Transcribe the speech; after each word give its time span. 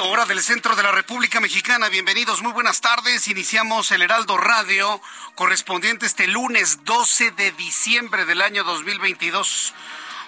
Del 0.00 0.42
centro 0.42 0.74
de 0.76 0.82
la 0.82 0.92
República 0.92 1.40
Mexicana. 1.40 1.90
Bienvenidos, 1.90 2.40
muy 2.40 2.52
buenas 2.52 2.80
tardes. 2.80 3.28
Iniciamos 3.28 3.90
el 3.90 4.00
Heraldo 4.00 4.38
Radio 4.38 4.98
correspondiente 5.34 6.06
este 6.06 6.26
lunes 6.26 6.84
12 6.84 7.32
de 7.32 7.52
diciembre 7.52 8.24
del 8.24 8.40
año 8.40 8.64
2022. 8.64 9.74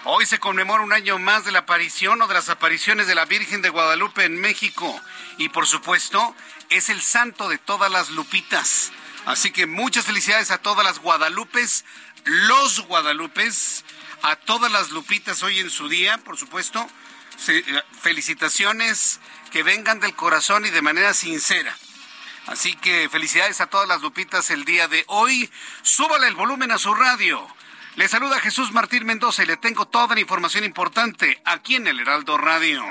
Hoy 0.04 0.26
se 0.26 0.38
conmemora 0.38 0.82
un 0.82 0.92
año 0.92 1.18
más 1.18 1.46
de 1.46 1.52
la 1.52 1.60
aparición 1.60 2.20
o 2.20 2.26
de 2.28 2.34
las 2.34 2.50
apariciones 2.50 3.06
de 3.06 3.14
la 3.14 3.24
Virgen 3.24 3.62
de 3.62 3.70
Guadalupe 3.70 4.24
en 4.24 4.38
México. 4.38 5.00
Y 5.38 5.48
por 5.48 5.66
supuesto, 5.66 6.36
es 6.68 6.90
el 6.90 7.00
santo 7.00 7.48
de 7.48 7.56
todas 7.56 7.90
las 7.90 8.10
lupitas. 8.10 8.92
Así 9.24 9.52
que 9.52 9.66
muchas 9.66 10.04
felicidades 10.04 10.50
a 10.50 10.58
todas 10.58 10.84
las 10.84 10.98
guadalupes, 10.98 11.86
los 12.24 12.80
guadalupes, 12.80 13.86
a 14.20 14.36
todas 14.36 14.70
las 14.70 14.90
lupitas 14.90 15.42
hoy 15.42 15.60
en 15.60 15.70
su 15.70 15.88
día, 15.88 16.18
por 16.18 16.36
supuesto. 16.36 16.86
Felicitaciones 18.02 19.18
que 19.52 19.62
vengan 19.62 20.00
del 20.00 20.16
corazón 20.16 20.64
y 20.64 20.70
de 20.70 20.80
manera 20.80 21.12
sincera. 21.12 21.76
Así 22.46 22.74
que 22.74 23.08
felicidades 23.10 23.60
a 23.60 23.66
todas 23.66 23.86
las 23.86 24.00
lupitas 24.00 24.50
el 24.50 24.64
día 24.64 24.88
de 24.88 25.04
hoy. 25.08 25.48
Súbale 25.82 26.26
el 26.26 26.34
volumen 26.34 26.72
a 26.72 26.78
su 26.78 26.92
radio. 26.94 27.46
Le 27.96 28.08
saluda 28.08 28.40
Jesús 28.40 28.72
Martín 28.72 29.04
Mendoza 29.04 29.42
y 29.42 29.46
le 29.46 29.58
tengo 29.58 29.86
toda 29.86 30.14
la 30.14 30.20
información 30.22 30.64
importante 30.64 31.40
aquí 31.44 31.76
en 31.76 31.86
el 31.86 32.00
Heraldo 32.00 32.38
Radio. 32.38 32.82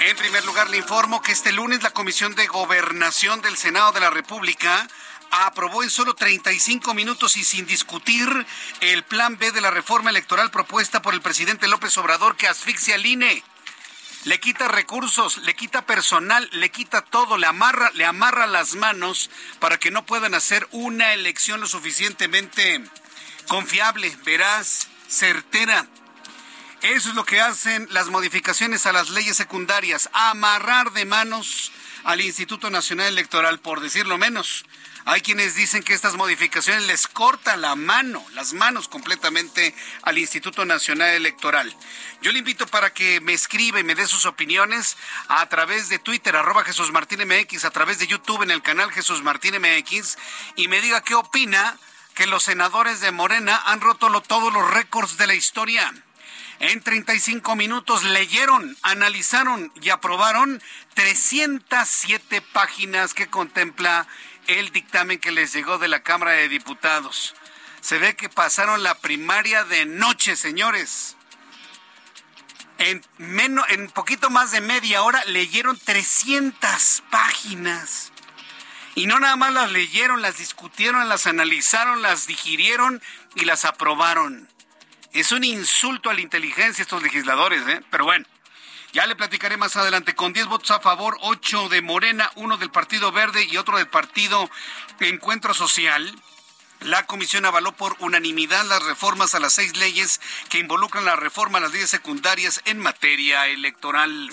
En 0.00 0.16
primer 0.16 0.44
lugar, 0.44 0.70
le 0.70 0.76
informo 0.76 1.20
que 1.20 1.32
este 1.32 1.50
lunes 1.50 1.82
la 1.82 1.90
Comisión 1.90 2.36
de 2.36 2.46
Gobernación 2.46 3.42
del 3.42 3.56
Senado 3.56 3.90
de 3.90 4.00
la 4.00 4.10
República 4.10 4.86
aprobó 5.32 5.82
en 5.82 5.90
solo 5.90 6.14
35 6.14 6.94
minutos 6.94 7.36
y 7.36 7.42
sin 7.42 7.66
discutir 7.66 8.46
el 8.80 9.02
plan 9.02 9.36
B 9.36 9.50
de 9.50 9.60
la 9.60 9.72
reforma 9.72 10.10
electoral 10.10 10.52
propuesta 10.52 11.02
por 11.02 11.12
el 11.12 11.20
presidente 11.20 11.66
López 11.66 11.98
Obrador 11.98 12.36
que 12.36 12.46
asfixia 12.46 12.94
al 12.94 13.04
INE 13.04 13.42
le 14.24 14.40
quita 14.40 14.68
recursos, 14.68 15.38
le 15.38 15.54
quita 15.54 15.86
personal, 15.86 16.48
le 16.52 16.70
quita 16.70 17.02
todo, 17.02 17.38
le 17.38 17.46
amarra, 17.46 17.90
le 17.94 18.04
amarra 18.04 18.46
las 18.46 18.74
manos 18.74 19.30
para 19.60 19.78
que 19.78 19.90
no 19.90 20.04
puedan 20.04 20.34
hacer 20.34 20.66
una 20.72 21.12
elección 21.14 21.60
lo 21.60 21.66
suficientemente 21.66 22.82
confiable, 23.48 24.16
veraz, 24.24 24.88
certera. 25.08 25.86
Eso 26.82 27.08
es 27.08 27.14
lo 27.14 27.24
que 27.24 27.40
hacen 27.40 27.88
las 27.90 28.08
modificaciones 28.08 28.86
a 28.86 28.92
las 28.92 29.10
leyes 29.10 29.36
secundarias, 29.36 30.10
amarrar 30.12 30.92
de 30.92 31.04
manos 31.04 31.72
al 32.04 32.20
Instituto 32.20 32.70
Nacional 32.70 33.08
Electoral, 33.08 33.58
por 33.58 33.80
decirlo 33.80 34.16
menos. 34.18 34.64
Hay 35.10 35.22
quienes 35.22 35.54
dicen 35.54 35.82
que 35.82 35.94
estas 35.94 36.16
modificaciones 36.16 36.86
les 36.86 37.08
corta 37.08 37.56
la 37.56 37.74
mano, 37.76 38.22
las 38.34 38.52
manos 38.52 38.88
completamente 38.88 39.74
al 40.02 40.18
Instituto 40.18 40.66
Nacional 40.66 41.14
Electoral. 41.14 41.74
Yo 42.20 42.30
le 42.30 42.40
invito 42.40 42.66
para 42.66 42.92
que 42.92 43.18
me 43.22 43.32
escriba 43.32 43.80
y 43.80 43.84
me 43.84 43.94
dé 43.94 44.06
sus 44.06 44.26
opiniones 44.26 44.98
a 45.28 45.48
través 45.48 45.88
de 45.88 45.98
Twitter, 45.98 46.36
arroba 46.36 46.62
Jesús 46.62 46.92
Martín 46.92 47.26
MX, 47.26 47.64
a 47.64 47.70
través 47.70 47.98
de 47.98 48.06
YouTube 48.06 48.42
en 48.42 48.50
el 48.50 48.60
canal 48.60 48.92
Jesús 48.92 49.22
Martín 49.22 49.54
MX, 49.54 50.18
y 50.56 50.68
me 50.68 50.82
diga 50.82 51.00
qué 51.00 51.14
opina 51.14 51.78
que 52.14 52.26
los 52.26 52.42
senadores 52.42 53.00
de 53.00 53.10
Morena 53.10 53.62
han 53.64 53.80
roto 53.80 54.10
todos 54.20 54.52
los 54.52 54.70
récords 54.72 55.16
de 55.16 55.26
la 55.26 55.34
historia. 55.34 55.90
En 56.60 56.82
35 56.82 57.54
minutos 57.54 58.02
leyeron, 58.02 58.76
analizaron 58.82 59.72
y 59.80 59.88
aprobaron 59.90 60.60
307 60.94 62.42
páginas 62.52 63.14
que 63.14 63.28
contempla 63.28 64.06
el 64.48 64.70
dictamen 64.70 65.18
que 65.18 65.30
les 65.30 65.52
llegó 65.52 65.78
de 65.78 65.88
la 65.88 66.02
Cámara 66.02 66.32
de 66.32 66.48
Diputados. 66.48 67.34
Se 67.80 67.98
ve 67.98 68.16
que 68.16 68.28
pasaron 68.28 68.82
la 68.82 68.96
primaria 68.96 69.62
de 69.64 69.84
noche, 69.84 70.36
señores. 70.36 71.16
En, 72.78 73.04
menos, 73.18 73.64
en 73.68 73.90
poquito 73.90 74.30
más 74.30 74.50
de 74.50 74.60
media 74.60 75.02
hora 75.02 75.22
leyeron 75.26 75.78
300 75.78 77.02
páginas. 77.10 78.10
Y 78.94 79.06
no 79.06 79.20
nada 79.20 79.36
más 79.36 79.52
las 79.52 79.70
leyeron, 79.70 80.22
las 80.22 80.38
discutieron, 80.38 81.08
las 81.08 81.26
analizaron, 81.26 82.02
las 82.02 82.26
digirieron 82.26 83.02
y 83.34 83.44
las 83.44 83.64
aprobaron. 83.64 84.48
Es 85.12 85.30
un 85.30 85.44
insulto 85.44 86.10
a 86.10 86.14
la 86.14 86.20
inteligencia 86.20 86.82
estos 86.82 87.02
legisladores, 87.02 87.66
¿eh? 87.68 87.82
Pero 87.90 88.04
bueno. 88.04 88.26
Ya 88.98 89.06
le 89.06 89.14
platicaré 89.14 89.56
más 89.56 89.76
adelante. 89.76 90.16
Con 90.16 90.32
10 90.32 90.48
votos 90.48 90.72
a 90.72 90.80
favor, 90.80 91.18
8 91.20 91.68
de 91.68 91.82
Morena, 91.82 92.32
uno 92.34 92.56
del 92.56 92.72
Partido 92.72 93.12
Verde 93.12 93.44
y 93.44 93.56
otro 93.56 93.76
del 93.76 93.86
Partido 93.86 94.50
Encuentro 94.98 95.54
Social. 95.54 96.20
La 96.80 97.06
comisión 97.06 97.44
avaló 97.44 97.70
por 97.70 97.94
unanimidad 98.00 98.64
las 98.64 98.82
reformas 98.82 99.36
a 99.36 99.38
las 99.38 99.52
seis 99.52 99.76
leyes 99.76 100.20
que 100.48 100.58
involucran 100.58 101.04
la 101.04 101.14
reforma 101.14 101.58
a 101.58 101.60
las 101.60 101.72
leyes 101.72 101.90
secundarias 101.90 102.60
en 102.64 102.80
materia 102.80 103.46
electoral. 103.46 104.30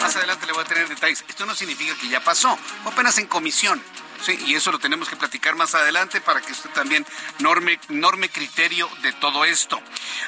Más 0.00 0.16
adelante 0.16 0.46
le 0.46 0.54
voy 0.54 0.62
a 0.62 0.66
tener 0.66 0.88
detalles. 0.88 1.22
Esto 1.28 1.44
no 1.44 1.54
significa 1.54 1.94
que 2.00 2.08
ya 2.08 2.24
pasó, 2.24 2.58
apenas 2.86 3.18
en 3.18 3.26
comisión. 3.26 3.82
Sí, 4.22 4.38
y 4.46 4.54
eso 4.54 4.72
lo 4.72 4.78
tenemos 4.78 5.08
que 5.08 5.16
platicar 5.16 5.54
más 5.56 5.74
adelante 5.74 6.20
para 6.20 6.40
que 6.40 6.52
usted 6.52 6.70
también 6.70 7.06
norme, 7.38 7.78
norme 7.88 8.28
criterio 8.28 8.88
de 9.02 9.12
todo 9.12 9.44
esto. 9.44 9.80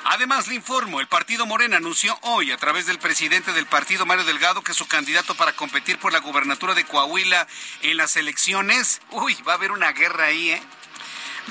Además, 0.05 0.47
le 0.47 0.55
informo, 0.55 1.01
el 1.01 1.09
partido 1.09 1.47
Morena 1.47 1.79
anunció 1.79 2.19
hoy 2.23 2.53
a 2.53 2.57
través 2.57 2.87
del 2.87 2.99
presidente 2.99 3.53
del 3.53 3.67
partido, 3.67 4.07
Mario 4.07 4.25
Delgado, 4.25 4.63
que 4.63 4.75
su 4.75 4.87
candidato 4.87 5.35
para 5.35 5.53
competir 5.53 5.99
por 5.99 6.13
la 6.13 6.21
gubernatura 6.21 6.75
de 6.75 6.85
Coahuila 6.85 7.47
en 7.83 7.97
las 7.97 8.17
elecciones, 8.17 9.01
uy, 9.11 9.37
va 9.47 9.53
a 9.53 9.57
haber 9.57 9.73
una 9.73 9.93
guerra 9.93 10.27
ahí, 10.27 10.51
¿eh? 10.51 10.63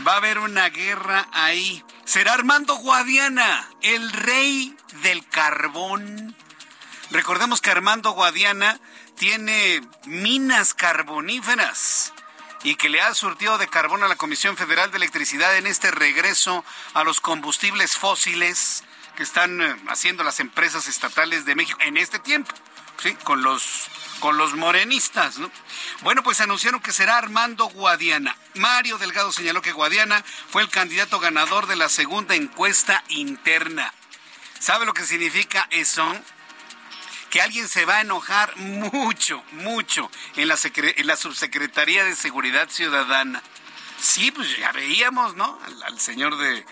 Va 0.05 0.13
a 0.13 0.17
haber 0.17 0.37
una 0.37 0.69
guerra 0.69 1.27
ahí. 1.31 1.83
Será 2.05 2.33
Armando 2.33 2.75
Guadiana, 2.75 3.67
el 3.81 4.11
rey 4.11 4.77
del 5.01 5.27
carbón. 5.27 6.35
Recordemos 7.09 7.61
que 7.61 7.71
Armando 7.71 8.11
Guadiana 8.11 8.79
tiene 9.17 9.81
minas 10.05 10.75
carboníferas 10.75 12.13
y 12.67 12.75
que 12.75 12.89
le 12.89 12.99
ha 12.99 13.13
surtido 13.13 13.57
de 13.57 13.69
carbón 13.69 14.03
a 14.03 14.09
la 14.09 14.17
Comisión 14.17 14.57
Federal 14.57 14.91
de 14.91 14.97
Electricidad 14.97 15.55
en 15.55 15.67
este 15.67 15.89
regreso 15.89 16.65
a 16.93 17.05
los 17.05 17.21
combustibles 17.21 17.95
fósiles 17.95 18.83
que 19.15 19.23
están 19.23 19.61
eh, 19.61 19.73
haciendo 19.87 20.25
las 20.25 20.41
empresas 20.41 20.89
estatales 20.89 21.45
de 21.45 21.55
México 21.55 21.79
en 21.81 21.95
este 21.95 22.19
tiempo, 22.19 22.53
¿sí? 23.01 23.13
Con 23.23 23.41
los 23.41 23.87
con 24.19 24.35
los 24.35 24.53
morenistas, 24.55 25.37
¿no? 25.37 25.49
Bueno, 26.01 26.23
pues 26.23 26.41
anunciaron 26.41 26.81
que 26.81 26.91
será 26.91 27.17
Armando 27.17 27.67
Guadiana. 27.67 28.35
Mario 28.55 28.97
Delgado 28.97 29.31
señaló 29.31 29.61
que 29.61 29.71
Guadiana 29.71 30.21
fue 30.49 30.61
el 30.61 30.69
candidato 30.69 31.21
ganador 31.21 31.67
de 31.67 31.77
la 31.77 31.87
segunda 31.87 32.35
encuesta 32.35 33.01
interna. 33.07 33.93
¿Sabe 34.59 34.85
lo 34.85 34.93
que 34.93 35.05
significa 35.05 35.67
eso? 35.69 36.03
Que 37.29 37.41
alguien 37.41 37.67
se 37.67 37.85
va 37.85 37.97
a 37.97 38.01
enojar 38.01 38.55
mucho, 38.57 39.43
mucho 39.51 40.09
en 40.35 40.47
la, 40.47 40.57
en 40.63 41.07
la 41.07 41.17
Subsecretaría 41.17 42.03
de 42.03 42.15
Seguridad 42.15 42.69
Ciudadana. 42.69 43.41
Sí, 43.99 44.31
pues 44.31 44.57
ya 44.57 44.71
veíamos, 44.71 45.35
¿no? 45.35 45.59
Al, 45.85 45.99
señor 45.99 46.37
de, 46.37 46.65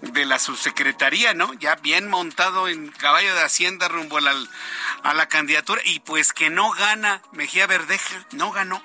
de 0.00 0.24
la 0.24 0.38
subsecretaría, 0.38 1.34
¿no? 1.34 1.52
Ya 1.54 1.76
bien 1.76 2.08
montado 2.08 2.68
en 2.68 2.88
caballo 2.88 3.34
de 3.34 3.42
Hacienda 3.42 3.88
rumbo 3.88 4.18
a 4.18 4.22
la, 4.22 4.34
a 5.02 5.14
la 5.14 5.28
candidatura 5.28 5.82
y 5.84 6.00
pues 6.00 6.32
que 6.32 6.50
no 6.50 6.70
gana 6.70 7.22
Mejía 7.32 7.66
Verdeja, 7.66 8.26
no 8.32 8.52
ganó. 8.52 8.82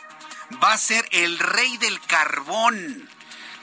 Va 0.64 0.74
a 0.74 0.78
ser 0.78 1.08
el 1.12 1.40
rey 1.40 1.78
del 1.78 2.00
carbón. 2.02 3.10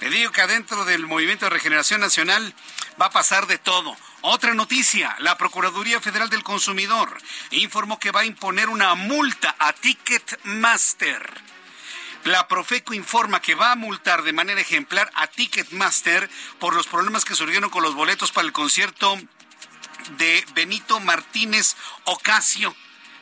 Le 0.00 0.10
digo 0.10 0.32
que 0.32 0.40
adentro 0.40 0.84
del 0.84 1.06
Movimiento 1.06 1.46
de 1.46 1.50
Regeneración 1.50 2.00
Nacional 2.00 2.54
va 3.00 3.06
a 3.06 3.10
pasar 3.10 3.46
de 3.46 3.58
todo. 3.58 3.96
Otra 4.26 4.54
noticia, 4.54 5.14
la 5.18 5.36
Procuraduría 5.36 6.00
Federal 6.00 6.30
del 6.30 6.42
Consumidor 6.42 7.20
informó 7.50 7.98
que 7.98 8.10
va 8.10 8.20
a 8.20 8.24
imponer 8.24 8.70
una 8.70 8.94
multa 8.94 9.54
a 9.58 9.74
Ticketmaster. 9.74 11.42
La 12.24 12.48
Profeco 12.48 12.94
informa 12.94 13.42
que 13.42 13.54
va 13.54 13.72
a 13.72 13.76
multar 13.76 14.22
de 14.22 14.32
manera 14.32 14.62
ejemplar 14.62 15.10
a 15.14 15.26
Ticketmaster 15.26 16.30
por 16.58 16.74
los 16.74 16.86
problemas 16.86 17.26
que 17.26 17.34
surgieron 17.34 17.68
con 17.68 17.82
los 17.82 17.94
boletos 17.94 18.32
para 18.32 18.46
el 18.46 18.54
concierto 18.54 19.20
de 20.16 20.42
Benito 20.54 21.00
Martínez 21.00 21.76
Ocasio. 22.04 22.70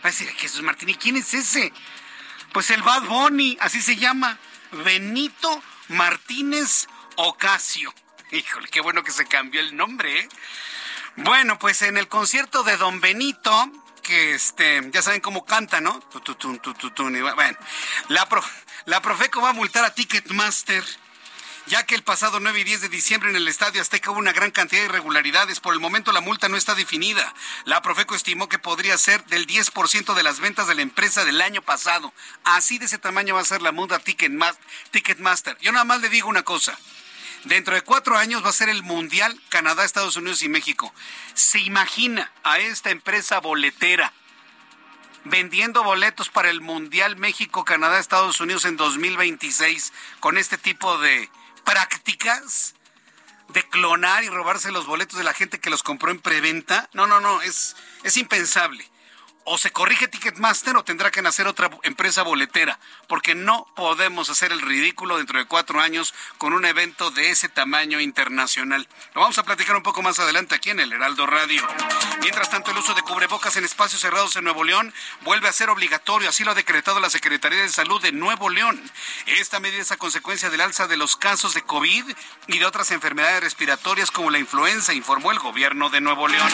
Va 0.04 0.08
a 0.08 0.12
decir, 0.12 0.28
Jesús 0.36 0.62
Martínez, 0.62 0.98
¿quién 0.98 1.16
es 1.16 1.34
ese? 1.34 1.72
Pues 2.52 2.70
el 2.70 2.84
Bad 2.84 3.06
Bunny, 3.06 3.58
así 3.60 3.82
se 3.82 3.96
llama. 3.96 4.38
Benito 4.70 5.64
Martínez 5.88 6.86
Ocasio. 7.16 7.92
Híjole, 8.30 8.68
qué 8.68 8.80
bueno 8.80 9.02
que 9.02 9.10
se 9.10 9.26
cambió 9.26 9.60
el 9.60 9.76
nombre, 9.76 10.20
¿eh? 10.20 10.28
Bueno, 11.16 11.58
pues 11.58 11.82
en 11.82 11.96
el 11.98 12.08
concierto 12.08 12.62
de 12.62 12.76
Don 12.76 13.00
Benito, 13.00 13.70
que 14.02 14.34
este, 14.34 14.80
ya 14.92 15.02
saben 15.02 15.20
cómo 15.20 15.44
canta, 15.44 15.80
¿no? 15.80 16.00
Bueno, 17.34 17.58
la, 18.08 18.28
la 18.86 19.02
Profeco 19.02 19.40
va 19.40 19.50
a 19.50 19.52
multar 19.52 19.84
a 19.84 19.94
Ticketmaster 19.94 20.84
ya 21.66 21.84
que 21.86 21.94
el 21.94 22.02
pasado 22.02 22.40
9 22.40 22.60
y 22.60 22.64
10 22.64 22.82
de 22.82 22.88
diciembre 22.88 23.30
en 23.30 23.36
el 23.36 23.46
Estadio 23.46 23.80
Azteca 23.80 24.10
hubo 24.10 24.18
una 24.18 24.32
gran 24.32 24.50
cantidad 24.50 24.80
de 24.82 24.88
irregularidades. 24.88 25.60
Por 25.60 25.74
el 25.74 25.80
momento 25.80 26.12
la 26.12 26.20
multa 26.20 26.48
no 26.48 26.56
está 26.56 26.74
definida. 26.74 27.34
La 27.64 27.82
Profeco 27.82 28.14
estimó 28.14 28.48
que 28.48 28.58
podría 28.58 28.98
ser 28.98 29.24
del 29.26 29.46
10% 29.46 30.14
de 30.14 30.22
las 30.22 30.40
ventas 30.40 30.66
de 30.66 30.74
la 30.74 30.82
empresa 30.82 31.24
del 31.24 31.40
año 31.40 31.62
pasado. 31.62 32.12
Así 32.44 32.78
de 32.78 32.86
ese 32.86 32.98
tamaño 32.98 33.34
va 33.34 33.40
a 33.40 33.44
ser 33.44 33.62
la 33.62 33.72
multa 33.72 34.00
Ticketmaster. 34.00 35.56
Yo 35.60 35.72
nada 35.72 35.84
más 35.84 36.00
le 36.00 36.08
digo 36.08 36.28
una 36.28 36.42
cosa. 36.42 36.76
Dentro 37.44 37.74
de 37.74 37.82
cuatro 37.82 38.16
años 38.16 38.44
va 38.44 38.50
a 38.50 38.52
ser 38.52 38.68
el 38.68 38.82
Mundial 38.82 39.40
Canadá, 39.48 39.84
Estados 39.84 40.16
Unidos 40.16 40.42
y 40.42 40.48
México. 40.48 40.94
¿Se 41.34 41.58
imagina 41.58 42.30
a 42.44 42.58
esta 42.60 42.90
empresa 42.90 43.40
boletera 43.40 44.12
vendiendo 45.24 45.82
boletos 45.82 46.28
para 46.28 46.50
el 46.50 46.60
Mundial 46.60 47.16
México, 47.16 47.64
Canadá, 47.64 47.98
Estados 47.98 48.40
Unidos 48.40 48.64
en 48.64 48.76
2026 48.76 49.92
con 50.20 50.38
este 50.38 50.58
tipo 50.58 50.98
de 50.98 51.28
prácticas? 51.64 52.74
de 53.48 53.68
clonar 53.68 54.24
y 54.24 54.30
robarse 54.30 54.72
los 54.72 54.86
boletos 54.86 55.18
de 55.18 55.24
la 55.24 55.34
gente 55.34 55.60
que 55.60 55.68
los 55.68 55.82
compró 55.82 56.10
en 56.10 56.20
preventa. 56.20 56.88
No, 56.94 57.06
no, 57.06 57.20
no, 57.20 57.42
es, 57.42 57.76
es 58.02 58.16
impensable 58.16 58.90
o 59.44 59.58
se 59.58 59.70
corrige 59.70 60.08
Ticketmaster 60.08 60.76
o 60.76 60.84
tendrá 60.84 61.10
que 61.10 61.22
nacer 61.22 61.46
otra 61.46 61.70
empresa 61.82 62.22
boletera, 62.22 62.78
porque 63.08 63.34
no 63.34 63.66
podemos 63.74 64.30
hacer 64.30 64.52
el 64.52 64.60
ridículo 64.60 65.18
dentro 65.18 65.38
de 65.38 65.46
cuatro 65.46 65.80
años 65.80 66.14
con 66.38 66.52
un 66.52 66.64
evento 66.64 67.10
de 67.10 67.30
ese 67.30 67.48
tamaño 67.48 68.00
internacional. 68.00 68.88
Lo 69.14 69.20
vamos 69.20 69.38
a 69.38 69.42
platicar 69.42 69.76
un 69.76 69.82
poco 69.82 70.02
más 70.02 70.18
adelante 70.18 70.54
aquí 70.54 70.70
en 70.70 70.80
el 70.80 70.92
Heraldo 70.92 71.26
Radio. 71.26 71.66
Mientras 72.20 72.50
tanto, 72.50 72.70
el 72.70 72.78
uso 72.78 72.94
de 72.94 73.02
cubrebocas 73.02 73.56
en 73.56 73.64
espacios 73.64 74.00
cerrados 74.00 74.36
en 74.36 74.44
Nuevo 74.44 74.64
León 74.64 74.92
vuelve 75.22 75.48
a 75.48 75.52
ser 75.52 75.70
obligatorio, 75.70 76.28
así 76.28 76.44
lo 76.44 76.52
ha 76.52 76.54
decretado 76.54 77.00
la 77.00 77.10
Secretaría 77.10 77.62
de 77.62 77.68
Salud 77.68 78.00
de 78.00 78.12
Nuevo 78.12 78.48
León. 78.48 78.80
Esta 79.26 79.60
medida 79.60 79.82
es 79.82 79.92
a 79.92 79.96
consecuencia 79.96 80.50
del 80.50 80.60
alza 80.60 80.86
de 80.86 80.96
los 80.96 81.16
casos 81.16 81.54
de 81.54 81.62
COVID 81.62 82.04
y 82.46 82.58
de 82.58 82.66
otras 82.66 82.90
enfermedades 82.90 83.42
respiratorias 83.42 84.10
como 84.10 84.30
la 84.30 84.38
influenza, 84.38 84.92
informó 84.92 85.32
el 85.32 85.38
gobierno 85.38 85.90
de 85.90 86.00
Nuevo 86.00 86.28
León. 86.28 86.50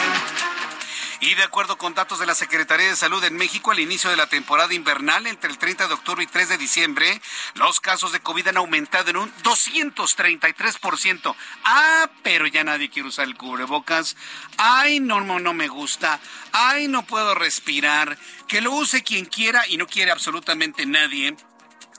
Y 1.21 1.35
de 1.35 1.43
acuerdo 1.43 1.77
con 1.79 1.95
datos 1.95 2.21
de 2.21 2.27
la 2.27 2.35
Secretaría 2.37 2.89
de 2.89 2.95
Salud 2.95 3.23
en 3.25 3.37
México, 3.37 3.73
al 3.73 3.81
inicio 3.81 4.09
de 4.09 4.17
la 4.17 4.29
temporada 4.29 4.73
invernal, 4.73 5.27
entre 5.27 5.51
el 5.51 5.59
30 5.59 5.89
de 5.89 5.95
octubre 5.95 6.23
y 6.23 6.29
3 6.29 6.51
de 6.51 6.59
diciembre, 6.59 7.21
los 7.55 7.81
casos 7.81 8.13
de 8.13 8.21
COVID 8.21 8.49
han 8.49 8.57
aumentado 8.59 9.11
en 9.11 9.17
un 9.17 9.35
233%. 9.43 11.35
Ah, 11.65 12.09
pero 12.23 12.47
ya 12.47 12.63
nadie 12.63 12.89
quiere 12.89 13.09
usar 13.09 13.27
el 13.27 13.37
cubrebocas. 13.37 14.17
Ay, 14.59 15.01
no, 15.01 15.21
no, 15.21 15.41
no 15.41 15.55
me 15.55 15.67
gusta. 15.67 16.21
Ay, 16.53 16.87
no 16.87 17.05
puedo 17.05 17.35
respirar. 17.35 18.17
Que 18.47 18.61
lo 18.61 18.71
use 18.71 19.03
quien 19.03 19.25
quiera 19.25 19.67
y 19.67 19.77
no 19.77 19.89
quiere 19.89 20.13
absolutamente 20.13 20.87
nadie. 20.87 21.37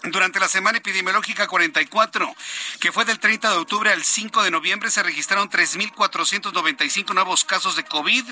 Durante 0.04 0.40
la 0.40 0.48
semana 0.48 0.78
epidemiológica 0.78 1.46
44, 1.46 2.34
que 2.80 2.94
fue 2.94 3.04
del 3.04 3.20
30 3.20 3.50
de 3.50 3.58
octubre 3.58 3.92
al 3.92 4.02
5 4.02 4.44
de 4.44 4.52
noviembre, 4.52 4.90
se 4.92 5.04
registraron 5.04 5.50
3.495 5.50 7.14
nuevos 7.14 7.44
casos 7.44 7.76
de 7.76 7.84
COVID 7.84 8.24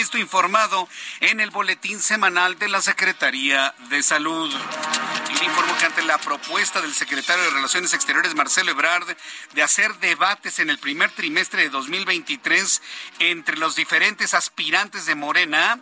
esto 0.00 0.18
informado 0.18 0.88
en 1.20 1.40
el 1.40 1.50
boletín 1.50 2.00
semanal 2.00 2.58
de 2.58 2.68
la 2.68 2.82
Secretaría 2.82 3.74
de 3.88 4.02
Salud. 4.02 4.52
Y 5.30 5.44
informo 5.44 5.76
que 5.78 5.86
ante 5.86 6.02
la 6.02 6.18
propuesta 6.18 6.80
del 6.80 6.94
secretario 6.94 7.42
de 7.44 7.50
Relaciones 7.50 7.94
Exteriores, 7.94 8.34
Marcelo 8.34 8.72
Ebrard, 8.72 9.16
de 9.54 9.62
hacer 9.62 9.94
debates 9.98 10.58
en 10.58 10.70
el 10.70 10.78
primer 10.78 11.10
trimestre 11.12 11.62
de 11.62 11.70
2023 11.70 12.82
entre 13.20 13.56
los 13.56 13.74
diferentes 13.74 14.34
aspirantes 14.34 15.06
de 15.06 15.14
Morena, 15.14 15.80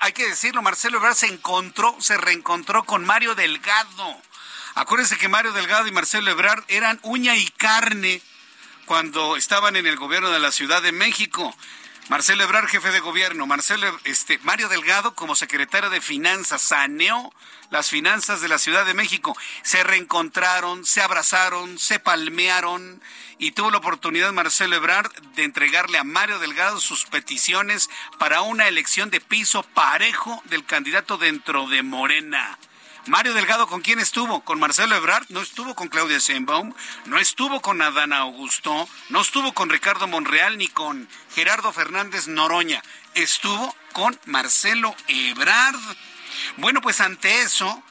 hay 0.00 0.12
que 0.12 0.26
decirlo, 0.26 0.62
Marcelo 0.62 0.96
Ebrard 0.96 1.14
se 1.14 1.26
encontró, 1.26 1.94
se 2.00 2.16
reencontró 2.16 2.84
con 2.84 3.04
Mario 3.04 3.34
Delgado. 3.34 4.22
Acuérdense 4.74 5.18
que 5.18 5.28
Mario 5.28 5.52
Delgado 5.52 5.86
y 5.86 5.92
Marcelo 5.92 6.30
Ebrard 6.30 6.64
eran 6.68 6.98
uña 7.02 7.36
y 7.36 7.46
carne 7.50 8.22
cuando 8.86 9.36
estaban 9.36 9.76
en 9.76 9.86
el 9.86 9.96
gobierno 9.96 10.30
de 10.30 10.38
la 10.38 10.50
Ciudad 10.50 10.80
de 10.82 10.92
México. 10.92 11.54
Marcelo 12.10 12.44
Ebrard, 12.44 12.68
jefe 12.68 12.92
de 12.92 13.00
gobierno, 13.00 13.46
Marcelo, 13.46 13.98
este, 14.04 14.38
Mario 14.42 14.68
Delgado 14.68 15.14
como 15.14 15.34
secretario 15.34 15.88
de 15.88 16.02
Finanzas, 16.02 16.60
saneó 16.60 17.32
las 17.70 17.88
finanzas 17.88 18.42
de 18.42 18.48
la 18.48 18.58
Ciudad 18.58 18.84
de 18.84 18.92
México. 18.92 19.34
Se 19.62 19.82
reencontraron, 19.82 20.84
se 20.84 21.00
abrazaron, 21.00 21.78
se 21.78 21.98
palmearon 21.98 23.00
y 23.38 23.52
tuvo 23.52 23.70
la 23.70 23.78
oportunidad 23.78 24.32
Marcelo 24.32 24.76
Ebrard 24.76 25.10
de 25.34 25.44
entregarle 25.44 25.96
a 25.96 26.04
Mario 26.04 26.38
Delgado 26.38 26.78
sus 26.78 27.06
peticiones 27.06 27.88
para 28.18 28.42
una 28.42 28.68
elección 28.68 29.08
de 29.08 29.22
piso 29.22 29.62
parejo 29.62 30.42
del 30.44 30.66
candidato 30.66 31.16
dentro 31.16 31.66
de 31.68 31.82
Morena. 31.82 32.58
Mario 33.06 33.34
Delgado, 33.34 33.66
¿con 33.66 33.82
quién 33.82 33.98
estuvo? 33.98 34.40
Con 34.40 34.58
Marcelo 34.58 34.96
Ebrard, 34.96 35.26
no 35.28 35.42
estuvo 35.42 35.74
con 35.74 35.88
Claudia 35.88 36.18
Sheinbaum, 36.18 36.72
no 37.04 37.18
estuvo 37.18 37.60
con 37.60 37.82
Adana 37.82 38.18
Augusto, 38.18 38.88
no 39.10 39.20
estuvo 39.20 39.52
con 39.52 39.68
Ricardo 39.68 40.06
Monreal 40.06 40.56
ni 40.56 40.68
con 40.68 41.06
Gerardo 41.34 41.70
Fernández 41.70 42.28
Noroña, 42.28 42.82
estuvo 43.12 43.76
con 43.92 44.18
Marcelo 44.24 44.96
Ebrard. 45.08 45.78
Bueno, 46.56 46.80
pues 46.80 47.02
ante 47.02 47.42
eso, 47.42 47.82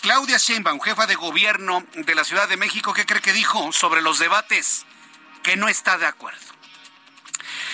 Claudia 0.00 0.38
Sheinbaum, 0.38 0.80
jefa 0.80 1.06
de 1.06 1.16
gobierno 1.16 1.84
de 1.94 2.14
la 2.14 2.24
Ciudad 2.24 2.48
de 2.48 2.56
México, 2.56 2.94
¿qué 2.94 3.04
cree 3.04 3.20
que 3.20 3.32
dijo 3.32 3.72
sobre 3.72 4.00
los 4.00 4.20
debates? 4.20 4.86
Que 5.42 5.56
no 5.56 5.68
está 5.68 5.98
de 5.98 6.06
acuerdo. 6.06 6.51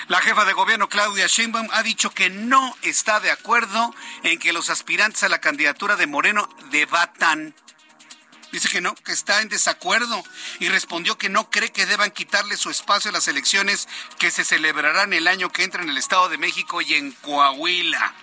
La 0.09 0.23
jefa 0.23 0.47
de 0.47 0.55
gobierno, 0.55 0.89
Claudia 0.89 1.27
Sheinbaum, 1.27 1.69
ha 1.71 1.83
dicho 1.83 2.11
que 2.11 2.31
no 2.31 2.75
está 2.81 3.21
de 3.21 3.31
acuerdo 3.31 3.95
en 4.23 4.39
que 4.39 4.55
los 4.55 4.71
aspirantes 4.71 5.23
a 5.23 5.29
la 5.29 5.43
candidatura 5.43 5.97
de 5.97 6.07
Moreno 6.07 6.49
debatan. 6.71 7.55
Dice 8.51 8.71
que 8.71 8.81
no, 8.81 8.95
que 8.95 9.13
está 9.13 9.43
en 9.43 9.51
desacuerdo 9.51 10.25
y 10.61 10.71
respondió 10.71 11.19
que 11.19 11.29
no 11.29 11.51
cree 11.51 11.73
que 11.73 11.85
deban 11.85 12.11
quitarle 12.11 12.57
su 12.57 12.71
espacio 12.71 13.11
a 13.11 13.13
las 13.13 13.29
elecciones 13.29 13.87
que 14.19 14.31
se 14.31 14.47
celebrarán 14.47 15.13
el 15.13 15.29
año 15.29 15.51
que 15.51 15.63
entra 15.63 15.83
en 15.83 15.91
el 15.91 15.99
Estado 15.99 16.31
de 16.31 16.39
México 16.39 16.81
y 16.81 16.95
en 16.95 17.13
Coahuila. 17.13 18.15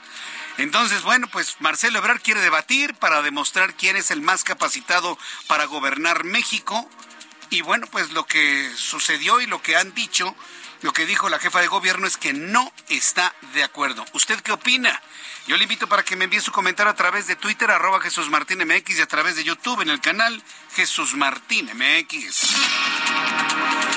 Entonces, 0.58 1.04
bueno, 1.04 1.28
pues 1.28 1.58
Marcelo 1.60 2.00
Ebrard 2.00 2.22
quiere 2.24 2.42
debatir 2.42 2.96
para 2.96 3.22
demostrar 3.22 3.76
quién 3.76 3.96
es 3.96 4.10
el 4.10 4.24
más 4.24 4.44
capacitado 4.44 5.20
para 5.46 5.66
gobernar 5.66 6.24
México. 6.24 6.90
Y 7.52 7.62
bueno, 7.62 7.86
pues 7.92 8.12
lo 8.12 8.26
que 8.26 8.72
sucedió 8.76 9.40
y 9.40 9.46
lo 9.46 9.62
que 9.62 9.76
han 9.76 9.94
dicho 9.94 10.36
lo 10.86 10.94
que 10.94 11.08
dijo 11.08 11.30
la 11.30 11.40
jefa 11.40 11.62
de 11.62 11.68
gobierno 11.68 12.06
es 12.06 12.16
que 12.16 12.32
no 12.32 12.72
está 12.90 13.34
de 13.56 13.64
acuerdo. 13.64 14.06
¿Usted 14.14 14.40
qué 14.42 14.52
opina? 14.52 15.02
Yo 15.48 15.58
le 15.58 15.64
invito 15.64 15.88
para 15.88 16.04
que 16.04 16.16
me 16.16 16.26
envíe 16.26 16.40
su 16.40 16.52
comentario 16.52 16.92
a 16.92 16.96
través 16.96 17.26
de 17.26 17.36
Twitter, 17.36 17.72
arroba 17.72 18.00
Jesús 18.00 18.30
Martín 18.30 18.60
MX 18.60 19.00
y 19.00 19.02
a 19.02 19.08
través 19.08 19.36
de 19.36 19.44
YouTube 19.44 19.82
en 19.82 19.90
el 19.90 20.00
canal 20.00 20.44
Jesús 20.76 21.16
Martín 21.16 21.72
MX. 21.74 22.56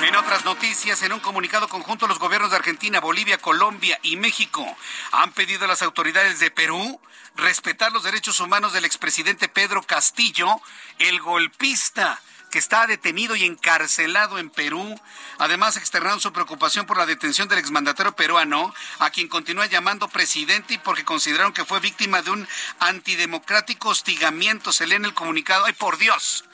En 0.01 0.15
otras 0.15 0.43
noticias, 0.45 1.03
en 1.03 1.13
un 1.13 1.19
comunicado 1.19 1.67
conjunto, 1.69 2.07
los 2.07 2.17
gobiernos 2.17 2.49
de 2.49 2.57
Argentina, 2.57 2.99
Bolivia, 2.99 3.37
Colombia 3.37 3.99
y 4.01 4.15
México 4.15 4.65
han 5.11 5.31
pedido 5.33 5.65
a 5.65 5.67
las 5.67 5.83
autoridades 5.83 6.39
de 6.39 6.49
Perú 6.49 6.99
respetar 7.35 7.91
los 7.91 8.01
derechos 8.01 8.39
humanos 8.39 8.73
del 8.73 8.85
expresidente 8.85 9.47
Pedro 9.47 9.83
Castillo, 9.83 10.59
el 10.97 11.19
golpista 11.19 12.19
que 12.49 12.59
está 12.59 12.87
detenido 12.87 13.35
y 13.35 13.43
encarcelado 13.45 14.39
en 14.39 14.49
Perú. 14.49 14.99
Además, 15.37 15.77
externaron 15.77 16.19
su 16.19 16.33
preocupación 16.33 16.85
por 16.85 16.97
la 16.97 17.05
detención 17.05 17.47
del 17.47 17.59
exmandatario 17.59 18.15
peruano, 18.15 18.73
a 18.99 19.09
quien 19.09 19.27
continúa 19.27 19.67
llamando 19.67 20.09
presidente 20.09 20.73
y 20.75 20.77
porque 20.77 21.05
consideraron 21.05 21.53
que 21.53 21.65
fue 21.65 21.79
víctima 21.79 22.21
de 22.21 22.31
un 22.31 22.47
antidemocrático 22.79 23.89
hostigamiento. 23.89 24.71
Se 24.71 24.87
lee 24.87 24.95
en 24.95 25.05
el 25.05 25.13
comunicado. 25.13 25.65
¡Ay, 25.65 25.73
por 25.73 25.97
Dios! 25.97 26.45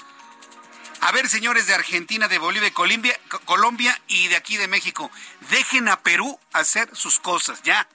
A 1.01 1.11
ver, 1.11 1.29
señores 1.29 1.67
de 1.67 1.75
Argentina, 1.75 2.27
de 2.27 2.39
Bolivia, 2.39 2.73
Colombia, 2.73 3.19
Colombia 3.45 4.01
y 4.07 4.27
de 4.27 4.37
aquí 4.37 4.57
de 4.57 4.67
México, 4.67 5.11
dejen 5.49 5.87
a 5.87 5.99
Perú 5.99 6.39
hacer 6.53 6.89
sus 6.95 7.19
cosas, 7.19 7.61
ya. 7.63 7.87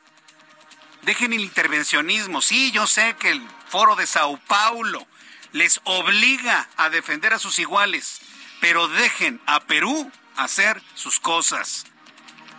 Dejen 1.02 1.33
el 1.33 1.40
intervencionismo. 1.40 2.42
Sí, 2.42 2.71
yo 2.73 2.87
sé 2.87 3.16
que 3.19 3.30
el 3.30 3.49
foro 3.69 3.97
de 3.97 4.07
Sao 4.07 4.38
Paulo 4.47 5.07
les 5.52 5.80
obliga 5.85 6.69
a 6.76 6.90
defender 6.90 7.33
a 7.33 7.38
sus 7.38 7.59
iguales, 7.59 8.21
pero 8.61 8.88
dejen 8.88 9.40
a 9.47 9.61
Perú 9.61 10.11
hacer 10.37 10.83
sus 10.95 11.21
cosas. 11.21 11.87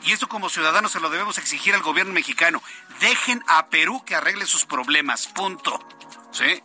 Y 0.03 0.11
esto 0.11 0.27
como 0.27 0.49
ciudadanos 0.49 0.91
se 0.91 0.99
lo 0.99 1.09
debemos 1.09 1.37
exigir 1.37 1.75
al 1.75 1.83
gobierno 1.83 2.13
mexicano. 2.13 2.61
Dejen 2.99 3.43
a 3.47 3.67
Perú 3.67 4.03
que 4.05 4.15
arregle 4.15 4.45
sus 4.45 4.65
problemas. 4.65 5.27
Punto. 5.27 5.79
¿Sí? 6.31 6.63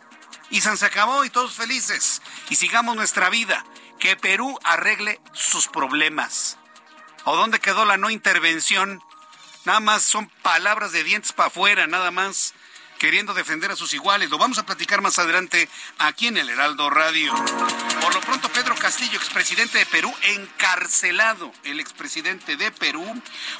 Y 0.50 0.60
se 0.60 0.86
acabó 0.86 1.24
y 1.24 1.30
todos 1.30 1.54
felices. 1.54 2.22
Y 2.48 2.56
sigamos 2.56 2.96
nuestra 2.96 3.28
vida. 3.28 3.64
Que 3.98 4.16
Perú 4.16 4.58
arregle 4.64 5.20
sus 5.32 5.68
problemas. 5.68 6.56
¿O 7.24 7.36
dónde 7.36 7.60
quedó 7.60 7.84
la 7.84 7.98
no 7.98 8.08
intervención? 8.08 9.02
Nada 9.64 9.80
más 9.80 10.02
son 10.02 10.28
palabras 10.42 10.92
de 10.92 11.02
dientes 11.02 11.32
para 11.32 11.48
afuera, 11.48 11.86
nada 11.86 12.10
más 12.10 12.54
queriendo 12.98 13.34
defender 13.34 13.70
a 13.70 13.76
sus 13.76 13.94
iguales. 13.94 14.30
Lo 14.30 14.38
vamos 14.38 14.58
a 14.58 14.66
platicar 14.66 15.00
más 15.00 15.18
adelante 15.18 15.68
aquí 15.98 16.28
en 16.28 16.36
el 16.36 16.48
Heraldo 16.48 16.90
Radio. 16.90 17.34
Por 18.00 18.14
lo 18.14 18.20
pronto, 18.20 18.48
Pedro 18.50 18.74
Castillo, 18.76 19.16
expresidente 19.16 19.78
de 19.78 19.86
Perú, 19.86 20.12
encarcelado. 20.22 21.52
El 21.64 21.80
expresidente 21.80 22.56
de 22.56 22.70
Perú 22.72 23.04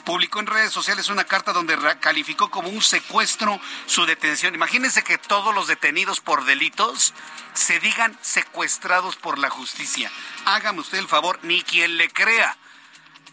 publicó 0.04 0.40
en 0.40 0.46
redes 0.46 0.72
sociales 0.72 1.08
una 1.08 1.24
carta 1.24 1.52
donde 1.52 1.76
calificó 2.00 2.50
como 2.50 2.68
un 2.68 2.82
secuestro 2.82 3.60
su 3.86 4.06
detención. 4.06 4.54
Imagínense 4.54 5.02
que 5.02 5.18
todos 5.18 5.54
los 5.54 5.66
detenidos 5.66 6.20
por 6.20 6.44
delitos 6.44 7.14
se 7.54 7.80
digan 7.80 8.16
secuestrados 8.22 9.16
por 9.16 9.38
la 9.38 9.50
justicia. 9.50 10.10
Hágame 10.44 10.80
usted 10.80 10.98
el 10.98 11.08
favor, 11.08 11.38
ni 11.42 11.62
quien 11.62 11.96
le 11.96 12.08
crea 12.08 12.56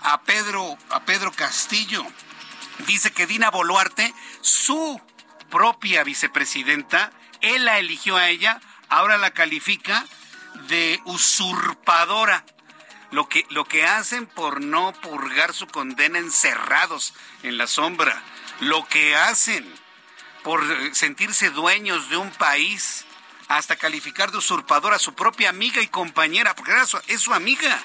a 0.01 0.22
Pedro, 0.22 0.77
a 0.89 1.01
Pedro 1.01 1.31
Castillo. 1.31 2.05
Dice 2.88 3.12
que 3.12 3.27
Dina 3.27 3.51
Boluarte, 3.51 4.13
su 4.41 5.00
propia 5.53 6.03
vicepresidenta, 6.03 7.12
él 7.41 7.65
la 7.65 7.77
eligió 7.77 8.17
a 8.17 8.29
ella, 8.29 8.60
ahora 8.89 9.19
la 9.19 9.31
califica 9.31 10.03
de 10.67 11.00
usurpadora. 11.05 12.43
Lo 13.12 13.29
que, 13.29 13.45
lo 13.51 13.65
que 13.65 13.86
hacen 13.86 14.25
por 14.25 14.62
no 14.62 14.91
purgar 14.93 15.53
su 15.53 15.67
condena 15.67 16.17
encerrados 16.17 17.13
en 17.43 17.60
la 17.60 17.67
sombra, 17.67 18.19
lo 18.62 18.83
que 18.88 19.15
hacen 19.15 19.72
por 20.41 20.63
sentirse 20.95 21.51
dueños 21.51 22.10
de 22.10 22.17
un 22.17 22.31
país, 22.31 23.05
hasta 23.48 23.75
calificar 23.75 24.31
de 24.31 24.39
usurpadora 24.39 24.95
a 24.95 25.00
su 25.00 25.13
propia 25.13 25.50
amiga 25.50 25.83
y 25.83 25.88
compañera, 25.88 26.55
porque 26.55 26.74
es 27.05 27.22
su 27.22 27.31
amiga, 27.31 27.79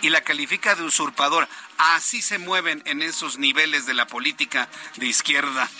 y 0.00 0.10
la 0.10 0.22
califica 0.22 0.74
de 0.74 0.82
usurpadora. 0.82 1.48
Así 1.78 2.20
se 2.20 2.38
mueven 2.38 2.82
en 2.84 3.00
esos 3.00 3.38
niveles 3.38 3.86
de 3.86 3.94
la 3.94 4.08
política 4.08 4.68
de 4.96 5.06
izquierda. 5.06 5.70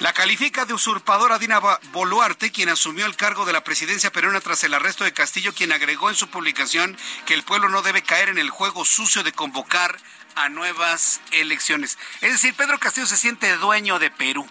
La 0.00 0.12
califica 0.12 0.66
de 0.66 0.74
usurpadora 0.74 1.38
Dina 1.38 1.58
Boluarte, 1.92 2.52
quien 2.52 2.68
asumió 2.68 3.06
el 3.06 3.16
cargo 3.16 3.46
de 3.46 3.54
la 3.54 3.64
presidencia 3.64 4.12
peruana 4.12 4.42
tras 4.42 4.62
el 4.62 4.74
arresto 4.74 5.04
de 5.04 5.14
Castillo, 5.14 5.54
quien 5.54 5.72
agregó 5.72 6.10
en 6.10 6.16
su 6.16 6.28
publicación 6.28 6.98
que 7.24 7.32
el 7.32 7.42
pueblo 7.42 7.70
no 7.70 7.80
debe 7.80 8.02
caer 8.02 8.28
en 8.28 8.36
el 8.36 8.50
juego 8.50 8.84
sucio 8.84 9.22
de 9.22 9.32
convocar 9.32 9.98
a 10.34 10.50
nuevas 10.50 11.22
elecciones. 11.32 11.96
Es 12.20 12.30
decir, 12.30 12.52
Pedro 12.54 12.78
Castillo 12.78 13.06
se 13.06 13.16
siente 13.16 13.56
dueño 13.56 13.98
de 13.98 14.10
Perú 14.10 14.46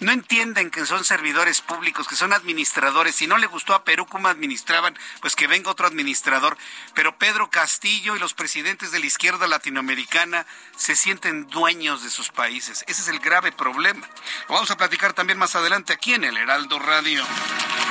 no 0.00 0.12
entienden 0.12 0.70
que 0.70 0.86
son 0.86 1.04
servidores 1.04 1.60
públicos, 1.60 2.08
que 2.08 2.16
son 2.16 2.32
administradores. 2.32 3.14
Si 3.14 3.26
no 3.26 3.36
le 3.38 3.46
gustó 3.46 3.74
a 3.74 3.84
Perú 3.84 4.06
cómo 4.06 4.28
administraban, 4.28 4.98
pues 5.20 5.36
que 5.36 5.46
venga 5.46 5.70
otro 5.70 5.86
administrador. 5.86 6.56
Pero 6.94 7.18
Pedro 7.18 7.50
Castillo 7.50 8.16
y 8.16 8.18
los 8.18 8.34
presidentes 8.34 8.92
de 8.92 8.98
la 8.98 9.06
izquierda 9.06 9.46
latinoamericana 9.46 10.46
se 10.76 10.96
sienten 10.96 11.46
dueños 11.48 12.02
de 12.02 12.10
sus 12.10 12.30
países. 12.30 12.84
Ese 12.88 13.02
es 13.02 13.08
el 13.08 13.20
grave 13.20 13.52
problema. 13.52 14.08
Lo 14.48 14.54
vamos 14.54 14.70
a 14.70 14.76
platicar 14.76 15.12
también 15.12 15.38
más 15.38 15.54
adelante 15.54 15.92
aquí 15.92 16.14
en 16.14 16.24
el 16.24 16.36
Heraldo 16.36 16.78
Radio. 16.78 17.24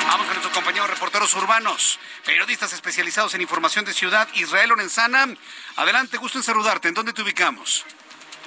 Vamos 0.08 0.26
con 0.26 0.36
nuestros 0.36 0.54
compañeros 0.54 0.90
reporteros 0.90 1.34
urbanos, 1.36 2.00
periodistas 2.26 2.74
especializados 2.74 3.36
en 3.36 3.42
información 3.42 3.86
de 3.86 3.94
ciudad, 3.94 4.28
Israel 4.34 4.70
Lorenzana. 4.70 5.28
Adelante, 5.76 6.18
gusto 6.18 6.40
en 6.40 6.44
saludarte. 6.44 6.88
¿En 6.88 6.96
dónde 6.96 7.14
te 7.14 7.22
ubicamos? 7.22 7.86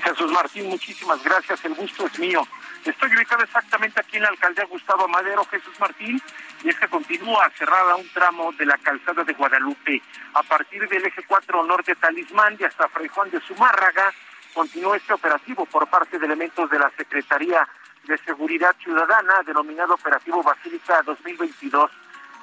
Jesús 0.02 0.32
Martín, 0.32 0.68
muchísimas 0.68 1.22
gracias. 1.22 1.64
El 1.64 1.74
gusto 1.74 2.06
es 2.06 2.18
mío. 2.18 2.46
Estoy 2.84 3.14
ubicado 3.14 3.44
exactamente 3.44 4.00
aquí 4.00 4.16
en 4.16 4.24
la 4.24 4.30
alcaldía 4.30 4.64
Gustavo 4.64 5.06
Madero, 5.06 5.44
Jesús 5.44 5.78
Martín, 5.78 6.20
y 6.64 6.68
es 6.68 6.76
continúa 6.90 7.48
cerrada 7.56 7.94
un 7.94 8.08
tramo 8.08 8.50
de 8.52 8.66
la 8.66 8.76
calzada 8.78 9.22
de 9.22 9.32
Guadalupe. 9.34 10.02
A 10.34 10.42
partir 10.42 10.88
del 10.88 11.06
eje 11.06 11.22
4 11.22 11.62
norte 11.64 11.94
Talismán 11.94 12.56
y 12.58 12.64
hasta 12.64 12.88
Fray 12.88 13.06
Juan 13.06 13.30
de 13.30 13.40
Zumárraga, 13.40 14.12
continúa 14.52 14.96
este 14.96 15.12
operativo 15.12 15.64
por 15.66 15.86
parte 15.86 16.18
de 16.18 16.26
elementos 16.26 16.68
de 16.70 16.78
la 16.80 16.90
Secretaría 16.96 17.68
de 18.04 18.18
Seguridad 18.18 18.74
Ciudadana, 18.82 19.42
denominado 19.46 19.94
Operativo 19.94 20.42
Basílica 20.42 21.02
2022. 21.02 21.90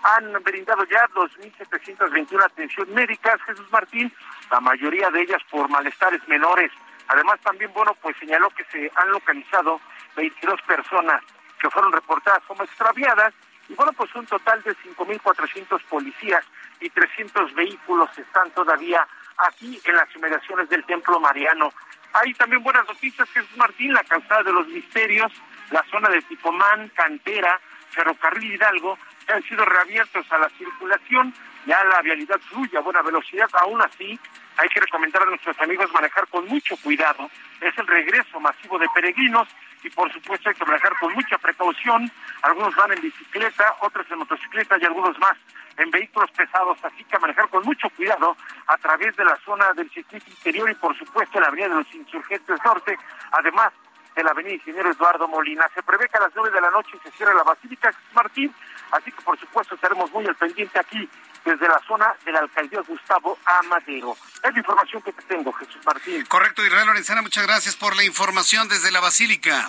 Han 0.03 0.31
brindado 0.43 0.85
ya 0.85 1.05
2.721 1.15 2.45
atención 2.45 2.93
médicas, 2.93 3.41
Jesús 3.45 3.69
Martín, 3.71 4.13
la 4.49 4.61
mayoría 4.61 5.09
de 5.09 5.21
ellas 5.21 5.41
por 5.51 5.69
malestares 5.69 6.25
menores. 6.29 6.71
Además, 7.09 7.39
también, 7.41 7.73
bueno, 7.73 7.93
pues 8.01 8.15
señaló 8.17 8.49
que 8.51 8.63
se 8.71 8.89
han 8.95 9.11
localizado 9.11 9.81
22 10.15 10.61
personas 10.63 11.21
que 11.59 11.69
fueron 11.69 11.91
reportadas 11.91 12.43
como 12.47 12.63
extraviadas 12.63 13.33
y 13.69 13.75
bueno, 13.75 13.93
pues 13.93 14.13
un 14.15 14.25
total 14.25 14.61
de 14.63 14.75
5.400 14.75 15.83
policías 15.83 16.43
y 16.79 16.89
300 16.89 17.53
vehículos 17.53 18.09
están 18.17 18.49
todavía 18.51 19.05
aquí 19.37 19.79
en 19.85 19.95
las 19.95 20.13
inmediaciones 20.15 20.69
del 20.69 20.83
Templo 20.85 21.19
Mariano. 21.19 21.71
Hay 22.13 22.33
también 22.33 22.63
buenas 22.63 22.87
noticias, 22.87 23.29
Jesús 23.29 23.55
Martín, 23.57 23.93
la 23.93 24.03
calzada 24.03 24.41
de 24.41 24.53
los 24.53 24.67
misterios, 24.67 25.31
la 25.69 25.83
zona 25.91 26.09
de 26.09 26.21
Tipomán, 26.23 26.89
Cantera, 26.89 27.59
Ferrocarril 27.91 28.53
Hidalgo, 28.53 28.97
que 29.27 29.33
han 29.33 29.43
sido 29.43 29.63
reabiertos 29.65 30.25
a 30.31 30.39
la 30.39 30.49
circulación, 30.49 31.33
ya 31.67 31.83
la 31.83 32.01
vialidad 32.01 32.39
fluye 32.49 32.75
a 32.75 32.81
buena 32.81 33.03
velocidad, 33.03 33.49
aún 33.61 33.79
así 33.81 34.19
hay 34.57 34.69
que 34.69 34.79
recomendar 34.79 35.21
a 35.21 35.27
nuestros 35.27 35.59
amigos 35.59 35.91
manejar 35.93 36.27
con 36.27 36.47
mucho 36.47 36.75
cuidado. 36.77 37.29
Es 37.61 37.77
el 37.77 37.87
regreso 37.87 38.39
masivo 38.39 38.79
de 38.79 38.87
peregrinos 38.93 39.47
y 39.83 39.89
por 39.89 40.11
supuesto 40.11 40.49
hay 40.49 40.55
que 40.55 40.65
manejar 40.65 40.97
con 40.99 41.13
mucha 41.13 41.37
precaución. 41.37 42.11
Algunos 42.41 42.75
van 42.75 42.91
en 42.91 43.01
bicicleta, 43.01 43.75
otros 43.81 44.05
en 44.11 44.19
motocicleta 44.19 44.77
y 44.79 44.85
algunos 44.85 45.17
más 45.19 45.37
en 45.77 45.89
vehículos 45.91 46.29
pesados, 46.31 46.77
así 46.83 47.03
que 47.05 47.17
manejar 47.19 47.47
con 47.49 47.63
mucho 47.63 47.89
cuidado 47.91 48.35
a 48.67 48.77
través 48.77 49.15
de 49.15 49.23
la 49.23 49.37
zona 49.45 49.71
del 49.73 49.89
circuito 49.91 50.29
interior 50.29 50.69
y 50.69 50.75
por 50.75 50.97
supuesto 50.97 51.39
la 51.39 51.47
avenida 51.47 51.69
de 51.69 51.75
los 51.75 51.95
Insurgentes 51.95 52.59
Norte, 52.65 52.97
además 53.31 53.71
de 54.13 54.23
la 54.23 54.31
avenida 54.31 54.55
Ingeniero 54.55 54.91
Eduardo 54.91 55.27
Molina. 55.27 55.65
Se 55.73 55.81
prevé 55.83 56.09
que 56.09 56.17
a 56.17 56.21
las 56.21 56.31
nueve 56.35 56.53
de 56.53 56.61
la 56.61 56.71
noche 56.71 56.97
se 57.01 57.11
cierre 57.11 57.33
la 57.33 57.43
Basílica 57.43 57.93
Martín, 58.13 58.53
así 58.91 59.11
que 59.11 59.21
por 59.21 59.39
supuesto 59.39 59.75
estaremos 59.75 60.11
muy 60.11 60.25
al 60.25 60.35
pendiente 60.35 60.79
aquí 60.79 61.09
desde 61.45 61.67
la 61.67 61.79
zona 61.87 62.13
de 62.25 62.31
la 62.31 62.39
alcaldía 62.39 62.81
Gustavo 62.81 63.37
Amadero. 63.45 64.15
Es 64.43 64.53
la 64.53 64.59
información 64.59 65.01
que 65.01 65.13
te 65.13 65.21
tengo, 65.23 65.51
Jesús 65.53 65.79
Martín. 65.85 66.25
Correcto, 66.25 66.65
Israel 66.65 66.87
Lorenzana, 66.87 67.21
muchas 67.21 67.45
gracias 67.45 67.75
por 67.75 67.95
la 67.95 68.03
información 68.03 68.67
desde 68.67 68.91
la 68.91 68.99
Basílica. 68.99 69.67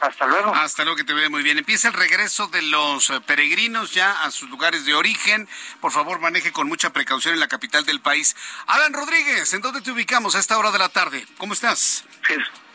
Hasta 0.00 0.26
luego. 0.26 0.54
Hasta 0.54 0.84
luego, 0.84 0.96
que 0.96 1.04
te 1.04 1.12
vea 1.12 1.28
muy 1.28 1.42
bien. 1.42 1.58
Empieza 1.58 1.88
el 1.88 1.94
regreso 1.94 2.46
de 2.46 2.62
los 2.62 3.10
eh, 3.10 3.20
peregrinos 3.20 3.92
ya 3.92 4.22
a 4.22 4.30
sus 4.30 4.48
lugares 4.48 4.84
de 4.84 4.94
origen. 4.94 5.48
Por 5.80 5.90
favor, 5.90 6.20
maneje 6.20 6.52
con 6.52 6.68
mucha 6.68 6.90
precaución 6.90 7.34
en 7.34 7.40
la 7.40 7.48
capital 7.48 7.84
del 7.84 8.00
país. 8.00 8.36
Alan 8.66 8.92
Rodríguez, 8.92 9.52
¿en 9.54 9.60
dónde 9.60 9.80
te 9.80 9.90
ubicamos 9.90 10.36
a 10.36 10.38
esta 10.38 10.56
hora 10.56 10.70
de 10.70 10.78
la 10.78 10.88
tarde? 10.88 11.26
¿Cómo 11.36 11.52
estás? 11.52 12.04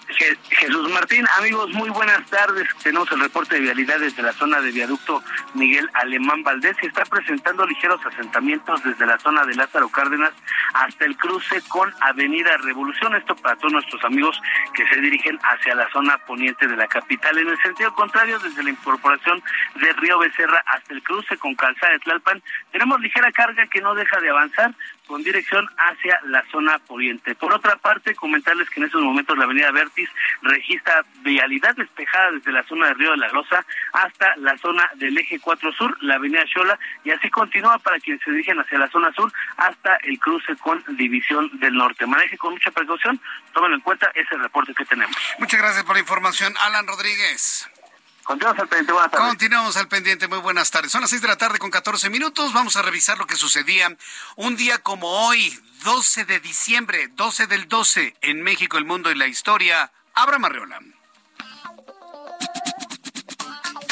Jesús 0.07 0.89
Martín, 0.91 1.25
amigos, 1.37 1.69
muy 1.71 1.89
buenas 1.89 2.25
tardes. 2.29 2.67
Tenemos 2.81 3.11
el 3.11 3.19
reporte 3.19 3.55
de 3.55 3.61
vialidad 3.61 3.99
desde 3.99 4.21
la 4.21 4.33
zona 4.33 4.61
de 4.61 4.71
viaducto 4.71 5.23
Miguel 5.53 5.89
Alemán 5.93 6.43
Valdés 6.43 6.75
y 6.81 6.87
está 6.87 7.03
presentando 7.05 7.65
ligeros 7.65 7.99
asentamientos 8.05 8.83
desde 8.83 9.05
la 9.05 9.17
zona 9.19 9.45
de 9.45 9.55
Lázaro 9.55 9.89
Cárdenas 9.89 10.31
hasta 10.73 11.05
el 11.05 11.15
cruce 11.17 11.61
con 11.67 11.93
Avenida 12.01 12.57
Revolución. 12.57 13.15
Esto 13.15 13.35
para 13.35 13.55
todos 13.55 13.73
nuestros 13.73 14.03
amigos 14.03 14.39
que 14.73 14.87
se 14.87 14.99
dirigen 15.01 15.39
hacia 15.43 15.75
la 15.75 15.89
zona 15.91 16.17
poniente 16.25 16.67
de 16.67 16.77
la 16.77 16.87
capital. 16.87 17.37
En 17.37 17.49
el 17.49 17.61
sentido 17.61 17.93
contrario, 17.93 18.39
desde 18.39 18.63
la 18.63 18.69
incorporación 18.69 19.41
de 19.75 19.93
Río 19.93 20.19
Becerra 20.19 20.63
hasta 20.67 20.93
el 20.93 21.03
cruce 21.03 21.37
con 21.37 21.55
Calzada 21.55 21.93
de 21.93 21.99
Tlalpan, 21.99 22.41
tenemos 22.71 22.99
ligera 23.01 23.31
carga 23.31 23.65
que 23.67 23.81
no 23.81 23.95
deja 23.95 24.19
de 24.19 24.29
avanzar 24.29 24.73
con 25.13 25.21
dirección 25.21 25.69
hacia 25.77 26.19
la 26.23 26.43
zona 26.49 26.79
poniente. 26.79 27.35
Por 27.35 27.53
otra 27.53 27.75
parte, 27.75 28.15
comentarles 28.15 28.67
que 28.71 28.79
en 28.79 28.87
estos 28.87 29.03
momentos 29.03 29.37
la 29.37 29.43
Avenida 29.43 29.69
Verde 29.69 29.91
Ortiz 29.91 30.09
registra 30.41 31.05
vialidad 31.21 31.75
despejada 31.75 32.31
desde 32.31 32.51
la 32.51 32.63
zona 32.63 32.87
de 32.87 32.93
Río 32.95 33.11
de 33.11 33.17
la 33.17 33.27
Loza 33.27 33.63
hasta 33.91 34.35
la 34.37 34.57
zona 34.57 34.89
del 34.95 35.15
eje 35.15 35.39
4 35.39 35.71
Sur, 35.73 35.95
la 36.01 36.15
avenida 36.15 36.43
Xola, 36.51 36.79
y 37.03 37.11
así 37.11 37.29
continúa 37.29 37.77
para 37.77 37.99
quienes 37.99 38.23
se 38.23 38.31
dirigen 38.31 38.59
hacia 38.59 38.79
la 38.79 38.89
zona 38.89 39.13
sur 39.13 39.31
hasta 39.57 39.97
el 39.97 40.17
cruce 40.17 40.55
con 40.55 40.83
División 40.97 41.47
del 41.59 41.75
Norte. 41.75 42.07
Maneje 42.07 42.35
con 42.39 42.53
mucha 42.53 42.71
precaución, 42.71 43.21
tómenlo 43.53 43.75
en 43.75 43.81
cuenta, 43.83 44.09
ese 44.15 44.35
reporte 44.35 44.73
que 44.73 44.85
tenemos. 44.85 45.15
Muchas 45.37 45.59
gracias 45.59 45.83
por 45.83 45.95
la 45.95 45.99
información, 45.99 46.55
Alan 46.59 46.87
Rodríguez. 46.87 47.69
Continuamos 48.23 48.59
al 48.59 48.67
pendiente, 48.67 48.93
buenas 48.93 49.11
tardes. 49.11 49.27
Continuamos 49.27 49.77
al 49.77 49.87
pendiente, 49.87 50.27
muy 50.27 50.39
buenas 50.39 50.71
tardes. 50.71 50.91
Son 50.91 51.01
las 51.01 51.09
6 51.09 51.21
de 51.21 51.27
la 51.27 51.37
tarde 51.37 51.59
con 51.59 51.69
14 51.69 52.09
minutos. 52.09 52.53
Vamos 52.53 52.75
a 52.77 52.81
revisar 52.81 53.17
lo 53.17 53.27
que 53.27 53.35
sucedía 53.35 53.95
un 54.37 54.55
día 54.55 54.79
como 54.79 55.09
hoy, 55.27 55.59
12 55.83 56.25
de 56.25 56.39
diciembre, 56.39 57.09
12 57.09 57.47
del 57.47 57.67
12, 57.67 58.15
en 58.21 58.41
México, 58.41 58.77
el 58.77 58.85
mundo 58.85 59.11
y 59.11 59.15
la 59.15 59.27
historia. 59.27 59.91
Abraham 60.13 60.45
Arreola. 60.45 60.79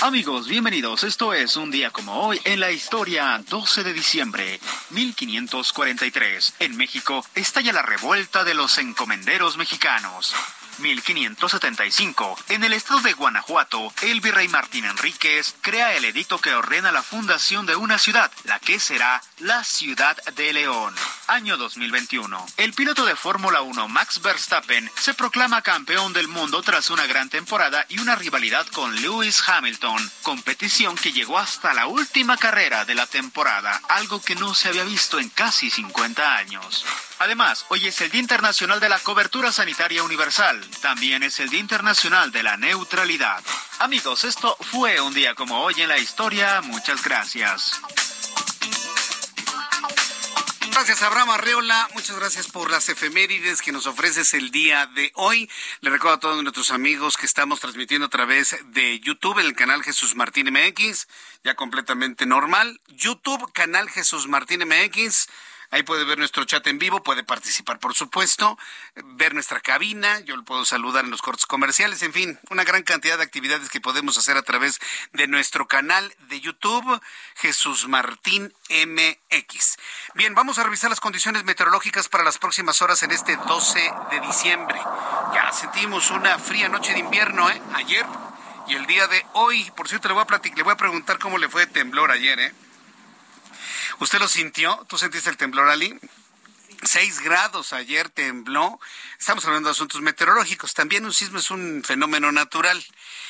Amigos, 0.01 0.47
bienvenidos. 0.47 1.03
Esto 1.03 1.33
es 1.33 1.57
un 1.57 1.69
día 1.69 1.91
como 1.91 2.25
hoy 2.25 2.41
en 2.45 2.59
la 2.59 2.71
historia, 2.71 3.39
12 3.49 3.83
de 3.83 3.93
diciembre, 3.93 4.59
1543. 4.89 6.55
En 6.59 6.75
México 6.75 7.23
estalla 7.35 7.71
la 7.71 7.83
revuelta 7.83 8.43
de 8.43 8.55
los 8.55 8.79
encomenderos 8.79 9.57
mexicanos. 9.57 10.33
1575. 10.81 12.37
En 12.49 12.63
el 12.63 12.73
estado 12.73 13.01
de 13.01 13.13
Guanajuato, 13.13 13.93
el 14.01 14.19
virrey 14.21 14.47
Martín 14.47 14.85
Enríquez 14.85 15.55
crea 15.61 15.95
el 15.95 16.05
edicto 16.05 16.39
que 16.39 16.53
ordena 16.53 16.91
la 16.91 17.03
fundación 17.03 17.65
de 17.65 17.75
una 17.75 17.97
ciudad, 17.97 18.31
la 18.43 18.59
que 18.59 18.79
será 18.79 19.21
la 19.39 19.63
ciudad 19.63 20.17
de 20.35 20.53
León. 20.53 20.93
Año 21.27 21.57
2021. 21.57 22.45
El 22.57 22.73
piloto 22.73 23.05
de 23.05 23.15
Fórmula 23.15 23.61
1 23.61 23.87
Max 23.87 24.21
Verstappen 24.21 24.91
se 24.99 25.13
proclama 25.13 25.61
campeón 25.61 26.13
del 26.13 26.27
mundo 26.27 26.61
tras 26.61 26.89
una 26.89 27.07
gran 27.07 27.29
temporada 27.29 27.85
y 27.89 27.99
una 27.99 28.15
rivalidad 28.15 28.65
con 28.67 28.95
Lewis 29.01 29.41
Hamilton, 29.47 30.11
competición 30.23 30.95
que 30.95 31.13
llegó 31.13 31.37
hasta 31.37 31.73
la 31.73 31.87
última 31.87 32.37
carrera 32.37 32.85
de 32.85 32.95
la 32.95 33.07
temporada, 33.07 33.81
algo 33.89 34.21
que 34.21 34.35
no 34.35 34.53
se 34.53 34.69
había 34.69 34.83
visto 34.83 35.19
en 35.19 35.29
casi 35.29 35.69
50 35.69 36.35
años. 36.35 36.85
Además, 37.21 37.67
hoy 37.69 37.85
es 37.85 38.01
el 38.01 38.09
Día 38.09 38.19
Internacional 38.19 38.79
de 38.79 38.89
la 38.89 38.97
Cobertura 38.97 39.51
Sanitaria 39.51 40.01
Universal. 40.01 40.59
También 40.81 41.21
es 41.21 41.39
el 41.39 41.49
Día 41.49 41.59
Internacional 41.59 42.31
de 42.31 42.41
la 42.41 42.57
Neutralidad. 42.57 43.43
Amigos, 43.77 44.23
esto 44.23 44.57
fue 44.59 44.99
un 44.99 45.13
día 45.13 45.35
como 45.35 45.61
hoy 45.61 45.79
en 45.83 45.89
la 45.89 45.99
historia. 45.99 46.61
Muchas 46.61 47.03
gracias. 47.03 47.79
Gracias, 50.71 51.03
Abraham 51.03 51.29
Arreola. 51.29 51.87
Muchas 51.93 52.17
gracias 52.17 52.47
por 52.47 52.71
las 52.71 52.89
efemérides 52.89 53.61
que 53.61 53.71
nos 53.71 53.85
ofreces 53.85 54.33
el 54.33 54.49
día 54.49 54.87
de 54.87 55.11
hoy. 55.13 55.47
Le 55.81 55.91
recuerdo 55.91 56.15
a 56.15 56.19
todos 56.19 56.41
nuestros 56.41 56.71
amigos 56.71 57.17
que 57.17 57.27
estamos 57.27 57.59
transmitiendo 57.59 58.07
a 58.07 58.09
través 58.09 58.57
de 58.71 58.99
YouTube 58.99 59.37
el 59.37 59.53
canal 59.53 59.83
Jesús 59.83 60.15
Martín 60.15 60.51
MX, 60.51 61.07
ya 61.43 61.53
completamente 61.53 62.25
normal. 62.25 62.81
YouTube, 62.87 63.53
canal 63.53 63.91
Jesús 63.91 64.27
Martín 64.27 64.67
MX. 64.67 65.27
Ahí 65.71 65.83
puede 65.83 66.03
ver 66.03 66.17
nuestro 66.17 66.43
chat 66.43 66.65
en 66.67 66.79
vivo, 66.79 67.01
puede 67.01 67.23
participar, 67.23 67.79
por 67.79 67.93
supuesto, 67.93 68.59
ver 68.95 69.33
nuestra 69.33 69.61
cabina, 69.61 70.19
yo 70.19 70.35
le 70.35 70.43
puedo 70.43 70.65
saludar 70.65 71.05
en 71.05 71.11
los 71.11 71.21
cortes 71.21 71.45
comerciales, 71.45 72.01
en 72.03 72.11
fin, 72.11 72.39
una 72.49 72.65
gran 72.65 72.83
cantidad 72.83 73.17
de 73.17 73.23
actividades 73.23 73.69
que 73.69 73.79
podemos 73.79 74.17
hacer 74.17 74.35
a 74.35 74.41
través 74.41 74.79
de 75.13 75.27
nuestro 75.27 75.67
canal 75.67 76.13
de 76.27 76.41
YouTube, 76.41 77.01
Jesús 77.35 77.87
Martín 77.87 78.53
MX. 78.69 79.77
Bien, 80.15 80.35
vamos 80.35 80.59
a 80.59 80.63
revisar 80.63 80.89
las 80.89 80.99
condiciones 80.99 81.45
meteorológicas 81.45 82.09
para 82.09 82.25
las 82.25 82.37
próximas 82.37 82.81
horas 82.81 83.01
en 83.03 83.11
este 83.11 83.37
12 83.37 83.93
de 84.11 84.19
diciembre. 84.19 84.79
Ya 85.33 85.51
sentimos 85.53 86.11
una 86.11 86.37
fría 86.37 86.67
noche 86.67 86.91
de 86.91 86.99
invierno, 86.99 87.49
¿eh? 87.49 87.61
Ayer 87.75 88.05
y 88.67 88.75
el 88.75 88.85
día 88.85 89.07
de 89.07 89.25
hoy. 89.33 89.71
Por 89.75 89.87
cierto, 89.87 90.07
le 90.07 90.13
voy 90.15 90.23
a 90.23 90.27
platicar, 90.27 90.57
le 90.57 90.63
voy 90.63 90.73
a 90.73 90.77
preguntar 90.77 91.19
cómo 91.19 91.37
le 91.37 91.49
fue 91.49 91.65
temblor 91.65 92.11
ayer, 92.11 92.39
¿eh? 92.39 92.53
¿Usted 94.01 94.17
lo 94.17 94.27
sintió? 94.27 94.83
¿Tú 94.89 94.97
sentiste 94.97 95.29
el 95.29 95.37
temblor, 95.37 95.69
Ali? 95.69 95.95
Seis 96.83 97.19
grados 97.19 97.71
ayer 97.71 98.09
tembló. 98.09 98.79
Estamos 99.19 99.45
hablando 99.45 99.69
de 99.69 99.73
asuntos 99.73 100.01
meteorológicos. 100.01 100.73
También 100.73 101.05
un 101.05 101.13
sismo 101.13 101.37
es 101.37 101.51
un 101.51 101.83
fenómeno 101.83 102.31
natural 102.31 102.83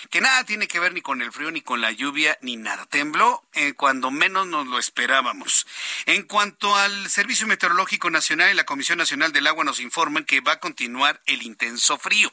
que 0.09 0.21
nada 0.21 0.45
tiene 0.45 0.69
que 0.69 0.79
ver 0.79 0.93
ni 0.93 1.01
con 1.01 1.21
el 1.21 1.33
frío, 1.33 1.51
ni 1.51 1.61
con 1.61 1.81
la 1.81 1.91
lluvia, 1.91 2.37
ni 2.41 2.55
nada. 2.55 2.85
Tembló 2.85 3.43
eh, 3.53 3.73
cuando 3.73 4.09
menos 4.09 4.47
nos 4.47 4.65
lo 4.67 4.79
esperábamos. 4.79 5.67
En 6.05 6.23
cuanto 6.23 6.75
al 6.77 7.09
Servicio 7.09 7.45
Meteorológico 7.45 8.09
Nacional 8.09 8.51
y 8.51 8.55
la 8.55 8.63
Comisión 8.63 8.97
Nacional 8.97 9.33
del 9.33 9.47
Agua 9.47 9.65
nos 9.65 9.81
informan 9.81 10.23
que 10.23 10.39
va 10.39 10.53
a 10.53 10.59
continuar 10.59 11.21
el 11.25 11.43
intenso 11.43 11.97
frío. 11.97 12.31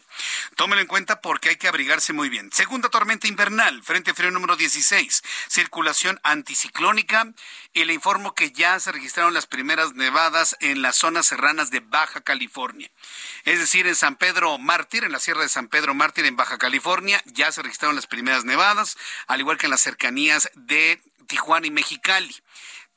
Tómelo 0.55 0.81
en 0.81 0.87
cuenta 0.87 1.21
porque 1.21 1.49
hay 1.49 1.57
que 1.57 1.69
abrigarse 1.69 2.13
muy 2.13 2.29
bien. 2.29 2.51
Segunda 2.53 2.89
tormenta 2.89 3.27
invernal, 3.27 3.83
frente 3.83 4.15
frío 4.15 4.31
número 4.31 4.55
16, 4.57 5.25
circulación 5.49 6.21
anticiclónica 6.23 7.33
y 7.79 7.85
le 7.85 7.95
informo 7.95 8.35
que 8.35 8.51
ya 8.51 8.81
se 8.81 8.91
registraron 8.91 9.35
las 9.35 9.47
primeras 9.47 9.95
nevadas 9.95 10.57
en 10.59 10.83
las 10.83 10.97
zonas 10.97 11.29
serranas 11.29 11.71
de 11.71 11.79
Baja 11.79 12.21
California. 12.21 12.91
Es 13.45 13.61
decir, 13.61 13.87
en 13.87 13.95
San 13.95 14.17
Pedro 14.17 14.59
Mártir, 14.59 15.05
en 15.05 15.13
la 15.13 15.21
Sierra 15.21 15.43
de 15.43 15.49
San 15.49 15.69
Pedro 15.69 15.95
Mártir, 15.95 16.25
en 16.25 16.35
Baja 16.35 16.59
California, 16.59 17.23
ya 17.27 17.53
se 17.53 17.63
registraron 17.63 17.95
las 17.95 18.09
primeras 18.09 18.45
nevadas, 18.45 18.99
al 19.29 19.39
igual 19.39 19.59
que 19.59 19.67
en 19.67 19.71
las 19.71 19.81
cercanías 19.81 20.51
de 20.57 21.01
Tijuana 21.29 21.69
y 21.69 21.71
Mexicali. 21.71 22.35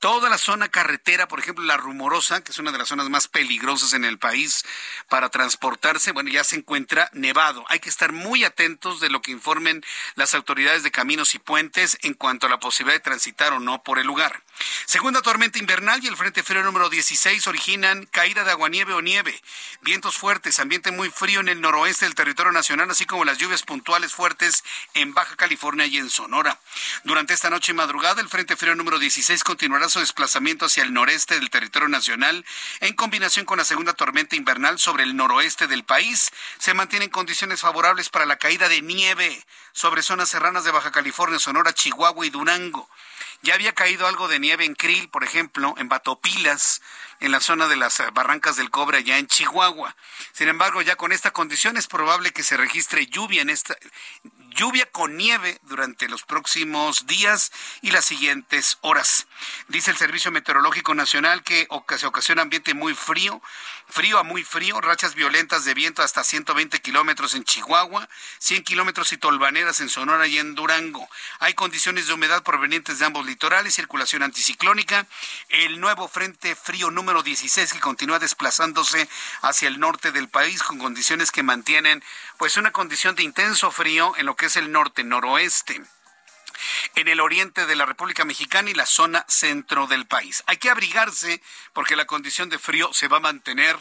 Toda 0.02 0.30
la 0.30 0.40
zona 0.40 0.68
carretera, 0.68 1.28
por 1.28 1.38
ejemplo, 1.38 1.64
la 1.64 1.78
Rumorosa, 1.78 2.44
que 2.44 2.52
es 2.52 2.58
una 2.58 2.72
de 2.72 2.80
las 2.80 2.88
zonas 2.88 3.08
más 3.10 3.28
peligrosas 3.28 3.94
en 3.94 4.04
el 4.04 4.18
país 4.18 4.66
para 5.10 5.30
transportarse, 5.30 6.12
bueno, 6.12 6.32
ya 6.32 6.44
se 6.44 6.56
encuentra 6.56 7.12
nevado. 7.14 7.64
Hay 7.68 7.80
que 7.80 7.90
estar 7.90 8.12
muy 8.12 8.44
atentos 8.44 9.00
de 9.00 9.12
lo 9.12 9.22
que 9.22 9.30
informen 9.30 9.86
las 10.16 10.34
autoridades 10.34 10.82
de 10.82 10.90
caminos 10.90 11.36
y 11.36 11.40
puentes 11.40 12.00
en 12.02 12.16
cuanto 12.16 12.48
a 12.48 12.50
la 12.50 12.60
posibilidad 12.60 12.96
de 12.96 13.04
transitar 13.04 13.54
o 13.54 13.60
no 13.60 13.84
por 13.84 14.00
el 14.00 14.08
lugar. 14.08 14.42
Segunda 14.86 15.22
tormenta 15.22 15.60
invernal 15.60 16.04
y 16.04 16.08
el 16.08 16.18
Frente 16.18 16.42
Frío 16.42 16.64
número 16.64 16.90
16 16.90 17.46
originan 17.46 18.08
caída 18.08 18.44
de 18.44 18.50
aguanieve 18.50 18.96
o 18.96 19.04
nieve, 19.04 19.40
vientos 19.82 20.18
fuertes, 20.18 20.60
ambiente 20.60 20.92
muy 20.92 21.12
frío 21.12 21.42
en 21.42 21.50
el 21.50 21.62
noroeste 21.62 22.06
del 22.06 22.16
territorio 22.16 22.52
nacional, 22.52 22.90
así 22.90 23.06
como 23.06 23.24
las 23.24 23.38
lluvias 23.38 23.62
puntuales 23.62 24.14
fuertes 24.14 24.64
en 24.96 25.14
Baja 25.14 25.36
California 25.36 25.86
y 25.86 25.98
en 25.98 26.10
Sonora. 26.10 26.60
Durante 27.04 27.36
esta 27.36 27.52
noche 27.52 27.72
y 27.72 27.76
madrugada, 27.76 28.20
el 28.20 28.30
Frente 28.30 28.56
Frío 28.56 28.74
número 28.74 28.98
16 28.98 29.44
continuará 29.44 29.91
su 29.92 30.00
desplazamiento 30.00 30.66
hacia 30.66 30.84
el 30.84 30.94
noreste 30.94 31.36
del 31.36 31.50
territorio 31.50 31.88
nacional 31.88 32.46
en 32.80 32.96
combinación 32.96 33.46
con 33.46 33.58
la 33.58 33.66
segunda 33.66 33.94
tormenta 33.94 34.36
invernal 34.36 34.80
sobre 34.80 35.04
el 35.04 35.16
noroeste 35.16 35.68
del 35.68 35.84
país. 35.84 36.32
Se 36.58 36.74
mantienen 36.74 37.10
condiciones 37.10 37.60
favorables 37.60 38.10
para 38.10 38.26
la 38.26 38.38
caída 38.38 38.70
de 38.70 38.82
nieve 38.82 39.46
sobre 39.74 40.02
zonas 40.02 40.30
serranas 40.30 40.64
de 40.64 40.72
Baja 40.72 40.92
California, 40.92 41.40
Sonora, 41.40 41.74
Chihuahua 41.74 42.26
y 42.26 42.30
Durango. 42.30 42.90
Ya 43.44 43.56
había 43.56 43.74
caído 43.74 44.08
algo 44.08 44.28
de 44.28 44.40
nieve 44.40 44.66
en 44.66 44.76
Krill, 44.76 45.10
por 45.10 45.24
ejemplo, 45.24 45.74
en 45.78 45.90
Batopilas, 45.90 46.82
en 47.20 47.32
la 47.32 47.40
zona 47.40 47.68
de 47.68 47.76
las 47.76 48.02
barrancas 48.14 48.56
del 48.56 48.70
cobre 48.70 49.00
allá 49.00 49.18
en 49.18 49.28
Chihuahua. 49.28 49.96
Sin 50.32 50.48
embargo, 50.48 50.82
ya 50.82 50.96
con 50.96 51.12
esta 51.12 51.32
condición 51.32 51.76
es 51.76 51.88
probable 51.88 52.32
que 52.32 52.44
se 52.44 52.58
registre 52.58 53.08
lluvia 53.08 53.42
en 53.42 53.50
esta 53.50 53.76
lluvia 54.52 54.86
con 54.92 55.18
nieve 55.18 55.60
durante 55.64 56.08
los 56.08 56.24
próximos 56.24 57.08
días 57.08 57.52
y 57.82 57.92
las 57.92 58.06
siguientes 58.06 58.78
horas. 58.82 59.28
Dice 59.68 59.92
el 59.92 59.98
Servicio 59.98 60.32
Meteorológico 60.32 60.94
Nacional 60.94 61.44
que 61.44 61.68
se 61.98 62.08
ocasiona 62.08 62.42
ambiente 62.42 62.74
muy 62.74 62.94
frío, 62.94 63.42
frío 63.88 64.20
a 64.20 64.24
muy 64.24 64.44
frío, 64.44 64.80
rachas 64.82 65.16
violentas 65.16 65.66
de 65.66 65.74
viento 65.74 66.02
hasta 66.02 66.24
120 66.24 66.80
kilómetros 66.80 67.36
en 67.36 67.44
Chihuahua, 67.44 68.08
100 68.40 68.64
kilómetros 68.64 69.12
y 69.14 69.18
tolvaneras 69.18 69.80
en 69.82 69.90
Sonora 69.90 70.28
y 70.28 70.38
en 70.38 70.56
Durango. 70.56 71.10
Hay 71.40 71.54
condiciones 71.54 72.08
de 72.08 72.14
humedad 72.14 72.44
provenientes 72.44 73.00
de 73.00 73.06
ambos 73.06 73.26
litorales, 73.26 73.76
circulación 73.76 74.24
anticiclónica, 74.24 75.06
el 75.50 75.80
nuevo 75.80 76.08
frente 76.08 76.56
frío 76.56 76.92
número 76.92 77.24
16 77.24 77.74
que 77.74 77.80
continúa 77.80 78.20
desplazándose 78.20 79.08
hacia 79.42 79.68
el 79.68 79.80
norte 79.80 80.12
del 80.12 80.30
país 80.30 80.64
con 80.64 80.80
condiciones 80.80 81.32
que 81.32 81.44
mantienen 81.44 82.04
pues 82.38 82.58
una 82.58 82.72
condición 82.72 83.16
de 83.16 83.24
intenso 83.24 83.72
frío 83.72 84.14
en 84.18 84.26
lo 84.26 84.36
que 84.36 84.48
es 84.48 84.56
el 84.56 84.72
norte 84.72 85.04
noroeste 85.04 85.82
en 86.96 87.08
el 87.08 87.20
oriente 87.20 87.66
de 87.66 87.76
la 87.76 87.86
República 87.86 88.26
Mexicana 88.26 88.70
y 88.70 88.74
la 88.74 88.86
zona 88.86 89.26
centro 89.28 89.88
del 89.88 90.06
país. 90.08 90.44
Hay 90.48 90.58
que 90.58 90.70
abrigarse 90.70 91.42
porque 91.74 91.96
la 91.96 92.06
condición 92.06 92.50
de 92.50 92.60
frío 92.60 92.92
se 92.94 93.08
va 93.08 93.18
a 93.18 93.22
mantener 93.22 93.78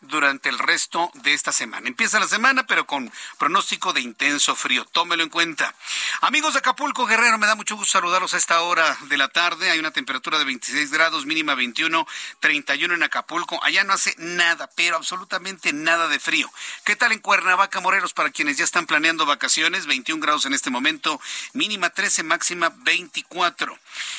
durante 0.00 0.48
el 0.48 0.58
resto 0.58 1.10
de 1.14 1.34
esta 1.34 1.52
semana. 1.52 1.88
Empieza 1.88 2.20
la 2.20 2.28
semana, 2.28 2.66
pero 2.66 2.86
con 2.86 3.12
pronóstico 3.38 3.92
de 3.92 4.00
intenso 4.00 4.54
frío. 4.54 4.84
Tómelo 4.84 5.22
en 5.22 5.28
cuenta. 5.28 5.74
Amigos 6.20 6.54
de 6.54 6.60
Acapulco, 6.60 7.06
Guerrero, 7.06 7.38
me 7.38 7.46
da 7.46 7.54
mucho 7.54 7.76
gusto 7.76 7.92
saludarlos 7.92 8.34
a 8.34 8.36
esta 8.36 8.60
hora 8.62 8.96
de 9.08 9.16
la 9.16 9.28
tarde. 9.28 9.70
Hay 9.70 9.78
una 9.78 9.90
temperatura 9.90 10.38
de 10.38 10.44
26 10.44 10.90
grados, 10.90 11.26
mínima 11.26 11.54
21, 11.54 12.06
31 12.40 12.94
en 12.94 13.02
Acapulco. 13.02 13.62
Allá 13.62 13.84
no 13.84 13.92
hace 13.92 14.14
nada, 14.18 14.70
pero 14.76 14.96
absolutamente 14.96 15.72
nada 15.72 16.08
de 16.08 16.20
frío. 16.20 16.50
¿Qué 16.84 16.96
tal 16.96 17.12
en 17.12 17.20
Cuernavaca, 17.20 17.80
Morelos, 17.80 18.12
para 18.12 18.30
quienes 18.30 18.56
ya 18.56 18.64
están 18.64 18.86
planeando 18.86 19.26
vacaciones? 19.26 19.86
21 19.86 20.20
grados 20.22 20.46
en 20.46 20.54
este 20.54 20.70
momento, 20.70 21.20
mínima 21.52 21.90
13, 21.90 22.22
máxima 22.22 22.72
24. 22.78 23.78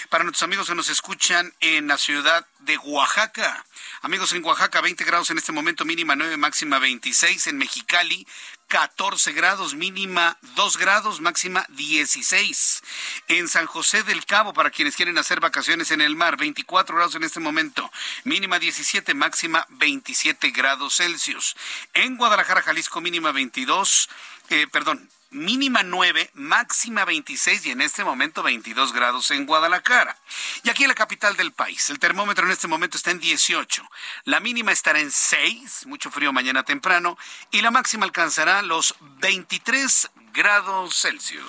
Para 0.10 0.24
nuestros 0.24 0.44
amigos 0.44 0.68
que 0.68 0.76
nos 0.76 0.89
escuchan 0.89 1.54
en 1.60 1.88
la 1.88 1.98
ciudad 1.98 2.46
de 2.60 2.78
Oaxaca. 2.78 3.65
Amigos, 4.02 4.34
en 4.34 4.44
Oaxaca 4.44 4.82
20 4.82 5.04
grados 5.04 5.30
en 5.30 5.38
este 5.38 5.52
momento, 5.52 5.86
mínima 5.86 6.15
9, 6.15 6.38
máxima 6.38 6.80
26. 6.80 7.48
En 7.48 7.58
Mexicali 7.58 8.26
14 8.70 9.34
grados, 9.34 9.74
mínima 9.74 10.38
2 10.56 10.78
grados, 10.78 11.22
máxima 11.22 11.65
16. 11.70 12.84
En 13.28 13.48
San 13.48 13.65
José 13.65 14.04
del 14.04 14.26
Cabo, 14.26 14.54
para 14.54 14.70
quienes 14.70 14.96
quieren 14.96 15.18
hacer 15.18 15.39
vacaciones 15.39 15.92
en 15.92 16.02
el 16.02 16.15
mar, 16.15 16.38
24 16.38 16.96
grados 16.96 17.15
en 17.15 17.24
este 17.24 17.39
momento, 17.39 17.92
mínima 18.26 18.60
17, 18.60 19.13
máxima 19.15 19.65
27 19.70 20.52
grados 20.52 20.98
Celsius. 20.98 21.56
En 21.94 22.15
Guadalajara, 22.15 22.62
Jalisco, 22.62 23.02
mínima 23.02 23.32
22, 23.32 24.10
eh, 24.50 24.68
perdón, 24.72 25.10
mínima 25.32 25.84
9, 25.84 26.32
máxima 26.34 27.06
26 27.06 27.65
y 27.65 27.72
en 27.72 27.82
este 27.82 28.04
momento 28.04 28.44
22 28.44 28.94
grados 28.94 29.32
en 29.32 29.46
Guadalajara. 29.46 30.18
Y 30.63 30.70
aquí 30.70 30.84
en 30.84 30.89
la 30.89 30.96
capital 30.96 31.36
del 31.36 31.52
país, 31.52 31.89
el 31.89 32.00
termómetro 32.00 32.46
en 32.46 32.52
este 32.52 32.68
momento 32.68 32.98
está 32.98 33.12
en 33.12 33.20
18, 33.20 33.88
la 34.26 34.39
mínima 34.39 34.72
estará 34.72 35.00
en 35.00 35.12
6, 35.12 35.86
mucho 35.88 36.12
frío 36.12 36.34
mañana 36.34 36.63
temprano, 36.63 37.18
y 37.52 37.62
la 37.62 37.72
máxima 37.72 38.06
alcanzará 38.06 38.62
los 38.62 38.96
23 39.20 40.10
grados 40.34 41.02
Celsius. 41.02 41.46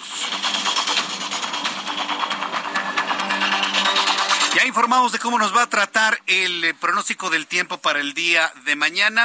Ya 4.60 4.66
informamos 4.66 5.10
de 5.10 5.18
cómo 5.18 5.38
nos 5.38 5.56
va 5.56 5.62
a 5.62 5.70
tratar 5.70 6.20
el 6.26 6.62
eh, 6.62 6.74
pronóstico 6.74 7.30
del 7.30 7.46
tiempo 7.46 7.78
para 7.78 7.98
el 7.98 8.12
día 8.12 8.52
de 8.66 8.76
mañana. 8.76 9.24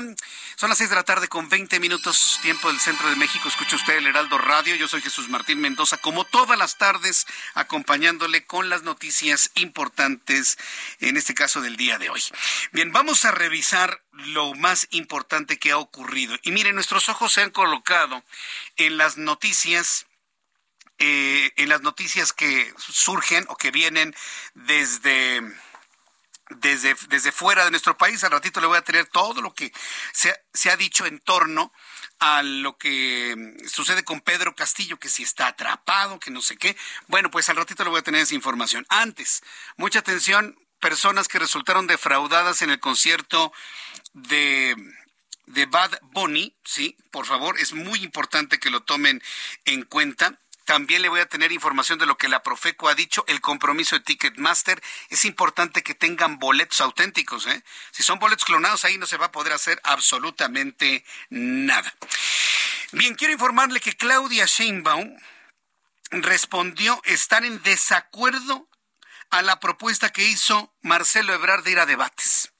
Son 0.55 0.69
las 0.69 0.77
seis 0.77 0.89
de 0.89 0.95
la 0.95 1.03
tarde 1.03 1.27
con 1.27 1.49
20 1.49 1.77
minutos 1.81 2.39
tiempo 2.41 2.69
del 2.69 2.79
centro 2.79 3.09
de 3.09 3.17
México. 3.17 3.49
Escucha 3.49 3.75
usted 3.75 3.97
el 3.97 4.07
Heraldo 4.07 4.37
Radio. 4.37 4.75
Yo 4.75 4.87
soy 4.87 5.01
Jesús 5.01 5.27
Martín 5.27 5.59
Mendoza, 5.59 5.97
como 5.97 6.23
todas 6.23 6.57
las 6.57 6.77
tardes, 6.77 7.25
acompañándole 7.53 8.45
con 8.45 8.69
las 8.69 8.83
noticias 8.83 9.51
importantes, 9.55 10.57
en 11.01 11.17
este 11.17 11.33
caso 11.33 11.59
del 11.59 11.75
día 11.75 11.97
de 11.97 12.09
hoy. 12.09 12.23
Bien, 12.71 12.93
vamos 12.93 13.25
a 13.25 13.31
revisar 13.31 14.01
lo 14.13 14.53
más 14.53 14.87
importante 14.91 15.59
que 15.59 15.71
ha 15.71 15.77
ocurrido. 15.77 16.37
Y 16.43 16.51
miren, 16.51 16.75
nuestros 16.75 17.09
ojos 17.09 17.33
se 17.33 17.41
han 17.41 17.51
colocado 17.51 18.23
en 18.77 18.95
las 18.95 19.17
noticias 19.17 20.05
eh, 20.99 21.51
en 21.57 21.69
las 21.69 21.81
noticias 21.81 22.33
que 22.33 22.73
surgen 22.77 23.45
o 23.49 23.57
que 23.57 23.71
vienen 23.71 24.15
desde 24.53 25.41
desde, 26.49 26.95
desde 27.09 27.31
fuera 27.31 27.65
de 27.65 27.71
nuestro 27.71 27.97
país. 27.97 28.23
Al 28.23 28.31
ratito 28.31 28.61
le 28.61 28.67
voy 28.67 28.77
a 28.77 28.83
tener 28.83 29.07
todo 29.07 29.41
lo 29.41 29.53
que 29.53 29.73
se, 30.13 30.35
se, 30.53 30.69
ha 30.69 30.77
dicho 30.77 31.05
en 31.05 31.19
torno 31.19 31.73
a 32.19 32.43
lo 32.43 32.77
que 32.77 33.55
sucede 33.67 34.03
con 34.03 34.21
Pedro 34.21 34.55
Castillo, 34.55 34.97
que 34.97 35.09
si 35.09 35.23
está 35.23 35.47
atrapado, 35.47 36.19
que 36.19 36.31
no 36.31 36.41
sé 36.41 36.57
qué. 36.57 36.77
Bueno, 37.07 37.31
pues 37.31 37.49
al 37.49 37.55
ratito 37.55 37.83
le 37.83 37.89
voy 37.89 37.99
a 37.99 38.03
tener 38.03 38.21
esa 38.21 38.35
información. 38.35 38.85
Antes, 38.89 39.43
mucha 39.77 39.99
atención, 39.99 40.57
personas 40.79 41.27
que 41.27 41.39
resultaron 41.39 41.87
defraudadas 41.87 42.61
en 42.61 42.69
el 42.69 42.79
concierto 42.79 43.51
de 44.13 44.75
de 45.47 45.65
Bad 45.65 45.99
Bunny, 46.11 46.55
sí, 46.63 46.97
por 47.11 47.25
favor, 47.25 47.59
es 47.59 47.73
muy 47.73 48.03
importante 48.03 48.59
que 48.59 48.69
lo 48.69 48.81
tomen 48.81 49.21
en 49.65 49.83
cuenta. 49.83 50.39
También 50.65 51.03
le 51.03 51.09
voy 51.09 51.19
a 51.19 51.27
tener 51.27 51.51
información 51.51 51.99
de 51.99 52.07
lo 52.07 52.17
que 52.17 52.27
la 52.27 52.41
Profeco 52.41 52.89
ha 52.89 52.95
dicho, 52.95 53.23
el 53.27 53.39
compromiso 53.39 53.95
de 53.95 54.03
Ticketmaster. 54.03 54.81
Es 55.09 55.23
importante 55.23 55.83
que 55.83 55.93
tengan 55.93 56.39
boletos 56.39 56.81
auténticos. 56.81 57.45
¿eh? 57.45 57.63
Si 57.91 58.01
son 58.01 58.17
boletos 58.17 58.45
clonados, 58.45 58.83
ahí 58.83 58.97
no 58.97 59.05
se 59.05 59.17
va 59.17 59.27
a 59.27 59.31
poder 59.31 59.53
hacer 59.53 59.79
absolutamente 59.83 61.05
nada. 61.29 61.93
Bien, 62.91 63.13
quiero 63.13 63.33
informarle 63.33 63.79
que 63.79 63.95
Claudia 63.95 64.45
Sheinbaum 64.45 65.15
respondió 66.09 66.99
estar 67.05 67.45
en 67.45 67.61
desacuerdo 67.61 68.67
a 69.29 69.43
la 69.43 69.59
propuesta 69.59 70.11
que 70.11 70.23
hizo 70.23 70.73
Marcelo 70.81 71.33
Ebrard 71.33 71.63
de 71.63 71.71
ir 71.71 71.79
a 71.79 71.85
debates. 71.85 72.51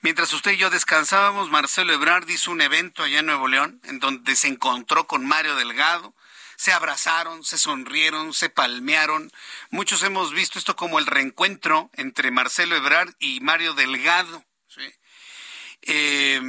Mientras 0.00 0.32
usted 0.32 0.52
y 0.52 0.56
yo 0.56 0.70
descansábamos, 0.70 1.50
Marcelo 1.50 1.92
Ebrard 1.92 2.28
hizo 2.28 2.50
un 2.50 2.60
evento 2.60 3.02
allá 3.02 3.20
en 3.20 3.26
Nuevo 3.26 3.48
León, 3.48 3.80
en 3.84 3.98
donde 4.00 4.34
se 4.36 4.48
encontró 4.48 5.06
con 5.06 5.24
Mario 5.26 5.56
Delgado, 5.56 6.14
se 6.56 6.72
abrazaron, 6.72 7.44
se 7.44 7.58
sonrieron, 7.58 8.34
se 8.34 8.48
palmearon. 8.48 9.30
Muchos 9.70 10.02
hemos 10.02 10.32
visto 10.32 10.58
esto 10.58 10.76
como 10.76 10.98
el 10.98 11.06
reencuentro 11.06 11.90
entre 11.94 12.30
Marcelo 12.30 12.76
Ebrard 12.76 13.14
y 13.18 13.40
Mario 13.40 13.74
Delgado. 13.74 14.44
Eh, 15.82 16.40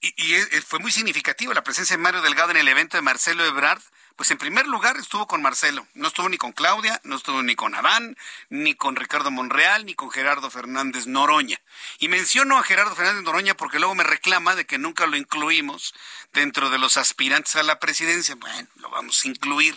y, 0.00 0.34
fue 0.66 0.78
muy 0.78 0.90
significativo 0.90 1.52
la 1.52 1.62
presencia 1.62 1.96
de 1.96 2.02
Mario 2.02 2.22
Delgado 2.22 2.52
en 2.52 2.56
el 2.56 2.68
evento 2.68 2.96
de 2.96 3.02
Marcelo 3.02 3.44
Ebrard. 3.44 3.82
Pues 4.20 4.30
en 4.32 4.36
primer 4.36 4.66
lugar 4.66 4.98
estuvo 4.98 5.26
con 5.26 5.40
Marcelo, 5.40 5.86
no 5.94 6.08
estuvo 6.08 6.28
ni 6.28 6.36
con 6.36 6.52
Claudia, 6.52 7.00
no 7.04 7.16
estuvo 7.16 7.42
ni 7.42 7.54
con 7.56 7.74
Adán, 7.74 8.18
ni 8.50 8.74
con 8.74 8.94
Ricardo 8.94 9.30
Monreal, 9.30 9.86
ni 9.86 9.94
con 9.94 10.10
Gerardo 10.10 10.50
Fernández 10.50 11.06
Noroña. 11.06 11.58
Y 12.00 12.08
menciono 12.08 12.58
a 12.58 12.62
Gerardo 12.62 12.94
Fernández 12.94 13.22
Noroña 13.22 13.54
porque 13.54 13.78
luego 13.78 13.94
me 13.94 14.04
reclama 14.04 14.54
de 14.56 14.66
que 14.66 14.76
nunca 14.76 15.06
lo 15.06 15.16
incluimos 15.16 15.94
dentro 16.34 16.68
de 16.68 16.76
los 16.76 16.98
aspirantes 16.98 17.56
a 17.56 17.62
la 17.62 17.78
presidencia. 17.78 18.34
Bueno, 18.34 18.68
lo 18.74 18.90
vamos 18.90 19.24
a 19.24 19.28
incluir 19.28 19.74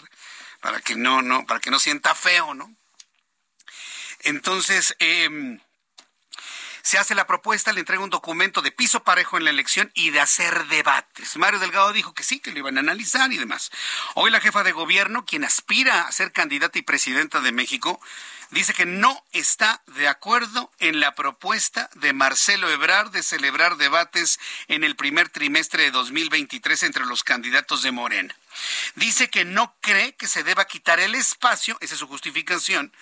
para 0.59 0.81
que 0.81 0.95
no, 0.95 1.21
no, 1.21 1.45
para 1.45 1.61
que 1.61 1.71
no 1.71 1.79
sienta 1.79 2.13
feo, 2.13 2.53
¿no? 2.53 2.69
Entonces, 4.23 4.93
eh, 4.99 5.57
se 6.83 6.97
hace 6.97 7.15
la 7.15 7.25
propuesta, 7.25 7.71
le 7.71 7.79
entrega 7.79 8.03
un 8.03 8.09
documento 8.09 8.61
de 8.61 8.71
piso 8.71 9.03
parejo 9.03 9.37
en 9.37 9.45
la 9.45 9.49
elección 9.49 9.89
y 9.95 10.09
de 10.09 10.19
hacer 10.19 10.67
debates. 10.67 11.37
Mario 11.37 11.59
Delgado 11.59 11.93
dijo 11.93 12.13
que 12.13 12.23
sí, 12.23 12.39
que 12.39 12.51
lo 12.51 12.59
iban 12.59 12.75
a 12.75 12.81
analizar 12.81 13.31
y 13.31 13.37
demás. 13.37 13.71
Hoy 14.15 14.29
la 14.29 14.41
jefa 14.41 14.63
de 14.63 14.73
gobierno, 14.73 15.25
quien 15.25 15.45
aspira 15.45 16.01
a 16.01 16.11
ser 16.11 16.33
candidata 16.33 16.77
y 16.77 16.81
presidenta 16.81 17.39
de 17.39 17.53
México, 17.53 18.01
dice 18.51 18.73
que 18.73 18.85
no 18.85 19.23
está 19.31 19.81
de 19.87 20.09
acuerdo 20.09 20.71
en 20.79 20.99
la 20.99 21.15
propuesta 21.15 21.89
de 21.95 22.11
Marcelo 22.11 22.69
Ebrard 22.69 23.11
de 23.11 23.23
celebrar 23.23 23.77
debates 23.77 24.37
en 24.67 24.83
el 24.83 24.97
primer 24.97 25.29
trimestre 25.29 25.83
de 25.83 25.91
2023 25.91 26.83
entre 26.83 27.05
los 27.05 27.23
candidatos 27.23 27.81
de 27.81 27.93
Morena. 27.93 28.35
Dice 28.95 29.29
que 29.29 29.45
no 29.45 29.75
cree 29.81 30.15
que 30.15 30.27
se 30.27 30.43
deba 30.43 30.65
quitar 30.65 30.99
el 30.99 31.15
espacio, 31.15 31.77
esa 31.81 31.93
es 31.93 31.99
su 31.99 32.07
justificación, 32.07 32.93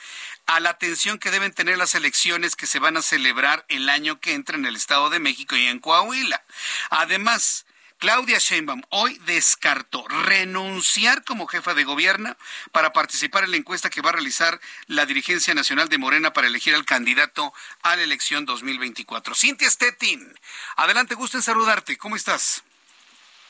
a 0.45 0.59
la 0.59 0.71
atención 0.71 1.19
que 1.19 1.31
deben 1.31 1.53
tener 1.53 1.77
las 1.77 1.95
elecciones 1.95 2.55
que 2.55 2.67
se 2.67 2.79
van 2.79 2.97
a 2.97 3.01
celebrar 3.01 3.65
el 3.69 3.89
año 3.89 4.19
que 4.19 4.33
entra 4.33 4.57
en 4.57 4.65
el 4.65 4.75
Estado 4.75 5.09
de 5.09 5.19
México 5.19 5.55
y 5.55 5.67
en 5.67 5.79
Coahuila. 5.79 6.43
Además, 6.89 7.65
Claudia 8.01 8.39
Sheinbaum 8.39 8.81
hoy 8.89 9.19
descartó 9.27 10.07
renunciar 10.07 11.23
como 11.23 11.45
jefa 11.45 11.75
de 11.75 11.83
gobierno 11.83 12.35
para 12.71 12.93
participar 12.93 13.43
en 13.43 13.51
la 13.51 13.57
encuesta 13.57 13.91
que 13.91 14.01
va 14.01 14.09
a 14.09 14.13
realizar 14.13 14.59
la 14.87 15.05
dirigencia 15.05 15.53
nacional 15.53 15.87
de 15.87 15.99
Morena 15.99 16.33
para 16.33 16.47
elegir 16.47 16.73
al 16.73 16.83
candidato 16.83 17.53
a 17.83 17.95
la 17.95 18.01
elección 18.01 18.45
2024. 18.45 19.35
Cintia 19.35 19.69
Stettin, 19.69 20.33
adelante, 20.77 21.13
gusto 21.13 21.37
en 21.37 21.43
saludarte. 21.43 21.95
¿Cómo 21.97 22.15
estás? 22.15 22.63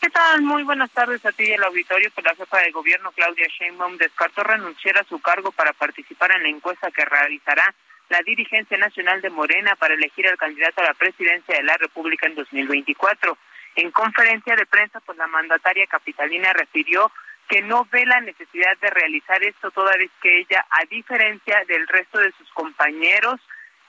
¿Qué 0.01 0.09
tal? 0.09 0.41
Muy 0.41 0.63
buenas 0.63 0.89
tardes 0.89 1.23
a 1.27 1.31
ti 1.31 1.43
y 1.43 1.53
al 1.53 1.63
auditorio. 1.63 2.09
Pues 2.15 2.25
la 2.25 2.33
jefa 2.33 2.57
de 2.57 2.71
gobierno, 2.71 3.11
Claudia 3.11 3.45
Sheinbaum, 3.47 3.97
descartó 3.97 4.41
renunciar 4.41 4.97
a 4.97 5.03
su 5.03 5.21
cargo 5.21 5.51
para 5.51 5.73
participar 5.73 6.35
en 6.35 6.41
la 6.41 6.49
encuesta 6.49 6.89
que 6.89 7.05
realizará 7.05 7.71
la 8.09 8.19
dirigencia 8.23 8.79
nacional 8.79 9.21
de 9.21 9.29
Morena 9.29 9.75
para 9.75 9.93
elegir 9.93 10.27
al 10.27 10.37
candidato 10.37 10.81
a 10.81 10.85
la 10.85 10.95
presidencia 10.95 11.55
de 11.55 11.61
la 11.61 11.77
República 11.77 12.25
en 12.25 12.33
2024. 12.33 13.37
En 13.75 13.91
conferencia 13.91 14.55
de 14.55 14.65
prensa, 14.65 14.99
pues 15.01 15.19
la 15.19 15.27
mandataria 15.27 15.85
capitalina 15.85 16.51
refirió 16.51 17.11
que 17.47 17.61
no 17.61 17.87
ve 17.91 18.03
la 18.07 18.21
necesidad 18.21 18.75
de 18.81 18.89
realizar 18.89 19.43
esto 19.43 19.69
toda 19.69 19.95
vez 19.97 20.09
que 20.19 20.39
ella, 20.39 20.65
a 20.71 20.85
diferencia 20.85 21.63
del 21.67 21.87
resto 21.87 22.17
de 22.17 22.31
sus 22.39 22.49
compañeros 22.53 23.39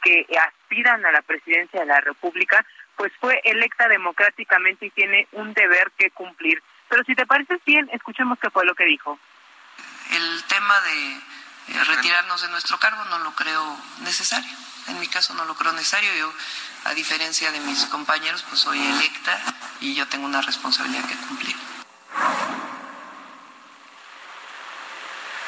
que 0.03 0.27
aspiran 0.37 1.07
a 1.07 1.13
la 1.13 1.23
presidencia 1.23 1.81
de 1.81 1.87
la 1.87 2.01
República, 2.01 2.67
pues 2.97 3.13
fue 3.21 3.41
electa 3.45 3.89
democráticamente 3.89 4.87
y 4.87 4.91
tiene 4.91 5.29
un 5.33 5.53
deber 5.55 5.91
que 5.97 6.11
cumplir. 6.11 6.63
Pero 6.89 7.05
si 7.05 7.15
te 7.15 7.27
parece 7.27 7.59
bien, 7.65 7.89
escuchemos 7.93 8.39
qué 8.39 8.51
fue 8.51 8.65
lo 8.65 8.75
que 8.75 8.85
dijo. 8.85 9.19
El 10.11 10.45
tema 10.45 10.81
de 10.81 11.13
eh, 11.15 11.85
retirarnos 11.85 12.43
de 12.43 12.49
nuestro 12.49 12.79
cargo 12.79 13.05
no 13.07 13.19
lo 13.21 13.35
creo 13.35 13.77
necesario. 14.01 14.51
En 14.89 15.01
mi 15.01 15.09
caso 15.09 15.35
no 15.35 15.45
lo 15.45 15.55
creo 15.55 15.73
necesario. 15.73 16.15
Yo, 16.17 16.33
a 16.85 16.95
diferencia 16.95 17.51
de 17.51 17.61
mis 17.61 17.87
compañeros, 17.87 18.45
pues 18.49 18.61
soy 18.61 18.79
electa 18.79 19.39
y 19.81 19.95
yo 19.95 20.07
tengo 20.09 20.27
una 20.27 20.43
responsabilidad 20.43 21.09
que 21.09 21.17
cumplir. 21.27 21.57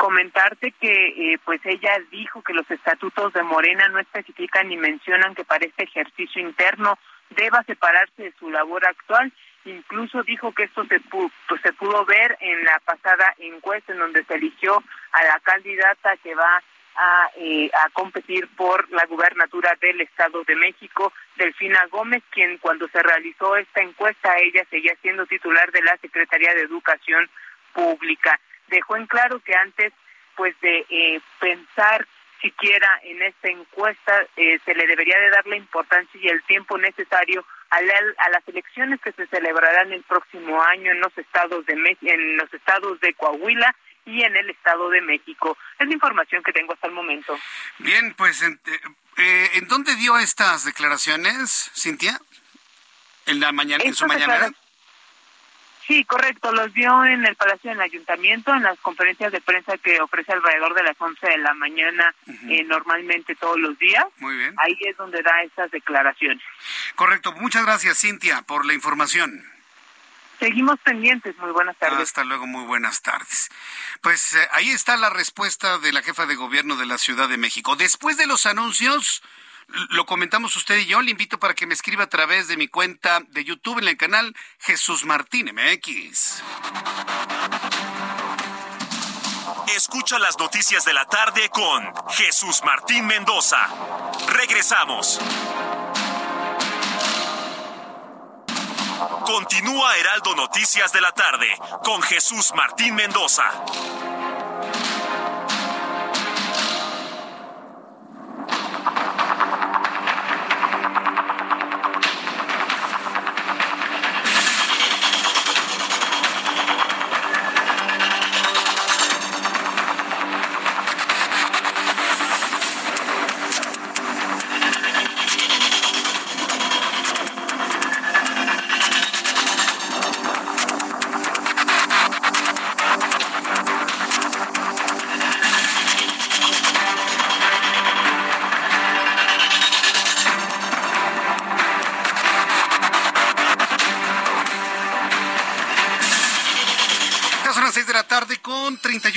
comentarte 0.04 0.72
que 0.72 1.32
eh, 1.32 1.38
pues 1.46 1.62
ella 1.64 1.98
dijo 2.10 2.42
que 2.42 2.52
los 2.52 2.70
estatutos 2.70 3.32
de 3.32 3.42
Morena 3.42 3.88
no 3.88 3.98
especifican 3.98 4.68
ni 4.68 4.76
mencionan 4.76 5.34
que 5.34 5.44
para 5.44 5.64
este 5.64 5.84
ejercicio 5.84 6.42
interno 6.42 6.98
deba 7.30 7.62
separarse 7.64 8.24
de 8.24 8.32
su 8.38 8.50
labor 8.50 8.86
actual. 8.86 9.32
Incluso 9.64 10.22
dijo 10.22 10.52
que 10.52 10.64
esto 10.64 10.84
se 10.84 11.00
pudo, 11.00 11.30
pues, 11.48 11.60
se 11.62 11.72
pudo 11.72 12.04
ver 12.04 12.36
en 12.40 12.64
la 12.64 12.78
pasada 12.80 13.34
encuesta 13.38 13.92
en 13.92 13.98
donde 13.98 14.24
se 14.24 14.34
eligió 14.34 14.82
a 15.12 15.24
la 15.24 15.40
candidata 15.40 16.16
que 16.18 16.34
va 16.34 16.62
a, 16.96 17.30
eh, 17.36 17.70
a 17.84 17.90
competir 17.90 18.46
por 18.56 18.88
la 18.90 19.06
gubernatura 19.06 19.74
del 19.80 20.00
Estado 20.02 20.44
de 20.44 20.54
México, 20.54 21.12
Delfina 21.36 21.86
Gómez, 21.90 22.22
quien 22.30 22.58
cuando 22.58 22.86
se 22.88 23.02
realizó 23.02 23.56
esta 23.56 23.80
encuesta, 23.80 24.36
ella 24.36 24.64
seguía 24.70 24.94
siendo 25.02 25.26
titular 25.26 25.72
de 25.72 25.82
la 25.82 25.96
Secretaría 25.96 26.54
de 26.54 26.62
Educación 26.62 27.28
Pública. 27.72 28.38
Dejó 28.68 28.96
en 28.96 29.06
claro 29.06 29.40
que 29.40 29.54
antes 29.54 29.92
pues 30.36 30.58
de 30.60 30.84
eh, 30.88 31.20
pensar 31.40 32.06
siquiera 32.44 33.00
en 33.04 33.22
esta 33.22 33.48
encuesta 33.48 34.26
eh, 34.36 34.58
se 34.66 34.74
le 34.74 34.86
debería 34.86 35.18
de 35.18 35.30
dar 35.30 35.46
la 35.46 35.56
importancia 35.56 36.20
y 36.22 36.28
el 36.28 36.42
tiempo 36.42 36.76
necesario 36.76 37.44
a, 37.70 37.76
a, 37.76 38.30
las 38.30 38.46
elecciones 38.46 39.00
que 39.00 39.12
se 39.12 39.26
celebrarán 39.28 39.92
el 39.92 40.02
próximo 40.02 40.62
año 40.62 40.92
en 40.92 41.00
los 41.00 41.16
estados 41.16 41.64
de 41.64 41.72
en 42.02 42.36
los 42.36 42.52
estados 42.52 43.00
de 43.00 43.14
Coahuila 43.14 43.74
y 44.04 44.22
en 44.22 44.36
el 44.36 44.50
Estado 44.50 44.90
de 44.90 45.00
México. 45.00 45.56
Es 45.78 45.86
la 45.86 45.94
información 45.94 46.42
que 46.42 46.52
tengo 46.52 46.74
hasta 46.74 46.86
el 46.86 46.92
momento. 46.92 47.38
Bien, 47.78 48.12
pues, 48.14 48.42
¿en, 48.42 48.60
eh, 49.16 49.50
¿en 49.54 49.66
dónde 49.66 49.96
dio 49.96 50.18
estas 50.18 50.66
declaraciones, 50.66 51.70
Cintia? 51.74 52.20
¿En 53.24 53.40
la 53.40 53.52
mañana, 53.52 53.82
en 53.82 53.94
su 53.94 54.06
mañana? 54.06 54.52
Sí, 55.86 56.04
correcto. 56.04 56.52
Los 56.52 56.72
vio 56.72 57.04
en 57.04 57.26
el 57.26 57.36
Palacio 57.36 57.70
del 57.70 57.80
Ayuntamiento, 57.80 58.54
en 58.54 58.62
las 58.62 58.78
conferencias 58.80 59.30
de 59.32 59.40
prensa 59.40 59.76
que 59.78 60.00
ofrece 60.00 60.32
alrededor 60.32 60.74
de 60.74 60.82
las 60.82 60.98
11 60.98 61.26
de 61.26 61.38
la 61.38 61.52
mañana, 61.54 62.14
eh, 62.48 62.64
normalmente 62.64 63.34
todos 63.34 63.58
los 63.58 63.78
días. 63.78 64.04
Muy 64.18 64.36
bien. 64.36 64.54
Ahí 64.58 64.76
es 64.80 64.96
donde 64.96 65.22
da 65.22 65.42
estas 65.42 65.70
declaraciones. 65.70 66.42
Correcto. 66.94 67.32
Muchas 67.32 67.64
gracias, 67.64 67.98
Cintia, 67.98 68.42
por 68.42 68.64
la 68.64 68.72
información. 68.72 69.44
Seguimos 70.38 70.78
pendientes. 70.80 71.36
Muy 71.38 71.52
buenas 71.52 71.76
tardes. 71.76 72.00
Hasta 72.00 72.24
luego, 72.24 72.46
muy 72.46 72.64
buenas 72.64 73.02
tardes. 73.02 73.50
Pues 74.00 74.34
eh, 74.34 74.48
ahí 74.52 74.70
está 74.70 74.96
la 74.96 75.10
respuesta 75.10 75.78
de 75.78 75.92
la 75.92 76.02
jefa 76.02 76.26
de 76.26 76.34
gobierno 76.34 76.76
de 76.76 76.86
la 76.86 76.98
Ciudad 76.98 77.28
de 77.28 77.36
México. 77.36 77.76
Después 77.76 78.16
de 78.16 78.26
los 78.26 78.46
anuncios, 78.46 79.22
lo 79.90 80.06
comentamos 80.06 80.56
usted 80.56 80.78
y 80.78 80.86
yo. 80.86 81.00
Le 81.02 81.10
invito 81.10 81.38
para 81.38 81.54
que 81.54 81.66
me 81.66 81.74
escriba 81.74 82.04
a 82.04 82.08
través 82.08 82.48
de 82.48 82.56
mi 82.56 82.68
cuenta 82.68 83.20
de 83.28 83.44
YouTube 83.44 83.78
en 83.78 83.88
el 83.88 83.96
canal 83.96 84.34
Jesús 84.58 85.04
Martín 85.04 85.50
MX. 85.54 86.42
Escucha 89.74 90.18
las 90.18 90.38
noticias 90.38 90.84
de 90.84 90.92
la 90.92 91.04
tarde 91.06 91.48
con 91.50 91.92
Jesús 92.10 92.62
Martín 92.64 93.06
Mendoza. 93.06 93.58
Regresamos. 94.28 95.20
Continúa 99.26 99.96
Heraldo 99.96 100.36
Noticias 100.36 100.92
de 100.92 101.00
la 101.00 101.12
tarde 101.12 101.46
con 101.82 102.00
Jesús 102.02 102.52
Martín 102.54 102.94
Mendoza. 102.94 103.44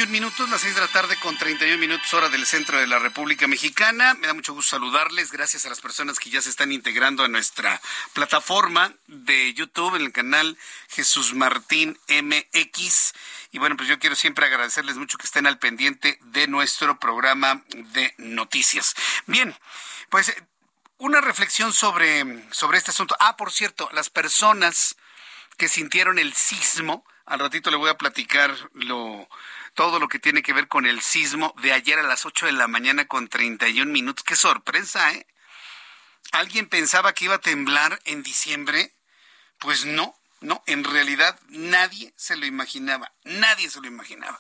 Minutos, 0.05 0.47
las 0.51 0.61
seis 0.61 0.75
de 0.75 0.81
la 0.81 0.87
tarde 0.87 1.17
con 1.19 1.35
31 1.35 1.79
minutos 1.79 2.13
hora 2.13 2.29
del 2.29 2.45
centro 2.45 2.77
de 2.77 2.85
la 2.85 2.99
República 2.99 3.47
Mexicana. 3.47 4.13
Me 4.13 4.27
da 4.27 4.35
mucho 4.35 4.53
gusto 4.53 4.75
saludarles. 4.75 5.31
Gracias 5.31 5.65
a 5.65 5.69
las 5.69 5.81
personas 5.81 6.19
que 6.19 6.29
ya 6.29 6.39
se 6.39 6.51
están 6.51 6.71
integrando 6.71 7.23
a 7.23 7.27
nuestra 7.27 7.81
plataforma 8.13 8.93
de 9.07 9.55
YouTube 9.55 9.95
en 9.95 10.03
el 10.03 10.11
canal 10.11 10.55
Jesús 10.89 11.33
Martín 11.33 11.97
MX. 12.09 13.13
Y 13.51 13.57
bueno, 13.57 13.75
pues 13.75 13.89
yo 13.89 13.97
quiero 13.97 14.15
siempre 14.15 14.45
agradecerles 14.45 14.97
mucho 14.97 15.17
que 15.17 15.25
estén 15.25 15.47
al 15.47 15.57
pendiente 15.57 16.19
de 16.21 16.45
nuestro 16.47 16.99
programa 16.99 17.63
de 17.69 18.13
noticias. 18.19 18.93
Bien, 19.25 19.57
pues 20.09 20.31
una 20.99 21.21
reflexión 21.21 21.73
sobre, 21.73 22.45
sobre 22.51 22.77
este 22.77 22.91
asunto. 22.91 23.15
Ah, 23.19 23.35
por 23.35 23.51
cierto, 23.51 23.89
las 23.93 24.11
personas 24.11 24.95
que 25.57 25.67
sintieron 25.67 26.19
el 26.19 26.35
sismo, 26.35 27.03
al 27.25 27.39
ratito 27.39 27.71
le 27.71 27.77
voy 27.77 27.89
a 27.89 27.97
platicar 27.97 28.55
lo 28.73 29.27
todo 29.77 29.99
lo 29.99 30.07
que 30.09 30.17
tiene 30.17 30.41
que 30.41 30.53
ver 30.53 30.67
con 30.67 30.87
el 30.87 31.01
sismo 31.01 31.53
de 31.61 31.71
ayer 31.71 31.99
a 31.99 32.03
las 32.03 32.25
8 32.25 32.47
de 32.47 32.51
la 32.51 32.67
mañana 32.67 33.07
con 33.07 33.27
31 33.27 33.91
minutos. 33.91 34.23
Qué 34.23 34.35
sorpresa, 34.35 35.13
¿eh? 35.13 35.27
¿Alguien 36.31 36.67
pensaba 36.67 37.13
que 37.13 37.25
iba 37.25 37.35
a 37.35 37.41
temblar 37.41 38.01
en 38.05 38.23
diciembre? 38.23 38.91
Pues 39.59 39.85
no, 39.85 40.17
no, 40.41 40.63
en 40.65 40.83
realidad 40.83 41.39
nadie 41.49 42.11
se 42.17 42.35
lo 42.37 42.47
imaginaba, 42.47 43.11
nadie 43.23 43.69
se 43.69 43.79
lo 43.79 43.87
imaginaba. 43.87 44.39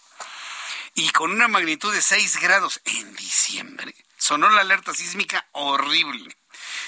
Y 0.95 1.11
con 1.11 1.29
una 1.29 1.47
magnitud 1.47 1.93
de 1.93 2.01
6 2.01 2.41
grados 2.41 2.81
en 2.85 3.15
diciembre, 3.15 3.93
sonó 4.17 4.49
la 4.49 4.61
alerta 4.61 4.95
sísmica 4.95 5.45
horrible. 5.51 6.35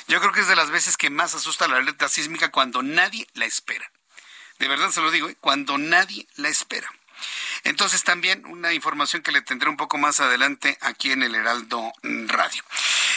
Yo 0.08 0.20
creo 0.20 0.32
que 0.32 0.42
es 0.42 0.48
de 0.48 0.56
las 0.56 0.72
veces 0.72 0.98
que 0.98 1.12
más 1.12 1.36
asusta 1.36 1.68
la 1.68 1.78
alerta 1.78 2.10
sísmica 2.10 2.50
cuando 2.50 2.82
nadie 2.82 3.28
la 3.36 3.46
espera. 3.46 3.92
De 4.58 4.68
verdad 4.68 4.90
se 4.90 5.02
lo 5.02 5.12
digo, 5.12 5.30
¿eh? 5.30 5.38
cuando 5.40 5.78
nadie 5.78 6.28
la 6.36 6.50
espera. 6.50 6.92
Entonces 7.64 8.04
también 8.04 8.46
una 8.46 8.74
información 8.74 9.22
que 9.22 9.32
le 9.32 9.42
tendré 9.42 9.70
un 9.70 9.78
poco 9.78 9.98
más 9.98 10.20
adelante 10.20 10.78
aquí 10.82 11.12
en 11.12 11.24
el 11.24 11.36
Heraldo 11.36 11.92
Radio. 12.04 12.64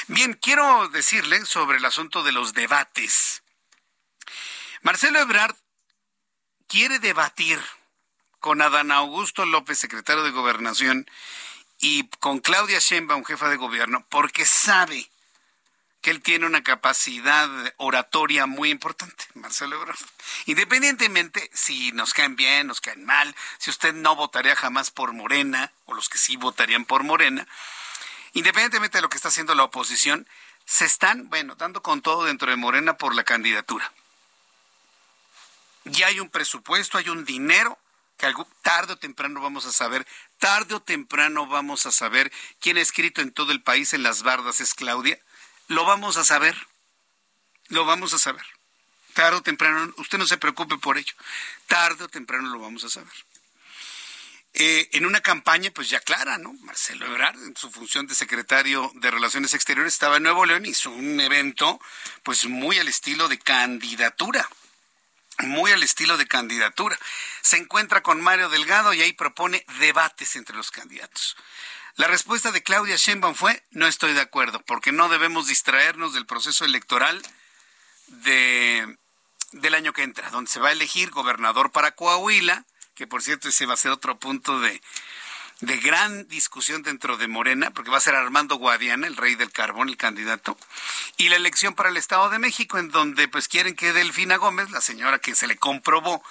Bien, 0.09 0.35
quiero 0.35 0.89
decirle 0.89 1.45
sobre 1.47 1.79
el 1.79 1.85
asunto 1.85 2.23
de 2.23 2.33
los 2.33 2.55
debates. 2.55 3.43
Marcelo 4.83 5.21
Ebrard 5.21 5.55
quiere 6.67 6.99
debatir 6.99 7.61
con 8.41 8.61
Adán 8.61 8.91
Augusto 8.91 9.47
López, 9.47 9.79
secretario 9.79 10.25
de 10.25 10.33
Gobernación, 10.33 11.09
y 11.79 12.09
con 12.19 12.41
Claudia 12.41 12.81
Sheinbaum, 12.81 13.25
jefa 13.25 13.49
de 13.49 13.57
gobierno, 13.57 14.05
porque 14.09 14.45
sabe 14.47 15.12
que 16.03 16.11
él 16.11 16.21
tiene 16.21 16.47
una 16.47 16.65
capacidad 16.65 17.49
oratoria 17.77 18.47
muy 18.47 18.71
importante, 18.71 19.25
Marcelo 19.35 19.77
Ebrard. 19.77 19.99
Independientemente 20.47 21.49
si 21.55 21.93
nos 21.93 22.13
caen 22.13 22.35
bien, 22.35 22.67
nos 22.67 22.81
caen 22.81 23.05
mal, 23.05 23.35
si 23.59 23.71
usted 23.71 23.95
no 23.95 24.17
votaría 24.17 24.57
jamás 24.57 24.91
por 24.91 25.13
Morena, 25.13 25.73
o 25.87 25.95
los 25.95 26.09
que 26.09 26.19
sí 26.19 26.37
votarían 26.37 26.85
por 26.85 27.05
Morena, 27.05 27.47
independientemente 28.33 28.99
de 28.99 29.03
lo 29.03 29.09
que 29.09 29.17
está 29.17 29.29
haciendo 29.29 29.55
la 29.55 29.63
oposición, 29.63 30.27
se 30.67 30.85
están, 30.85 31.31
bueno, 31.31 31.55
dando 31.55 31.83
con 31.83 32.03
todo 32.03 32.25
dentro 32.25 32.51
de 32.51 32.57
Morena 32.57 32.97
por 32.97 33.15
la 33.15 33.23
candidatura. 33.23 33.93
Ya 35.85 36.09
hay 36.09 36.19
un 36.19 36.31
presupuesto, 36.31 36.99
hay 36.99 37.11
un 37.11 37.25
dinero 37.25 37.79
que 38.17 38.27
algo, 38.27 38.49
tarde 38.63 38.95
o 38.95 38.97
temprano 38.97 39.41
vamos 39.41 39.67
a 39.67 39.73
saber, 39.73 40.05
tarde 40.39 40.75
o 40.75 40.83
temprano 40.83 41.47
vamos 41.47 41.87
a 41.87 41.93
saber 41.93 42.33
quién 42.61 42.77
ha 42.77 42.81
escrito 42.81 43.21
en 43.21 43.33
todo 43.33 43.53
el 43.53 43.63
país 43.63 43.93
en 43.93 44.03
las 44.03 44.25
bardas 44.25 44.61
es 44.61 44.75
Claudia 44.75 45.21
lo 45.69 45.85
vamos 45.85 46.17
a 46.17 46.25
saber. 46.25 46.57
Lo 47.69 47.85
vamos 47.85 48.13
a 48.13 48.19
saber. 48.19 48.45
Tarde 49.15 49.39
o 49.39 49.43
temprano, 49.43 49.93
usted 49.99 50.19
no 50.19 50.27
se 50.27 50.39
preocupe 50.39 50.79
por 50.79 50.99
ello. 50.99 51.15
Tarde 51.67 52.05
o 52.05 52.09
temprano 52.09 52.49
lo 52.49 52.59
vamos 52.59 52.85
a 52.85 52.89
saber. 52.89 53.13
Eh, 54.55 54.91
en 54.93 55.07
una 55.07 55.23
campaña, 55.23 55.71
pues 55.71 55.89
ya 55.89 56.01
clara, 56.01 56.37
¿no? 56.37 56.53
Marcelo 56.61 57.07
Ebrard, 57.07 57.43
en 57.43 57.57
su 57.57 57.71
función 57.71 58.07
de 58.07 58.15
secretario 58.15 58.91
de 58.97 59.11
Relaciones 59.11 59.55
Exteriores, 59.55 59.95
estaba 59.95 60.19
en 60.19 60.25
Nuevo 60.25 60.45
León 60.45 60.67
y 60.67 60.71
hizo 60.71 60.91
un 60.91 61.19
evento, 61.21 61.81
pues 62.23 62.45
muy 62.45 62.79
al 62.79 62.89
estilo 62.89 63.29
de 63.29 63.39
candidatura. 63.39 64.47
Muy 65.39 65.73
al 65.73 65.83
estilo 65.83 66.19
de 66.19 66.27
candidatura. 66.27 66.99
Se 67.41 67.57
encuentra 67.57 68.03
con 68.03 68.21
Mario 68.21 68.51
Delgado 68.51 68.93
y 68.93 69.01
ahí 69.01 69.15
propone 69.15 69.65
debates 69.79 70.37
entre 70.37 70.55
los 70.55 70.71
candidatos. 70.71 71.37
La 71.97 72.07
respuesta 72.07 72.53
de 72.53 72.63
Claudia 72.63 72.97
Sheinbaum 72.97 73.35
fue, 73.35 73.63
no 73.71 73.87
estoy 73.87 74.15
de 74.15 74.21
acuerdo, 74.21 74.61
porque 74.67 74.93
no 74.93 75.09
debemos 75.09 75.47
distraernos 75.47 76.15
del 76.15 76.27
proceso 76.27 76.65
electoral 76.65 77.21
de, 78.07 78.97
del 79.53 79.75
año 79.75 79.93
que 79.93 80.03
entra, 80.03 80.31
donde 80.31 80.51
se 80.51 80.61
va 80.61 80.71
a 80.71 80.73
elegir 80.73 81.11
gobernador 81.11 81.71
para 81.71 81.93
Coahuila, 81.93 82.65
que 82.95 83.07
por 83.07 83.23
cierto 83.23 83.49
ese 83.49 83.67
va 83.67 83.75
a 83.75 83.79
ser 83.79 83.91
otro 83.91 84.19
punto 84.19 84.59
de, 84.61 84.81
de 85.61 85.77
gran 85.77 86.27
discusión 86.29 86.83
dentro 86.83 87.17
de 87.17 87.29
Morena, 87.29 87.71
porque 87.71 87.91
va 87.91 87.99
a 87.99 88.01
ser 88.01 88.17
Armando 88.17 88.57
Guadiana, 88.57 89.07
el 89.07 89.17
rey 89.17 89.37
del 89.37 89.53
carbón, 89.53 89.89
el 89.89 89.97
candidato, 89.97 90.59
y 91.17 91.29
la 91.29 91.37
elección 91.37 91.75
para 91.75 91.89
el 91.89 91.97
Estado 91.97 92.31
de 92.31 92.41
México, 92.41 92.79
en 92.79 92.91
donde 92.91 93.29
pues 93.29 93.47
quieren 93.47 93.77
que 93.77 93.93
Delfina 93.93 94.37
Gómez, 94.37 94.71
la 94.71 94.81
señora 94.81 95.21
que 95.21 95.37
se 95.37 95.47
le 95.47 95.57
comprobó 95.57 96.23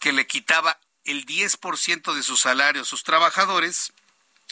que 0.00 0.12
le 0.12 0.26
quitaba 0.26 0.78
el 1.04 1.24
10% 1.24 2.12
de 2.12 2.22
su 2.22 2.36
salario 2.36 2.82
a 2.82 2.84
sus 2.84 3.04
trabajadores, 3.04 3.93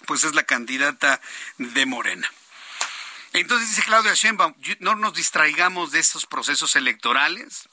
pues 0.03 0.25
es 0.25 0.35
la 0.35 0.45
candidata 0.45 1.21
de 1.59 1.87
Morena. 1.87 2.31
Entonces 3.33 3.71
dice 3.71 3.83
Claudia 3.83 4.15
Sheinbaum, 4.15 4.55
no 4.81 4.95
nos 4.95 5.15
distraigamos 5.15 5.91
de 5.93 6.01
estos 6.01 6.27
procesos 6.27 6.77
electorales. 6.77 7.69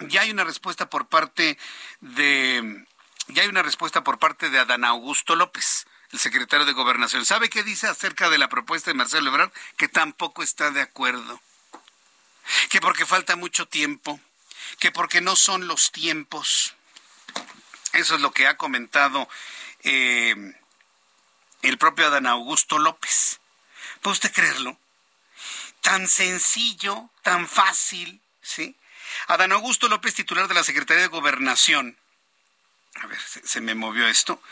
Ya 0.00 0.22
hay 0.22 0.30
una 0.30 0.44
respuesta 0.44 0.90
por 0.90 1.08
parte 1.08 1.58
de 2.00 2.86
ya 3.28 3.42
hay 3.42 3.48
una 3.48 3.62
respuesta 3.62 4.02
por 4.02 4.18
parte 4.18 4.50
de 4.50 4.58
Adán 4.58 4.84
Augusto 4.84 5.36
López, 5.36 5.86
el 6.10 6.18
secretario 6.18 6.66
de 6.66 6.72
Gobernación. 6.72 7.24
¿Sabe 7.24 7.48
qué 7.48 7.62
dice 7.62 7.86
acerca 7.86 8.28
de 8.28 8.38
la 8.38 8.48
propuesta 8.48 8.90
de 8.90 8.94
Marcelo 8.94 9.30
Ebrard? 9.30 9.52
Que 9.76 9.88
tampoco 9.88 10.42
está 10.42 10.70
de 10.70 10.80
acuerdo. 10.80 11.40
Que 12.70 12.80
porque 12.80 13.06
falta 13.06 13.36
mucho 13.36 13.66
tiempo. 13.68 14.20
Que 14.78 14.90
porque 14.90 15.20
no 15.20 15.36
son 15.36 15.68
los 15.68 15.92
tiempos. 15.92 16.74
Eso 17.92 18.16
es 18.16 18.20
lo 18.20 18.32
que 18.32 18.46
ha 18.46 18.56
comentado 18.56 19.28
eh, 19.82 20.54
el 21.62 21.78
propio 21.78 22.06
Adán 22.06 22.26
Augusto 22.26 22.78
López. 22.78 23.40
¿Puede 24.02 24.14
usted 24.14 24.32
creerlo? 24.32 24.78
Tan 25.82 26.08
sencillo, 26.08 27.10
tan 27.22 27.48
fácil, 27.48 28.20
¿sí? 28.42 28.76
Adán 29.26 29.52
Augusto 29.52 29.88
López, 29.88 30.14
titular 30.14 30.48
de 30.48 30.54
la 30.54 30.64
Secretaría 30.64 31.02
de 31.02 31.08
Gobernación. 31.08 31.96
A 32.96 33.06
ver, 33.06 33.18
se 33.20 33.60
me 33.60 33.74
movió 33.74 34.06
esto. 34.08 34.42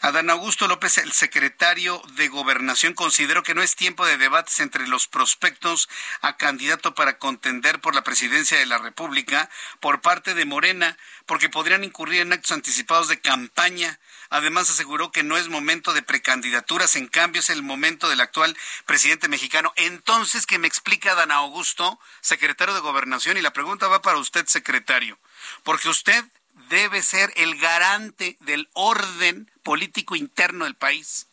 Adán 0.00 0.30
Augusto 0.30 0.68
López, 0.68 0.98
el 0.98 1.12
secretario 1.12 2.00
de 2.14 2.28
Gobernación, 2.28 2.94
consideró 2.94 3.42
que 3.42 3.56
no 3.56 3.62
es 3.62 3.74
tiempo 3.74 4.06
de 4.06 4.16
debates 4.16 4.60
entre 4.60 4.86
los 4.86 5.08
prospectos 5.08 5.88
a 6.20 6.36
candidato 6.36 6.94
para 6.94 7.18
contender 7.18 7.80
por 7.80 7.96
la 7.96 8.04
presidencia 8.04 8.56
de 8.56 8.66
la 8.66 8.78
República 8.78 9.50
por 9.80 10.00
parte 10.00 10.34
de 10.34 10.44
Morena, 10.44 10.96
porque 11.26 11.48
podrían 11.48 11.82
incurrir 11.82 12.20
en 12.20 12.32
actos 12.32 12.52
anticipados 12.52 13.08
de 13.08 13.20
campaña. 13.20 13.98
Además, 14.30 14.70
aseguró 14.70 15.10
que 15.10 15.24
no 15.24 15.36
es 15.36 15.48
momento 15.48 15.92
de 15.92 16.02
precandidaturas, 16.02 16.94
en 16.94 17.08
cambio 17.08 17.40
es 17.40 17.50
el 17.50 17.64
momento 17.64 18.08
del 18.08 18.20
actual 18.20 18.56
presidente 18.86 19.26
mexicano. 19.26 19.72
Entonces, 19.74 20.46
que 20.46 20.60
me 20.60 20.68
explica 20.68 21.12
Adán 21.12 21.32
Augusto, 21.32 21.98
secretario 22.20 22.74
de 22.74 22.80
Gobernación, 22.80 23.36
y 23.36 23.42
la 23.42 23.52
pregunta 23.52 23.88
va 23.88 24.00
para 24.00 24.18
usted, 24.18 24.46
secretario, 24.46 25.18
porque 25.64 25.88
usted 25.88 26.24
debe 26.68 27.02
ser 27.02 27.32
el 27.36 27.58
garante 27.58 28.36
del 28.40 28.68
orden 28.72 29.50
político 29.62 30.16
interno 30.16 30.64
del 30.64 30.74
país. 30.74 31.26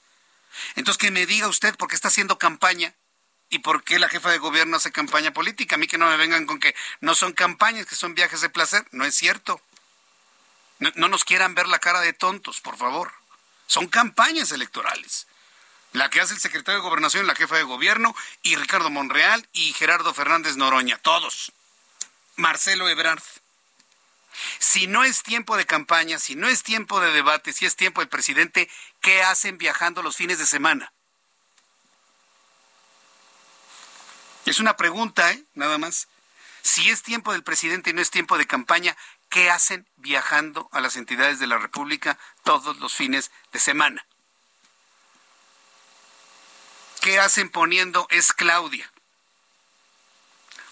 Entonces, 0.75 0.99
que 0.99 1.11
me 1.11 1.25
diga 1.25 1.47
usted 1.47 1.75
por 1.75 1.89
qué 1.89 1.95
está 1.95 2.07
haciendo 2.07 2.37
campaña 2.37 2.93
y 3.49 3.59
por 3.59 3.83
qué 3.83 3.99
la 3.99 4.09
jefa 4.09 4.31
de 4.31 4.37
gobierno 4.37 4.77
hace 4.77 4.91
campaña 4.91 5.33
política. 5.33 5.75
A 5.75 5.77
mí 5.77 5.87
que 5.87 5.97
no 5.97 6.09
me 6.09 6.17
vengan 6.17 6.45
con 6.45 6.59
que 6.59 6.75
no 7.01 7.15
son 7.15 7.33
campañas, 7.33 7.85
que 7.85 7.95
son 7.95 8.15
viajes 8.15 8.41
de 8.41 8.49
placer. 8.49 8.85
No 8.91 9.05
es 9.05 9.15
cierto. 9.15 9.61
No, 10.79 10.91
no 10.95 11.07
nos 11.07 11.23
quieran 11.23 11.55
ver 11.55 11.67
la 11.67 11.79
cara 11.79 12.01
de 12.01 12.13
tontos, 12.13 12.61
por 12.61 12.77
favor. 12.77 13.13
Son 13.67 13.87
campañas 13.87 14.51
electorales. 14.51 15.27
La 15.93 16.09
que 16.09 16.19
hace 16.19 16.33
el 16.33 16.41
secretario 16.41 16.81
de 16.81 16.87
Gobernación, 16.87 17.25
la 17.25 17.35
jefa 17.35 17.55
de 17.55 17.63
gobierno, 17.63 18.15
y 18.43 18.57
Ricardo 18.57 18.89
Monreal 18.89 19.47
y 19.53 19.71
Gerardo 19.73 20.13
Fernández 20.13 20.57
Noroña. 20.57 20.97
Todos. 20.97 21.53
Marcelo 22.35 22.89
Ebrard. 22.89 23.23
Si 24.59 24.87
no 24.87 25.03
es 25.03 25.23
tiempo 25.23 25.57
de 25.57 25.65
campaña, 25.65 26.19
si 26.19 26.35
no 26.35 26.47
es 26.47 26.63
tiempo 26.63 26.99
de 26.99 27.11
debate, 27.11 27.53
si 27.53 27.65
es 27.65 27.75
tiempo 27.75 28.01
del 28.01 28.09
presidente, 28.09 28.69
¿qué 29.01 29.23
hacen 29.23 29.57
viajando 29.57 30.01
los 30.01 30.15
fines 30.15 30.39
de 30.39 30.45
semana? 30.45 30.91
Es 34.45 34.59
una 34.59 34.77
pregunta, 34.77 35.31
¿eh? 35.31 35.43
Nada 35.53 35.77
más. 35.77 36.07
Si 36.61 36.89
es 36.89 37.03
tiempo 37.03 37.31
del 37.31 37.43
presidente 37.43 37.89
y 37.89 37.93
no 37.93 38.01
es 38.01 38.11
tiempo 38.11 38.37
de 38.37 38.47
campaña, 38.47 38.95
¿qué 39.29 39.49
hacen 39.49 39.87
viajando 39.97 40.69
a 40.71 40.81
las 40.81 40.95
entidades 40.95 41.39
de 41.39 41.47
la 41.47 41.57
República 41.57 42.17
todos 42.43 42.77
los 42.77 42.93
fines 42.93 43.31
de 43.51 43.59
semana? 43.59 44.05
¿Qué 47.01 47.19
hacen 47.19 47.49
poniendo 47.49 48.07
es 48.09 48.33
Claudia? 48.33 48.91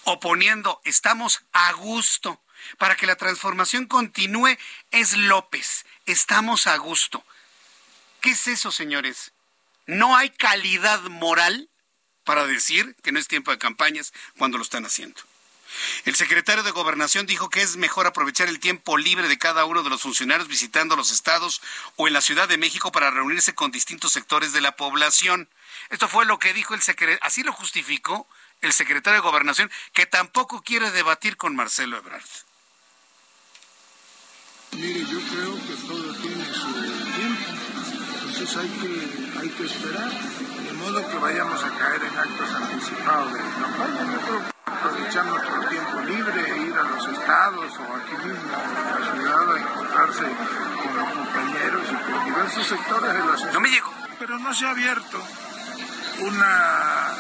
O 0.03 0.19
poniendo 0.19 0.81
estamos 0.83 1.43
a 1.51 1.71
gusto 1.73 2.41
para 2.77 2.95
que 2.95 3.07
la 3.07 3.15
transformación 3.15 3.85
continúe 3.85 4.57
es 4.91 5.17
López. 5.17 5.85
Estamos 6.05 6.67
a 6.67 6.77
gusto. 6.77 7.23
¿Qué 8.21 8.31
es 8.31 8.47
eso, 8.47 8.71
señores? 8.71 9.31
No 9.85 10.15
hay 10.15 10.29
calidad 10.29 11.01
moral 11.03 11.69
para 12.23 12.47
decir 12.47 12.95
que 13.03 13.11
no 13.11 13.19
es 13.19 13.27
tiempo 13.27 13.51
de 13.51 13.57
campañas 13.57 14.13
cuando 14.37 14.57
lo 14.57 14.63
están 14.63 14.85
haciendo. 14.85 15.21
El 16.05 16.15
secretario 16.15 16.63
de 16.63 16.71
Gobernación 16.71 17.25
dijo 17.25 17.49
que 17.49 17.61
es 17.61 17.77
mejor 17.77 18.05
aprovechar 18.05 18.47
el 18.47 18.59
tiempo 18.59 18.97
libre 18.97 19.27
de 19.27 19.37
cada 19.37 19.65
uno 19.65 19.83
de 19.83 19.89
los 19.89 20.01
funcionarios 20.01 20.47
visitando 20.47 20.95
los 20.95 21.11
estados 21.11 21.61
o 21.95 22.07
en 22.07 22.13
la 22.13 22.21
Ciudad 22.21 22.47
de 22.47 22.57
México 22.57 22.91
para 22.91 23.11
reunirse 23.11 23.55
con 23.55 23.71
distintos 23.71 24.13
sectores 24.13 24.53
de 24.53 24.61
la 24.61 24.75
población. 24.75 25.49
Esto 25.89 26.07
fue 26.07 26.25
lo 26.25 26.39
que 26.39 26.53
dijo 26.53 26.75
el 26.75 26.81
secretario, 26.81 27.19
así 27.23 27.43
lo 27.43 27.53
justificó 27.53 28.27
el 28.61 28.71
secretario 28.71 29.21
de 29.21 29.27
Gobernación, 29.27 29.71
que 29.93 30.05
tampoco 30.05 30.61
quiere 30.61 30.91
debatir 30.91 31.37
con 31.37 31.55
Marcelo 31.55 31.97
Ebrard. 31.97 32.23
Mire, 34.75 35.05
yo 35.05 35.19
creo 35.31 35.53
que 35.53 35.75
todo 35.87 36.13
tiene 36.21 36.45
su 36.45 36.73
tiempo, 37.15 37.51
entonces 38.15 38.57
hay 38.57 38.69
que, 38.69 39.39
hay 39.39 39.49
que 39.49 39.65
esperar, 39.65 40.09
de 40.09 40.73
modo 40.73 41.09
que 41.09 41.17
vayamos 41.17 41.63
a 41.63 41.69
caer 41.77 42.01
en 42.03 42.17
actos 42.17 42.53
anticipados 42.55 43.33
de 43.33 43.39
campaña. 43.39 44.11
Yo 44.11 44.19
creo 44.19 44.39
que 44.39 44.53
aprovechar 44.71 45.25
nuestro 45.25 45.69
tiempo 45.69 45.99
libre, 46.01 46.65
ir 46.67 46.73
a 46.73 46.83
los 46.83 47.07
estados 47.07 47.71
o 47.79 47.95
aquí 47.95 48.27
mismo 48.27 48.51
en 48.63 49.01
la 49.01 49.13
ciudad 49.13 49.55
a 49.55 49.59
encontrarse 49.59 50.23
con 50.23 50.97
los 50.97 51.09
compañeros 51.09 51.83
y 51.91 52.11
con 52.11 52.25
diversos 52.25 52.67
sectores 52.67 53.13
de 53.13 53.19
la 53.19 53.31
sociedad. 53.31 53.53
No 53.53 53.59
me 53.61 53.69
llegó. 53.69 53.93
Pero 54.19 54.39
no 54.39 54.53
se 54.53 54.65
ha 54.65 54.71
abierto 54.71 55.21
una 56.21 57.13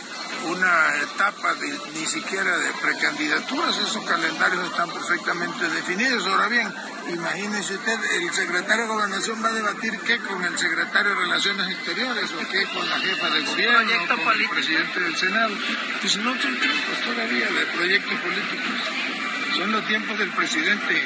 una 0.45 0.95
etapa 1.01 1.53
de, 1.55 1.79
ni 1.93 2.05
siquiera 2.05 2.57
de 2.57 2.71
precandidaturas, 2.73 3.77
esos 3.77 4.03
calendarios 4.05 4.65
están 4.65 4.89
perfectamente 4.91 5.69
definidos. 5.69 6.25
Ahora 6.27 6.47
bien, 6.47 6.73
imagínese 7.09 7.75
usted, 7.75 7.99
el 8.21 8.33
secretario 8.33 8.83
de 8.83 8.89
Gobernación 8.89 9.43
va 9.43 9.49
a 9.49 9.53
debatir 9.53 9.99
qué 9.99 10.19
con 10.19 10.43
el 10.43 10.57
secretario 10.57 11.09
de 11.11 11.21
Relaciones 11.21 11.69
Exteriores 11.69 12.31
o 12.31 12.49
qué 12.49 12.65
con 12.67 12.89
la 12.89 12.99
jefa 12.99 13.29
de 13.29 13.41
gobierno 13.41 13.91
o 14.03 14.23
con 14.23 14.33
el 14.33 14.49
presidente 14.49 14.99
del 14.99 15.15
Senado. 15.15 15.55
Pues 16.01 16.17
no 16.17 16.41
son 16.41 16.59
tiempos 16.59 16.99
todavía 17.03 17.47
de 17.47 17.65
proyectos 17.67 18.19
políticos, 18.19 19.55
son 19.57 19.71
los 19.71 19.87
tiempos 19.87 20.19
del 20.19 20.29
presidente. 20.31 21.03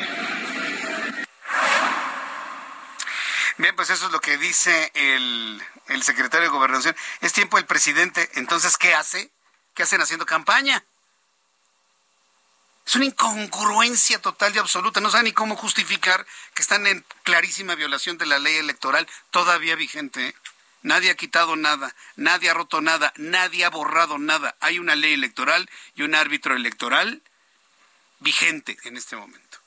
Bien, 3.57 3.75
pues 3.75 3.89
eso 3.89 4.05
es 4.05 4.11
lo 4.11 4.19
que 4.19 4.37
dice 4.37 4.91
el, 4.93 5.63
el 5.89 6.03
secretario 6.03 6.47
de 6.47 6.53
Gobernación. 6.53 6.95
Es 7.21 7.33
tiempo 7.33 7.57
del 7.57 7.65
presidente. 7.65 8.29
Entonces, 8.35 8.77
¿qué 8.77 8.93
hace? 8.93 9.31
¿Qué 9.73 9.83
hacen 9.83 10.01
haciendo 10.01 10.25
campaña? 10.25 10.83
Es 12.85 12.95
una 12.95 13.05
incongruencia 13.05 14.21
total 14.21 14.55
y 14.55 14.59
absoluta. 14.59 15.01
No 15.01 15.09
saben 15.09 15.25
ni 15.25 15.33
cómo 15.33 15.57
justificar 15.57 16.25
que 16.53 16.61
están 16.61 16.87
en 16.87 17.05
clarísima 17.23 17.75
violación 17.75 18.17
de 18.17 18.25
la 18.25 18.39
ley 18.39 18.55
electoral 18.55 19.07
todavía 19.29 19.75
vigente. 19.75 20.27
¿eh? 20.27 20.35
Nadie 20.83 21.11
ha 21.11 21.15
quitado 21.15 21.57
nada, 21.57 21.93
nadie 22.15 22.49
ha 22.49 22.53
roto 22.53 22.79
nada, 22.79 23.11
nadie 23.17 23.65
ha 23.65 23.69
borrado 23.69 24.17
nada. 24.19 24.55
Hay 24.61 24.79
una 24.79 24.95
ley 24.95 25.13
electoral 25.13 25.69
y 25.95 26.03
un 26.03 26.15
árbitro 26.15 26.55
electoral 26.55 27.21
vigente 28.19 28.77
en 28.83 28.95
este 28.95 29.17
momento. 29.17 29.57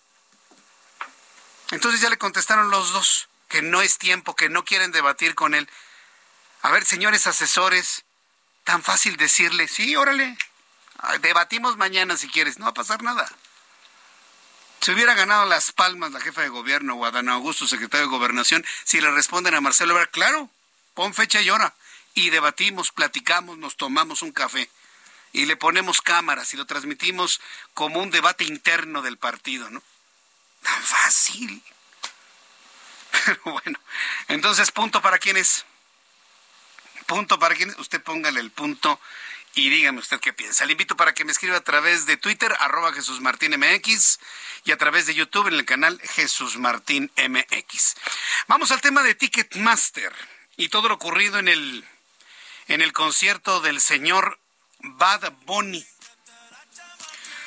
Entonces 1.73 2.01
ya 2.01 2.09
le 2.09 2.17
contestaron 2.17 2.71
los 2.71 2.93
dos 2.93 3.29
que 3.49 3.61
no 3.61 3.83
es 3.83 3.99
tiempo, 3.99 4.35
que 4.35 4.49
no 4.49 4.65
quieren 4.65 4.93
debatir 4.93 5.35
con 5.35 5.55
él. 5.55 5.69
A 6.63 6.71
ver, 6.71 6.85
señores 6.85 7.27
asesores, 7.27 8.05
tan 8.65 8.83
fácil 8.83 9.17
decirle, 9.17 9.67
sí, 9.69 9.97
órale, 9.97 10.37
debatimos 11.21 11.77
mañana 11.77 12.17
si 12.17 12.29
quieres, 12.29 12.59
no 12.59 12.67
va 12.67 12.71
a 12.71 12.75
pasar 12.75 13.03
nada. 13.03 13.31
Si 14.81 14.93
hubiera 14.93 15.15
ganado 15.15 15.45
las 15.45 15.73
palmas 15.73 16.13
la 16.13 16.21
jefa 16.21 16.41
de 16.41 16.49
gobierno 16.49 16.95
o 16.95 17.05
Augusto, 17.05 17.67
secretario 17.67 18.07
de 18.07 18.11
gobernación, 18.11 18.65
si 18.85 19.01
le 19.01 19.11
responden 19.11 19.55
a 19.55 19.61
Marcelo 19.61 19.95
claro, 20.11 20.49
pon 20.95 21.13
fecha 21.13 21.41
y 21.43 21.51
hora. 21.51 21.75
Y 22.15 22.31
debatimos, 22.31 22.91
platicamos, 22.91 23.59
nos 23.59 23.77
tomamos 23.77 24.23
un 24.23 24.33
café. 24.33 24.71
Y 25.33 25.47
le 25.47 25.57
ponemos 25.57 26.01
cámaras 26.01 26.53
y 26.55 26.57
lo 26.57 26.67
transmitimos 26.67 27.41
como 27.75 28.01
un 28.01 28.11
debate 28.11 28.45
interno 28.45 29.03
del 29.03 29.19
partido, 29.19 29.71
¿no? 29.71 29.83
Tan 30.63 30.83
fácil. 30.83 31.63
Pero 33.25 33.41
bueno, 33.45 33.79
entonces 34.29 34.71
punto 34.71 35.03
para 35.03 35.19
quienes. 35.19 35.67
Punto 37.11 37.41
para 37.41 37.57
quienes. 37.57 37.77
Usted 37.81 38.01
póngale 38.01 38.39
el 38.39 38.53
punto 38.53 39.01
y 39.57 39.69
dígame 39.69 39.99
usted 39.99 40.21
qué 40.21 40.33
piensa. 40.33 40.65
Le 40.65 40.73
invito 40.73 40.97
para 40.97 41.13
que 41.13 41.25
me 41.25 41.33
escriba 41.33 41.57
a 41.57 41.61
través 41.61 42.07
de 42.07 42.17
Twitter, 42.17 42.55
arroba 42.61 42.93
Jesús 42.93 43.21
Martín 43.21 43.53
MX, 43.59 44.21
y 44.63 44.71
a 44.71 44.77
través 44.77 45.07
de 45.07 45.15
YouTube 45.15 45.49
en 45.49 45.55
el 45.55 45.65
canal 45.65 46.01
Jesús 46.05 46.57
Martín. 46.57 47.11
Vamos 48.47 48.71
al 48.71 48.81
tema 48.81 49.03
de 49.03 49.17
Ticketmaster 49.17 50.13
y 50.57 50.69
todo 50.69 50.87
lo 50.87 50.95
ocurrido 50.95 51.41
en 51.41 51.49
el, 51.49 51.85
en 52.69 52.81
el 52.81 52.93
concierto 52.93 53.61
del 53.61 53.81
señor 53.81 54.39
Bad 54.79 55.33
Bunny. 55.47 55.85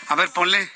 A 0.10 0.16
ver, 0.16 0.30
ponle. 0.32 0.70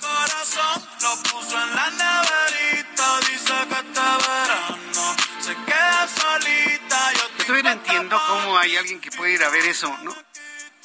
corazón 0.00 0.88
lo 1.02 1.22
puso 1.24 1.62
en 1.62 1.74
la 1.74 1.90
neverita, 1.90 3.20
dice 3.20 3.52
que 3.68 3.74
este 3.74 4.00
verano 4.00 5.16
se 5.40 5.54
queda 5.66 6.08
solita. 6.08 7.12
Yo 7.12 7.29
Yo 7.40 7.46
todavía 7.46 7.74
no 7.74 7.80
entiendo 7.80 8.20
cómo 8.26 8.58
hay 8.58 8.76
alguien 8.76 9.00
que 9.00 9.10
puede 9.10 9.32
ir 9.32 9.42
a 9.42 9.48
ver 9.50 9.64
eso, 9.66 9.94
¿no? 10.02 10.14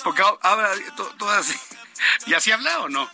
Porque 0.04 0.24
habla 0.42 0.72
to- 0.96 1.14
todo 1.18 1.30
así. 1.32 1.56
¿Y 2.28 2.34
así 2.34 2.52
habla 2.52 2.80
o 2.80 2.90
no? 2.90 3.10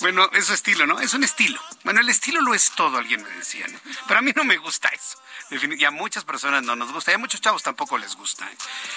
Bueno, 0.00 0.28
es 0.32 0.46
su 0.46 0.54
estilo, 0.54 0.86
¿no? 0.86 0.98
Es 0.98 1.14
un 1.14 1.22
estilo. 1.22 1.60
Bueno, 1.84 2.00
el 2.00 2.08
estilo 2.08 2.40
lo 2.40 2.54
es 2.54 2.72
todo, 2.72 2.98
alguien 2.98 3.22
me 3.22 3.30
decía, 3.30 3.66
¿no? 3.68 3.78
Pero 4.08 4.18
a 4.18 4.22
mí 4.22 4.32
no 4.34 4.42
me 4.44 4.56
gusta 4.56 4.88
eso. 4.88 5.18
Y 5.50 5.84
a 5.84 5.90
muchas 5.90 6.24
personas 6.24 6.62
no 6.62 6.74
nos 6.74 6.90
gusta, 6.92 7.12
y 7.12 7.14
a 7.14 7.18
muchos 7.18 7.40
chavos 7.40 7.62
tampoco 7.62 7.98
les 7.98 8.16
gusta. 8.16 8.50
¿eh? 8.50 8.56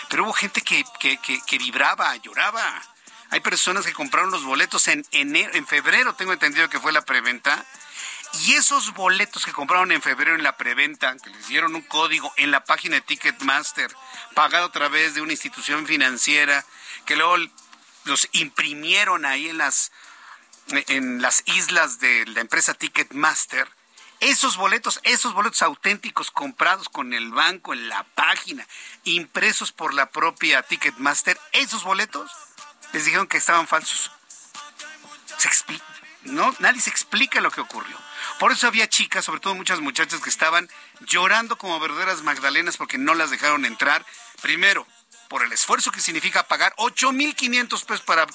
Pero 0.09 0.23
hubo 0.23 0.33
gente 0.33 0.61
que, 0.61 0.83
que, 0.99 1.19
que, 1.19 1.57
vibraba, 1.57 2.15
lloraba. 2.17 2.81
Hay 3.29 3.41
personas 3.41 3.85
que 3.85 3.93
compraron 3.93 4.31
los 4.31 4.43
boletos 4.45 4.87
en 4.87 5.05
enero, 5.11 5.51
en 5.53 5.67
febrero, 5.67 6.15
tengo 6.15 6.31
entendido 6.33 6.69
que 6.69 6.79
fue 6.79 6.91
la 6.91 7.03
preventa. 7.03 7.65
Y 8.43 8.53
esos 8.53 8.93
boletos 8.93 9.45
que 9.45 9.53
compraron 9.53 9.91
en 9.91 10.01
febrero 10.01 10.35
en 10.35 10.43
la 10.43 10.57
preventa, 10.57 11.15
que 11.17 11.29
les 11.29 11.47
dieron 11.47 11.75
un 11.75 11.81
código 11.81 12.33
en 12.37 12.51
la 12.51 12.63
página 12.63 12.95
de 12.95 13.01
Ticketmaster, 13.01 13.93
pagado 14.33 14.65
a 14.65 14.71
través 14.71 15.15
de 15.15 15.21
una 15.21 15.33
institución 15.33 15.87
financiera, 15.87 16.65
que 17.05 17.15
luego 17.15 17.37
los 18.03 18.27
imprimieron 18.33 19.25
ahí 19.25 19.49
en 19.49 19.57
las 19.57 19.91
en 20.87 21.21
las 21.21 21.43
islas 21.45 21.99
de 21.99 22.25
la 22.25 22.41
empresa 22.41 22.73
Ticketmaster, 22.73 23.69
esos 24.19 24.57
boletos, 24.57 24.99
esos 25.03 25.33
boletos 25.33 25.61
auténticos 25.61 26.31
comprados 26.31 26.89
con 26.89 27.13
el 27.13 27.31
banco 27.31 27.73
en 27.73 27.89
la 27.89 28.03
página, 28.15 28.65
impresos 29.03 29.71
por 29.71 29.93
la 29.93 30.09
propia 30.09 30.63
Ticketmaster, 30.63 31.39
esos 31.51 31.83
boletos 31.83 32.31
les 32.93 33.05
dijeron 33.05 33.27
que 33.27 33.37
estaban 33.37 33.67
falsos. 33.67 34.11
no, 36.23 36.55
nadie 36.59 36.81
se 36.81 36.89
explica 36.89 37.41
lo 37.41 37.51
que 37.51 37.61
ocurrió. 37.61 37.97
Por 38.39 38.51
eso 38.51 38.67
había 38.67 38.89
chicas, 38.89 39.25
sobre 39.25 39.39
todo 39.39 39.55
muchas 39.55 39.79
muchachas 39.79 40.19
que 40.21 40.29
estaban 40.29 40.69
llorando 41.01 41.57
como 41.57 41.79
verdaderas 41.79 42.21
magdalenas 42.21 42.77
porque 42.77 42.97
no 42.97 43.13
las 43.13 43.31
dejaron 43.31 43.65
entrar. 43.65 44.05
Primero, 44.41 44.85
por 45.29 45.43
el 45.43 45.51
esfuerzo 45.51 45.91
que 45.91 46.01
significa 46.01 46.43
pagar 46.43 46.73
8.500 46.77 47.85
pesos 47.85 48.01
para 48.01 48.27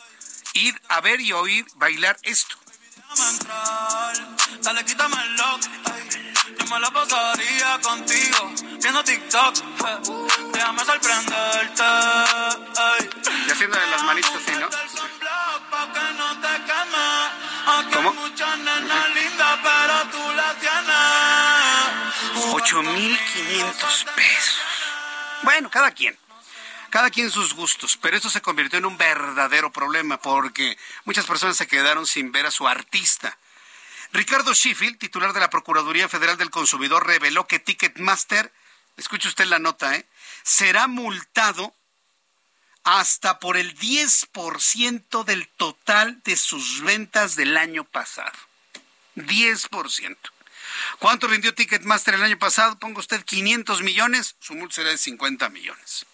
ir 0.55 0.81
a 0.89 1.01
ver 1.01 1.21
y 1.21 1.33
oír 1.33 1.67
bailar 1.77 2.19
esto. 2.23 2.57
Dale, 4.63 4.85
quítame 4.85 5.17
el 5.23 5.37
lock, 5.37 5.61
yo 6.59 6.67
me 6.67 6.81
la 6.81 6.91
pasaría 6.91 7.81
contigo, 7.83 8.53
viendo 8.81 9.03
TikTok, 9.03 9.57
déjame 10.53 10.85
sorprenderte. 10.85 11.83
Y 13.47 13.51
haciendo 13.51 13.79
de 13.79 13.87
las 13.89 14.03
manitas 14.05 14.33
así, 14.35 14.53
¿no? 14.61 14.69
¿Cómo? 17.93 18.15
8.500 22.53 24.05
pesos. 24.15 24.61
Bueno, 25.43 25.71
cada 25.71 25.91
quien 25.93 26.19
cada 26.91 27.11
quien 27.11 27.31
sus 27.31 27.55
gustos, 27.55 27.97
pero 27.97 28.17
eso 28.17 28.29
se 28.29 28.43
convirtió 28.43 28.79
en 28.79 28.85
un 28.85 28.99
verdadero 28.99 29.73
problema 29.73 30.21
porque 30.21 30.77
muchas 31.05 31.25
personas 31.25 31.57
se 31.57 31.69
quedaron 31.69 32.07
sin 32.07 32.33
ver 32.33 32.47
a 32.47 32.51
su 32.51 32.67
artista. 32.67 33.39
Ricardo 34.13 34.53
Sheffield, 34.53 34.99
titular 34.99 35.33
de 35.33 35.39
la 35.39 35.51
Procuraduría 35.51 36.09
Federal 36.09 36.37
del 36.37 36.51
Consumidor, 36.51 37.07
reveló 37.07 37.47
que 37.47 37.61
Ticketmaster, 37.61 38.53
escuche 38.97 39.29
usted 39.29 39.47
la 39.47 39.61
nota, 39.61 39.95
¿eh? 39.95 40.05
será 40.43 40.89
multado 40.89 41.73
hasta 42.83 43.39
por 43.39 43.57
el 43.57 43.79
10% 43.79 45.25
del 45.25 45.47
total 45.49 46.21
de 46.25 46.37
sus 46.37 46.81
ventas 46.83 47.37
del 47.37 47.57
año 47.57 47.85
pasado. 47.85 48.33
10%. 49.15 50.17
¿Cuánto 50.99 51.28
vendió 51.28 51.55
Ticketmaster 51.55 52.14
el 52.14 52.22
año 52.22 52.39
pasado? 52.39 52.78
Ponga 52.78 53.01
usted 53.01 53.24
500 53.24 53.83
millones, 53.83 54.37
su 54.41 54.55
multa 54.55 54.76
será 54.76 54.91
de 54.91 54.99
50 54.99 55.49
millones. 55.51 56.07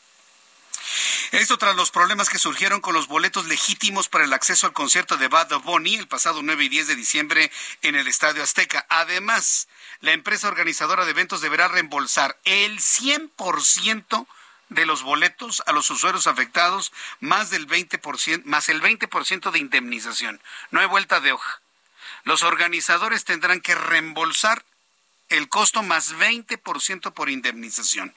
Esto 1.33 1.59
tras 1.59 1.75
los 1.75 1.91
problemas 1.91 2.29
que 2.29 2.39
surgieron 2.39 2.81
con 2.81 2.95
los 2.95 3.09
boletos 3.09 3.47
legítimos 3.47 4.09
para 4.09 4.25
el 4.25 4.33
acceso 4.33 4.67
al 4.67 4.73
concierto 4.73 5.17
de 5.17 5.29
Bad 5.29 5.61
Bunny 5.63 5.97
el 5.97 6.09
pasado 6.09 6.43
9 6.43 6.65
y 6.65 6.69
10 6.69 6.87
de 6.89 6.95
diciembre 6.95 7.51
en 7.83 7.97
el 7.97 8.07
Estadio 8.07 8.43
Azteca. 8.43 8.87
Además, 8.89 9.69
la 10.01 10.13
empresa 10.13 10.49
organizadora 10.49 11.05
de 11.05 11.11
eventos 11.11 11.41
deberá 11.41 11.69
reembolsar 11.69 12.39
el 12.45 12.79
100% 12.79 14.27
de 14.69 14.87
los 14.87 15.03
boletos 15.03 15.63
a 15.67 15.73
los 15.73 15.91
usuarios 15.91 16.27
afectados, 16.27 16.93
más 17.21 17.51
del 17.51 17.67
20%, 17.67 18.43
más 18.45 18.69
el 18.69 18.81
20% 18.81 19.51
de 19.51 19.59
indemnización. 19.59 20.41
No 20.71 20.81
hay 20.81 20.87
vuelta 20.87 21.21
de 21.21 21.33
hoja. 21.33 21.61
Los 22.27 22.43
organizadores 22.43 23.25
tendrán 23.25 23.61
que 23.61 23.77
reembolsar 23.77 24.65
el 25.29 25.49
costo 25.49 25.85
más 25.85 26.13
20% 26.17 27.13
por 27.13 27.31
indemnización. 27.31 28.13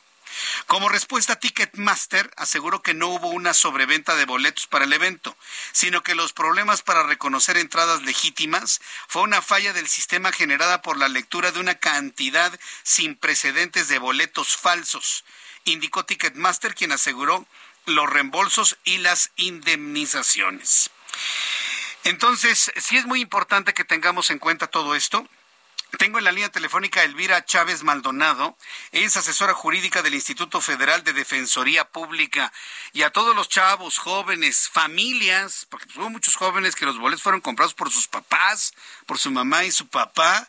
Como 0.65 0.89
respuesta, 0.89 1.35
Ticketmaster 1.35 2.31
aseguró 2.35 2.81
que 2.81 2.95
no 2.95 3.09
hubo 3.09 3.29
una 3.29 3.53
sobreventa 3.53 4.15
de 4.15 4.25
boletos 4.25 4.65
para 4.65 4.85
el 4.85 4.93
evento, 4.93 5.37
sino 5.73 6.01
que 6.01 6.15
los 6.15 6.33
problemas 6.33 6.81
para 6.81 7.03
reconocer 7.03 7.55
entradas 7.57 8.01
legítimas 8.01 8.81
fue 9.07 9.21
una 9.21 9.43
falla 9.43 9.73
del 9.73 9.87
sistema 9.87 10.31
generada 10.31 10.81
por 10.81 10.97
la 10.97 11.07
lectura 11.07 11.51
de 11.51 11.59
una 11.59 11.75
cantidad 11.75 12.59
sin 12.81 13.15
precedentes 13.15 13.89
de 13.89 13.99
boletos 13.99 14.57
falsos, 14.57 15.23
indicó 15.65 16.05
Ticketmaster, 16.05 16.73
quien 16.73 16.93
aseguró 16.93 17.45
los 17.85 18.09
reembolsos 18.09 18.75
y 18.85 18.97
las 18.97 19.29
indemnizaciones. 19.35 20.89
Entonces, 22.03 22.71
sí 22.77 22.97
es 22.97 23.05
muy 23.05 23.21
importante 23.21 23.73
que 23.73 23.83
tengamos 23.83 24.29
en 24.29 24.39
cuenta 24.39 24.67
todo 24.67 24.95
esto 24.95 25.27
tengo 25.97 26.19
en 26.19 26.23
la 26.23 26.31
línea 26.31 26.49
telefónica 26.49 27.01
a 27.01 27.03
Elvira 27.03 27.43
Chávez 27.45 27.83
Maldonado, 27.83 28.55
es 28.91 29.17
asesora 29.17 29.55
jurídica 29.55 30.03
del 30.03 30.13
Instituto 30.13 30.61
Federal 30.61 31.03
de 31.03 31.13
Defensoría 31.13 31.83
Pública. 31.83 32.53
Y 32.93 33.01
a 33.01 33.09
todos 33.09 33.35
los 33.35 33.49
chavos, 33.49 33.97
jóvenes, 33.97 34.69
familias, 34.69 35.65
porque 35.69 35.87
hubo 35.97 36.09
muchos 36.11 36.35
jóvenes 36.35 36.75
que 36.75 36.85
los 36.85 36.99
boletos 36.99 37.23
fueron 37.23 37.41
comprados 37.41 37.73
por 37.73 37.89
sus 37.89 38.07
papás, 38.07 38.73
por 39.07 39.17
su 39.17 39.31
mamá 39.31 39.65
y 39.65 39.71
su 39.71 39.87
papá. 39.87 40.47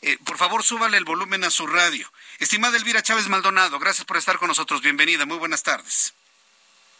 Eh, 0.00 0.16
por 0.24 0.38
favor, 0.38 0.62
súbale 0.62 0.96
el 0.96 1.04
volumen 1.04 1.44
a 1.44 1.50
su 1.50 1.66
radio. 1.66 2.10
Estimada 2.38 2.78
Elvira 2.78 3.02
Chávez 3.02 3.28
Maldonado, 3.28 3.78
gracias 3.78 4.06
por 4.06 4.16
estar 4.16 4.38
con 4.38 4.48
nosotros. 4.48 4.80
Bienvenida, 4.80 5.26
muy 5.26 5.36
buenas 5.36 5.62
tardes. 5.62 6.14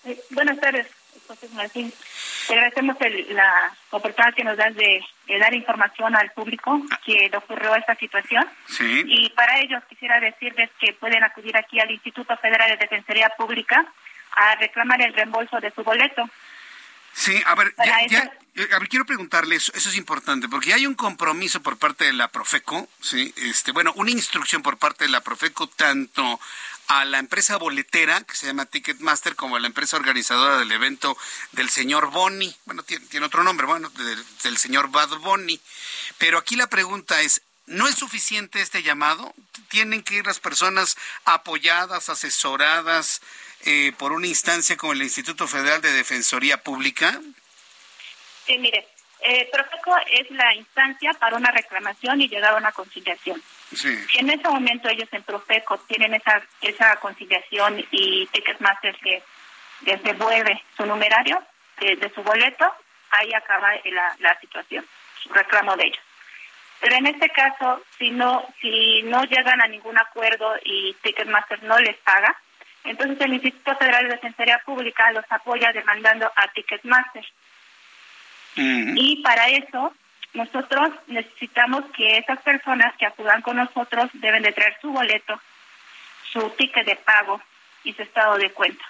Eh, 0.04 0.20
buenas 0.28 0.60
tardes, 0.60 0.86
José 1.30 1.48
Martín. 1.54 1.92
Te 2.48 2.54
agradecemos 2.54 2.96
la 3.30 3.72
oportunidad 3.90 4.34
que 4.34 4.42
nos 4.42 4.56
das 4.56 4.74
de, 4.74 5.00
dar 5.38 5.54
información 5.54 6.16
al 6.16 6.32
público 6.32 6.82
que 7.04 7.28
le 7.30 7.36
ocurrió 7.36 7.74
esta 7.76 7.94
situación. 7.94 8.44
Y 9.06 9.30
para 9.30 9.60
ello 9.60 9.80
quisiera 9.88 10.18
decirles 10.18 10.70
que 10.80 10.92
pueden 10.94 11.22
acudir 11.22 11.56
aquí 11.56 11.78
al 11.78 11.90
Instituto 11.90 12.36
Federal 12.38 12.70
de 12.70 12.78
Defensoría 12.78 13.30
Pública 13.38 13.86
a 14.32 14.56
reclamar 14.56 15.00
el 15.02 15.14
reembolso 15.14 15.60
de 15.60 15.70
su 15.70 15.84
boleto. 15.84 16.28
Sí, 17.12 17.40
a 17.44 17.54
ver, 17.54 17.74
ya, 18.08 18.30
eh, 18.54 18.68
a 18.72 18.78
ver, 18.78 18.88
quiero 18.88 19.04
preguntarles, 19.04 19.72
eso, 19.74 19.88
es 19.88 19.96
importante, 19.96 20.48
porque 20.48 20.72
hay 20.72 20.86
un 20.86 20.94
compromiso 20.94 21.60
por 21.60 21.76
parte 21.76 22.04
de 22.04 22.12
la 22.12 22.28
Profeco, 22.28 22.88
sí, 23.00 23.34
este, 23.36 23.72
bueno, 23.72 23.92
una 23.96 24.10
instrucción 24.12 24.62
por 24.62 24.78
parte 24.78 25.04
de 25.04 25.10
la 25.10 25.20
Profeco, 25.20 25.66
tanto 25.66 26.40
a 26.90 27.04
la 27.04 27.20
empresa 27.20 27.56
boletera, 27.56 28.24
que 28.24 28.34
se 28.34 28.48
llama 28.48 28.66
Ticketmaster, 28.66 29.36
como 29.36 29.60
la 29.60 29.68
empresa 29.68 29.96
organizadora 29.96 30.58
del 30.58 30.72
evento 30.72 31.16
del 31.52 31.70
señor 31.70 32.10
Bonnie. 32.10 32.52
Bueno, 32.64 32.82
tiene, 32.82 33.24
otro 33.24 33.44
nombre, 33.44 33.64
bueno, 33.64 33.90
del, 33.90 34.58
señor 34.58 34.90
Bad 34.90 35.10
Bonnie. 35.18 35.60
Pero 36.18 36.36
aquí 36.36 36.56
la 36.56 36.66
pregunta 36.66 37.20
es, 37.20 37.42
¿no 37.66 37.86
es 37.86 37.94
suficiente 37.94 38.60
este 38.60 38.82
llamado? 38.82 39.32
¿Tienen 39.68 40.02
que 40.02 40.16
ir 40.16 40.26
las 40.26 40.40
personas 40.40 40.96
apoyadas, 41.24 42.08
asesoradas 42.08 43.22
eh, 43.66 43.92
por 43.96 44.10
una 44.10 44.26
instancia 44.26 44.76
como 44.76 44.92
el 44.92 45.02
Instituto 45.02 45.46
Federal 45.46 45.80
de 45.80 45.92
Defensoría 45.92 46.60
Pública? 46.60 47.20
Sí, 48.46 48.58
mire, 48.58 48.88
eh, 49.20 49.48
Profeco 49.52 49.94
es 50.10 50.28
la 50.32 50.56
instancia 50.56 51.12
para 51.20 51.36
una 51.36 51.52
reclamación 51.52 52.20
y 52.20 52.28
llegar 52.28 52.54
a 52.54 52.56
una 52.56 52.72
conciliación. 52.72 53.40
Si 53.72 54.18
en 54.18 54.30
ese 54.30 54.48
momento 54.48 54.88
ellos 54.88 55.08
en 55.12 55.22
Profeco 55.22 55.78
tienen 55.86 56.14
esa 56.14 56.42
esa 56.60 56.96
conciliación 56.96 57.84
y 57.90 58.26
Ticketmaster 58.26 58.96
les, 59.02 59.22
les 59.82 60.02
devuelve 60.02 60.62
su 60.76 60.84
numerario 60.86 61.40
de, 61.78 62.12
su 62.14 62.22
boleto, 62.22 62.70
ahí 63.10 63.32
acaba 63.32 63.70
la, 63.84 64.16
la 64.18 64.38
situación, 64.40 64.84
su 65.22 65.32
reclamo 65.32 65.76
de 65.76 65.86
ellos. 65.86 66.02
Pero 66.80 66.96
en 66.96 67.06
este 67.06 67.28
caso, 67.30 67.82
si 67.98 68.10
no 68.10 68.46
si 68.60 69.02
no 69.04 69.22
llegan 69.24 69.62
a 69.62 69.68
ningún 69.68 69.98
acuerdo 69.98 70.56
y 70.64 70.94
Ticketmaster 71.02 71.62
no 71.62 71.78
les 71.78 71.96
paga, 71.98 72.36
entonces 72.84 73.20
el 73.20 73.34
Instituto 73.34 73.76
Federal 73.76 74.04
de 74.04 74.14
Defensoría 74.14 74.60
Pública 74.64 75.12
los 75.12 75.24
apoya 75.28 75.72
demandando 75.72 76.30
a 76.34 76.48
Ticketmaster. 76.48 77.24
Y 78.56 79.22
para 79.22 79.48
eso 79.48 79.94
nosotros 80.32 80.90
necesitamos 81.06 81.84
que 81.96 82.18
esas 82.18 82.40
personas 82.42 82.94
que 82.96 83.06
acudan 83.06 83.42
con 83.42 83.56
nosotros 83.56 84.10
deben 84.14 84.42
de 84.42 84.52
traer 84.52 84.76
su 84.80 84.90
boleto, 84.90 85.40
su 86.32 86.50
ticket 86.50 86.86
de 86.86 86.96
pago 86.96 87.40
y 87.84 87.92
su 87.94 88.02
estado 88.02 88.36
de 88.36 88.50
cuenta 88.52 88.84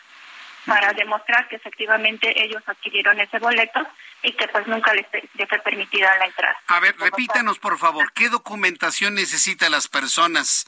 para 0.66 0.92
demostrar 0.92 1.48
que 1.48 1.56
efectivamente 1.56 2.44
ellos 2.44 2.62
adquirieron 2.66 3.18
ese 3.20 3.38
boleto 3.38 3.80
y 4.22 4.32
que 4.32 4.46
pues 4.48 4.66
nunca 4.66 4.92
les, 4.92 5.06
fue 5.08 5.58
permitida 5.60 6.16
la 6.18 6.26
entrada. 6.26 6.56
A 6.66 6.80
ver, 6.80 6.94
repítanos 6.98 7.58
por 7.58 7.78
favor, 7.78 8.12
¿qué 8.12 8.28
documentación 8.28 9.14
necesitan 9.14 9.72
las 9.72 9.88
personas 9.88 10.66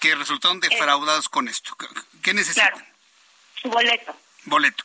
que 0.00 0.14
resultaron 0.14 0.58
eh, 0.58 0.68
defraudadas 0.68 1.28
con 1.28 1.48
esto? 1.48 1.74
¿Qué 2.22 2.34
necesitan? 2.34 2.70
Claro, 2.70 2.86
su 3.60 3.70
boleto. 3.70 4.16
Boleto. 4.44 4.84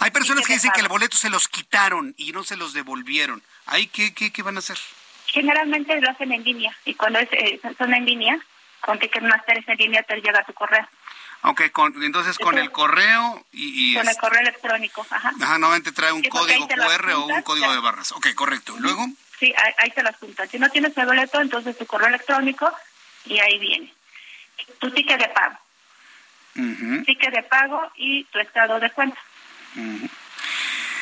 Hay 0.00 0.10
personas 0.10 0.46
que 0.46 0.54
dicen 0.54 0.70
que 0.74 0.80
el 0.80 0.88
boleto 0.88 1.16
se 1.16 1.30
los 1.30 1.48
quitaron 1.48 2.14
y 2.16 2.32
no 2.32 2.44
se 2.44 2.56
los 2.56 2.72
devolvieron. 2.72 3.42
¿Ahí 3.66 3.86
qué, 3.86 4.14
qué, 4.14 4.32
qué 4.32 4.42
van 4.42 4.56
a 4.56 4.60
hacer? 4.60 4.78
Generalmente 5.26 6.00
lo 6.00 6.10
hacen 6.10 6.32
en 6.32 6.42
línea 6.42 6.74
y 6.84 6.94
cuando 6.94 7.18
es, 7.18 7.28
eh, 7.32 7.60
son 7.76 7.92
en 7.94 8.06
línea, 8.06 8.38
con 8.80 8.98
Ticketmaster 8.98 9.58
es 9.58 9.68
en 9.68 9.76
línea 9.76 10.02
te 10.02 10.16
llega 10.20 10.44
tu 10.44 10.54
correo. 10.54 10.88
Ok, 11.42 11.62
entonces 12.02 12.36
con 12.38 12.58
el 12.58 12.72
correo 12.72 13.44
y... 13.52 13.94
con 13.94 14.08
el 14.08 14.16
correo 14.16 14.40
electrónico, 14.40 15.06
ajá. 15.08 15.32
Ajá, 15.40 15.58
normalmente 15.58 15.92
trae 15.92 16.10
un 16.10 16.22
código 16.24 16.66
QR 16.66 17.10
o 17.12 17.26
un 17.26 17.42
código 17.42 17.72
de 17.72 17.80
barras. 17.80 18.10
Ok, 18.12 18.34
correcto. 18.34 18.74
¿Luego? 18.78 19.06
Sí, 19.38 19.54
ahí, 19.78 19.90
te 19.90 20.02
las 20.02 20.16
juntas. 20.16 20.50
Si 20.50 20.58
no 20.58 20.68
tienes 20.68 20.96
el 20.96 21.06
boleto, 21.06 21.40
entonces 21.40 21.78
tu 21.78 21.86
correo 21.86 22.08
electrónico 22.08 22.72
y 23.24 23.38
ahí 23.38 23.58
viene. 23.60 23.94
Tu 24.80 24.90
ticket 24.90 25.20
de 25.20 25.28
pago. 25.28 25.58
Ticket 27.06 27.32
de 27.32 27.42
pago 27.44 27.92
y 27.94 28.24
tu 28.24 28.40
estado 28.40 28.80
de 28.80 28.90
cuenta. 28.90 29.18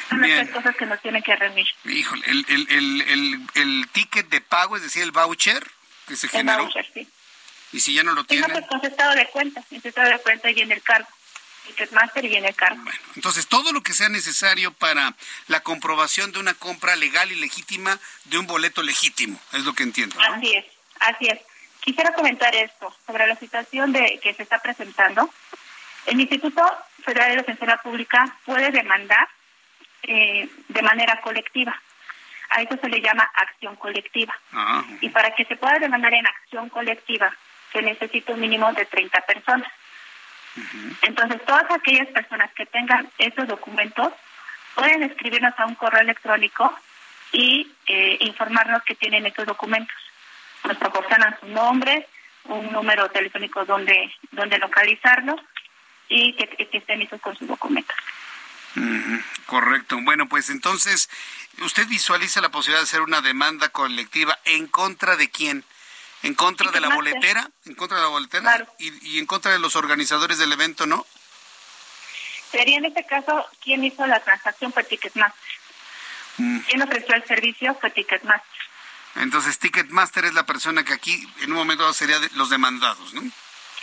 Son 0.09 0.21
las 0.21 0.49
cosas 0.51 0.77
que 0.77 0.87
nos 0.87 1.01
tienen 1.03 1.23
que 1.23 1.35
reunir. 1.35 1.67
Híjole, 1.85 2.23
el, 2.27 2.47
el, 2.49 3.03
el, 3.03 3.47
el, 3.55 3.89
ticket 3.89 4.29
de 4.29 4.41
pago, 4.41 4.77
es 4.77 4.83
decir, 4.83 5.03
el 5.03 5.13
voucher 5.13 5.67
que 6.07 6.17
se 6.17 6.29
generó. 6.29 6.61
El 6.61 6.65
voucher, 6.67 6.87
sí. 6.95 7.09
Y 7.73 7.81
si 7.81 7.93
ya 7.95 8.03
no 8.03 8.13
lo 8.15 8.25
tiene. 8.25 8.49
pues 8.49 8.67
con 8.67 8.85
estado 8.85 9.15
de 9.15 9.27
cuenta, 9.29 9.63
en 9.71 9.81
estado 9.85 10.09
de 10.09 10.19
cuenta 10.21 10.51
y 10.51 10.61
en 10.61 10.73
el 10.73 10.83
cargo. 10.83 11.09
Ticketmaster 11.67 12.25
y 12.25 12.37
en 12.37 12.45
el 12.45 12.55
cargo. 12.55 12.83
Bueno, 12.83 12.99
entonces 13.17 13.49
todo 13.49 13.73
lo 13.73 13.83
que 13.83 13.93
sea 13.93 14.09
necesario 14.09 14.73
para 14.73 15.15
la 15.49 15.61
comprobación 15.61 16.33
de 16.33 16.39
una 16.39 16.55
compra 16.55 16.97
legal 16.97 17.33
y 17.33 17.35
legítima 17.35 17.99
de 18.25 18.39
un 18.39 18.47
boleto 18.47 18.83
legítimo, 18.83 19.41
es 19.53 19.65
lo 19.65 19.75
que 19.75 19.83
entiendo. 19.83 20.17
Así 20.21 20.55
es, 20.55 20.65
así 21.01 21.27
es. 21.27 21.41
Quisiera 21.81 22.15
comentar 22.15 22.55
esto 22.55 22.95
sobre 23.07 23.27
la 23.27 23.37
situación 23.37 23.93
de 23.93 24.19
que 24.23 24.35
se 24.35 24.43
está 24.43 24.61
presentando. 24.61 25.29
El 26.07 26.21
Instituto 26.21 26.63
Federal 27.07 27.31
de 27.31 27.37
Defensoría 27.37 27.77
Pública 27.79 28.37
puede 28.45 28.71
demandar 28.73 29.29
eh, 30.03 30.49
de 30.69 30.83
manera 30.83 31.21
colectiva. 31.21 31.81
A 32.51 32.63
eso 32.63 32.77
se 32.81 32.89
le 32.89 33.01
llama 33.01 33.31
acción 33.35 33.77
colectiva. 33.77 34.35
Ah, 34.53 34.85
y 35.01 35.09
para 35.11 35.35
que 35.35 35.45
se 35.45 35.57
pueda 35.57 35.79
demandar 35.79 36.13
en 36.15 36.27
acción 36.27 36.69
colectiva, 36.69 37.33
se 37.73 37.81
necesita 37.81 38.33
un 38.33 38.41
mínimo 38.41 38.73
de 38.73 38.85
30 38.87 39.21
personas. 39.23 39.73
Entonces, 41.03 41.45
todas 41.45 41.71
aquellas 41.71 42.09
personas 42.09 42.51
que 42.53 42.67
tengan 42.67 43.09
esos 43.19 43.47
documentos 43.47 44.13
pueden 44.75 45.03
escribirnos 45.03 45.55
a 45.59 45.67
un 45.67 45.75
correo 45.75 46.01
electrónico 46.01 46.75
y 47.33 47.71
eh, 47.87 48.17
informarnos 48.21 48.83
que 48.83 48.95
tienen 48.95 49.27
esos 49.27 49.47
documentos 49.47 49.97
nos 50.65 50.77
proporcionan 50.79 51.39
su 51.39 51.47
nombre, 51.49 52.09
un 52.45 52.73
número 52.73 53.09
telefónico 53.11 53.65
donde, 53.65 54.13
donde 54.33 54.59
localizarlo 54.59 55.37
y 56.09 56.35
que, 56.35 56.69
estén 56.73 57.01
listos 57.01 57.21
con 57.21 57.37
sus 57.37 57.49
documentos. 57.49 57.97
correcto. 59.47 59.99
Bueno, 60.03 60.29
pues 60.29 60.51
entonces, 60.51 61.09
¿usted 61.61 61.87
visualiza 61.87 62.41
la 62.41 62.51
posibilidad 62.51 62.81
de 62.81 62.85
hacer 62.85 63.01
una 63.01 63.21
demanda 63.21 63.69
colectiva 63.71 64.39
en 64.45 64.67
contra 64.67 65.17
de 65.17 65.31
quién? 65.31 65.65
¿En 66.23 66.35
contra 66.35 66.71
de 66.71 66.81
la 66.81 66.95
boletera? 66.95 67.51
¿En 67.67 67.75
contra 67.75 67.99
de 67.99 68.03
la 68.03 68.09
boletera? 68.09 68.67
¿Y, 68.79 69.19
en 69.19 69.27
contra 69.27 69.53
de 69.53 69.59
los 69.59 69.77
organizadores 69.77 70.39
del 70.39 70.53
evento, 70.53 70.87
no? 70.87 71.07
Sería 72.51 72.79
en 72.79 72.87
este 72.87 73.05
caso, 73.05 73.47
¿quién 73.63 73.85
hizo 73.85 74.07
la 74.07 74.21
transacción? 74.21 74.73
Fue 74.73 74.85
Ticketmaster. 74.85 75.53
Mm. 76.39 76.59
¿Quién 76.61 76.83
ofreció 76.83 77.15
el 77.15 77.25
servicio? 77.25 77.77
Fue 77.81 77.91
Ticketmaster. 77.91 78.61
Entonces, 79.17 79.59
Ticketmaster 79.59 80.27
es 80.27 80.35
la 80.35 80.47
persona 80.47 80.85
que 80.85 80.93
aquí 80.93 81.27
en 81.41 81.53
un 81.53 81.59
momento 81.59 81.93
sería 81.93 82.19
los 82.35 82.51
demandados, 82.51 83.15
¿no? 83.15 83.23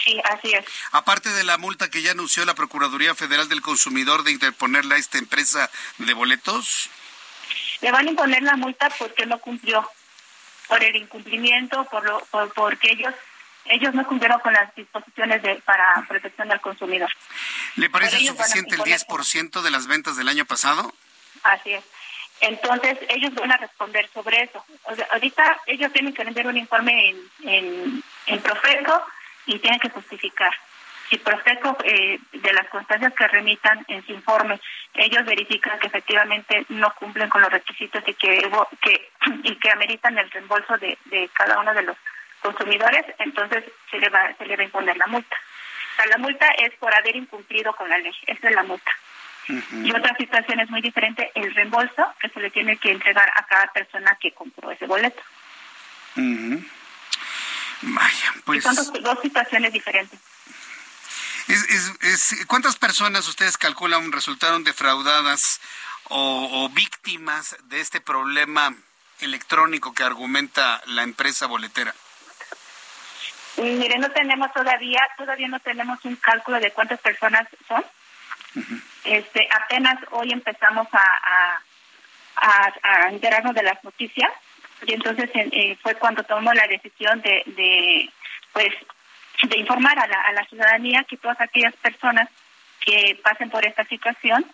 Sí, 0.04 0.20
así 0.26 0.54
es. 0.54 0.66
Aparte 0.92 1.30
de 1.30 1.44
la 1.44 1.58
multa 1.58 1.90
que 1.90 2.02
ya 2.02 2.12
anunció 2.12 2.46
la 2.46 2.56
Procuraduría 2.56 3.16
Federal 3.16 3.50
del 3.50 3.62
Consumidor 3.62 4.24
de 4.24 4.32
interponerle 4.32 4.96
a 4.96 4.98
esta 4.98 5.18
empresa 5.18 5.70
de 5.98 6.14
boletos. 6.14 6.90
Le 7.82 7.92
van 7.92 8.08
a 8.08 8.10
imponer 8.10 8.44
la 8.44 8.56
multa 8.56 8.90
porque 8.98 9.26
no 9.26 9.40
cumplió, 9.40 9.90
por 10.68 10.84
el 10.84 10.96
incumplimiento, 10.96 11.86
por 11.86 12.04
lo, 12.04 12.26
porque 12.56 12.92
ellos 12.92 13.14
ellos 13.66 13.94
no 13.94 14.06
cumplieron 14.06 14.40
con 14.42 14.52
las 14.52 14.74
disposiciones 14.76 15.42
de, 15.42 15.56
para 15.56 16.06
protección 16.08 16.50
del 16.50 16.60
consumidor. 16.60 17.10
¿Le 17.76 17.90
parece 17.90 18.20
suficiente 18.20 18.76
el 18.76 18.82
10% 18.82 19.62
de 19.62 19.72
las 19.72 19.88
ventas 19.88 20.18
del 20.18 20.28
año 20.28 20.46
pasado? 20.46 20.94
Así 21.44 21.72
es. 21.72 21.84
Entonces, 22.42 22.98
ellos 23.08 23.34
van 23.36 23.54
a 23.54 23.58
responder 23.58 24.10
sobre 24.14 24.44
eso. 24.44 24.66
ahorita 25.12 25.62
ellos 25.68 25.94
tienen 25.94 26.14
que 26.14 26.26
rendir 26.26 26.46
un 26.46 26.58
informe 26.58 27.10
en, 27.10 27.18
en, 27.44 28.04
en 28.28 28.42
Profeco 28.42 29.06
y 29.46 29.60
tienen 29.60 29.80
que 29.80 29.90
justificar. 29.90 30.54
Si 31.10 31.18
Profeco, 31.18 31.78
eh, 31.84 32.20
de 32.32 32.54
las 32.54 32.68
constancias 32.70 33.14
que 33.14 33.28
remitan 33.28 33.84
en 33.88 34.06
su 34.06 34.14
informe, 34.14 34.60
ellos 34.94 35.26
verifican 35.26 35.78
que 35.80 35.88
efectivamente 35.88 36.66
no 36.70 36.94
cumplen 36.96 37.30
con 37.30 37.42
los 37.42 37.52
requisitos 37.52 38.04
y 38.08 38.14
que, 38.14 38.50
que, 38.82 39.12
y 39.44 39.56
que 39.58 39.72
ameritan 39.72 40.18
el 40.18 40.30
reembolso 40.32 40.78
de, 40.78 40.98
de 41.06 41.30
cada 41.34 41.60
uno 41.60 41.74
de 41.74 41.84
los 41.84 41.98
consumidores, 42.42 43.06
entonces 43.20 43.64
se 43.90 43.98
le 43.98 44.10
va, 44.10 44.34
se 44.38 44.46
le 44.46 44.56
va 44.56 44.62
a 44.62 44.66
imponer 44.66 44.98
la 44.98 45.08
multa. 45.08 45.38
O 45.94 45.96
sea, 45.96 46.06
la 46.08 46.18
multa 46.18 46.48
es 46.58 46.74
por 46.76 46.94
haber 46.94 47.16
incumplido 47.16 47.74
con 47.74 47.90
la 47.90 47.98
ley. 47.98 48.14
Esa 48.28 48.50
es 48.50 48.56
la 48.56 48.64
multa. 48.64 48.92
Y 49.48 49.92
otra 49.92 50.16
situación 50.18 50.60
es 50.62 50.70
muy 50.70 50.82
diferente, 50.82 51.30
el 51.36 51.54
reembolso 51.54 52.14
que 52.20 52.30
se 52.30 52.40
le 52.40 52.50
tiene 52.50 52.78
que 52.78 52.92
entregar 52.92 53.30
a 53.36 53.46
cada 53.46 53.68
persona 53.74 54.18
que 54.20 54.32
compró 54.32 54.72
ese 54.72 54.86
boleto. 54.86 55.22
Vaya, 57.86 58.34
pues... 58.46 58.64
son 58.64 58.76
dos, 58.76 59.20
situaciones 59.22 59.74
diferentes. 59.74 60.20
¿Cuántas 62.48 62.78
personas 62.78 63.28
ustedes 63.28 63.58
calculan 63.58 64.12
resultaron 64.12 64.64
defraudadas 64.64 65.60
o, 66.10 66.70
víctimas 66.74 67.58
de 67.66 67.82
este 67.82 68.00
problema 68.00 68.74
electrónico 69.20 69.94
que 69.94 70.04
argumenta 70.04 70.82
la 70.86 71.04
empresa 71.04 71.48
boletera? 71.48 71.94
Mire, 73.58 74.00
no 74.00 74.10
tenemos 74.12 74.52
todavía, 74.54 75.00
todavía 75.18 75.48
no 75.48 75.60
tenemos 75.60 76.04
un 76.06 76.16
cálculo 76.16 76.60
de 76.60 76.72
cuántas 76.72 77.00
personas 77.00 77.48
son 77.68 77.84
este, 79.04 79.48
apenas 79.52 79.98
hoy 80.12 80.32
empezamos 80.32 80.88
a, 80.92 81.60
a, 82.36 83.10
enterarnos 83.10 83.54
de 83.56 83.64
las 83.64 83.84
noticias 83.84 84.32
y 84.86 84.94
entonces 84.94 85.30
eh, 85.34 85.78
fue 85.82 85.96
cuando 85.96 86.24
tomamos 86.24 86.56
la 86.56 86.68
decisión 86.68 87.22
de, 87.22 87.44
de 87.46 88.10
pues 88.52 88.70
de 89.44 89.58
informar 89.58 89.98
a 90.00 90.08
la, 90.08 90.22
a 90.22 90.32
la 90.34 90.46
ciudadanía 90.46 91.06
que 91.08 91.18
todas 91.18 91.40
aquellas 91.42 91.76
personas 91.76 92.30
que 92.80 93.20
pasen 93.24 93.50
por 93.50 93.66
esta 93.66 93.84
situación 93.86 94.46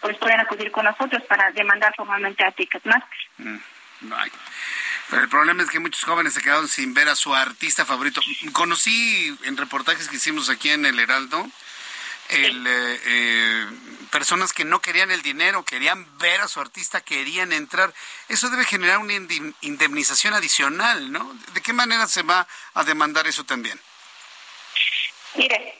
pues 0.00 0.16
pueden 0.18 0.40
acudir 0.40 0.70
con 0.70 0.84
nosotros 0.84 1.22
para 1.24 1.50
demandar 1.52 1.92
formalmente 1.96 2.44
a 2.44 2.52
Ticketmaster. 2.52 3.18
Mm, 3.38 3.58
el 5.12 5.28
problema 5.28 5.62
es 5.62 5.70
que 5.70 5.80
muchos 5.80 6.04
jóvenes 6.04 6.34
se 6.34 6.40
quedaron 6.40 6.68
sin 6.68 6.94
ver 6.94 7.08
a 7.08 7.16
su 7.16 7.34
artista 7.34 7.84
favorito. 7.84 8.20
Conocí 8.52 9.36
en 9.44 9.56
reportajes 9.56 10.08
que 10.08 10.16
hicimos 10.16 10.50
aquí 10.50 10.70
en 10.70 10.86
el 10.86 10.98
Heraldo 11.00 11.48
el, 12.28 12.66
eh, 12.66 13.00
eh, 13.04 13.66
personas 14.10 14.52
que 14.52 14.64
no 14.64 14.80
querían 14.80 15.10
el 15.10 15.22
dinero, 15.22 15.64
querían 15.64 16.06
ver 16.18 16.40
a 16.40 16.48
su 16.48 16.60
artista, 16.60 17.00
querían 17.00 17.52
entrar. 17.52 17.92
Eso 18.28 18.50
debe 18.50 18.64
generar 18.64 18.98
una 18.98 19.14
indemnización 19.60 20.34
adicional, 20.34 21.12
¿no? 21.12 21.34
¿De 21.52 21.60
qué 21.60 21.72
manera 21.72 22.06
se 22.06 22.22
va 22.22 22.46
a 22.74 22.84
demandar 22.84 23.26
eso 23.26 23.44
también? 23.44 23.78
Mire, 25.34 25.74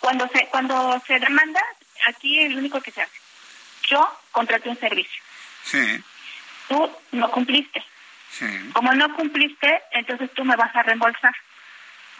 cuando 0.00 0.28
se, 0.28 0.46
cuando 0.46 1.02
se 1.06 1.18
demanda, 1.18 1.60
aquí 2.06 2.40
es 2.40 2.52
lo 2.52 2.58
único 2.58 2.80
que 2.80 2.90
se 2.90 3.02
hace. 3.02 3.20
Yo 3.88 4.20
contraté 4.32 4.68
un 4.68 4.78
servicio. 4.78 5.22
Sí. 5.64 6.02
Tú 6.68 6.90
no 7.12 7.30
cumpliste. 7.30 7.84
Sí. 8.30 8.46
Como 8.72 8.92
no 8.94 9.14
cumpliste, 9.14 9.82
entonces 9.92 10.30
tú 10.34 10.44
me 10.44 10.56
vas 10.56 10.74
a 10.74 10.82
reembolsar 10.82 11.34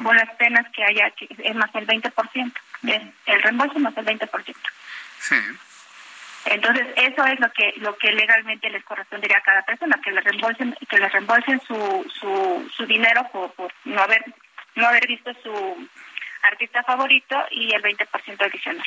con 0.03 0.17
las 0.17 0.31
penas 0.37 0.67
que 0.73 0.85
haya, 0.85 1.13
es 1.19 1.55
más 1.55 1.73
del 1.73 1.87
20%. 1.87 2.53
Es 2.87 3.03
el 3.27 3.43
reembolso 3.43 3.79
más 3.79 3.95
del 3.95 4.07
20%. 4.07 4.55
Sí. 5.21 5.37
Entonces, 6.47 6.87
eso 6.97 7.25
es 7.25 7.41
lo 7.41 7.51
que 7.53 7.73
lo 7.79 7.97
que 7.97 8.13
legalmente 8.13 8.69
les 8.69 8.85
correspondería 8.85 9.39
a 9.39 9.43
cada 9.43 9.63
persona, 9.63 9.99
que 10.05 10.13
le 10.13 10.21
reembolsen 10.21 10.77
que 10.89 10.99
les 10.99 11.11
reembolsen 11.11 11.61
su, 11.61 12.07
su, 12.21 12.71
su 12.77 12.87
dinero 12.87 13.27
por, 13.33 13.51
por 13.53 13.73
no 13.85 14.03
haber 14.03 14.23
no 14.75 14.87
haber 14.87 15.07
visto 15.07 15.33
su 15.43 15.89
artista 16.45 16.83
favorito 16.83 17.37
y 17.51 17.73
el 17.73 17.83
20% 17.83 18.41
adicional. 18.41 18.87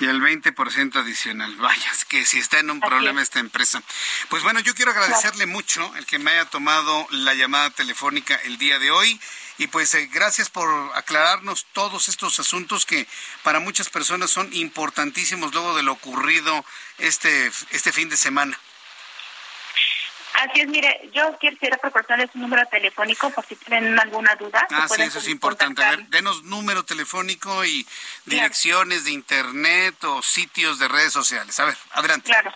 Y 0.00 0.06
el 0.06 0.20
20% 0.20 0.96
adicional. 0.96 1.54
Vaya, 1.56 1.90
es 1.92 2.04
que 2.04 2.26
si 2.26 2.38
está 2.38 2.58
en 2.58 2.70
un 2.70 2.80
problema 2.80 3.22
esta 3.22 3.38
empresa. 3.38 3.82
Pues 4.28 4.42
bueno, 4.42 4.60
yo 4.60 4.74
quiero 4.74 4.90
agradecerle 4.90 5.46
mucho 5.46 5.94
el 5.96 6.04
que 6.06 6.18
me 6.18 6.32
haya 6.32 6.46
tomado 6.46 7.06
la 7.10 7.34
llamada 7.34 7.70
telefónica 7.70 8.34
el 8.44 8.58
día 8.58 8.78
de 8.78 8.90
hoy. 8.90 9.20
Y 9.56 9.68
pues 9.68 9.94
eh, 9.94 10.08
gracias 10.12 10.50
por 10.50 10.68
aclararnos 10.96 11.66
todos 11.72 12.08
estos 12.08 12.40
asuntos 12.40 12.86
que 12.86 13.06
para 13.44 13.60
muchas 13.60 13.88
personas 13.88 14.30
son 14.30 14.52
importantísimos 14.52 15.54
luego 15.54 15.76
de 15.76 15.84
lo 15.84 15.92
ocurrido 15.92 16.64
este, 16.98 17.52
este 17.70 17.92
fin 17.92 18.08
de 18.08 18.16
semana. 18.16 18.58
Así 20.34 20.60
es, 20.60 20.66
mire, 20.66 21.10
yo 21.12 21.38
quisiera 21.38 21.76
proporcionarles 21.76 22.34
un 22.34 22.42
número 22.42 22.66
telefónico 22.66 23.30
por 23.30 23.46
si 23.46 23.54
tienen 23.54 23.98
alguna 23.98 24.34
duda. 24.34 24.66
Ah, 24.70 24.88
sí, 24.88 25.00
eso 25.02 25.20
es 25.20 25.28
importante. 25.28 25.82
A 25.82 25.90
ver, 25.90 26.06
denos 26.08 26.42
número 26.42 26.84
telefónico 26.84 27.64
y 27.64 27.86
direcciones 28.24 29.04
de 29.04 29.12
internet 29.12 30.02
o 30.02 30.22
sitios 30.22 30.80
de 30.80 30.88
redes 30.88 31.12
sociales. 31.12 31.58
A 31.60 31.66
ver, 31.66 31.76
adelante. 31.92 32.26
Claro. 32.26 32.52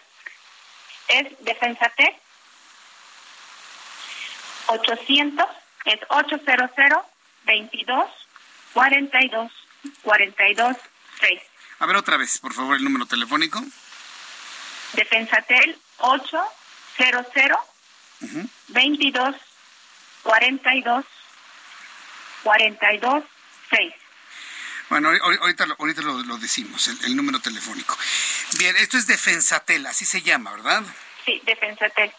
Es 1.06 1.26
Defensate 1.40 2.20
800, 4.66 5.46
es 5.84 6.00
800 6.08 6.70
22 7.44 8.04
42 8.74 9.52
42 10.02 10.76
6. 11.20 11.40
A 11.78 11.86
ver 11.86 11.96
otra 11.96 12.16
vez, 12.16 12.38
por 12.38 12.52
favor, 12.52 12.76
el 12.76 12.84
número 12.84 13.06
telefónico. 13.06 13.62
Defensatel 14.94 15.78
800 16.98 17.58
22 18.68 19.36
42 20.22 21.04
42 22.42 23.24
6. 23.70 23.94
Bueno, 24.88 25.10
ahorita, 25.10 25.66
ahorita 25.78 26.02
lo, 26.02 26.22
lo 26.22 26.38
decimos, 26.38 26.88
el, 26.88 27.04
el, 27.04 27.14
número 27.16 27.40
telefónico. 27.40 27.96
Bien, 28.58 28.74
esto 28.76 28.96
es 28.96 29.06
Defensatel, 29.06 29.86
así 29.86 30.06
se 30.06 30.22
llama, 30.22 30.52
¿verdad? 30.52 30.82
Sí, 31.26 31.42
Defensatel. 31.44 32.10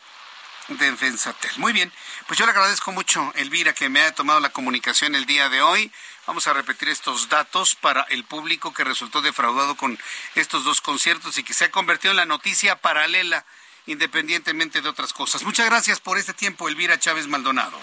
Defensatel. 0.67 1.51
Muy 1.57 1.73
bien, 1.73 1.91
pues 2.27 2.38
yo 2.38 2.45
le 2.45 2.51
agradezco 2.51 2.91
mucho, 2.91 3.34
Elvira, 3.36 3.73
que 3.73 3.89
me 3.89 4.01
haya 4.01 4.13
tomado 4.13 4.39
la 4.39 4.49
comunicación 4.49 5.15
el 5.15 5.25
día 5.25 5.49
de 5.49 5.63
hoy. 5.63 5.91
Vamos 6.27 6.45
a 6.47 6.53
repetir 6.53 6.89
estos 6.89 7.27
datos 7.27 7.73
para 7.73 8.03
el 8.03 8.23
público 8.23 8.71
que 8.71 8.84
resultó 8.84 9.23
defraudado 9.23 9.75
con 9.75 9.97
estos 10.36 10.63
dos 10.63 10.80
conciertos 10.80 11.39
y 11.39 11.43
que 11.43 11.55
se 11.55 11.65
ha 11.65 11.71
convertido 11.71 12.11
en 12.11 12.17
la 12.17 12.27
noticia 12.27 12.75
paralela, 12.75 13.45
independientemente 13.86 14.82
de 14.82 14.89
otras 14.89 15.13
cosas. 15.13 15.43
Muchas 15.43 15.65
gracias 15.65 15.99
por 15.99 16.17
este 16.17 16.34
tiempo, 16.34 16.67
Elvira 16.67 16.99
Chávez 16.99 17.27
Maldonado. 17.27 17.80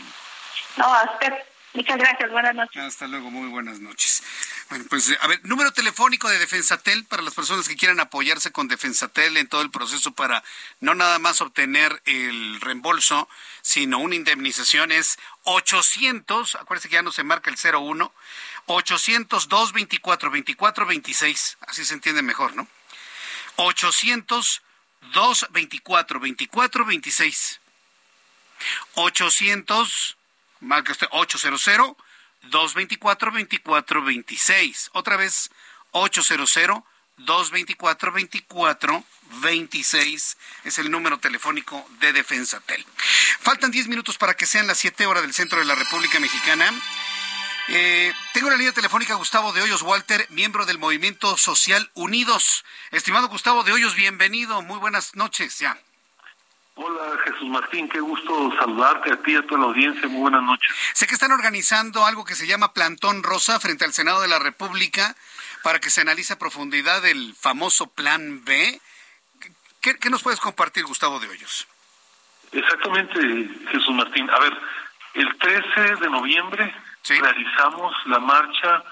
No, 0.76 0.84
a 0.84 1.04
usted. 1.12 1.32
Muchas 1.76 1.98
gracias, 1.98 2.30
buenas 2.30 2.54
noches. 2.54 2.82
Hasta 2.82 3.06
luego, 3.06 3.30
muy 3.30 3.50
buenas 3.50 3.80
noches. 3.80 4.22
Bueno, 4.70 4.86
pues 4.88 5.14
a 5.20 5.26
ver, 5.26 5.40
número 5.44 5.72
telefónico 5.72 6.26
de 6.30 6.38
Defensatel 6.38 7.04
para 7.04 7.22
las 7.22 7.34
personas 7.34 7.68
que 7.68 7.76
quieran 7.76 8.00
apoyarse 8.00 8.50
con 8.50 8.66
Defensatel 8.66 9.36
en 9.36 9.46
todo 9.46 9.60
el 9.60 9.70
proceso 9.70 10.12
para 10.12 10.42
no 10.80 10.94
nada 10.94 11.18
más 11.18 11.42
obtener 11.42 12.00
el 12.06 12.62
reembolso, 12.62 13.28
sino 13.60 13.98
una 13.98 14.14
indemnización 14.14 14.90
es 14.90 15.18
800, 15.42 16.54
acuérdense 16.54 16.88
que 16.88 16.94
ya 16.94 17.02
no 17.02 17.12
se 17.12 17.24
marca 17.24 17.50
el 17.50 17.58
01, 17.58 18.10
800 18.64 19.48
224 19.48 20.30
24 20.30 20.86
26, 20.86 21.58
así 21.60 21.84
se 21.84 21.92
entiende 21.92 22.22
mejor, 22.22 22.56
¿no? 22.56 22.66
800 23.56 24.62
224 25.12 26.20
24 26.20 26.84
26. 26.84 27.60
800 28.94 30.16
marca 30.60 30.92
usted 30.92 31.08
800 31.10 31.96
224 32.42 33.30
2426. 33.30 34.90
Otra 34.92 35.16
vez 35.16 35.50
800 35.92 36.84
224 37.18 38.12
2426 38.12 40.36
es 40.64 40.78
el 40.78 40.90
número 40.90 41.18
telefónico 41.18 41.88
de 42.00 42.12
Defensa 42.12 42.60
Tel. 42.60 42.84
Faltan 43.40 43.70
10 43.70 43.88
minutos 43.88 44.18
para 44.18 44.34
que 44.34 44.44
sean 44.46 44.66
las 44.66 44.76
7 44.78 45.06
horas 45.06 45.22
del 45.22 45.32
centro 45.32 45.58
de 45.58 45.64
la 45.64 45.74
República 45.74 46.20
Mexicana. 46.20 46.70
Eh, 47.68 48.12
tengo 48.32 48.48
la 48.48 48.56
línea 48.56 48.72
telefónica 48.72 49.14
Gustavo 49.14 49.52
de 49.52 49.60
Hoyos 49.60 49.82
Walter, 49.82 50.24
miembro 50.30 50.66
del 50.66 50.78
Movimiento 50.78 51.36
Social 51.36 51.90
Unidos. 51.94 52.64
Estimado 52.92 53.28
Gustavo 53.28 53.64
de 53.64 53.72
Hoyos, 53.72 53.96
bienvenido. 53.96 54.62
Muy 54.62 54.78
buenas 54.78 55.16
noches 55.16 55.58
ya. 55.58 55.76
Hola 56.76 57.18
Jesús 57.24 57.48
Martín, 57.48 57.88
qué 57.88 57.98
gusto 57.98 58.52
saludarte 58.60 59.10
a 59.10 59.16
ti 59.16 59.32
y 59.32 59.36
a 59.36 59.42
toda 59.46 59.62
la 59.62 59.66
audiencia. 59.68 60.06
Muy 60.08 60.20
buenas 60.20 60.42
noches. 60.42 60.76
Sé 60.92 61.06
que 61.08 61.14
están 61.14 61.32
organizando 61.32 62.04
algo 62.04 62.24
que 62.24 62.36
se 62.36 62.46
llama 62.46 62.72
Plantón 62.72 63.24
Rosa 63.24 63.58
frente 63.58 63.84
al 63.84 63.94
Senado 63.94 64.20
de 64.20 64.28
la 64.28 64.38
República 64.38 65.16
para 65.64 65.80
que 65.80 65.90
se 65.90 66.02
analice 66.02 66.34
a 66.34 66.38
profundidad 66.38 67.04
el 67.04 67.34
famoso 67.34 67.88
Plan 67.88 68.44
B. 68.44 68.80
¿Qué, 69.80 69.98
qué 69.98 70.10
nos 70.10 70.22
puedes 70.22 70.38
compartir, 70.38 70.84
Gustavo 70.84 71.18
de 71.18 71.28
Hoyos? 71.28 71.66
Exactamente, 72.52 73.18
Jesús 73.72 73.94
Martín. 73.94 74.30
A 74.30 74.38
ver, 74.38 74.56
el 75.14 75.38
13 75.38 75.96
de 75.96 76.10
noviembre 76.10 76.74
¿Sí? 77.06 77.14
realizamos 77.20 77.94
la 78.06 78.18
marcha 78.18 78.82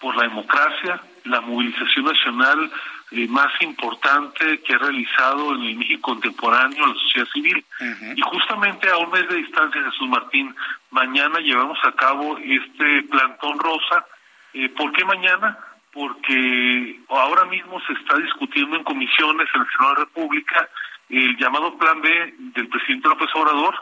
por 0.00 0.16
la 0.16 0.22
democracia, 0.22 1.02
la 1.24 1.42
movilización 1.42 2.06
nacional 2.06 2.70
eh, 3.10 3.26
más 3.28 3.52
importante 3.60 4.62
que 4.62 4.74
ha 4.74 4.78
realizado 4.78 5.54
en 5.54 5.62
el 5.64 5.76
México 5.76 6.12
contemporáneo 6.12 6.86
la 6.86 6.94
sociedad 6.94 7.28
civil. 7.28 7.62
Uh 7.80 7.84
-huh. 7.84 8.14
Y 8.16 8.20
justamente 8.22 8.88
a 8.88 8.96
un 8.96 9.10
mes 9.10 9.28
de 9.28 9.36
distancia, 9.36 9.82
Jesús 9.82 10.08
Martín, 10.08 10.54
mañana 10.90 11.40
llevamos 11.40 11.78
a 11.84 11.92
cabo 11.92 12.38
este 12.38 13.02
plantón 13.10 13.58
rosa. 13.58 14.06
Eh, 14.54 14.70
¿Por 14.70 14.90
qué 14.92 15.04
mañana? 15.04 15.58
Porque 15.92 17.00
ahora 17.10 17.44
mismo 17.46 17.80
se 17.86 17.92
está 17.92 18.16
discutiendo 18.16 18.76
en 18.76 18.84
comisiones 18.84 19.46
en 19.54 19.60
el 19.60 19.68
Senado 19.72 19.94
de 19.94 19.98
la 19.98 20.04
República 20.06 20.68
el 21.10 21.36
llamado 21.36 21.76
Plan 21.78 22.00
B 22.00 22.34
del 22.38 22.68
presidente 22.68 23.08
López 23.08 23.28
Obrador, 23.34 23.74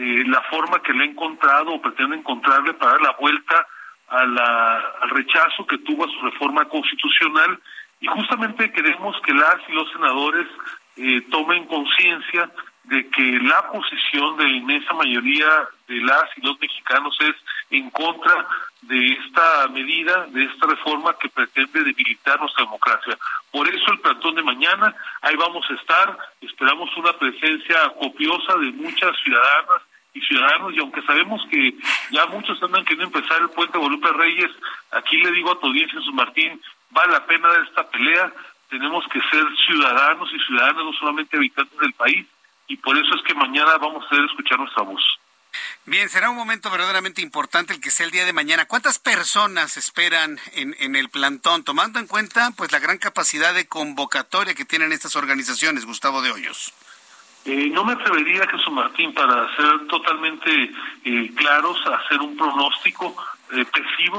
eh, 0.00 0.24
la 0.26 0.40
forma 0.42 0.80
que 0.80 0.92
le 0.92 1.02
ha 1.02 1.06
encontrado 1.06 1.72
o 1.72 1.82
pretende 1.82 2.14
encontrarle 2.14 2.72
para 2.74 2.92
dar 2.92 3.02
la 3.02 3.16
vuelta 3.18 3.66
al 4.06 5.10
rechazo 5.10 5.66
que 5.66 5.78
tuvo 5.78 6.04
a 6.04 6.08
su 6.08 6.20
reforma 6.22 6.64
constitucional 6.66 7.58
y 8.00 8.06
justamente 8.06 8.70
queremos 8.70 9.20
que 9.22 9.34
las 9.34 9.56
y 9.68 9.72
los 9.72 9.90
senadores 9.90 10.46
eh, 10.96 11.20
tomen 11.30 11.66
conciencia 11.66 12.48
de 12.84 13.08
que 13.10 13.38
la 13.40 13.70
posición 13.72 14.36
de 14.36 14.44
la 14.44 14.56
inmensa 14.56 14.94
mayoría 14.94 15.68
de 15.88 15.96
las 15.96 16.24
y 16.36 16.42
los 16.42 16.58
mexicanos 16.60 17.18
es 17.20 17.34
en 17.70 17.90
contra 17.90 18.46
de 18.82 19.12
esta 19.12 19.68
medida, 19.68 20.26
de 20.28 20.44
esta 20.44 20.68
reforma 20.68 21.14
que 21.18 21.28
pretende 21.28 21.82
debilitar 21.82 22.40
nuestra 22.40 22.64
democracia. 22.64 23.18
Por 23.50 23.68
eso 23.68 23.92
el 23.92 24.00
plantón 24.00 24.36
de 24.36 24.42
mañana, 24.42 24.94
ahí 25.22 25.34
vamos 25.36 25.66
a 25.68 25.74
estar, 25.74 26.16
esperamos 26.40 26.88
una 26.96 27.12
presencia 27.14 27.76
copiosa 28.00 28.56
de 28.58 28.72
muchas 28.72 29.12
ciudadanas 29.22 29.82
y 30.18 30.26
ciudadanos, 30.26 30.74
y 30.74 30.78
aunque 30.78 31.02
sabemos 31.02 31.40
que 31.50 31.74
ya 32.10 32.26
muchos 32.26 32.62
andan 32.62 32.84
queriendo 32.84 33.16
empezar 33.16 33.40
el 33.40 33.50
puente 33.50 33.78
Volupe 33.78 34.08
Reyes, 34.12 34.50
aquí 34.90 35.16
le 35.18 35.30
digo 35.32 35.52
a 35.52 35.60
tu 35.60 35.66
audiencia, 35.66 35.98
Jesús 35.98 36.14
Martín, 36.14 36.60
vale 36.90 37.12
la 37.12 37.26
pena 37.26 37.52
de 37.52 37.64
esta 37.64 37.88
pelea, 37.88 38.32
tenemos 38.68 39.04
que 39.12 39.20
ser 39.30 39.44
ciudadanos 39.66 40.28
y 40.32 40.38
ciudadanas, 40.46 40.84
no 40.84 40.92
solamente 40.94 41.36
habitantes 41.36 41.78
del 41.78 41.92
país, 41.94 42.26
y 42.66 42.76
por 42.76 42.96
eso 42.98 43.14
es 43.14 43.22
que 43.22 43.34
mañana 43.34 43.76
vamos 43.78 44.04
a 44.10 44.16
escuchar 44.24 44.58
nuestra 44.58 44.82
voz. 44.82 45.02
Bien, 45.86 46.08
será 46.10 46.28
un 46.28 46.36
momento 46.36 46.70
verdaderamente 46.70 47.22
importante 47.22 47.72
el 47.72 47.80
que 47.80 47.90
sea 47.90 48.04
el 48.04 48.12
día 48.12 48.26
de 48.26 48.34
mañana. 48.34 48.66
¿Cuántas 48.66 48.98
personas 48.98 49.78
esperan 49.78 50.38
en, 50.52 50.76
en 50.78 50.94
el 50.96 51.08
plantón, 51.08 51.64
tomando 51.64 51.98
en 51.98 52.06
cuenta 52.06 52.50
pues 52.56 52.70
la 52.72 52.78
gran 52.78 52.98
capacidad 52.98 53.54
de 53.54 53.66
convocatoria 53.66 54.54
que 54.54 54.66
tienen 54.66 54.92
estas 54.92 55.16
organizaciones, 55.16 55.86
Gustavo 55.86 56.20
de 56.20 56.30
Hoyos? 56.30 56.74
Eh, 57.48 57.70
no 57.72 57.82
me 57.82 57.94
atrevería, 57.94 58.46
Jesús 58.46 58.70
Martín, 58.72 59.14
para 59.14 59.56
ser 59.56 59.86
totalmente 59.88 60.70
eh, 61.04 61.30
claros, 61.34 61.78
a 61.86 61.96
hacer 61.96 62.20
un 62.20 62.36
pronóstico. 62.36 63.16
Eh, 63.50 63.64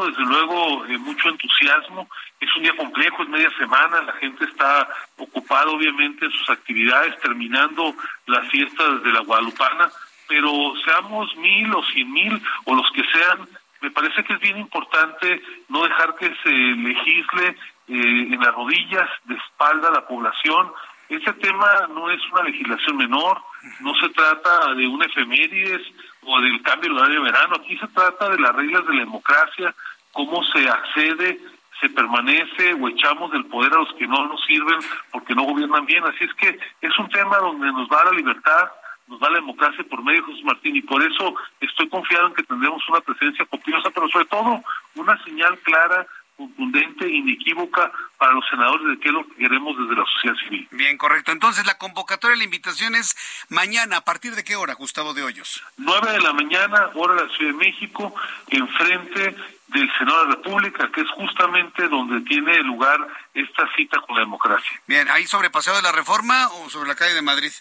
desde 0.08 0.26
luego, 0.26 0.86
eh, 0.86 0.98
mucho 0.98 1.30
entusiasmo. 1.30 2.10
Es 2.40 2.50
un 2.56 2.64
día 2.64 2.76
complejo, 2.76 3.22
es 3.22 3.30
media 3.30 3.52
semana, 3.58 4.02
la 4.02 4.14
gente 4.14 4.46
está 4.46 4.88
ocupada, 5.18 5.70
obviamente, 5.70 6.26
en 6.26 6.32
sus 6.32 6.50
actividades, 6.50 7.20
terminando 7.20 7.94
las 8.26 8.48
fiestas 8.50 9.04
de 9.04 9.12
la 9.12 9.20
Guadalupana, 9.20 9.90
pero 10.28 10.74
seamos 10.84 11.36
mil 11.38 11.74
o 11.74 11.84
cien 11.84 12.12
mil 12.12 12.42
o 12.66 12.76
los 12.76 12.90
que 12.92 13.04
sean, 13.12 13.48
me 13.82 13.92
parece 13.92 14.24
que 14.24 14.34
es 14.34 14.40
bien 14.40 14.58
importante 14.58 15.42
no 15.70 15.84
dejar 15.84 16.16
que 16.16 16.34
se 16.44 16.50
legisle 16.50 17.56
eh, 17.88 18.28
en 18.34 18.40
las 18.40 18.54
rodillas, 18.54 19.10
de 19.26 19.36
espalda 19.36 19.90
a 19.90 19.94
la 19.94 20.08
población, 20.08 20.72
este 21.16 21.34
tema 21.34 21.88
no 21.94 22.10
es 22.12 22.22
una 22.32 22.44
legislación 22.44 22.98
menor, 22.98 23.42
no 23.80 23.94
se 23.96 24.10
trata 24.10 24.74
de 24.76 24.88
un 24.88 25.02
efemérides 25.04 25.82
o 26.24 26.40
del 26.42 26.62
cambio 26.62 26.90
del 26.90 27.00
horario 27.00 27.24
de 27.24 27.32
verano, 27.32 27.56
aquí 27.56 27.78
se 27.78 27.88
trata 27.88 28.30
de 28.30 28.40
las 28.40 28.56
reglas 28.56 28.86
de 28.86 28.94
la 28.94 29.00
democracia, 29.00 29.74
cómo 30.12 30.44
se 30.44 30.70
accede, 30.70 31.40
se 31.80 31.90
permanece 31.90 32.74
o 32.74 32.88
echamos 32.90 33.32
del 33.32 33.46
poder 33.46 33.74
a 33.74 33.78
los 33.78 33.94
que 33.94 34.08
no 34.08 34.28
nos 34.28 34.44
sirven 34.46 34.80
porque 35.12 35.34
no 35.34 35.44
gobiernan 35.44 35.86
bien. 35.86 36.04
Así 36.04 36.26
es 36.26 36.34
que 36.34 36.60
es 36.82 37.00
un 37.00 37.10
tema 37.10 37.38
donde 37.38 37.72
nos 37.72 37.88
va 37.90 38.06
la 38.06 38.12
libertad, 38.12 38.70
nos 39.08 39.20
da 39.20 39.30
la 39.30 39.38
democracia 39.38 39.84
por 39.90 40.04
medio 40.04 40.22
de 40.22 40.34
José 40.34 40.44
Martín 40.44 40.76
y 40.76 40.82
por 40.82 41.02
eso 41.02 41.36
estoy 41.62 41.90
confiado 41.90 42.28
en 42.28 42.34
que 42.34 42.44
tendremos 42.44 42.88
una 42.90 43.00
presencia 43.02 43.46
copiosa, 43.46 43.90
pero 43.92 44.08
sobre 44.10 44.26
todo 44.26 44.62
una 44.96 45.24
señal 45.24 45.58
clara 45.60 46.06
contundente 46.40 47.06
e 47.06 47.18
inequívoca 47.18 47.92
para 48.18 48.32
los 48.32 48.46
senadores 48.50 48.88
de 48.88 49.00
qué 49.00 49.10
es 49.10 49.14
lo 49.14 49.28
que 49.28 49.36
queremos 49.36 49.78
desde 49.78 49.96
la 49.96 50.06
sociedad 50.06 50.36
civil. 50.38 50.68
Bien, 50.72 50.98
correcto. 50.98 51.34
Entonces, 51.34 51.66
la 51.66 51.78
convocatoria, 51.78 52.38
la 52.38 52.46
invitación 52.46 52.96
es 52.96 53.16
mañana. 53.50 53.98
¿A 53.98 54.02
partir 54.02 54.36
de 54.36 54.44
qué 54.44 54.56
hora, 54.56 54.74
Gustavo 54.74 55.14
de 55.14 55.24
Hoyos? 55.24 55.62
Nueve 55.78 56.14
de 56.14 56.22
la 56.22 56.32
mañana, 56.32 56.90
hora 56.96 57.16
de 57.16 57.28
la 57.28 57.36
Ciudad 57.36 57.52
de 57.52 57.58
México, 57.58 58.16
enfrente 58.48 59.36
del 59.68 59.92
Senado 59.98 60.22
de 60.22 60.30
la 60.30 60.36
República, 60.36 60.90
que 60.92 61.02
es 61.02 61.10
justamente 61.12 61.88
donde 61.90 62.22
tiene 62.22 62.58
lugar 62.64 63.06
esta 63.34 63.70
cita 63.76 64.00
con 64.00 64.16
la 64.16 64.22
democracia. 64.22 64.82
Bien, 64.88 65.10
¿ahí 65.10 65.28
sobre 65.28 65.50
Paseo 65.50 65.76
de 65.76 65.82
la 65.82 65.92
Reforma 65.92 66.48
o 66.48 66.70
sobre 66.70 66.88
la 66.88 66.96
calle 66.96 67.14
de 67.14 67.22
Madrid? 67.22 67.52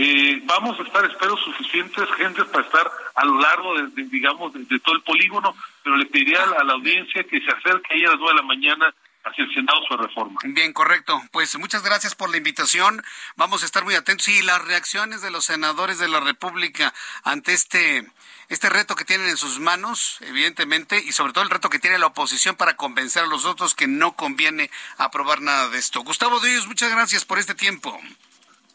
Eh, 0.00 0.40
vamos 0.44 0.78
a 0.78 0.84
estar, 0.84 1.04
espero, 1.04 1.36
suficientes 1.36 2.08
gentes 2.16 2.44
para 2.44 2.64
estar 2.64 2.88
a 3.16 3.24
lo 3.24 3.40
largo, 3.40 3.74
de, 3.74 4.04
digamos, 4.04 4.52
de, 4.54 4.78
todo 4.78 4.94
el 4.94 5.02
polígono, 5.02 5.56
pero 5.82 5.96
le 5.96 6.06
pediría 6.06 6.40
a 6.44 6.62
la, 6.62 6.74
audiencia 6.74 7.24
que 7.24 7.40
se 7.40 7.50
acerque 7.50 7.94
ahí 7.94 8.04
a 8.04 8.10
las 8.10 8.18
nueve 8.20 8.34
de 8.34 8.40
la 8.40 8.46
mañana 8.46 8.94
hacia 9.24 9.42
el 9.42 9.52
Senado 9.52 9.80
su 9.88 9.96
reforma. 9.96 10.38
Bien, 10.44 10.72
correcto. 10.72 11.20
Pues 11.32 11.58
muchas 11.58 11.82
gracias 11.82 12.14
por 12.14 12.30
la 12.30 12.36
invitación. 12.36 13.02
Vamos 13.34 13.64
a 13.64 13.66
estar 13.66 13.84
muy 13.84 13.96
atentos. 13.96 14.28
Y 14.28 14.40
las 14.42 14.64
reacciones 14.64 15.20
de 15.20 15.32
los 15.32 15.46
senadores 15.46 15.98
de 15.98 16.06
la 16.06 16.20
República 16.20 16.94
ante 17.24 17.52
este, 17.52 18.06
este 18.48 18.70
reto 18.70 18.94
que 18.94 19.04
tienen 19.04 19.28
en 19.28 19.36
sus 19.36 19.58
manos, 19.58 20.18
evidentemente, 20.20 21.02
y 21.04 21.10
sobre 21.10 21.32
todo 21.32 21.42
el 21.42 21.50
reto 21.50 21.70
que 21.70 21.80
tiene 21.80 21.98
la 21.98 22.06
oposición 22.06 22.54
para 22.54 22.76
convencer 22.76 23.24
a 23.24 23.26
los 23.26 23.44
otros 23.44 23.74
que 23.74 23.88
no 23.88 24.12
conviene 24.12 24.70
aprobar 24.96 25.40
nada 25.42 25.68
de 25.68 25.78
esto. 25.78 26.02
Gustavo 26.02 26.38
Díaz, 26.38 26.68
muchas 26.68 26.92
gracias 26.92 27.24
por 27.24 27.40
este 27.40 27.56
tiempo. 27.56 28.00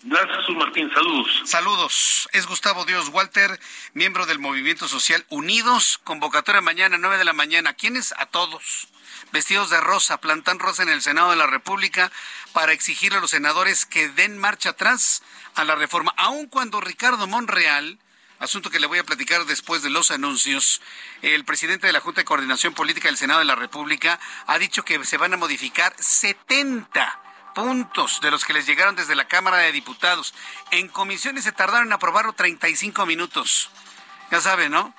Gracias, 0.06 0.50
Martín. 0.50 0.92
Saludos. 0.94 1.42
Saludos. 1.46 2.30
Es 2.34 2.46
Gustavo 2.46 2.84
Dios 2.84 3.08
Walter, 3.08 3.58
miembro 3.94 4.26
del 4.26 4.38
Movimiento 4.38 4.90
Social 4.90 5.26
Unidos. 5.30 6.02
Convocatoria 6.04 6.60
mañana, 6.60 6.98
9 6.98 7.18
de 7.18 7.24
la 7.24 7.32
mañana. 7.32 7.74
¿Quiénes? 7.74 8.14
A 8.18 8.26
todos. 8.26 8.90
Vestidos 9.32 9.70
de 9.70 9.80
rosa, 9.80 10.20
plantan 10.20 10.60
rosa 10.60 10.84
en 10.84 10.90
el 10.90 11.02
Senado 11.02 11.30
de 11.30 11.38
la 11.38 11.48
República 11.48 12.12
para 12.52 12.74
exigirle 12.74 13.20
a 13.20 13.22
los 13.22 13.32
senadores 13.32 13.86
que 13.86 14.10
den 14.10 14.38
marcha 14.38 14.72
atrás 14.72 15.24
a 15.56 15.64
la 15.64 15.76
reforma. 15.76 16.14
Aun 16.18 16.48
cuando 16.48 16.82
Ricardo 16.82 17.26
Monreal, 17.26 17.98
asunto 18.40 18.70
que 18.70 18.82
le 18.82 18.88
voy 18.88 19.00
a 19.00 19.06
platicar 19.06 19.46
después 19.46 19.84
de 19.84 19.90
los 19.90 20.12
anuncios, 20.12 20.82
el 21.22 21.46
presidente 21.46 21.88
de 21.88 21.94
la 21.94 22.02
Junta 22.02 22.22
de 22.22 22.26
Coordinación 22.26 22.74
Política 22.74 23.08
del 23.08 23.18
Senado 23.18 23.40
de 23.40 23.46
la 23.46 23.56
República 23.56 24.20
ha 24.48 24.60
dicho 24.60 24.84
que 24.84 25.04
se 25.06 25.18
van 25.18 25.34
a 25.34 25.38
modificar 25.38 25.96
70 25.98 27.23
puntos 27.54 28.20
de 28.22 28.32
los 28.32 28.46
que 28.46 28.54
les 28.54 28.66
llegaron 28.66 28.96
desde 28.96 29.16
la 29.16 29.28
Cámara 29.28 29.58
de 29.58 29.72
Diputados. 29.72 30.34
En 30.72 30.88
comisiones 30.88 31.44
se 31.44 31.52
tardaron 31.52 31.88
en 31.88 31.94
aprobarlo 31.94 32.34
35 32.34 33.06
minutos. 33.06 33.70
Ya 34.32 34.42
saben, 34.42 34.72
¿no? 34.72 34.94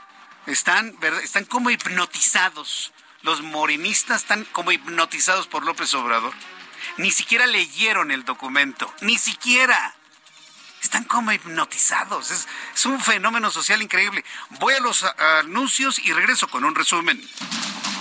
Están, 0.46 0.96
están 1.22 1.44
como 1.44 1.70
hipnotizados. 1.70 2.92
Los 3.22 3.42
morinistas 3.42 4.22
están 4.22 4.44
como 4.44 4.72
hipnotizados 4.72 5.46
por 5.46 5.64
López 5.64 5.92
Obrador. 5.94 6.34
Ni 6.98 7.10
siquiera 7.10 7.46
leyeron 7.46 8.10
el 8.10 8.24
documento, 8.24 8.92
ni 9.00 9.18
siquiera. 9.18 9.94
Están 10.82 11.04
como 11.04 11.32
hipnotizados. 11.32 12.30
Es, 12.30 12.46
es 12.74 12.86
un 12.86 13.00
fenómeno 13.00 13.50
social 13.50 13.80
increíble. 13.80 14.24
Voy 14.60 14.74
a 14.74 14.80
los 14.80 15.02
anuncios 15.38 15.98
y 15.98 16.12
regreso 16.12 16.46
con 16.48 16.64
un 16.64 16.74
resumen. 16.74 17.20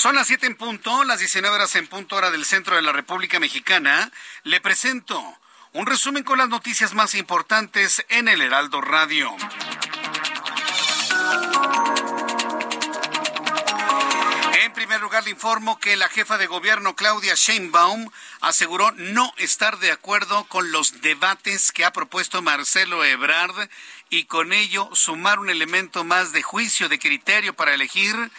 Son 0.00 0.14
las 0.14 0.28
7 0.28 0.46
en 0.46 0.56
punto, 0.56 1.04
las 1.04 1.18
19 1.18 1.54
horas 1.54 1.76
en 1.76 1.86
punto 1.86 2.16
hora 2.16 2.30
del 2.30 2.46
centro 2.46 2.74
de 2.74 2.80
la 2.80 2.90
República 2.90 3.38
Mexicana. 3.38 4.10
Le 4.44 4.58
presento 4.58 5.22
un 5.74 5.84
resumen 5.84 6.24
con 6.24 6.38
las 6.38 6.48
noticias 6.48 6.94
más 6.94 7.14
importantes 7.14 8.02
en 8.08 8.26
el 8.26 8.40
Heraldo 8.40 8.80
Radio. 8.80 9.30
En 14.62 14.72
primer 14.72 15.02
lugar, 15.02 15.24
le 15.24 15.32
informo 15.32 15.78
que 15.78 15.98
la 15.98 16.08
jefa 16.08 16.38
de 16.38 16.46
gobierno, 16.46 16.96
Claudia 16.96 17.34
Sheinbaum, 17.34 18.10
aseguró 18.40 18.92
no 18.92 19.34
estar 19.36 19.80
de 19.80 19.92
acuerdo 19.92 20.44
con 20.44 20.72
los 20.72 21.02
debates 21.02 21.72
que 21.72 21.84
ha 21.84 21.92
propuesto 21.92 22.40
Marcelo 22.40 23.04
Ebrard 23.04 23.68
y 24.08 24.24
con 24.24 24.54
ello 24.54 24.88
sumar 24.94 25.40
un 25.40 25.50
elemento 25.50 26.04
más 26.04 26.32
de 26.32 26.40
juicio 26.40 26.88
de 26.88 26.98
criterio 26.98 27.52
para 27.52 27.74
elegir 27.74 28.30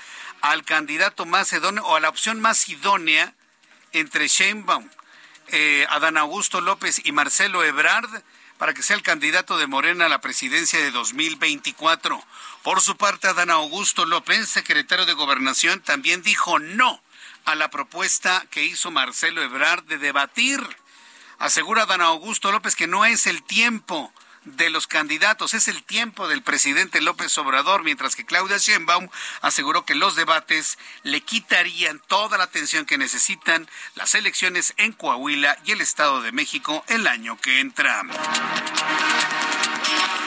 al 0.42 0.64
candidato 0.64 1.26
más 1.26 1.54
idóneo 1.54 1.86
o 1.86 1.96
a 1.96 2.00
la 2.00 2.10
opción 2.10 2.42
más 2.42 2.68
idónea 2.70 3.34
entre 3.94 4.28
Sheinbaum, 4.28 4.89
eh, 5.48 5.86
Adán 5.89 6.18
Augusto 6.18 6.62
López 6.62 7.02
y 7.04 7.12
Marcelo 7.12 7.64
Ebrard 7.64 8.24
para 8.58 8.74
que 8.76 8.84
sea 8.84 8.96
el 8.96 9.02
candidato 9.02 9.58
de 9.58 9.66
Morena 9.66 10.06
a 10.06 10.10
la 10.10 10.22
presidencia 10.22 10.80
de 10.80 10.92
2024. 10.92 12.24
Por 12.62 12.80
su 12.82 12.96
parte, 12.96 13.28
Adán 13.28 13.50
Augusto 13.50 14.06
López, 14.06 14.48
secretario 14.48 15.08
de 15.08 15.14
Gobernación, 15.14 15.82
también 15.82 16.22
dijo 16.22 16.60
no 16.60 17.02
a 17.46 17.56
la 17.56 17.72
propuesta 17.72 18.46
que 18.52 18.64
hizo 18.64 18.92
Marcelo 18.92 19.42
Ebrard 19.42 19.84
de 19.86 19.98
debatir. 19.98 20.62
Asegura 21.39 21.84
Adán 21.84 22.02
Augusto 22.02 22.52
López 22.52 22.76
que 22.76 22.86
no 22.86 23.04
es 23.04 23.26
el 23.26 23.42
tiempo 23.42 24.14
de 24.46 24.70
los 24.70 24.88
candidatos. 24.88 25.54
Es 25.54 25.68
el 25.68 25.84
tiempo 25.84 26.28
del 26.28 26.42
presidente 26.42 27.02
López 27.02 27.38
Obrador, 27.38 27.84
mientras 27.84 28.16
que 28.16 28.26
Claudia 28.26 28.58
Sheinbaum 28.58 29.10
aseguró 29.42 29.86
que 29.86 29.96
los 29.96 30.16
debates 30.16 30.78
le 31.04 31.22
quitarían 31.22 32.00
toda 32.08 32.38
la 32.38 32.46
atención 32.46 32.86
que 32.86 32.98
necesitan 32.98 33.70
las 33.96 34.16
elecciones 34.16 34.74
en 34.78 34.94
Coahuila 34.94 35.58
y 35.66 35.72
el 35.72 35.82
Estado 35.82 36.22
de 36.22 36.32
México 36.32 36.84
el 36.88 37.08
año 37.08 37.39
que 37.39 37.60
entra. 37.60 38.04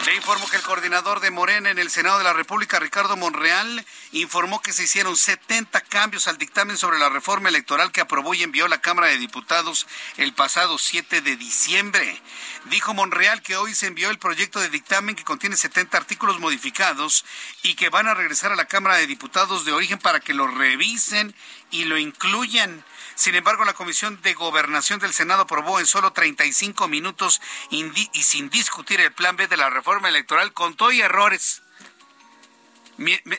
Le 0.07 0.17
informo 0.17 0.47
que 0.51 0.57
el 0.57 0.63
coordinador 0.63 1.21
de 1.21 1.31
Morena 1.31 1.71
en 1.71 1.79
el 1.79 1.89
Senado 1.89 2.19
de 2.19 2.25
la 2.25 2.35
República, 2.35 2.79
Ricardo 2.79 3.17
Monreal, 3.17 3.87
informó 4.13 4.61
que 4.61 4.75
se 4.75 4.83
hicieron 4.83 5.17
70 5.17 5.81
cambios 5.81 6.29
al 6.29 6.37
dictamen 6.37 6.77
sobre 6.77 6.99
la 6.99 7.09
reforma 7.09 7.49
electoral 7.49 7.91
que 7.91 8.03
aprobó 8.03 8.35
y 8.35 8.43
envió 8.43 8.69
la 8.69 8.83
Cámara 8.83 9.09
de 9.09 9.17
Diputados 9.17 9.87
el 10.19 10.35
pasado 10.35 10.77
7 10.77 11.23
de 11.23 11.37
diciembre. 11.37 12.21
Dijo 12.67 12.93
Monreal 12.93 13.41
que 13.41 13.57
hoy 13.57 13.75
se 13.75 13.87
envió 13.87 14.11
el 14.11 14.19
proyecto 14.19 14.61
de 14.61 14.69
dictamen 14.69 15.17
que 15.17 15.25
contiene 15.25 15.57
70 15.57 15.97
artículos 15.97 16.39
modificados 16.39 17.25
y 17.63 17.75
que 17.75 17.89
van 17.89 18.07
a 18.07 18.15
regresar 18.15 18.53
a 18.53 18.57
la 18.57 18.67
Cámara 18.67 18.97
de 18.97 19.07
Diputados 19.07 19.65
de 19.65 19.73
origen 19.73 19.99
para 19.99 20.21
que 20.21 20.35
lo 20.35 20.47
revisen 20.47 21.35
y 21.71 21.85
lo 21.85 21.97
incluyan. 21.97 22.85
Sin 23.15 23.35
embargo, 23.35 23.65
la 23.65 23.75
Comisión 23.75 24.21
de 24.23 24.35
Gobernación 24.35 24.99
del 24.99 25.13
Senado 25.13 25.43
aprobó 25.43 25.81
en 25.81 25.87
solo 25.87 26.13
35 26.13 26.89
minutos 26.89 27.41
y 27.71 28.23
sin 28.23 28.51
discutir 28.51 29.01
el 29.01 29.13
plan 29.13 29.37
B 29.37 29.47
de 29.47 29.57
la 29.57 29.71
reforma 29.71 30.09
electoral 30.09 30.53
con 30.53 30.75
todo 30.75 30.91
y 30.93 31.01
errores. 31.01 31.63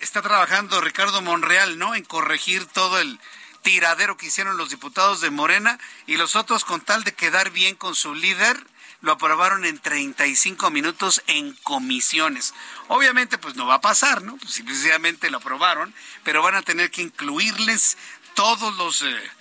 Está 0.01 0.21
trabajando 0.21 0.81
Ricardo 0.81 1.21
Monreal, 1.21 1.77
¿no? 1.77 1.95
En 1.95 2.03
corregir 2.03 2.65
todo 2.65 2.99
el 2.99 3.19
tiradero 3.61 4.15
que 4.15 4.27
hicieron 4.27 4.57
los 4.57 4.69
diputados 4.69 5.21
de 5.21 5.31
Morena 5.31 5.79
y 6.05 6.17
los 6.17 6.35
otros 6.35 6.65
con 6.65 6.81
tal 6.81 7.03
de 7.03 7.13
quedar 7.13 7.49
bien 7.51 7.75
con 7.75 7.95
su 7.95 8.13
líder 8.13 8.57
lo 9.01 9.13
aprobaron 9.13 9.65
en 9.65 9.79
35 9.79 10.71
minutos 10.71 11.21
en 11.27 11.53
comisiones. 11.63 12.53
Obviamente, 12.87 13.37
pues 13.37 13.55
no 13.55 13.67
va 13.67 13.75
a 13.75 13.81
pasar, 13.81 14.23
¿no? 14.23 14.35
Pues 14.37 14.53
simplemente 14.53 15.29
lo 15.29 15.37
aprobaron, 15.37 15.93
pero 16.23 16.41
van 16.41 16.55
a 16.55 16.63
tener 16.63 16.91
que 16.91 17.03
incluirles 17.03 17.97
todos 18.33 18.75
los 18.77 19.03
eh, 19.03 19.31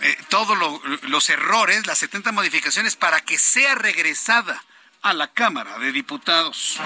eh, 0.00 0.16
todos 0.28 0.56
los 1.02 1.30
errores, 1.30 1.86
las 1.86 1.98
70 1.98 2.32
modificaciones, 2.32 2.96
para 2.96 3.20
que 3.20 3.38
sea 3.38 3.74
regresada 3.74 4.64
a 5.02 5.12
la 5.12 5.32
Cámara 5.32 5.78
de 5.78 5.92
Diputados. 5.92 6.78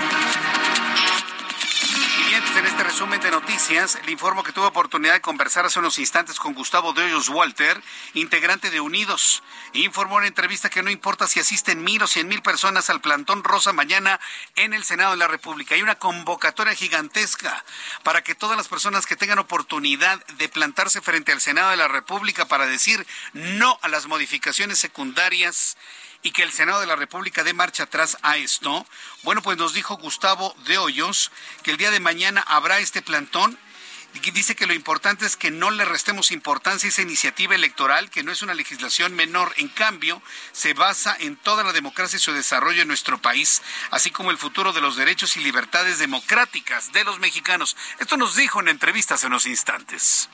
En 2.33 2.65
este 2.65 2.83
resumen 2.83 3.21
de 3.21 3.31
noticias, 3.31 3.99
le 4.07 4.13
informo 4.13 4.43
que 4.43 4.53
tuve 4.53 4.65
oportunidad 4.65 5.13
de 5.13 5.21
conversar 5.21 5.67
hace 5.67 5.81
unos 5.81 5.99
instantes 5.99 6.39
con 6.39 6.55
Gustavo 6.55 6.95
de 6.95 7.03
Hoyos 7.03 7.29
Walter, 7.29 7.79
integrante 8.15 8.71
de 8.71 8.81
Unidos. 8.81 9.43
Informó 9.75 10.19
en 10.19 10.25
entrevista 10.25 10.71
que 10.71 10.83
no 10.83 10.89
importa 10.89 11.27
si 11.27 11.41
asisten 11.41 11.85
mil 11.85 12.03
o 12.03 12.07
cien 12.07 12.29
mil 12.29 12.41
personas 12.41 12.89
al 12.89 13.03
plantón 13.03 13.45
Rosa 13.45 13.75
mañana 13.75 14.19
en 14.57 14.73
el 14.73 14.83
Senado 14.83 15.11
de 15.11 15.19
la 15.19 15.29
República. 15.29 15.75
Hay 15.75 15.83
una 15.83 15.97
convocatoria 15.97 16.75
gigantesca 16.75 17.65
para 18.03 18.23
que 18.23 18.35
todas 18.35 18.57
las 18.57 18.69
personas 18.69 19.05
que 19.05 19.17
tengan 19.17 19.39
oportunidad 19.39 20.25
de 20.39 20.49
plantarse 20.49 21.03
frente 21.03 21.33
al 21.33 21.43
Senado 21.43 21.69
de 21.69 21.77
la 21.77 21.89
República 21.89 22.47
para 22.47 22.65
decir 22.65 23.07
no 23.35 23.79
a 23.83 23.89
las 23.89 24.07
modificaciones 24.07 24.79
secundarias 24.79 25.77
y 26.23 26.31
que 26.31 26.43
el 26.43 26.53
Senado 26.53 26.81
de 26.81 26.87
la 26.87 26.97
República 26.97 27.45
dé 27.45 27.53
marcha 27.55 27.85
atrás 27.85 28.17
a 28.23 28.37
esto. 28.37 28.87
Bueno, 29.23 29.43
pues 29.43 29.59
nos 29.59 29.75
dijo 29.75 29.97
Gustavo 29.97 30.55
de 30.67 30.79
Hoyos 30.79 31.31
que 31.63 31.73
el 31.73 31.77
día 31.77 31.91
de 31.91 32.01
mañana 32.01 32.45
habrá 32.47 32.79
este 32.79 33.03
plantón 33.03 33.59
dice 34.31 34.55
que 34.55 34.67
lo 34.67 34.75
importante 34.75 35.27
es 35.27 35.37
que 35.37 35.51
no 35.51 35.71
le 35.71 35.85
restemos 35.85 36.31
importancia 36.31 36.87
a 36.87 36.91
esa 36.91 37.03
iniciativa 37.03 37.55
electoral, 37.55 38.11
que 38.11 38.23
no 38.23 38.31
es 38.31 38.43
una 38.43 38.55
legislación 38.55 39.15
menor, 39.15 39.53
en 39.57 39.69
cambio, 39.69 40.23
se 40.53 40.75
basa 40.75 41.17
en 41.19 41.37
toda 41.37 41.65
la 41.65 41.73
democracia 41.73 42.17
y 42.17 42.21
su 42.21 42.33
desarrollo 42.33 42.83
en 42.83 42.89
nuestro 42.89 43.19
país, 43.19 43.63
así 43.91 44.11
como 44.11 44.31
el 44.31 44.39
futuro 44.39 44.73
de 44.73 44.81
los 44.81 44.97
derechos 44.97 45.37
y 45.37 45.41
libertades 45.41 45.99
democráticas 45.99 46.93
de 46.93 47.05
los 47.05 47.19
mexicanos. 47.19 47.77
Esto 47.99 48.17
nos 48.17 48.37
dijo 48.37 48.61
en 48.61 48.69
entrevistas 48.69 49.23
en 49.25 49.29
unos 49.29 49.47
instantes. 49.47 50.29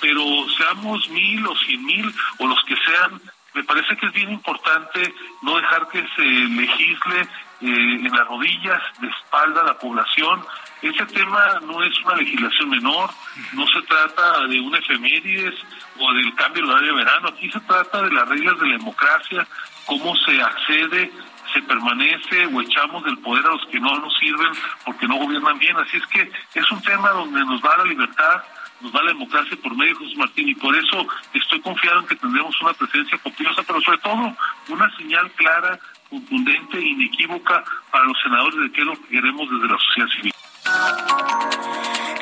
Pero 0.00 0.24
seamos 0.56 1.08
mil 1.10 1.46
o 1.46 1.56
cien 1.58 1.84
mil 1.84 2.14
o 2.38 2.46
los 2.46 2.58
que 2.66 2.74
sean, 2.84 3.22
me 3.54 3.64
parece 3.64 3.96
que 3.96 4.06
es 4.06 4.12
bien 4.12 4.30
importante 4.30 5.14
no 5.42 5.56
dejar 5.56 5.88
que 5.88 6.04
se 6.16 6.22
legisle 6.22 7.20
eh, 7.20 7.26
en 7.60 8.10
las 8.10 8.26
rodillas, 8.26 8.82
de 9.00 9.08
espalda 9.08 9.60
a 9.60 9.66
la 9.66 9.78
población. 9.78 10.44
Ese 10.80 11.06
tema 11.06 11.60
no 11.62 11.82
es 11.82 11.92
una 12.04 12.16
legislación 12.16 12.70
menor, 12.70 13.10
no 13.52 13.66
se 13.68 13.82
trata 13.82 14.46
de 14.48 14.60
un 14.60 14.74
efemérides 14.74 15.54
o 15.98 16.12
del 16.12 16.34
cambio 16.34 16.62
del 16.62 16.72
horario 16.72 16.92
de 16.92 17.04
verano, 17.04 17.28
aquí 17.28 17.50
se 17.50 17.60
trata 17.60 18.02
de 18.02 18.10
las 18.10 18.28
reglas 18.28 18.58
de 18.58 18.66
la 18.66 18.76
democracia, 18.78 19.46
cómo 19.86 20.16
se 20.16 20.42
accede 20.42 21.12
se 21.52 21.62
permanece 21.62 22.46
o 22.46 22.60
echamos 22.60 23.04
del 23.04 23.18
poder 23.18 23.44
a 23.46 23.50
los 23.50 23.66
que 23.66 23.78
no 23.78 23.98
nos 23.98 24.16
sirven 24.18 24.52
porque 24.84 25.06
no 25.06 25.16
gobiernan 25.16 25.58
bien. 25.58 25.76
Así 25.76 25.96
es 25.96 26.06
que 26.06 26.30
es 26.54 26.70
un 26.70 26.80
tema 26.82 27.10
donde 27.10 27.44
nos 27.44 27.62
va 27.62 27.76
la 27.78 27.84
libertad, 27.84 28.42
nos 28.82 28.92
va 28.92 29.02
la 29.02 29.12
democracia 29.12 29.56
por 29.62 29.76
medio 29.76 29.94
de 29.94 30.04
José 30.04 30.16
Martín 30.16 30.48
y 30.48 30.54
por 30.54 30.76
eso 30.76 31.06
estoy 31.34 31.60
confiado 31.60 32.00
en 32.00 32.06
que 32.06 32.16
tendremos 32.16 32.60
una 32.60 32.72
presencia 32.74 33.16
copiosa, 33.18 33.62
pero 33.62 33.80
sobre 33.80 33.98
todo 33.98 34.36
una 34.68 34.96
señal 34.96 35.30
clara, 35.32 35.78
contundente 36.10 36.78
e 36.78 36.88
inequívoca 36.88 37.64
para 37.90 38.04
los 38.04 38.16
senadores 38.22 38.60
de 38.60 38.72
qué 38.72 38.80
es 38.80 38.86
lo 38.86 38.94
que 38.94 39.08
queremos 39.08 39.48
desde 39.50 39.72
la 39.72 39.78
sociedad 39.78 40.08
civil. 40.08 40.32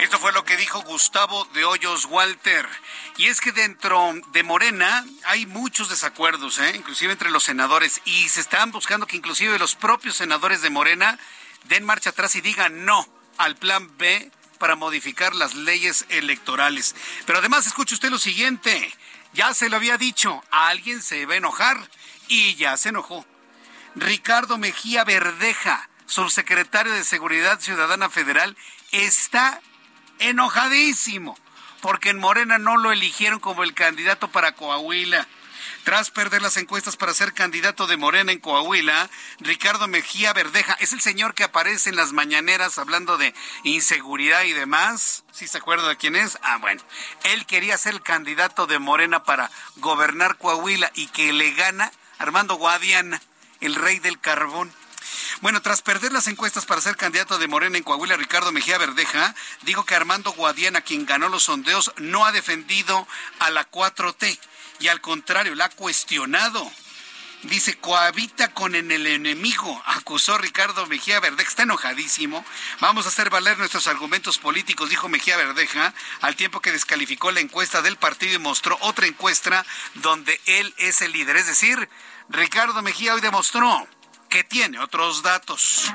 Esto 0.00 0.18
fue 0.18 0.32
lo 0.32 0.44
que 0.44 0.56
dijo 0.56 0.82
Gustavo 0.82 1.44
de 1.54 1.64
Hoyos 1.64 2.06
Walter. 2.06 2.66
Y 3.16 3.26
es 3.26 3.40
que 3.40 3.52
dentro 3.52 4.12
de 4.32 4.42
Morena 4.42 5.04
hay 5.26 5.46
muchos 5.46 5.88
desacuerdos, 5.88 6.58
¿eh? 6.58 6.72
inclusive 6.76 7.12
entre 7.12 7.30
los 7.30 7.44
senadores, 7.44 8.00
y 8.04 8.28
se 8.28 8.40
están 8.40 8.70
buscando 8.70 9.06
que 9.06 9.16
inclusive 9.16 9.58
los 9.58 9.76
propios 9.76 10.16
senadores 10.16 10.62
de 10.62 10.70
Morena 10.70 11.18
den 11.64 11.84
marcha 11.84 12.10
atrás 12.10 12.34
y 12.34 12.40
digan 12.40 12.84
no 12.84 13.06
al 13.38 13.56
plan 13.56 13.90
B 13.98 14.30
para 14.60 14.76
modificar 14.76 15.34
las 15.34 15.56
leyes 15.56 16.04
electorales. 16.10 16.94
Pero 17.26 17.40
además 17.40 17.66
escuche 17.66 17.94
usted 17.94 18.10
lo 18.10 18.18
siguiente, 18.18 18.94
ya 19.32 19.52
se 19.54 19.70
lo 19.70 19.76
había 19.76 19.96
dicho, 19.96 20.44
alguien 20.52 21.02
se 21.02 21.26
va 21.26 21.34
a 21.34 21.38
enojar 21.38 21.78
y 22.28 22.54
ya 22.54 22.76
se 22.76 22.90
enojó. 22.90 23.26
Ricardo 23.96 24.58
Mejía 24.58 25.02
Verdeja, 25.02 25.88
subsecretario 26.06 26.92
de 26.92 27.04
Seguridad 27.04 27.58
Ciudadana 27.58 28.10
Federal, 28.10 28.56
está 28.92 29.60
enojadísimo 30.18 31.36
porque 31.80 32.10
en 32.10 32.18
Morena 32.18 32.58
no 32.58 32.76
lo 32.76 32.92
eligieron 32.92 33.40
como 33.40 33.64
el 33.64 33.72
candidato 33.72 34.28
para 34.28 34.52
Coahuila. 34.52 35.26
Tras 35.90 36.12
perder 36.12 36.40
las 36.40 36.56
encuestas 36.56 36.94
para 36.94 37.12
ser 37.12 37.32
candidato 37.32 37.88
de 37.88 37.96
Morena 37.96 38.30
en 38.30 38.38
Coahuila, 38.38 39.10
Ricardo 39.40 39.88
Mejía 39.88 40.32
Verdeja 40.32 40.74
es 40.74 40.92
el 40.92 41.00
señor 41.00 41.34
que 41.34 41.42
aparece 41.42 41.90
en 41.90 41.96
las 41.96 42.12
mañaneras 42.12 42.78
hablando 42.78 43.18
de 43.18 43.34
inseguridad 43.64 44.44
y 44.44 44.52
demás. 44.52 45.24
¿Sí 45.32 45.48
se 45.48 45.58
acuerda 45.58 45.88
de 45.88 45.96
quién 45.96 46.14
es? 46.14 46.38
Ah, 46.42 46.58
bueno. 46.58 46.80
Él 47.24 47.44
quería 47.44 47.76
ser 47.76 48.00
candidato 48.02 48.68
de 48.68 48.78
Morena 48.78 49.24
para 49.24 49.50
gobernar 49.78 50.38
Coahuila 50.38 50.92
y 50.94 51.08
que 51.08 51.32
le 51.32 51.54
gana 51.54 51.90
Armando 52.20 52.54
Guadiana, 52.54 53.20
el 53.60 53.74
rey 53.74 53.98
del 53.98 54.20
carbón. 54.20 54.72
Bueno, 55.40 55.60
tras 55.60 55.82
perder 55.82 56.12
las 56.12 56.28
encuestas 56.28 56.66
para 56.66 56.80
ser 56.80 56.96
candidato 56.96 57.36
de 57.36 57.48
Morena 57.48 57.78
en 57.78 57.82
Coahuila, 57.82 58.16
Ricardo 58.16 58.52
Mejía 58.52 58.78
Verdeja 58.78 59.34
dijo 59.62 59.84
que 59.84 59.96
Armando 59.96 60.30
Guadiana, 60.30 60.82
quien 60.82 61.04
ganó 61.04 61.28
los 61.28 61.42
sondeos, 61.42 61.92
no 61.96 62.24
ha 62.24 62.30
defendido 62.30 63.08
a 63.40 63.50
la 63.50 63.68
4T 63.68 64.38
y 64.80 64.88
al 64.88 65.00
contrario, 65.00 65.54
la 65.54 65.66
ha 65.66 65.70
cuestionado. 65.70 66.70
Dice, 67.42 67.78
cohabita 67.78 68.52
con 68.52 68.74
el 68.74 69.06
enemigo, 69.06 69.82
acusó 69.86 70.36
Ricardo 70.36 70.86
Mejía 70.86 71.20
Verdeja. 71.20 71.48
Está 71.48 71.62
enojadísimo. 71.62 72.44
Vamos 72.80 73.06
a 73.06 73.08
hacer 73.08 73.30
valer 73.30 73.56
nuestros 73.56 73.86
argumentos 73.86 74.38
políticos, 74.38 74.90
dijo 74.90 75.08
Mejía 75.08 75.38
Verdeja, 75.38 75.94
al 76.20 76.36
tiempo 76.36 76.60
que 76.60 76.72
descalificó 76.72 77.30
la 77.30 77.40
encuesta 77.40 77.80
del 77.80 77.96
partido 77.96 78.34
y 78.34 78.38
mostró 78.38 78.76
otra 78.82 79.06
encuesta 79.06 79.64
donde 79.94 80.38
él 80.44 80.74
es 80.76 81.00
el 81.00 81.12
líder. 81.12 81.36
Es 81.36 81.46
decir, 81.46 81.88
Ricardo 82.28 82.82
Mejía 82.82 83.14
hoy 83.14 83.22
demostró 83.22 83.88
que 84.28 84.44
tiene 84.44 84.78
otros 84.78 85.22
datos. 85.22 85.90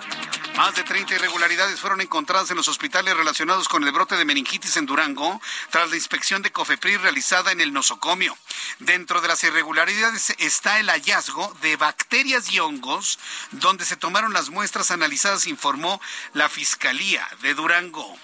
Más 0.57 0.73
de 0.73 0.83
30 0.83 1.15
irregularidades 1.15 1.81
fueron 1.81 1.99
encontradas 1.99 2.49
en 2.49 2.55
los 2.55 2.69
hospitales 2.69 3.17
relacionados 3.17 3.67
con 3.67 3.83
el 3.83 3.91
brote 3.91 4.15
de 4.15 4.23
meningitis 4.23 4.77
en 4.77 4.85
Durango 4.85 5.41
tras 5.69 5.89
la 5.89 5.97
inspección 5.97 6.41
de 6.41 6.51
COFEPRIS 6.51 7.01
realizada 7.01 7.51
en 7.51 7.59
el 7.59 7.73
nosocomio. 7.73 8.37
Dentro 8.79 9.19
de 9.19 9.27
las 9.27 9.43
irregularidades 9.43 10.33
está 10.39 10.79
el 10.79 10.89
hallazgo 10.89 11.53
de 11.61 11.75
bacterias 11.75 12.49
y 12.53 12.59
hongos 12.59 13.19
donde 13.51 13.83
se 13.83 13.97
tomaron 13.97 14.31
las 14.31 14.49
muestras 14.49 14.91
analizadas, 14.91 15.45
informó 15.45 15.99
la 16.31 16.47
Fiscalía 16.47 17.27
de 17.41 17.53
Durango. 17.53 18.17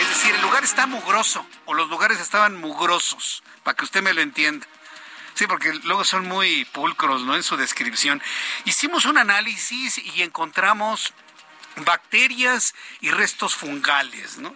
Es 0.00 0.08
decir, 0.08 0.34
el 0.34 0.40
lugar 0.40 0.64
está 0.64 0.86
mugroso 0.86 1.46
o 1.66 1.74
los 1.74 1.90
lugares 1.90 2.18
estaban 2.18 2.56
mugrosos, 2.56 3.42
para 3.62 3.76
que 3.76 3.84
usted 3.84 4.02
me 4.02 4.14
lo 4.14 4.22
entienda. 4.22 4.66
Sí, 5.34 5.46
porque 5.46 5.74
luego 5.84 6.02
son 6.04 6.26
muy 6.26 6.64
pulcros, 6.64 7.22
¿no? 7.22 7.36
En 7.36 7.42
su 7.42 7.56
descripción. 7.58 8.22
Hicimos 8.64 9.04
un 9.04 9.18
análisis 9.18 9.98
y 9.98 10.22
encontramos 10.22 11.12
bacterias 11.84 12.74
y 13.00 13.10
restos 13.10 13.54
fungales, 13.54 14.38
¿no? 14.38 14.54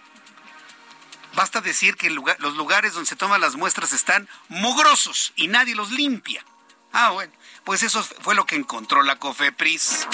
Basta 1.33 1.61
decir 1.61 1.95
que 1.95 2.09
los 2.09 2.55
lugares 2.55 2.93
donde 2.93 3.09
se 3.09 3.15
toman 3.15 3.41
las 3.41 3.55
muestras 3.55 3.91
están 3.91 4.29
mugrosos 4.49 5.33
y 5.35 5.47
nadie 5.47 5.75
los 5.75 5.91
limpia. 5.91 6.45
Ah, 6.91 7.09
bueno, 7.09 7.33
pues 7.63 7.81
eso 7.81 8.03
fue 8.03 8.35
lo 8.35 8.45
que 8.45 8.55
encontró 8.55 9.01
la 9.01 9.15
COFEPRIS. 9.15 10.07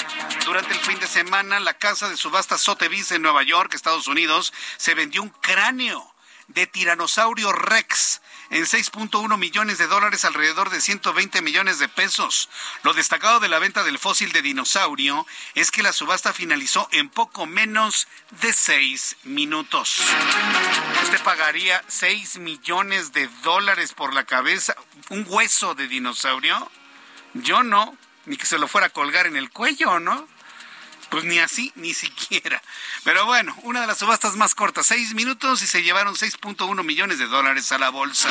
Durante 0.46 0.74
el 0.74 0.80
fin 0.80 0.98
de 1.00 1.08
semana, 1.08 1.60
la 1.60 1.74
casa 1.74 2.08
de 2.08 2.16
subasta 2.16 2.58
Sotheby's 2.58 3.12
en 3.12 3.22
Nueva 3.22 3.44
York, 3.44 3.74
Estados 3.74 4.08
Unidos, 4.08 4.54
se 4.78 4.94
vendió 4.94 5.22
un 5.22 5.30
cráneo 5.30 6.16
de 6.48 6.68
tiranosaurio 6.68 7.52
rex 7.52 8.22
en 8.50 8.64
6.1 8.64 9.38
millones 9.38 9.78
de 9.78 9.88
dólares, 9.88 10.26
alrededor 10.26 10.70
de 10.70 10.82
120 10.82 11.42
millones 11.42 11.80
de 11.80 11.88
pesos. 11.88 12.50
Lo 12.84 12.94
destacado 12.94 13.40
de 13.40 13.48
la 13.48 13.60
venta 13.60 13.84
del 13.84 14.00
fósil 14.00 14.32
de 14.32 14.42
dinosaurio 14.42 15.26
es 15.56 15.72
que 15.72 15.84
la 15.84 15.94
subasta 15.94 16.34
finalizó 16.34 16.88
en 16.92 17.10
poco 17.10 17.46
menos 17.46 18.08
de 18.42 18.54
6 18.54 19.18
minutos. 19.24 20.02
¿Usted 21.04 21.22
pagaría 21.24 21.84
6 21.88 22.40
millones 22.40 23.14
de 23.14 23.28
dólares 23.44 23.94
por 23.94 24.14
la 24.14 24.26
cabeza, 24.26 24.76
un 25.10 25.26
hueso 25.28 25.76
de 25.76 25.88
dinosaurio? 25.88 26.72
Yo 27.34 27.64
no, 27.64 27.96
ni 28.26 28.38
que 28.38 28.46
se 28.46 28.58
lo 28.58 28.68
fuera 28.68 28.88
a 28.88 28.92
colgar 28.92 29.28
en 29.28 29.36
el 29.36 29.52
cuello, 29.52 30.00
¿no? 30.00 30.28
Pues 31.10 31.24
ni 31.24 31.40
así, 31.40 31.72
ni 31.76 31.94
siquiera. 31.94 32.62
Pero 33.04 33.26
bueno, 33.26 33.56
una 33.64 33.82
de 33.82 33.88
las 33.88 33.98
subastas 33.98 34.36
más 34.36 34.54
cortas, 34.54 34.86
seis 34.86 35.14
minutos 35.16 35.62
y 35.64 35.68
se 35.68 35.82
llevaron 35.82 36.16
6.1 36.16 36.84
millones 36.84 37.18
de 37.18 37.26
dólares 37.26 37.72
a 37.72 37.80
la 37.80 37.90
bolsa. 37.90 38.30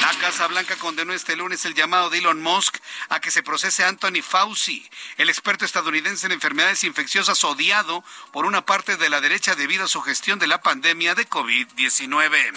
La 0.00 0.12
Casa 0.20 0.46
Blanca 0.46 0.76
condenó 0.76 1.14
este 1.14 1.34
lunes 1.34 1.64
el 1.64 1.74
llamado 1.74 2.10
de 2.10 2.18
Elon 2.18 2.42
Musk 2.42 2.76
a 3.08 3.20
que 3.20 3.30
se 3.30 3.42
procese 3.42 3.84
a 3.84 3.88
Anthony 3.88 4.22
Fauci, 4.22 4.88
el 5.16 5.30
experto 5.30 5.64
estadounidense 5.64 6.26
en 6.26 6.32
enfermedades 6.32 6.84
infecciosas 6.84 7.42
odiado 7.44 8.04
por 8.32 8.44
una 8.44 8.66
parte 8.66 8.96
de 8.96 9.08
la 9.08 9.22
derecha 9.22 9.54
debido 9.54 9.84
a 9.84 9.88
su 9.88 10.02
gestión 10.02 10.38
de 10.38 10.46
la 10.46 10.60
pandemia 10.60 11.14
de 11.14 11.28
COVID-19. 11.28 12.52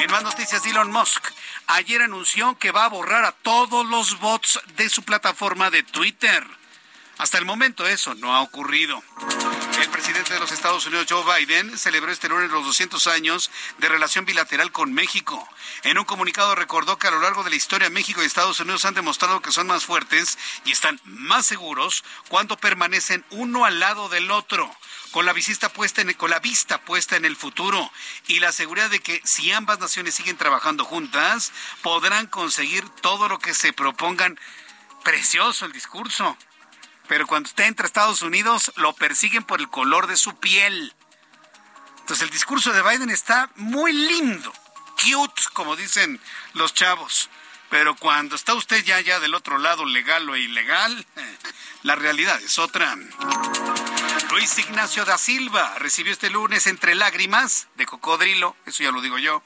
En 0.00 0.10
más 0.10 0.22
noticias, 0.22 0.64
Elon 0.66 0.92
Musk 0.92 1.24
ayer 1.66 2.02
anunció 2.02 2.56
que 2.58 2.70
va 2.70 2.84
a 2.84 2.88
borrar 2.88 3.24
a 3.24 3.32
todos 3.32 3.86
los 3.86 4.20
bots 4.20 4.60
de 4.76 4.88
su 4.88 5.02
plataforma 5.02 5.70
de 5.70 5.82
Twitter. 5.82 6.46
Hasta 7.18 7.38
el 7.38 7.44
momento 7.44 7.86
eso 7.86 8.14
no 8.14 8.34
ha 8.34 8.40
ocurrido. 8.40 9.02
El 9.80 9.90
presidente 9.90 10.34
de 10.34 10.40
los 10.40 10.52
Estados 10.52 10.86
Unidos, 10.86 11.06
Joe 11.08 11.24
Biden, 11.38 11.78
celebró 11.78 12.10
este 12.10 12.28
lunes 12.28 12.50
los 12.50 12.64
200 12.64 13.06
años 13.06 13.50
de 13.78 13.88
relación 13.88 14.24
bilateral 14.24 14.72
con 14.72 14.92
México. 14.92 15.48
En 15.82 15.98
un 15.98 16.04
comunicado 16.04 16.54
recordó 16.54 16.98
que 16.98 17.06
a 17.06 17.10
lo 17.10 17.20
largo 17.20 17.44
de 17.44 17.50
la 17.50 17.56
historia 17.56 17.90
México 17.90 18.22
y 18.22 18.26
Estados 18.26 18.58
Unidos 18.60 18.84
han 18.84 18.94
demostrado 18.94 19.40
que 19.40 19.52
son 19.52 19.66
más 19.66 19.84
fuertes 19.84 20.38
y 20.64 20.72
están 20.72 21.00
más 21.04 21.46
seguros 21.46 22.04
cuando 22.28 22.56
permanecen 22.56 23.24
uno 23.30 23.64
al 23.64 23.80
lado 23.80 24.08
del 24.08 24.30
otro. 24.30 24.70
Con 25.10 25.26
la, 25.26 25.32
vista 25.32 25.68
puesta 25.68 26.02
en, 26.02 26.12
con 26.14 26.30
la 26.30 26.40
vista 26.40 26.78
puesta 26.78 27.14
en 27.14 27.24
el 27.24 27.36
futuro 27.36 27.90
y 28.26 28.40
la 28.40 28.50
seguridad 28.50 28.90
de 28.90 28.98
que 28.98 29.20
si 29.24 29.52
ambas 29.52 29.78
naciones 29.78 30.16
siguen 30.16 30.36
trabajando 30.36 30.84
juntas, 30.84 31.52
podrán 31.82 32.26
conseguir 32.26 32.88
todo 32.88 33.28
lo 33.28 33.38
que 33.38 33.54
se 33.54 33.72
propongan. 33.72 34.38
Precioso 35.04 35.66
el 35.66 35.72
discurso 35.72 36.36
pero 37.08 37.26
cuando 37.26 37.48
usted 37.48 37.64
entra 37.64 37.84
a 37.84 37.88
Estados 37.88 38.22
Unidos 38.22 38.72
lo 38.76 38.92
persiguen 38.94 39.44
por 39.44 39.60
el 39.60 39.68
color 39.68 40.06
de 40.06 40.16
su 40.16 40.36
piel. 40.36 40.94
Entonces 42.00 42.22
el 42.24 42.30
discurso 42.30 42.72
de 42.72 42.82
Biden 42.82 43.10
está 43.10 43.50
muy 43.56 43.92
lindo, 43.92 44.52
cute, 44.96 45.42
como 45.52 45.76
dicen 45.76 46.20
los 46.52 46.74
chavos. 46.74 47.30
Pero 47.70 47.96
cuando 47.96 48.36
está 48.36 48.54
usted 48.54 48.84
ya 48.84 49.00
ya 49.00 49.20
del 49.20 49.34
otro 49.34 49.58
lado, 49.58 49.84
legal 49.84 50.28
o 50.28 50.36
ilegal, 50.36 51.06
la 51.82 51.94
realidad 51.94 52.40
es 52.42 52.58
otra. 52.58 52.96
Luis 54.30 54.58
Ignacio 54.58 55.04
da 55.04 55.16
Silva 55.16 55.74
recibió 55.78 56.12
este 56.12 56.30
lunes 56.30 56.66
entre 56.66 56.94
lágrimas 56.94 57.68
de 57.76 57.86
cocodrilo, 57.86 58.56
eso 58.66 58.82
ya 58.82 58.90
lo 58.90 59.00
digo 59.00 59.18
yo. 59.18 59.42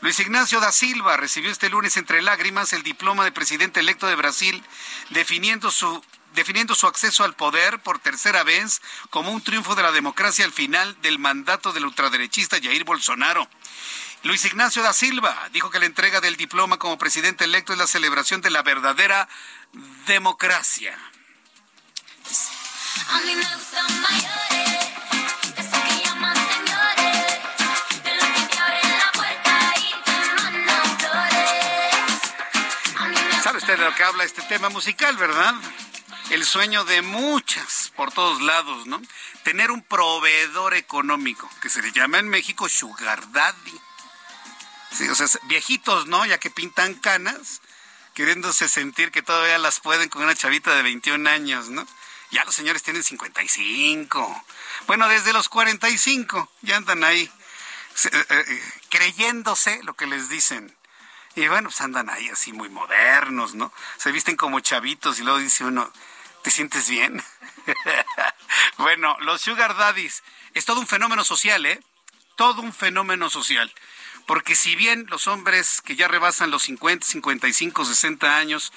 Luis 0.00 0.20
Ignacio 0.20 0.60
da 0.60 0.70
Silva 0.70 1.16
recibió 1.16 1.50
este 1.50 1.68
lunes 1.68 1.96
entre 1.96 2.22
lágrimas 2.22 2.72
el 2.72 2.82
diploma 2.82 3.24
de 3.24 3.32
presidente 3.32 3.80
electo 3.80 4.06
de 4.06 4.14
Brasil, 4.14 4.62
definiendo 5.10 5.70
su 5.70 6.04
definiendo 6.38 6.76
su 6.76 6.86
acceso 6.86 7.24
al 7.24 7.34
poder 7.34 7.80
por 7.80 7.98
tercera 7.98 8.44
vez 8.44 8.80
como 9.10 9.32
un 9.32 9.42
triunfo 9.42 9.74
de 9.74 9.82
la 9.82 9.90
democracia 9.90 10.44
al 10.44 10.52
final 10.52 10.96
del 11.02 11.18
mandato 11.18 11.72
del 11.72 11.84
ultraderechista 11.84 12.58
Jair 12.62 12.84
Bolsonaro. 12.84 13.48
Luis 14.22 14.44
Ignacio 14.44 14.84
da 14.84 14.92
Silva 14.92 15.48
dijo 15.52 15.70
que 15.70 15.80
la 15.80 15.86
entrega 15.86 16.20
del 16.20 16.36
diploma 16.36 16.78
como 16.78 16.96
presidente 16.96 17.42
electo 17.42 17.72
es 17.72 17.78
la 17.80 17.88
celebración 17.88 18.40
de 18.40 18.50
la 18.50 18.62
verdadera 18.62 19.28
democracia. 20.06 20.96
¿Sabe 33.42 33.58
usted 33.58 33.76
de 33.76 33.84
lo 33.84 33.94
que 33.96 34.04
habla 34.04 34.22
este 34.22 34.42
tema 34.42 34.68
musical, 34.68 35.16
verdad? 35.16 35.54
El 36.30 36.44
sueño 36.44 36.84
de 36.84 37.00
muchas 37.00 37.90
por 37.96 38.12
todos 38.12 38.42
lados, 38.42 38.86
¿no? 38.86 39.00
Tener 39.44 39.70
un 39.70 39.82
proveedor 39.82 40.74
económico, 40.74 41.48
que 41.62 41.70
se 41.70 41.80
le 41.80 41.90
llama 41.90 42.18
en 42.18 42.28
México 42.28 42.68
Sugar 42.68 43.32
Daddy. 43.32 43.80
Sí, 44.92 45.08
o 45.08 45.14
sea, 45.14 45.26
viejitos, 45.44 46.06
¿no? 46.06 46.26
Ya 46.26 46.38
que 46.38 46.50
pintan 46.50 46.94
canas, 46.94 47.62
queriéndose 48.12 48.68
sentir 48.68 49.10
que 49.10 49.22
todavía 49.22 49.56
las 49.56 49.80
pueden 49.80 50.10
con 50.10 50.22
una 50.22 50.34
chavita 50.34 50.74
de 50.74 50.82
21 50.82 51.30
años, 51.30 51.70
¿no? 51.70 51.86
Ya 52.30 52.44
los 52.44 52.54
señores 52.54 52.82
tienen 52.82 53.02
55. 53.02 54.44
Bueno, 54.86 55.08
desde 55.08 55.32
los 55.32 55.48
45 55.48 56.52
ya 56.60 56.76
andan 56.76 57.04
ahí 57.04 57.30
eh, 58.04 58.26
eh, 58.28 58.62
creyéndose 58.90 59.82
lo 59.82 59.94
que 59.94 60.06
les 60.06 60.28
dicen. 60.28 60.76
Y 61.36 61.48
bueno, 61.48 61.70
pues 61.70 61.80
andan 61.80 62.10
ahí 62.10 62.28
así 62.28 62.52
muy 62.52 62.68
modernos, 62.68 63.54
¿no? 63.54 63.72
Se 63.96 64.12
visten 64.12 64.36
como 64.36 64.60
chavitos 64.60 65.18
y 65.20 65.22
luego 65.22 65.38
dice 65.38 65.64
uno, 65.64 65.90
¿te 66.42 66.50
sientes 66.50 66.88
bien? 66.88 67.22
bueno, 68.78 69.16
los 69.20 69.40
sugar 69.40 69.76
daddies 69.76 70.22
es 70.54 70.64
todo 70.64 70.80
un 70.80 70.86
fenómeno 70.86 71.24
social, 71.24 71.64
¿eh? 71.66 71.80
Todo 72.36 72.62
un 72.62 72.72
fenómeno 72.72 73.30
social. 73.30 73.72
Porque 74.26 74.54
si 74.56 74.76
bien 74.76 75.06
los 75.08 75.26
hombres 75.26 75.80
que 75.82 75.96
ya 75.96 76.08
rebasan 76.08 76.50
los 76.50 76.64
50, 76.64 77.06
55, 77.06 77.84
60 77.84 78.36
años, 78.36 78.72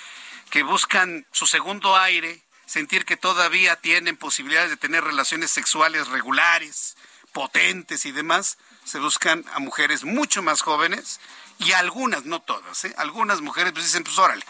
que 0.50 0.64
buscan 0.64 1.26
su 1.32 1.48
segundo 1.48 1.98
aire, 1.98 2.42
sentir 2.66 3.06
que 3.06 3.18
todavía 3.18 3.76
tienen 3.76 4.18
posibilidades 4.18 4.70
de 4.70 4.78
tener 4.78 5.04
relaciones 5.04 5.52
sexuales 5.52 6.08
regulares, 6.08 6.96
potentes 7.34 8.06
y 8.06 8.12
demás, 8.12 8.58
se 8.86 9.00
buscan 9.00 9.46
a 9.54 9.60
mujeres 9.60 10.04
mucho 10.04 10.42
más 10.42 10.62
jóvenes 10.62 11.20
y 11.60 11.74
algunas, 11.74 12.26
no 12.26 12.42
todas, 12.42 12.86
¿eh? 12.86 12.94
algunas 12.98 13.42
mujeres 13.42 13.74
pues 13.74 13.86
dicen, 13.86 14.04
pues 14.04 14.18
órale, 14.18 14.44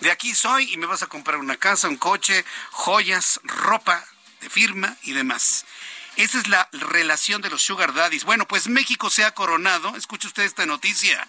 de 0.00 0.10
aquí 0.10 0.34
soy 0.34 0.72
y 0.72 0.76
me 0.76 0.86
vas 0.86 1.02
a 1.02 1.06
comprar 1.06 1.38
una 1.38 1.56
casa, 1.56 1.88
un 1.88 1.96
coche, 1.96 2.44
joyas, 2.70 3.40
ropa 3.44 4.04
de 4.40 4.50
firma 4.50 4.96
y 5.02 5.12
demás. 5.12 5.64
Esa 6.16 6.38
es 6.38 6.46
la 6.46 6.68
relación 6.72 7.42
de 7.42 7.50
los 7.50 7.62
sugar 7.62 7.92
daddies. 7.92 8.24
Bueno, 8.24 8.46
pues 8.46 8.68
México 8.68 9.10
se 9.10 9.24
ha 9.24 9.32
coronado, 9.32 9.96
escuche 9.96 10.28
usted 10.28 10.44
esta 10.44 10.64
noticia, 10.64 11.26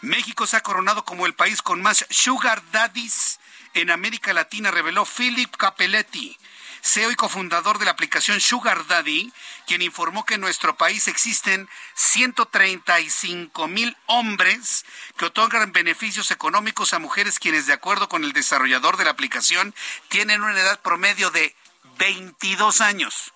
México 0.00 0.46
se 0.46 0.56
ha 0.56 0.62
coronado 0.62 1.04
como 1.04 1.26
el 1.26 1.34
país 1.34 1.62
con 1.62 1.80
más 1.82 2.04
sugar 2.10 2.62
daddies 2.72 3.38
en 3.74 3.90
América 3.90 4.32
Latina, 4.32 4.70
reveló 4.70 5.04
Philip 5.04 5.54
Capelletti, 5.56 6.36
CEO 6.84 7.10
y 7.10 7.16
cofundador 7.16 7.78
de 7.78 7.86
la 7.86 7.92
aplicación 7.92 8.42
Sugar 8.42 8.86
Daddy, 8.86 9.32
quien 9.66 9.80
informó 9.80 10.26
que 10.26 10.34
en 10.34 10.42
nuestro 10.42 10.76
país 10.76 11.08
existen 11.08 11.66
135 11.94 13.68
mil 13.68 13.96
hombres 14.04 14.84
que 15.16 15.24
otorgan 15.24 15.72
beneficios 15.72 16.30
económicos 16.30 16.92
a 16.92 16.98
mujeres 16.98 17.38
quienes, 17.38 17.66
de 17.66 17.72
acuerdo 17.72 18.10
con 18.10 18.22
el 18.22 18.34
desarrollador 18.34 18.98
de 18.98 19.04
la 19.06 19.12
aplicación, 19.12 19.74
tienen 20.08 20.42
una 20.42 20.60
edad 20.60 20.78
promedio 20.82 21.30
de 21.30 21.56
22 21.98 22.82
años. 22.82 23.32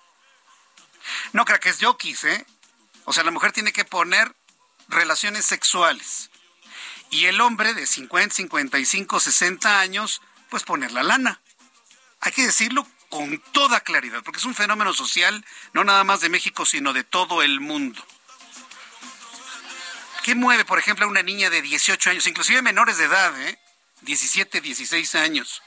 No 1.33 1.43
creo 1.43 1.59
que 1.59 1.69
es 1.69 1.79
yokis, 1.79 2.25
¿eh? 2.25 2.45
O 3.05 3.13
sea, 3.13 3.23
la 3.23 3.31
mujer 3.31 3.51
tiene 3.51 3.73
que 3.73 3.83
poner 3.83 4.31
relaciones 4.89 5.47
sexuales. 5.47 6.29
Y 7.09 7.25
el 7.25 7.41
hombre 7.41 7.73
de 7.73 7.87
50, 7.87 8.35
55, 8.35 9.19
60 9.19 9.79
años, 9.79 10.21
pues 10.51 10.61
poner 10.61 10.91
la 10.91 11.01
lana. 11.01 11.41
Hay 12.21 12.31
que 12.31 12.45
decirlo 12.45 12.85
con 13.09 13.39
toda 13.51 13.81
claridad, 13.81 14.23
porque 14.23 14.39
es 14.39 14.45
un 14.45 14.55
fenómeno 14.55 14.93
social 14.93 15.43
no 15.73 15.83
nada 15.83 16.03
más 16.03 16.21
de 16.21 16.29
México, 16.29 16.65
sino 16.65 16.93
de 16.93 17.03
todo 17.03 17.41
el 17.41 17.59
mundo. 17.59 18.05
¿Qué 20.23 20.35
mueve, 20.35 20.65
por 20.65 20.79
ejemplo, 20.79 21.05
a 21.05 21.09
una 21.09 21.23
niña 21.23 21.49
de 21.49 21.61
18 21.61 22.11
años, 22.11 22.27
inclusive 22.27 22.61
menores 22.61 22.97
de 22.97 23.05
edad, 23.05 23.41
¿eh? 23.41 23.59
17, 24.01 24.61
16 24.61 25.15
años, 25.15 25.61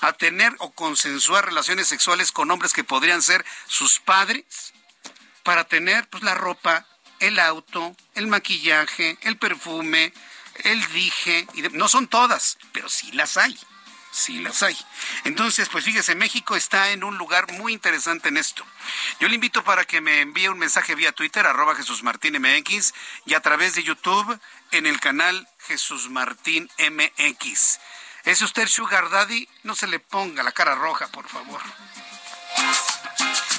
a 0.00 0.12
tener 0.12 0.54
o 0.58 0.72
consensuar 0.72 1.46
relaciones 1.46 1.88
sexuales 1.88 2.32
con 2.32 2.50
hombres 2.50 2.72
que 2.72 2.84
podrían 2.84 3.22
ser 3.22 3.44
sus 3.66 4.00
padres 4.00 4.72
para 5.42 5.64
tener 5.64 6.08
pues 6.08 6.22
la 6.22 6.34
ropa, 6.34 6.86
el 7.20 7.38
auto, 7.38 7.96
el 8.14 8.26
maquillaje, 8.26 9.18
el 9.22 9.36
perfume, 9.38 10.12
el 10.64 10.92
dije, 10.92 11.46
y 11.54 11.62
no 11.62 11.88
son 11.88 12.08
todas, 12.08 12.58
pero 12.72 12.88
sí 12.88 13.12
las 13.12 13.36
hay. 13.36 13.58
Sí, 14.12 14.40
las 14.40 14.62
hay. 14.62 14.76
Entonces, 15.24 15.68
pues 15.68 15.84
fíjese, 15.84 16.14
México 16.14 16.56
está 16.56 16.90
en 16.90 17.04
un 17.04 17.16
lugar 17.16 17.52
muy 17.52 17.72
interesante 17.72 18.28
en 18.28 18.36
esto. 18.36 18.64
Yo 19.20 19.28
le 19.28 19.36
invito 19.36 19.62
para 19.62 19.84
que 19.84 20.00
me 20.00 20.20
envíe 20.20 20.48
un 20.48 20.58
mensaje 20.58 20.94
vía 20.94 21.12
Twitter, 21.12 21.46
arroba 21.46 21.76
Jesús 21.76 22.02
Martín 22.02 22.40
MX, 22.40 22.92
y 23.24 23.34
a 23.34 23.40
través 23.40 23.74
de 23.74 23.84
YouTube 23.84 24.38
en 24.72 24.86
el 24.86 24.98
canal 25.00 25.48
Jesús 25.66 26.10
Martín 26.10 26.68
MX. 26.78 27.78
¿Es 28.24 28.42
usted 28.42 28.66
Sugar 28.66 29.08
Daddy? 29.10 29.48
No 29.62 29.74
se 29.74 29.86
le 29.86 30.00
ponga 30.00 30.42
la 30.42 30.52
cara 30.52 30.74
roja, 30.74 31.08
por 31.08 31.28
favor. 31.28 31.60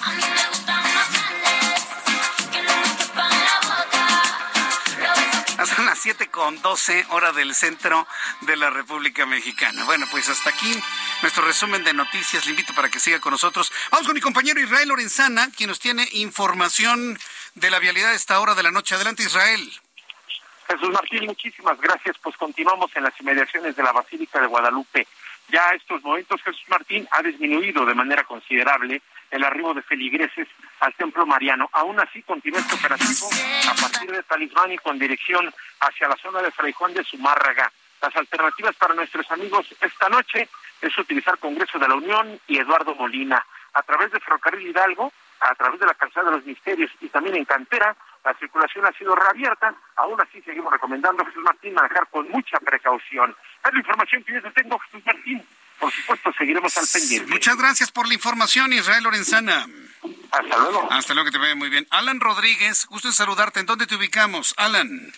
Son 0.03 0.70
las 6.01 6.17
7 6.17 6.31
con 6.31 6.59
12 6.63 7.05
hora 7.09 7.31
del 7.31 7.53
centro 7.53 8.07
de 8.41 8.57
la 8.57 8.71
República 8.71 9.27
Mexicana. 9.27 9.83
Bueno, 9.83 10.07
pues 10.09 10.29
hasta 10.29 10.49
aquí 10.49 10.73
nuestro 11.21 11.45
resumen 11.45 11.83
de 11.83 11.93
noticias. 11.93 12.43
Le 12.45 12.51
invito 12.51 12.73
para 12.73 12.89
que 12.89 12.99
siga 12.99 13.19
con 13.19 13.29
nosotros. 13.29 13.71
Vamos 13.91 14.07
con 14.07 14.15
mi 14.15 14.19
compañero 14.19 14.59
Israel 14.59 14.89
Lorenzana, 14.89 15.51
quien 15.55 15.69
nos 15.69 15.79
tiene 15.79 16.07
información 16.13 17.19
de 17.53 17.69
la 17.69 17.77
vialidad 17.77 18.09
a 18.09 18.15
esta 18.15 18.39
hora 18.39 18.55
de 18.55 18.63
la 18.63 18.71
noche. 18.71 18.95
Adelante, 18.95 19.21
Israel. 19.21 19.61
Jesús 20.67 20.89
Martín, 20.89 21.27
muchísimas 21.27 21.79
gracias. 21.79 22.17
Pues 22.17 22.35
continuamos 22.35 22.89
en 22.95 23.03
las 23.03 23.13
inmediaciones 23.21 23.75
de 23.75 23.83
la 23.83 23.91
Basílica 23.91 24.41
de 24.41 24.47
Guadalupe. 24.47 25.07
Ya 25.49 25.69
estos 25.75 26.01
momentos, 26.01 26.41
Jesús 26.41 26.63
Martín, 26.67 27.07
ha 27.11 27.21
disminuido 27.21 27.85
de 27.85 27.93
manera 27.93 28.23
considerable 28.23 29.03
el 29.31 29.43
arribo 29.43 29.73
de 29.73 29.81
feligreses 29.81 30.47
al 30.81 30.93
Templo 30.93 31.25
Mariano. 31.25 31.69
Aún 31.73 31.99
así, 31.99 32.21
continúa 32.21 32.59
este 32.59 32.75
operativo 32.75 33.29
a 33.69 33.73
partir 33.73 34.11
de 34.11 34.23
Talismán 34.23 34.71
y 34.71 34.77
con 34.77 34.99
dirección 34.99 35.51
hacia 35.79 36.07
la 36.07 36.17
zona 36.17 36.41
de 36.41 36.51
Fray 36.51 36.73
Juan 36.73 36.93
de 36.93 37.03
Zumárraga. 37.03 37.71
Las 38.01 38.15
alternativas 38.15 38.75
para 38.75 38.93
nuestros 38.93 39.29
amigos 39.31 39.73
esta 39.79 40.09
noche 40.09 40.49
es 40.81 40.97
utilizar 40.97 41.37
Congreso 41.37 41.79
de 41.79 41.87
la 41.87 41.95
Unión 41.95 42.39
y 42.47 42.57
Eduardo 42.57 42.95
Molina. 42.95 43.45
A 43.73 43.83
través 43.83 44.11
de 44.11 44.19
Ferrocarril 44.19 44.67
Hidalgo, 44.67 45.13
a 45.39 45.55
través 45.55 45.79
de 45.79 45.85
la 45.85 45.93
Calzada 45.93 46.29
de 46.29 46.37
los 46.37 46.45
Misterios 46.45 46.91
y 46.99 47.07
también 47.09 47.35
en 47.35 47.45
Cantera, 47.45 47.95
la 48.23 48.33
circulación 48.35 48.85
ha 48.85 48.91
sido 48.93 49.15
reabierta. 49.15 49.73
Aún 49.95 50.19
así, 50.19 50.41
seguimos 50.41 50.73
recomendando 50.73 51.23
a 51.23 51.25
Jesús 51.25 51.43
Martín 51.43 51.73
manejar 51.73 52.07
con 52.09 52.29
mucha 52.29 52.59
precaución. 52.59 53.35
Es 53.65 53.73
la 53.73 53.79
información 53.79 54.23
que 54.23 54.33
yo 54.33 54.51
tengo, 54.51 54.77
Jesús 54.79 55.05
Martín. 55.05 55.43
Por 55.81 55.91
supuesto, 55.91 56.31
seguiremos 56.37 56.77
al 56.77 56.85
pendiente. 56.87 57.31
Muchas 57.31 57.57
gracias 57.57 57.91
por 57.91 58.07
la 58.07 58.13
información, 58.13 58.71
Israel 58.71 59.03
Lorenzana. 59.03 59.67
Hasta 60.31 60.57
luego. 60.57 60.87
Hasta 60.91 61.13
luego, 61.15 61.25
que 61.25 61.31
te 61.31 61.39
vaya 61.39 61.55
muy 61.55 61.69
bien. 61.69 61.87
Alan 61.89 62.19
Rodríguez, 62.19 62.85
gusto 62.85 63.07
en 63.07 63.15
saludarte. 63.15 63.59
¿En 63.59 63.65
dónde 63.65 63.87
te 63.87 63.95
ubicamos, 63.95 64.53
Alan? 64.57 65.11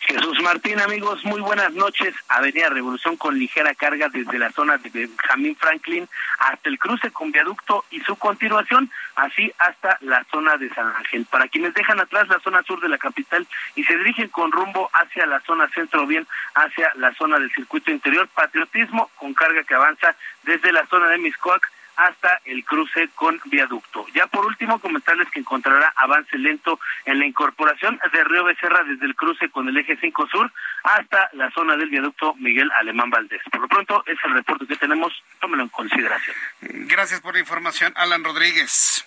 Jesús 0.00 0.40
Martín, 0.42 0.80
amigos, 0.80 1.24
muy 1.24 1.40
buenas 1.40 1.72
noches. 1.72 2.14
Avenida 2.28 2.68
Revolución 2.68 3.16
con 3.16 3.38
ligera 3.38 3.74
carga 3.74 4.08
desde 4.08 4.38
la 4.38 4.50
zona 4.52 4.78
de 4.78 4.90
Benjamín 4.90 5.56
Franklin 5.56 6.08
hasta 6.38 6.68
el 6.68 6.78
cruce 6.78 7.10
con 7.10 7.32
viaducto 7.32 7.84
y 7.90 8.00
su 8.00 8.16
continuación, 8.16 8.90
así 9.16 9.52
hasta 9.58 9.98
la 10.00 10.24
zona 10.30 10.56
de 10.56 10.68
San 10.70 10.86
Ángel. 10.86 11.26
Para 11.26 11.48
quienes 11.48 11.74
dejan 11.74 12.00
atrás 12.00 12.28
la 12.28 12.38
zona 12.40 12.62
sur 12.62 12.80
de 12.80 12.88
la 12.88 12.98
capital 12.98 13.46
y 13.74 13.82
se 13.84 13.96
dirigen 13.98 14.28
con 14.28 14.52
rumbo 14.52 14.88
hacia 14.92 15.26
la 15.26 15.40
zona 15.40 15.68
centro, 15.74 16.06
bien 16.06 16.26
hacia 16.54 16.92
la 16.94 17.12
zona 17.14 17.38
del 17.38 17.52
circuito 17.52 17.90
interior, 17.90 18.28
patriotismo 18.28 19.10
con 19.16 19.34
carga 19.34 19.64
que 19.64 19.74
avanza 19.74 20.14
desde 20.44 20.72
la 20.72 20.86
zona 20.86 21.08
de 21.08 21.18
Miscoac 21.18 21.70
hasta 21.98 22.40
el 22.44 22.64
cruce 22.64 23.08
con 23.16 23.40
viaducto. 23.46 24.06
Ya 24.14 24.28
por 24.28 24.46
último, 24.46 24.78
comentarles 24.78 25.28
que 25.30 25.40
encontrará 25.40 25.92
avance 25.96 26.38
lento 26.38 26.78
en 27.04 27.18
la 27.18 27.26
incorporación 27.26 28.00
de 28.12 28.24
Río 28.24 28.44
Becerra 28.44 28.84
desde 28.84 29.04
el 29.04 29.16
cruce 29.16 29.50
con 29.50 29.68
el 29.68 29.76
eje 29.76 29.98
5 30.00 30.28
sur 30.28 30.50
hasta 30.84 31.28
la 31.32 31.50
zona 31.50 31.76
del 31.76 31.90
viaducto 31.90 32.34
Miguel 32.36 32.70
Alemán 32.78 33.10
Valdés. 33.10 33.42
Por 33.50 33.62
lo 33.62 33.68
pronto, 33.68 34.04
es 34.06 34.16
el 34.24 34.32
reporte 34.32 34.66
que 34.66 34.76
tenemos, 34.76 35.12
tómelo 35.40 35.64
en 35.64 35.68
consideración. 35.70 36.36
Gracias 36.60 37.20
por 37.20 37.34
la 37.34 37.40
información, 37.40 37.92
Alan 37.96 38.22
Rodríguez. 38.22 39.04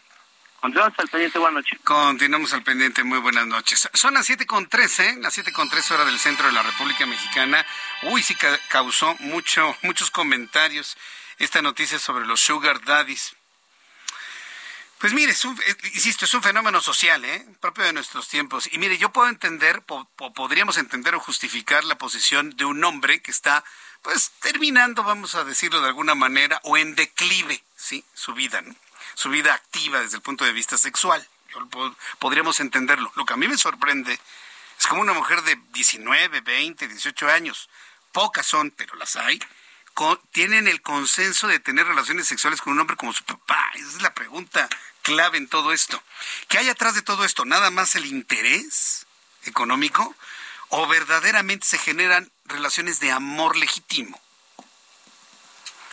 Continuamos 0.59 0.99
al 0.99 1.07
pendiente, 1.07 1.39
buenas 1.39 1.55
noches. 1.55 1.79
Continuamos 1.83 2.53
al 2.53 2.63
pendiente, 2.63 3.03
muy 3.03 3.19
buenas 3.19 3.47
noches. 3.47 3.89
Son 3.93 4.13
las 4.13 4.25
siete 4.25 4.45
con 4.45 4.67
trece, 4.67 5.15
las 5.19 5.33
siete 5.33 5.53
con 5.53 5.69
tres 5.69 5.89
horas 5.91 6.05
del 6.05 6.19
centro 6.19 6.45
de 6.45 6.51
la 6.51 6.61
República 6.61 7.05
Mexicana. 7.05 7.65
Uy, 8.03 8.21
sí 8.21 8.35
causó 8.69 9.15
mucho, 9.21 9.75
muchos 9.81 10.11
comentarios 10.11 10.97
esta 11.43 11.61
noticia 11.61 11.99
sobre 11.99 12.25
los 12.25 12.39
sugar 12.39 12.83
daddies. 12.83 13.35
Pues 14.99 15.13
mire, 15.13 15.31
es 15.31 15.43
eh, 15.43 15.49
insisto, 15.95 16.25
es 16.25 16.33
un 16.35 16.43
fenómeno 16.43 16.79
social, 16.79 17.25
¿eh? 17.25 17.43
propio 17.59 17.83
de 17.83 17.93
nuestros 17.93 18.27
tiempos. 18.27 18.69
Y 18.71 18.77
mire, 18.77 18.99
yo 18.99 19.11
puedo 19.11 19.27
entender, 19.27 19.81
podríamos 20.35 20.77
entender 20.77 21.15
o 21.15 21.19
justificar 21.19 21.83
la 21.85 21.97
posición 21.97 22.55
de 22.55 22.65
un 22.65 22.83
hombre 22.83 23.19
que 23.19 23.31
está, 23.31 23.63
pues, 24.03 24.31
terminando, 24.41 25.03
vamos 25.03 25.33
a 25.33 25.43
decirlo 25.43 25.81
de 25.81 25.87
alguna 25.87 26.13
manera, 26.13 26.61
o 26.63 26.77
en 26.77 26.93
declive, 26.93 27.63
¿sí? 27.75 28.05
Su 28.13 28.33
vida, 28.33 28.61
¿no? 28.61 28.75
Su 29.15 29.29
vida 29.29 29.55
activa 29.55 30.01
desde 30.01 30.17
el 30.17 30.21
punto 30.21 30.45
de 30.45 30.53
vista 30.53 30.77
sexual. 30.77 31.27
podríamos 32.19 32.59
entenderlo. 32.59 33.11
Lo 33.15 33.25
que 33.25 33.33
a 33.33 33.37
mí 33.37 33.47
me 33.47 33.57
sorprende 33.57 34.19
es 34.77 34.87
como 34.87 35.01
una 35.01 35.13
mujer 35.13 35.41
de 35.41 35.59
19, 35.73 36.41
20, 36.41 36.87
18 36.87 37.27
años, 37.27 37.69
pocas 38.11 38.45
son, 38.45 38.69
pero 38.69 38.95
las 38.95 39.15
hay, 39.15 39.39
tienen 40.31 40.67
el 40.67 40.81
consenso 40.81 41.47
de 41.47 41.59
tener 41.59 41.85
relaciones 41.85 42.27
sexuales 42.27 42.61
con 42.61 42.73
un 42.73 42.79
hombre 42.79 42.97
como 42.97 43.13
su 43.13 43.23
papá. 43.23 43.71
Esa 43.75 43.87
es 43.87 44.01
la 44.01 44.13
pregunta 44.13 44.67
clave 45.01 45.37
en 45.37 45.47
todo 45.47 45.71
esto. 45.71 46.01
¿Qué 46.47 46.57
hay 46.57 46.69
atrás 46.69 46.95
de 46.95 47.01
todo 47.01 47.25
esto? 47.25 47.45
¿Nada 47.45 47.69
más 47.71 47.95
el 47.95 48.05
interés 48.05 49.05
económico? 49.43 50.15
¿O 50.69 50.87
verdaderamente 50.87 51.67
se 51.67 51.77
generan 51.77 52.31
relaciones 52.45 52.99
de 52.99 53.11
amor 53.11 53.57
legítimo? 53.57 54.19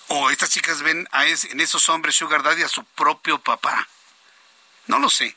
¿O 0.09 0.31
estas 0.31 0.51
chicas 0.51 0.83
ven 0.83 1.07
a 1.13 1.27
en 1.27 1.61
esos 1.61 1.89
hombres 1.89 2.17
Sugar 2.17 2.43
Daddy 2.43 2.63
a 2.63 2.69
su 2.69 2.85
propio 2.85 3.39
papá? 3.41 3.87
No 4.87 4.99
lo 4.99 5.11
sé. 5.11 5.37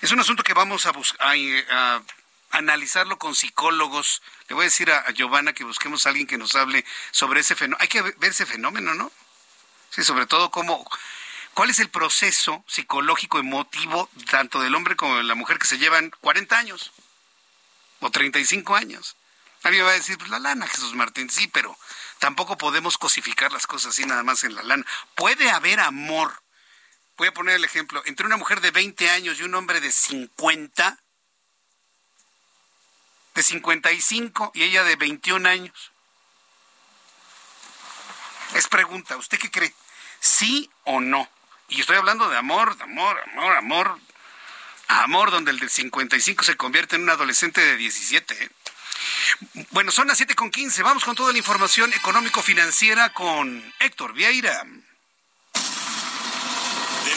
Es 0.00 0.12
un 0.12 0.20
asunto 0.20 0.44
que 0.44 0.54
vamos 0.54 0.86
a, 0.86 0.92
a, 1.20 2.02
analizarlo 2.52 3.18
con 3.18 3.34
psicólogos. 3.34 4.22
Le 4.48 4.54
voy 4.54 4.62
a 4.62 4.64
decir 4.66 4.90
a, 4.90 5.10
Giovanna 5.12 5.52
que 5.52 5.64
busquemos 5.64 6.06
a 6.06 6.10
alguien 6.10 6.26
que 6.26 6.38
nos 6.38 6.54
hable 6.54 6.84
sobre 7.10 7.40
ese 7.40 7.56
fenómeno. 7.56 7.78
Hay 7.80 7.88
que 7.88 8.02
ver 8.02 8.30
ese 8.30 8.46
fenómeno, 8.46 8.94
¿no? 8.94 9.10
Sí, 9.90 10.04
sobre 10.04 10.26
todo 10.26 10.50
cómo, 10.50 10.86
¿Cuál 11.54 11.68
es 11.68 11.80
el 11.80 11.90
proceso 11.90 12.64
psicológico 12.66 13.38
emotivo 13.38 14.08
tanto 14.30 14.60
del 14.60 14.74
hombre 14.74 14.96
como 14.96 15.18
de 15.18 15.22
la 15.22 15.34
mujer 15.34 15.58
que 15.58 15.66
se 15.66 15.76
llevan 15.76 16.10
40 16.20 16.58
años 16.58 16.92
o 18.00 18.10
35 18.10 18.74
años? 18.74 19.16
Alguien 19.62 19.84
va 19.84 19.90
a 19.90 19.94
decir, 19.94 20.16
pues 20.16 20.30
la 20.30 20.38
lana, 20.38 20.66
Jesús 20.66 20.94
Martín, 20.94 21.28
sí, 21.28 21.48
pero 21.48 21.76
tampoco 22.18 22.56
podemos 22.56 22.96
cosificar 22.96 23.52
las 23.52 23.66
cosas 23.66 23.92
así 23.92 24.06
nada 24.06 24.22
más 24.22 24.44
en 24.44 24.54
la 24.54 24.62
lana. 24.62 24.84
Puede 25.14 25.50
haber 25.50 25.80
amor. 25.80 26.42
Voy 27.18 27.28
a 27.28 27.34
poner 27.34 27.56
el 27.56 27.64
ejemplo, 27.64 28.02
entre 28.06 28.26
una 28.26 28.38
mujer 28.38 28.62
de 28.62 28.70
20 28.70 29.10
años 29.10 29.38
y 29.38 29.42
un 29.42 29.54
hombre 29.54 29.80
de 29.80 29.92
50, 29.92 31.01
de 33.34 33.42
55 33.42 34.52
y 34.54 34.62
ella 34.62 34.84
de 34.84 34.96
21 34.96 35.48
años. 35.48 35.92
Es 38.54 38.68
pregunta, 38.68 39.16
¿usted 39.16 39.38
qué 39.38 39.50
cree? 39.50 39.74
¿Sí 40.20 40.70
o 40.84 41.00
no? 41.00 41.28
Y 41.68 41.80
estoy 41.80 41.96
hablando 41.96 42.28
de 42.28 42.36
amor, 42.36 42.76
de 42.76 42.84
amor, 42.84 43.18
amor, 43.32 43.56
amor. 43.56 43.98
Amor 44.88 45.30
donde 45.30 45.52
el 45.52 45.58
del 45.58 45.70
55 45.70 46.44
se 46.44 46.56
convierte 46.56 46.96
en 46.96 47.02
un 47.02 47.10
adolescente 47.10 47.62
de 47.62 47.76
17. 47.76 48.44
¿eh? 48.44 48.50
Bueno, 49.70 49.90
son 49.90 50.08
las 50.08 50.18
7 50.18 50.34
con 50.34 50.50
15. 50.50 50.82
Vamos 50.82 51.04
con 51.04 51.16
toda 51.16 51.32
la 51.32 51.38
información 51.38 51.90
económico-financiera 51.94 53.12
con 53.14 53.72
Héctor 53.80 54.12
Vieira. 54.12 54.66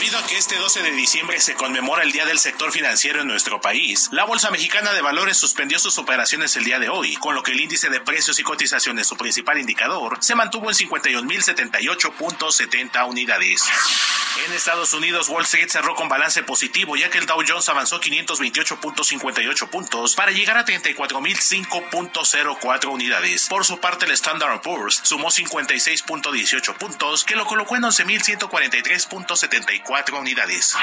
Debido 0.05 0.23
a 0.23 0.27
que 0.27 0.37
este 0.37 0.57
12 0.57 0.83
de 0.83 0.91
diciembre 0.91 1.39
se 1.39 1.55
conmemora 1.55 2.03
el 2.03 2.11
Día 2.11 2.27
del 2.27 2.37
Sector 2.37 2.71
Financiero 2.71 3.21
en 3.21 3.27
nuestro 3.27 3.59
país, 3.59 4.09
la 4.11 4.23
Bolsa 4.23 4.51
Mexicana 4.51 4.93
de 4.93 5.01
Valores 5.01 5.35
suspendió 5.35 5.79
sus 5.79 5.97
operaciones 5.97 6.55
el 6.57 6.63
día 6.63 6.77
de 6.77 6.89
hoy, 6.89 7.15
con 7.15 7.33
lo 7.33 7.41
que 7.41 7.53
el 7.53 7.59
índice 7.59 7.89
de 7.89 8.01
precios 8.01 8.37
y 8.37 8.43
cotizaciones, 8.43 9.07
su 9.07 9.17
principal 9.17 9.57
indicador, 9.57 10.19
se 10.21 10.35
mantuvo 10.35 10.69
en 10.69 10.75
51.078.70 10.75 13.09
unidades. 13.09 13.63
En 14.45 14.51
Estados 14.53 14.93
Unidos, 14.93 15.29
Wall 15.29 15.45
Street 15.45 15.69
cerró 15.69 15.95
con 15.95 16.09
balance 16.09 16.43
positivo, 16.43 16.97
ya 16.97 17.09
que 17.09 17.17
el 17.17 17.25
Dow 17.25 17.41
Jones 17.47 17.69
avanzó 17.69 18.01
528.58 18.01 19.69
puntos 19.69 20.13
para 20.13 20.31
llegar 20.31 20.57
a 20.57 20.65
34.005.04 20.65 22.91
unidades. 22.91 23.47
Por 23.47 23.63
su 23.65 23.79
parte, 23.79 24.03
el 24.05 24.11
Standard 24.11 24.61
Poor's 24.61 24.99
sumó 25.03 25.31
56.18 25.31 26.77
puntos, 26.77 27.23
que 27.23 27.37
lo 27.37 27.45
colocó 27.45 27.77
en 27.77 27.83
11.143.74 27.83 29.94
unidades. 30.13 30.75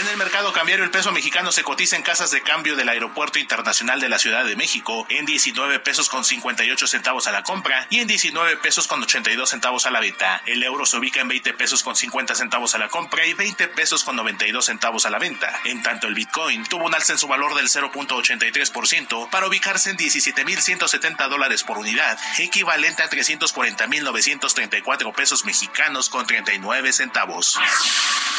En 0.00 0.08
el 0.08 0.16
mercado 0.16 0.52
cambiario, 0.52 0.84
el 0.84 0.90
peso 0.90 1.12
mexicano 1.12 1.52
se 1.52 1.62
cotiza 1.62 1.94
en 1.94 2.02
casas 2.02 2.32
de 2.32 2.42
cambio 2.42 2.74
del 2.74 2.88
Aeropuerto 2.88 3.38
Internacional 3.38 4.00
de 4.00 4.08
la 4.08 4.18
Ciudad 4.18 4.44
de 4.44 4.56
México 4.56 5.06
en 5.08 5.24
19 5.24 5.78
pesos 5.78 6.08
con 6.08 6.24
58 6.24 6.88
centavos 6.88 7.28
a 7.28 7.32
la 7.32 7.44
compra 7.44 7.86
y 7.90 8.00
en 8.00 8.08
19 8.08 8.56
pesos 8.56 8.88
con 8.88 9.00
82 9.00 9.48
centavos 9.48 9.86
a 9.86 9.92
la 9.92 10.00
venta. 10.00 10.42
El 10.46 10.64
euro 10.64 10.84
se 10.84 10.96
ubica 10.96 11.20
en 11.20 11.28
20 11.28 11.54
pesos 11.54 11.84
con 11.84 11.94
50 11.94 12.34
centavos 12.34 12.74
a 12.74 12.78
la 12.78 12.88
compra 12.88 13.24
y 13.24 13.34
20 13.34 13.68
pesos 13.68 14.02
con 14.02 14.16
92 14.16 14.64
centavos 14.64 15.06
a 15.06 15.10
la 15.10 15.20
venta. 15.20 15.60
En 15.64 15.84
tanto, 15.84 16.08
el 16.08 16.14
Bitcoin 16.14 16.64
tuvo 16.64 16.86
un 16.86 16.94
alza 16.94 17.12
en 17.12 17.18
su 17.18 17.28
valor 17.28 17.54
del 17.54 17.68
0.83% 17.68 19.30
para 19.30 19.46
ubicarse 19.46 19.90
en 19.90 19.96
17.170 19.96 21.28
dólares 21.28 21.62
por 21.62 21.78
unidad, 21.78 22.18
equivalente 22.38 23.04
a 23.04 23.10
340.934 23.10 25.14
pesos 25.14 25.44
mexicanos 25.44 26.08
con 26.08 26.26
39 26.26 26.92
centavos. 26.92 27.60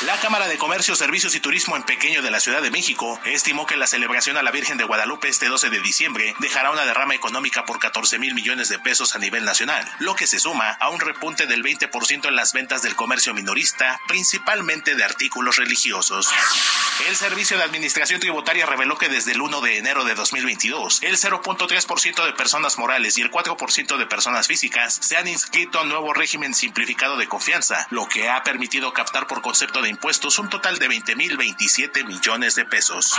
La 0.05 0.19
Cámara 0.19 0.47
de 0.47 0.57
Comercio, 0.57 0.93
Servicios 0.93 1.36
y 1.36 1.39
Turismo 1.39 1.78
en 1.78 1.84
Pequeño 1.84 2.21
de 2.21 2.30
la 2.30 2.41
Ciudad 2.41 2.61
de 2.61 2.69
México 2.69 3.19
estimó 3.23 3.65
que 3.65 3.78
la 3.78 3.88
celebración 3.88 4.36
a 4.36 4.43
la 4.43 4.51
Virgen 4.51 4.78
de 4.78 4.84
Guadalupe 4.84 5.30
este 5.30 5.47
12 5.47 5.69
de 5.69 5.80
diciembre 5.80 6.36
dejará 6.39 6.71
una 6.71 6.86
derrama 6.86 7.15
económica 7.15 7.65
por 7.65 7.80
14 7.80 8.19
mil 8.19 8.34
millones 8.36 8.67
de 8.67 8.78
pesos 8.78 9.15
a 9.15 9.19
nivel 9.19 9.45
nacional, 9.45 9.89
lo 9.99 10.15
que 10.15 10.28
se 10.28 10.38
suma 10.38 10.71
a 10.71 10.89
un 10.89 10.99
repunte 10.99 11.47
del 11.47 11.63
20% 11.63 12.28
en 12.28 12.36
las 12.36 12.51
ventas 12.51 12.82
del 12.82 12.95
comercio 12.95 13.34
minorista, 13.34 13.99
principalmente 14.07 14.95
de 14.95 15.03
artículos 15.03 15.55
religiosos. 15.55 16.30
El 17.07 17.15
Servicio 17.15 17.57
de 17.57 17.63
Administración 17.63 18.19
Tributaria 18.19 18.65
reveló 18.65 18.97
que 18.97 19.09
desde 19.09 19.34
el 19.34 19.41
1 19.41 19.61
de 19.61 19.78
enero 19.78 20.05
de 20.05 20.15
2022, 20.15 21.03
el 21.03 21.17
0.3% 21.17 22.26
de 22.26 22.34
personas 22.34 22.78
morales 22.78 23.17
y 23.17 23.21
el 23.21 23.32
4% 23.32 23.97
de 23.97 24.05
personas 24.05 24.47
físicas 24.47 24.97
se 25.01 25.17
han 25.17 25.28
inscrito 25.28 25.80
a 25.80 25.84
un 25.84 25.89
nuevo 25.89 26.13
régimen 26.13 26.53
simplificado 26.53 27.17
de 27.17 27.28
confianza, 27.28 27.88
lo 27.89 28.07
que 28.07 28.30
ha 28.30 28.43
permitido 28.43 28.93
captar 28.93 29.28
por 29.28 29.41
concepto 29.66 29.82
de 29.82 29.89
impuestos 29.89 30.38
un 30.38 30.47
total 30.47 30.78
de 30.78 30.88
20.027 30.88 32.05
millones 32.05 32.53
de 32.53 32.66
pesos. 32.66 33.18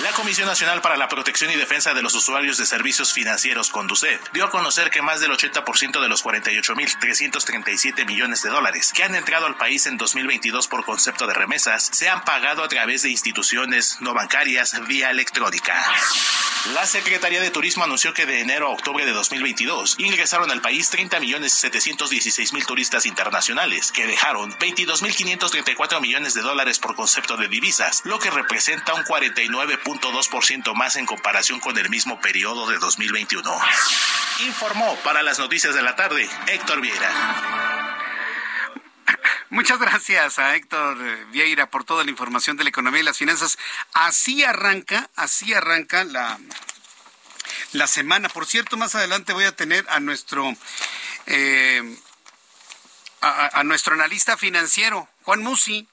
La 0.00 0.12
Comisión 0.12 0.46
Nacional 0.46 0.82
para 0.82 0.98
la 0.98 1.08
Protección 1.08 1.50
y 1.50 1.56
Defensa 1.56 1.94
de 1.94 2.02
los 2.02 2.14
Usuarios 2.14 2.58
de 2.58 2.66
Servicios 2.66 3.14
Financieros, 3.14 3.70
Conducet, 3.70 4.20
dio 4.34 4.44
a 4.44 4.50
conocer 4.50 4.90
que 4.90 5.00
más 5.00 5.20
del 5.20 5.30
80% 5.30 6.02
de 6.02 6.08
los 6.10 6.22
48.337 6.24 8.06
millones 8.06 8.42
de 8.42 8.50
dólares 8.50 8.92
que 8.94 9.02
han 9.02 9.14
entrado 9.14 9.46
al 9.46 9.56
país 9.56 9.86
en 9.86 9.96
2022 9.96 10.68
por 10.68 10.84
concepto 10.84 11.26
de 11.26 11.32
remesas 11.32 11.88
se 11.90 12.10
han 12.10 12.22
pagado 12.22 12.64
a 12.64 12.68
través 12.68 13.00
de 13.02 13.08
instituciones 13.08 13.96
no 14.00 14.12
bancarias 14.12 14.74
vía 14.86 15.10
electrónica. 15.10 15.74
La 16.74 16.86
Secretaría 16.86 17.40
de 17.40 17.50
Turismo 17.50 17.82
anunció 17.82 18.14
que 18.14 18.24
de 18.24 18.40
enero 18.40 18.68
a 18.68 18.70
octubre 18.70 19.04
de 19.04 19.10
2022 19.10 19.96
ingresaron 19.98 20.48
al 20.50 20.60
país 20.60 20.90
30 20.90 21.18
millones 21.18 21.52
716 21.54 22.52
mil 22.52 22.64
turistas 22.64 23.04
internacionales 23.04 23.90
que 23.90 24.06
dejaron 24.06 24.52
22.500 24.52 25.50
34 25.62 26.00
millones 26.00 26.34
de 26.34 26.40
dólares 26.40 26.80
por 26.80 26.96
concepto 26.96 27.36
de 27.36 27.46
divisas, 27.46 28.02
lo 28.04 28.18
que 28.18 28.30
representa 28.30 28.94
un 28.94 29.04
49.2% 29.04 30.74
más 30.74 30.96
en 30.96 31.06
comparación 31.06 31.60
con 31.60 31.78
el 31.78 31.88
mismo 31.88 32.20
periodo 32.20 32.68
de 32.68 32.78
2021. 32.78 33.56
Informó 34.40 34.96
para 35.04 35.22
las 35.22 35.38
noticias 35.38 35.74
de 35.74 35.82
la 35.82 35.94
tarde 35.94 36.28
Héctor 36.48 36.80
Vieira. 36.80 37.78
Muchas 39.50 39.78
gracias 39.78 40.40
a 40.40 40.56
Héctor 40.56 40.98
Vieira 41.30 41.70
por 41.70 41.84
toda 41.84 42.02
la 42.02 42.10
información 42.10 42.56
de 42.56 42.64
la 42.64 42.70
economía 42.70 43.00
y 43.00 43.04
las 43.04 43.18
finanzas. 43.18 43.56
Así 43.92 44.42
arranca, 44.42 45.10
así 45.14 45.54
arranca 45.54 46.02
la, 46.02 46.40
la 47.72 47.86
semana. 47.86 48.28
Por 48.28 48.46
cierto, 48.46 48.76
más 48.76 48.96
adelante 48.96 49.32
voy 49.32 49.44
a 49.44 49.54
tener 49.54 49.86
a 49.90 50.00
nuestro 50.00 50.56
eh, 51.26 51.96
a, 53.22 53.62
nuestro 53.64 53.94
analista 53.94 54.36
financiero, 54.36 55.08
Juan 55.24 55.42
Musi. 55.42 55.88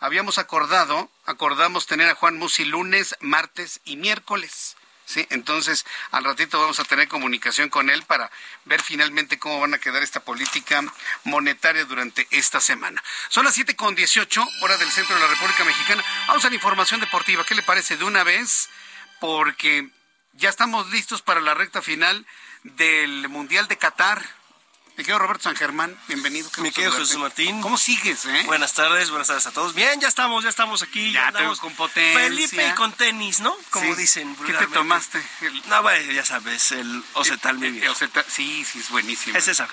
Habíamos 0.00 0.38
acordado, 0.38 1.10
acordamos 1.24 1.86
tener 1.86 2.08
a 2.08 2.14
Juan 2.14 2.36
Musi 2.36 2.64
lunes, 2.64 3.16
martes 3.20 3.80
y 3.84 3.96
miércoles. 3.96 4.76
Sí, 5.06 5.26
entonces 5.28 5.84
al 6.12 6.24
ratito 6.24 6.58
vamos 6.58 6.80
a 6.80 6.84
tener 6.84 7.08
comunicación 7.08 7.68
con 7.68 7.90
él 7.90 8.02
para 8.04 8.30
ver 8.64 8.82
finalmente 8.82 9.38
cómo 9.38 9.60
van 9.60 9.74
a 9.74 9.78
quedar 9.78 10.02
esta 10.02 10.20
política 10.20 10.82
monetaria 11.24 11.84
durante 11.84 12.26
esta 12.30 12.58
semana. 12.60 13.02
Son 13.28 13.44
las 13.44 13.54
siete 13.54 13.76
con 13.76 13.94
dieciocho, 13.94 14.46
hora 14.62 14.78
del 14.78 14.90
centro 14.90 15.14
de 15.14 15.20
la 15.20 15.28
República 15.28 15.64
Mexicana. 15.64 16.02
Vamos 16.26 16.44
a 16.44 16.48
la 16.48 16.54
información 16.54 17.00
deportiva. 17.00 17.44
¿Qué 17.44 17.54
le 17.54 17.62
parece 17.62 17.98
de 17.98 18.04
una 18.04 18.24
vez? 18.24 18.70
Porque 19.20 19.90
ya 20.32 20.48
estamos 20.48 20.90
listos 20.90 21.20
para 21.20 21.40
la 21.40 21.52
recta 21.52 21.82
final 21.82 22.26
del 22.62 23.28
Mundial 23.28 23.68
de 23.68 23.76
Qatar. 23.76 24.24
Mi 24.96 25.02
querido 25.02 25.18
Roberto 25.18 25.42
San 25.42 25.56
Germán, 25.56 25.98
bienvenido. 26.06 26.48
Mi 26.58 26.70
querido 26.70 26.92
Jesús 26.92 27.16
Martín. 27.16 27.60
¿Cómo 27.60 27.76
sigues, 27.76 28.26
eh? 28.26 28.42
Buenas 28.46 28.74
tardes, 28.74 29.10
buenas 29.10 29.26
tardes 29.26 29.44
a 29.48 29.50
todos. 29.50 29.74
Bien, 29.74 30.00
ya 30.00 30.06
estamos, 30.06 30.44
ya 30.44 30.50
estamos 30.50 30.84
aquí. 30.84 31.10
Ya, 31.10 31.32
ya 31.32 31.52
con 31.56 31.74
potencia. 31.74 32.20
Felipe 32.20 32.64
y 32.64 32.70
con 32.74 32.92
tenis, 32.92 33.40
¿no? 33.40 33.56
Como 33.70 33.92
dicen. 33.96 34.36
¿Qué 34.46 34.52
te 34.52 34.68
tomaste? 34.68 35.20
No, 35.66 35.82
bueno, 35.82 36.12
ya 36.12 36.24
sabes, 36.24 36.70
el 36.70 37.02
Ocetal 37.14 37.58
mi 37.58 37.80
Sí, 38.28 38.64
sí, 38.64 38.78
es 38.78 38.90
buenísimo. 38.90 39.36
Es 39.36 39.48
esa. 39.48 39.68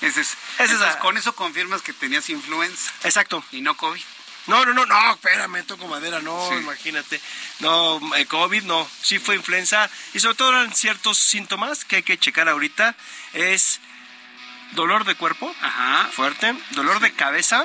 Es, 0.00 0.16
es, 0.16 0.36
esa. 0.58 0.98
Con 0.98 1.16
eso 1.16 1.36
confirmas 1.36 1.80
que 1.80 1.92
tenías 1.92 2.28
influenza. 2.28 2.90
Exacto. 3.04 3.44
Y 3.52 3.60
no 3.60 3.76
COVID. 3.76 4.02
No, 4.48 4.66
no, 4.66 4.74
no, 4.74 4.84
no, 4.84 5.12
espérame, 5.12 5.64
toco 5.64 5.86
madera, 5.86 6.20
no, 6.20 6.52
imagínate. 6.58 7.20
No, 7.60 7.98
eh, 8.16 8.26
COVID 8.26 8.64
no, 8.64 8.86
sí 9.00 9.18
fue 9.18 9.36
influenza 9.36 9.88
y 10.12 10.20
sobre 10.20 10.34
todo 10.34 10.50
eran 10.50 10.74
ciertos 10.74 11.16
síntomas 11.16 11.84
que 11.86 11.96
hay 11.96 12.02
que 12.02 12.18
checar 12.18 12.48
ahorita. 12.48 12.94
Es 13.32 13.80
dolor 14.72 15.04
de 15.04 15.14
cuerpo, 15.14 15.54
fuerte, 16.12 16.54
dolor 16.70 17.00
de 17.00 17.12
cabeza. 17.12 17.64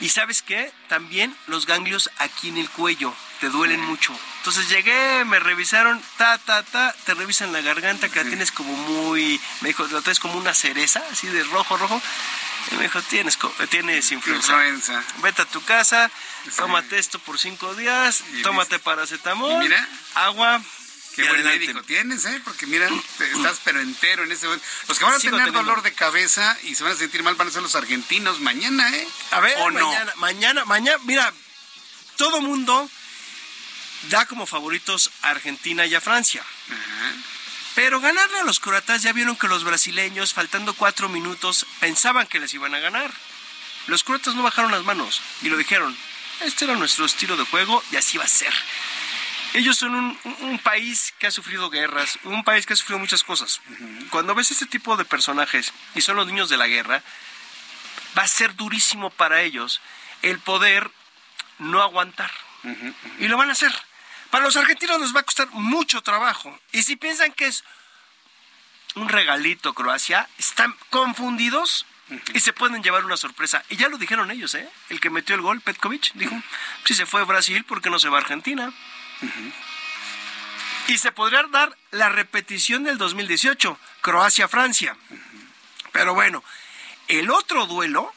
Y 0.00 0.10
sabes 0.10 0.42
qué, 0.42 0.72
también 0.88 1.34
los 1.46 1.66
ganglios 1.66 2.10
aquí 2.18 2.48
en 2.48 2.58
el 2.58 2.68
cuello 2.68 3.14
te 3.40 3.48
duelen 3.48 3.80
mucho. 3.80 4.18
Entonces 4.38 4.68
llegué, 4.68 5.24
me 5.24 5.38
revisaron, 5.38 6.00
ta, 6.16 6.38
ta, 6.38 6.62
ta, 6.62 6.94
te 7.04 7.14
revisan 7.14 7.52
la 7.52 7.60
garganta 7.60 8.08
que 8.08 8.22
la 8.22 8.28
tienes 8.28 8.52
como 8.52 8.72
muy, 8.74 9.40
me 9.60 9.68
dijo, 9.68 9.86
la 9.88 10.00
traes 10.02 10.20
como 10.20 10.38
una 10.38 10.54
cereza, 10.54 11.02
así 11.10 11.26
de 11.28 11.42
rojo, 11.44 11.76
rojo. 11.76 12.00
Y 12.70 12.74
me 12.76 12.82
dijo, 12.82 13.00
tienes, 13.02 13.38
tienes 13.70 14.12
influenza. 14.12 15.02
Vete 15.22 15.42
a 15.42 15.44
tu 15.46 15.62
casa, 15.62 16.10
tómate 16.56 16.98
esto 16.98 17.18
por 17.18 17.38
cinco 17.38 17.74
días, 17.74 18.22
tómate 18.42 18.78
paracetamol, 18.78 19.58
mira, 19.58 19.88
agua. 20.14 20.60
Qué 21.16 21.26
buen 21.28 21.44
médico 21.44 21.82
tienes, 21.82 22.26
¿eh? 22.26 22.42
Porque 22.44 22.66
mira, 22.66 22.88
estás 23.18 23.58
pero 23.64 23.80
entero 23.80 24.24
en 24.24 24.32
ese 24.32 24.46
momento. 24.46 24.66
Los 24.86 24.98
que 24.98 25.04
van 25.06 25.14
a 25.14 25.18
tener 25.18 25.50
dolor 25.50 25.82
de 25.82 25.94
cabeza 25.94 26.56
y 26.64 26.74
se 26.74 26.84
van 26.84 26.92
a 26.92 26.96
sentir 26.96 27.22
mal 27.22 27.34
van 27.36 27.48
a 27.48 27.50
ser 27.50 27.62
los 27.62 27.74
argentinos 27.74 28.38
mañana, 28.40 28.94
¿eh? 28.94 29.08
A 29.30 29.40
ver, 29.40 29.56
mañana, 29.58 30.12
mañana, 30.16 30.64
mañana, 30.66 30.98
mira, 31.04 31.32
todo 32.16 32.42
mundo 32.42 32.90
da 34.10 34.26
como 34.26 34.46
favoritos 34.46 35.10
a 35.22 35.30
Argentina 35.30 35.86
y 35.86 35.94
a 35.94 36.02
Francia. 36.02 36.44
Pero 37.74 38.00
ganarle 38.00 38.40
a 38.40 38.44
los 38.44 38.60
croatas 38.60 39.02
ya 39.02 39.12
vieron 39.12 39.36
que 39.36 39.48
los 39.48 39.64
brasileños, 39.64 40.34
faltando 40.34 40.74
cuatro 40.74 41.08
minutos, 41.08 41.66
pensaban 41.80 42.26
que 42.26 42.40
les 42.40 42.52
iban 42.54 42.74
a 42.74 42.78
ganar. 42.78 43.10
Los 43.86 44.04
croatas 44.04 44.34
no 44.34 44.42
bajaron 44.42 44.72
las 44.72 44.84
manos 44.84 45.22
y 45.42 45.48
lo 45.48 45.56
dijeron. 45.56 45.96
Este 46.40 46.66
era 46.66 46.74
nuestro 46.74 47.06
estilo 47.06 47.36
de 47.36 47.44
juego 47.44 47.82
y 47.90 47.96
así 47.96 48.18
va 48.18 48.24
a 48.24 48.28
ser. 48.28 48.52
Ellos 49.56 49.78
son 49.78 49.94
un, 49.94 50.58
país 50.58 51.14
que 51.18 51.26
ha 51.26 51.30
sufrido 51.30 51.70
guerras, 51.70 52.18
un 52.24 52.44
país 52.44 52.66
que 52.66 52.74
ha 52.74 52.76
sufrido 52.76 52.98
muchas 52.98 53.24
cosas. 53.24 53.62
Cuando 54.10 54.34
ves 54.34 54.50
este 54.50 54.66
tipo 54.66 54.98
de 54.98 55.06
personajes 55.06 55.72
y 55.94 56.02
son 56.02 56.16
los 56.16 56.26
niños 56.26 56.50
de 56.50 56.58
la 56.58 56.66
guerra, 56.66 57.02
va 58.16 58.22
a 58.22 58.28
ser 58.28 58.54
durísimo 58.54 59.08
para 59.08 59.40
ellos 59.40 59.80
el 60.20 60.40
poder 60.40 60.90
no 61.58 61.82
aguantar. 61.82 62.30
Y 63.18 63.28
lo 63.28 63.38
van 63.38 63.48
a 63.48 63.52
hacer. 63.52 63.72
Para 64.28 64.44
los 64.44 64.58
argentinos 64.58 65.00
les 65.00 65.16
va 65.16 65.20
a 65.20 65.22
costar 65.22 65.48
mucho 65.52 66.02
trabajo. 66.02 66.60
Y 66.72 66.82
si 66.82 66.96
piensan 66.96 67.32
que 67.32 67.46
es 67.46 67.64
un 68.94 69.08
regalito 69.08 69.72
Croacia, 69.72 70.28
están 70.36 70.76
confundidos 70.90 71.86
y 72.34 72.40
se 72.40 72.52
pueden 72.52 72.82
llevar 72.82 73.06
una 73.06 73.16
sorpresa. 73.16 73.64
Y 73.70 73.76
ya 73.76 73.88
lo 73.88 73.96
dijeron 73.96 74.30
ellos, 74.30 74.54
¿eh? 74.54 74.68
El 74.90 75.00
que 75.00 75.08
metió 75.08 75.34
el 75.34 75.40
gol, 75.40 75.62
Petkovic, 75.62 76.12
dijo, 76.12 76.34
si 76.84 76.92
se 76.92 77.06
fue 77.06 77.22
a 77.22 77.24
Brasil, 77.24 77.64
¿por 77.64 77.80
qué 77.80 77.88
no 77.88 77.98
se 77.98 78.10
va 78.10 78.18
a 78.18 78.20
Argentina? 78.20 78.70
Y 80.88 80.98
se 80.98 81.12
podría 81.12 81.42
dar 81.44 81.76
la 81.90 82.08
repetición 82.08 82.84
del 82.84 82.98
2018, 82.98 83.78
Croacia-Francia. 84.02 84.96
Pero 85.92 86.14
bueno, 86.14 86.44
el 87.08 87.30
otro 87.30 87.66
duelo, 87.66 88.12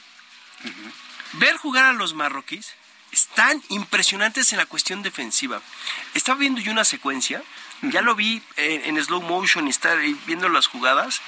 ver 1.34 1.58
jugar 1.58 1.86
a 1.86 1.94
los 1.94 2.14
marroquíes, 2.14 2.76
están 3.12 3.62
impresionantes 3.70 4.52
en 4.52 4.58
la 4.58 4.66
cuestión 4.66 5.02
defensiva. 5.02 5.62
Estaba 6.14 6.40
viendo 6.40 6.62
yo 6.62 6.72
una 6.72 6.86
secuencia, 6.86 7.44
ya 7.82 8.02
lo 8.02 8.16
vi 8.16 8.42
en, 8.58 9.04
slow 9.04 9.22
motion 9.22 9.68
y 9.68 9.70
estar 9.70 9.98
viendo 10.26 10.50
las 10.50 10.68
jugadas. 10.68 11.22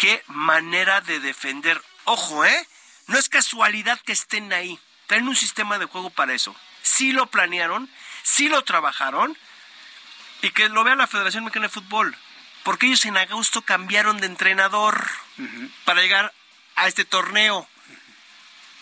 Qué 0.00 0.22
manera 0.28 1.00
de 1.00 1.20
defender. 1.20 1.82
Ojo, 2.04 2.44
¿eh? 2.44 2.68
No 3.06 3.18
es 3.18 3.28
casualidad 3.28 4.00
que 4.00 4.12
estén 4.12 4.52
ahí. 4.52 4.78
Traen 5.06 5.28
un 5.28 5.36
sistema 5.36 5.78
de 5.78 5.86
juego 5.86 6.10
para 6.10 6.34
eso. 6.34 6.54
Sí 6.82 7.12
lo 7.12 7.26
planearon, 7.26 7.90
sí 8.26 8.48
lo 8.48 8.62
trabajaron 8.64 9.38
y 10.42 10.50
que 10.50 10.68
lo 10.68 10.82
vea 10.82 10.96
la 10.96 11.06
Federación 11.06 11.44
Mexicana 11.44 11.68
de 11.68 11.72
Fútbol. 11.72 12.16
Porque 12.64 12.86
ellos 12.86 13.04
en 13.04 13.16
agosto 13.16 13.62
cambiaron 13.62 14.20
de 14.20 14.26
entrenador 14.26 15.06
para 15.84 16.02
llegar 16.02 16.34
a 16.74 16.88
este 16.88 17.04
torneo. 17.04 17.68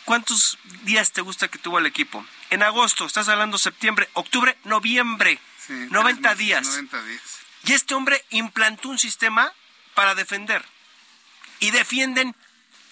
¿Cuántos 0.07 0.59
días 0.85 1.13
te 1.13 1.21
gusta 1.21 1.49
que 1.49 1.59
tuvo 1.59 1.79
el 1.79 1.87
equipo? 1.87 2.25
En 2.49 2.63
agosto, 2.63 3.05
estás 3.05 3.29
hablando 3.29 3.59
septiembre, 3.59 4.09
octubre, 4.15 4.57
noviembre. 4.65 5.39
90 5.69 6.35
días. 6.35 6.67
90 6.67 7.03
días. 7.03 7.23
Y 7.65 7.73
este 7.75 7.95
hombre 7.95 8.25
implantó 8.31 8.89
un 8.89 8.99
sistema 8.99 9.53
para 9.95 10.15
defender. 10.15 10.65
Y 11.61 11.71
defienden 11.71 12.35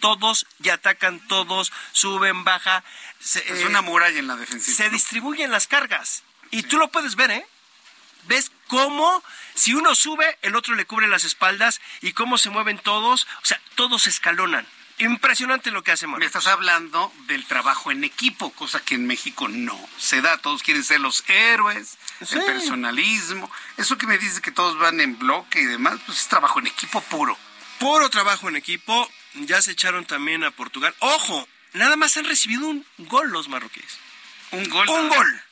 todos 0.01 0.47
y 0.63 0.69
atacan 0.69 1.21
todos, 1.29 1.73
suben, 1.93 2.45
baja. 2.45 2.85
es 3.21 3.65
una 3.65 3.79
eh, 3.79 3.83
muralla 3.83 4.19
en 4.19 4.27
la 4.27 4.37
defensiva. 4.37 4.77
Se 4.77 4.91
distribuyen 4.91 5.51
las 5.51 5.67
cargas. 5.67 6.23
Y 6.53 6.63
tú 6.65 6.79
lo 6.79 6.89
puedes 6.89 7.17
ver, 7.17 7.31
¿eh? 7.31 7.47
¿Ves 8.25 8.53
cómo 8.69 9.25
si 9.55 9.75
uno 9.75 9.95
sube, 9.95 10.39
el 10.43 10.55
otro 10.55 10.75
le 10.75 10.85
cubre 10.85 11.09
las 11.09 11.25
espaldas 11.25 11.81
y 12.03 12.13
cómo 12.13 12.39
se 12.39 12.51
mueven 12.51 12.79
todos? 12.79 13.27
O 13.43 13.45
sea, 13.45 13.61
todos 13.75 14.07
escalonan. 14.07 14.67
Impresionante 14.99 15.71
lo 15.71 15.83
que 15.83 15.93
hacemos. 15.93 16.21
Me 16.21 16.27
estás 16.27 16.47
hablando 16.47 17.13
del 17.27 17.47
trabajo 17.47 17.91
en 17.91 18.05
equipo, 18.05 18.53
cosa 18.53 18.81
que 18.85 18.95
en 18.95 19.07
México 19.07 19.49
no 19.49 19.79
se 19.97 20.21
da. 20.21 20.37
Todos 20.37 20.63
quieren 20.63 20.85
ser 20.85 21.01
los 21.01 21.25
héroes, 21.27 21.97
el 22.21 22.45
personalismo. 22.45 23.51
Eso 23.79 23.97
que 23.97 24.07
me 24.07 24.19
dices 24.19 24.41
que 24.41 24.53
todos 24.53 24.79
van 24.79 25.01
en 25.01 25.19
bloque 25.19 25.61
y 25.61 25.65
demás, 25.65 25.99
pues 26.05 26.19
es 26.19 26.29
trabajo 26.29 26.61
en 26.61 26.67
equipo 26.67 27.01
puro. 27.01 27.37
Puro 27.79 28.11
trabajo 28.11 28.49
en 28.49 28.57
equipo. 28.57 29.11
Ya 29.35 29.63
se 29.63 29.73
echaron 29.73 30.05
también 30.05 30.45
a 30.45 30.51
Portugal. 30.51 30.95
Ojo, 30.99 31.49
nada 31.73 31.97
más 31.97 32.17
han 32.19 32.27
recibido 32.27 32.69
un 32.69 32.87
gol 32.99 33.31
los 33.31 33.49
marroquíes. 33.49 33.99
Un 34.51 34.69
gol. 34.69 34.89
Un 34.89 35.09
gol. 35.09 35.43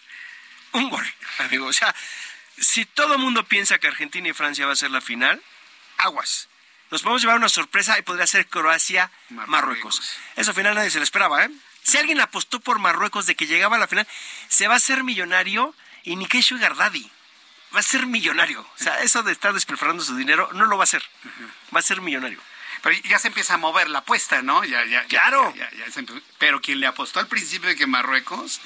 Un 0.72 0.90
gol, 0.90 1.06
amigo. 1.38 1.66
O 1.66 1.72
sea, 1.72 1.94
si 2.58 2.84
todo 2.84 3.14
el 3.14 3.18
mundo 3.20 3.44
piensa 3.44 3.78
que 3.78 3.88
Argentina 3.88 4.28
y 4.28 4.32
Francia 4.32 4.66
va 4.66 4.72
a 4.72 4.76
ser 4.76 4.90
la 4.90 5.00
final, 5.00 5.42
aguas 5.98 6.48
nos 6.90 7.02
podemos 7.02 7.22
llevar 7.22 7.36
una 7.36 7.48
sorpresa 7.48 7.98
y 7.98 8.02
podría 8.02 8.26
ser 8.26 8.48
Croacia-Marruecos. 8.48 10.16
Eso 10.36 10.50
al 10.50 10.56
final 10.56 10.74
nadie 10.74 10.90
se 10.90 10.98
lo 10.98 11.04
esperaba, 11.04 11.44
¿eh? 11.44 11.50
Si 11.82 11.96
alguien 11.96 12.20
apostó 12.20 12.60
por 12.60 12.78
Marruecos 12.78 13.26
de 13.26 13.36
que 13.36 13.46
llegaba 13.46 13.76
a 13.76 13.78
la 13.78 13.86
final, 13.86 14.06
se 14.48 14.68
va 14.68 14.74
a 14.74 14.80
ser 14.80 15.04
millonario 15.04 15.74
y 16.02 16.16
ni 16.16 16.26
que 16.26 16.42
Gardadi. 16.42 17.10
Va 17.74 17.80
a 17.80 17.84
ser 17.84 18.06
millonario. 18.06 18.60
O 18.60 18.82
sea, 18.82 19.00
eso 19.02 19.22
de 19.22 19.32
estar 19.32 19.54
despilfarrando 19.54 20.02
su 20.02 20.16
dinero 20.16 20.50
no 20.52 20.66
lo 20.66 20.76
va 20.76 20.82
a 20.82 20.84
hacer. 20.84 21.02
Va 21.74 21.78
a 21.78 21.82
ser 21.82 22.00
millonario. 22.00 22.40
Pero 22.82 22.96
ya 23.04 23.18
se 23.18 23.28
empieza 23.28 23.54
a 23.54 23.58
mover 23.58 23.88
la 23.88 24.00
apuesta, 24.00 24.42
¿no? 24.42 24.64
Ya, 24.64 24.84
ya, 24.86 25.04
claro. 25.04 25.54
pero 26.38 26.60
quien 26.60 26.80
le 26.80 26.86
apostó 26.86 27.20
al 27.20 27.28
principio 27.28 27.68
de 27.68 27.76
que 27.76 27.86
Marruecos 27.86 28.60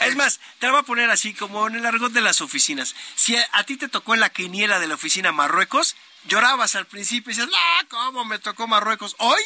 es 0.00 0.16
más, 0.16 0.40
te 0.58 0.66
la 0.66 0.72
voy 0.72 0.80
a 0.80 0.84
poner 0.84 1.10
así 1.10 1.34
como 1.34 1.66
en 1.66 1.76
el 1.76 1.86
argot 1.86 2.12
de 2.12 2.20
las 2.20 2.40
oficinas. 2.40 2.94
Si 3.14 3.36
a, 3.36 3.64
ti 3.64 3.76
te 3.76 3.88
tocó 3.88 4.14
en 4.14 4.20
la 4.20 4.30
quiniela 4.30 4.80
de 4.80 4.88
la 4.88 4.94
oficina 4.94 5.32
Marruecos, 5.32 5.96
llorabas 6.24 6.74
al 6.74 6.86
principio 6.86 7.32
y 7.32 7.36
dices, 7.36 7.50
no, 7.50 7.88
¿cómo 7.88 8.24
me 8.24 8.38
tocó 8.38 8.66
Marruecos? 8.66 9.14
Hoy, 9.18 9.40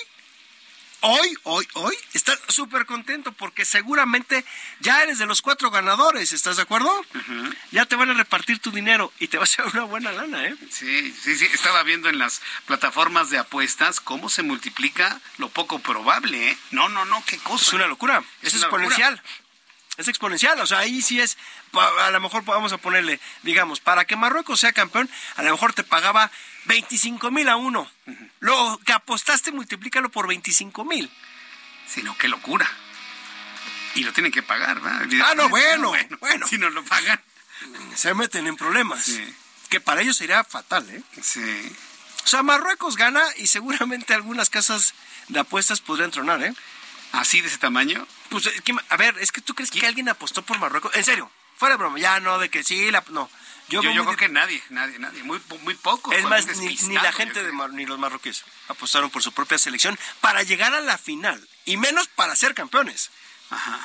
hoy, 1.01 1.35
hoy, 1.45 1.69
hoy, 1.75 1.97
estás 2.15 2.39
súper 2.49 2.87
contento 2.87 3.33
porque 3.33 3.65
seguramente 3.65 4.45
ya 4.81 5.03
eres 5.03 5.19
de 5.19 5.27
los 5.27 5.43
cuatro 5.43 5.71
ganadores, 5.71 6.33
¿estás 6.33 6.57
de 6.57 6.63
acuerdo? 6.63 6.91
Ya 7.71 7.87
te 7.87 7.97
van 7.97 8.11
a 8.11 8.15
repartir 8.15 8.59
tu 8.59 8.71
dinero 8.71 9.13
y 9.19 9.29
te 9.29 9.37
va 9.37 9.45
a 9.45 9.47
ser 9.47 9.67
una 9.67 9.85
buena 9.85 10.13
lana, 10.13 10.47
¿eh? 10.47 10.57
Sí, 10.71 11.13
sí, 11.13 11.37
sí, 11.37 11.47
estaba 11.53 11.83
viendo 11.83 12.09
en 12.09 12.19
las 12.19 12.41
plataformas 12.67 13.31
de 13.31 13.39
apuestas 13.39 14.01
cómo 14.01 14.29
se 14.29 14.43
multiplica 14.43 15.21
lo 15.39 15.49
poco 15.49 15.79
probable, 15.81 16.51
¿eh? 16.51 16.59
No, 16.71 16.89
no, 16.89 17.05
no, 17.05 17.23
qué 17.27 17.39
cosa. 17.39 17.65
Es 17.65 17.73
una 17.73 17.87
locura, 17.87 18.23
es, 18.43 18.55
exponencial. 18.55 19.23
Es 19.97 20.09
exponencial, 20.09 20.61
o 20.61 20.67
sea, 20.67 20.81
ahí 20.81 21.01
sí 21.01 21.21
es, 21.21 21.39
a 21.73 22.11
lo 22.11 22.21
mejor 22.21 22.45
vamos 22.45 22.73
a 22.73 22.79
ponerle, 22.79 23.19
digamos, 23.43 23.81
para 23.81 24.05
que 24.05 24.15
Marruecos 24.15 24.61
sea 24.61 24.73
campeón, 24.73 25.09
a 25.37 25.43
lo 25.43 25.51
mejor 25.51 25.73
te 25.73 25.85
pagaba 25.85 26.31
25 26.67 27.31
mil 27.31 27.49
a 27.49 27.57
uno. 27.57 27.91
Lo 28.41 28.79
que 28.85 28.93
apostaste, 28.93 29.53
multiplícalo 29.53 30.11
por 30.11 30.27
25 30.29 30.85
mil. 30.85 31.11
Sino 31.89 32.17
qué 32.19 32.29
locura. 32.29 32.71
Y 33.95 34.05
lo 34.05 34.13
tienen 34.13 34.33
que 34.33 34.43
pagar, 34.43 34.81
¿verdad? 34.81 35.09
Ah, 35.25 35.35
no, 35.35 35.49
bueno, 35.49 35.95
bueno, 36.21 36.47
Si 36.47 36.59
no 36.59 36.69
lo 36.69 36.85
pagan. 36.85 37.21
Se 37.95 38.13
meten 38.13 38.47
en 38.47 38.57
problemas. 38.57 39.11
Que 39.71 39.81
para 39.81 40.03
ellos 40.03 40.17
sería 40.19 40.45
fatal, 40.45 40.89
¿eh? 40.91 41.03
Sí. 41.23 41.75
O 42.25 42.29
sea, 42.29 42.43
Marruecos 42.43 42.97
gana 42.97 43.23
y 43.39 43.47
seguramente 43.47 44.13
algunas 44.13 44.51
casas 44.51 44.95
de 45.29 45.41
apuestas 45.41 45.81
podrían 45.81 46.11
tronar, 46.11 46.43
¿eh? 46.43 46.53
¿Así 47.13 47.41
de 47.41 47.49
ese 47.49 47.59
tamaño? 47.59 48.07
Pues, 48.29 48.51
a 48.89 48.97
ver, 48.97 49.17
es 49.19 49.33
que 49.33 49.41
tú 49.41 49.55
crees 49.55 49.71
que 49.71 49.87
alguien 49.87 50.09
apostó 50.09 50.43
por 50.43 50.59
Marruecos. 50.59 50.95
En 50.95 51.05
serio, 51.05 51.31
fuera 51.57 51.75
de 51.75 51.79
broma, 51.79 51.99
ya 51.99 52.21
no, 52.21 52.39
de 52.39 52.49
que 52.49 52.63
sí, 52.65 52.91
la, 52.91 53.05
no. 53.09 53.31
Yo, 53.69 53.81
creo 53.81 54.17
que 54.17 54.29
nadie, 54.29 54.63
nadie, 54.71 54.99
nadie, 55.01 55.25
muy, 55.25 55.41
muy 55.63 55.75
poco. 55.75 56.13
Es 56.13 56.25
más, 56.25 56.47
ni, 56.59 56.77
la 56.95 57.13
gente 57.13 57.43
de 57.43 57.53
ni 57.73 57.85
los 57.85 57.99
marroquíes 57.99 58.45
apostaron 58.69 59.11
por 59.11 59.25
su 59.25 59.33
propia 59.33 59.59
selección 59.59 59.99
para 60.21 60.45
llegar 60.45 60.73
a 60.73 60.81
la 60.81 60.99
final 60.99 61.49
y 61.65 61.77
menos 61.77 62.07
para 62.07 62.37
ser 62.37 62.55
campeones. 62.55 63.11
Ajá. 63.51 63.81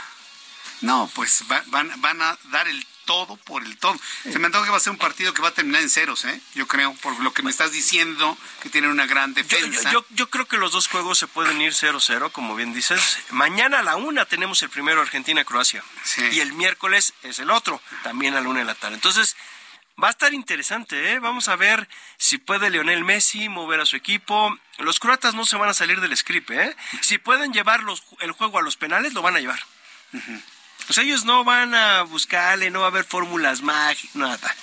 No, 0.81 1.09
pues 1.15 1.43
van, 1.47 1.99
van 1.99 2.21
a 2.21 2.37
dar 2.51 2.67
el 2.67 2.85
todo 3.11 3.35
por 3.35 3.65
el 3.65 3.77
todo. 3.77 3.99
Se 4.23 4.39
me 4.39 4.45
antoja 4.45 4.63
que 4.63 4.71
va 4.71 4.77
a 4.77 4.79
ser 4.79 4.91
un 4.91 4.97
partido 4.97 5.33
que 5.33 5.41
va 5.41 5.49
a 5.49 5.53
terminar 5.53 5.81
en 5.81 5.89
ceros, 5.89 6.23
¿eh? 6.23 6.39
Yo 6.55 6.65
creo, 6.65 6.93
por 7.01 7.19
lo 7.19 7.33
que 7.33 7.43
me 7.43 7.51
estás 7.51 7.73
diciendo, 7.73 8.37
que 8.61 8.69
tienen 8.69 8.89
una 8.89 9.05
gran 9.05 9.33
defensa. 9.33 9.91
Yo, 9.91 10.05
yo, 10.11 10.29
creo 10.29 10.47
que 10.47 10.55
los 10.55 10.71
dos 10.71 10.87
juegos 10.87 11.17
se 11.17 11.27
pueden 11.27 11.59
ir 11.61 11.73
0-0, 11.73 12.31
como 12.31 12.55
bien 12.55 12.73
dices. 12.73 13.17
Mañana 13.31 13.79
a 13.79 13.83
la 13.83 13.97
una 13.97 14.25
tenemos 14.25 14.63
el 14.63 14.69
primero 14.69 15.01
Argentina-Croacia. 15.01 15.83
Y 16.31 16.39
el 16.39 16.53
miércoles 16.53 17.13
es 17.23 17.39
el 17.39 17.51
otro, 17.51 17.81
también 18.01 18.33
a 18.35 18.39
la 18.39 18.47
una 18.47 18.59
de 18.59 18.65
la 18.65 18.75
tarde. 18.75 18.95
Entonces, 18.95 19.35
va 20.01 20.07
a 20.07 20.11
estar 20.11 20.33
interesante, 20.33 21.11
¿eh? 21.11 21.19
Vamos 21.19 21.49
a 21.49 21.57
ver 21.57 21.89
si 22.15 22.37
puede 22.37 22.69
Lionel 22.69 23.03
Messi 23.03 23.49
mover 23.49 23.81
a 23.81 23.85
su 23.85 23.97
equipo. 23.97 24.57
Los 24.77 25.01
croatas 25.01 25.33
no 25.33 25.45
se 25.45 25.57
van 25.57 25.67
a 25.67 25.73
salir 25.73 25.99
del 25.99 26.15
script, 26.15 26.51
¿eh? 26.51 26.77
Si 27.01 27.17
pueden 27.17 27.51
llevar 27.51 27.81
el 28.21 28.31
juego 28.31 28.57
a 28.57 28.61
los 28.61 28.77
penales, 28.77 29.11
lo 29.11 29.21
van 29.21 29.35
a 29.35 29.41
llevar. 29.41 29.59
Pues 30.87 30.97
ellos 30.97 31.25
no 31.25 31.43
van 31.43 31.73
a 31.73 32.03
buscarle, 32.03 32.69
no 32.69 32.79
va 32.79 32.85
a 32.85 32.89
haber 32.89 33.05
fórmulas 33.05 33.61
mágicas, 33.61 34.15
nada. 34.15 34.55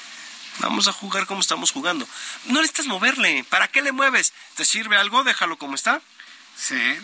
Vamos 0.61 0.89
a 0.89 0.93
jugar 0.93 1.27
como 1.27 1.41
estamos 1.41 1.71
jugando. 1.71 2.07
No 2.47 2.61
necesitas 2.61 2.87
moverle. 2.87 3.45
¿Para 3.49 3.69
qué 3.69 3.81
le 3.81 3.93
mueves? 3.93 4.33
¿Te 4.57 4.65
sirve 4.65 4.97
algo? 4.97 5.23
Déjalo 5.23 5.57
como 5.57 5.75
está. 5.75 6.01
Sí. 6.57 6.99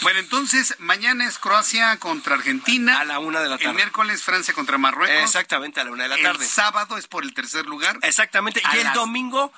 Bueno, 0.00 0.20
entonces 0.20 0.74
mañana 0.78 1.26
es 1.26 1.38
Croacia 1.38 1.98
contra 1.98 2.34
Argentina. 2.34 3.00
A 3.00 3.04
la 3.04 3.18
una 3.18 3.40
de 3.40 3.48
la 3.48 3.58
tarde. 3.58 3.70
El 3.70 3.76
miércoles 3.76 4.22
Francia 4.22 4.54
contra 4.54 4.78
Marruecos. 4.78 5.22
Exactamente, 5.22 5.80
a 5.80 5.84
la 5.84 5.90
una 5.90 6.04
de 6.04 6.08
la 6.08 6.22
tarde. 6.22 6.44
El 6.44 6.50
sábado 6.50 6.96
es 6.96 7.06
por 7.06 7.24
el 7.24 7.34
tercer 7.34 7.66
lugar. 7.66 7.98
Exactamente. 8.02 8.62
y 8.74 8.78
el 8.78 8.92
domingo, 8.94 9.52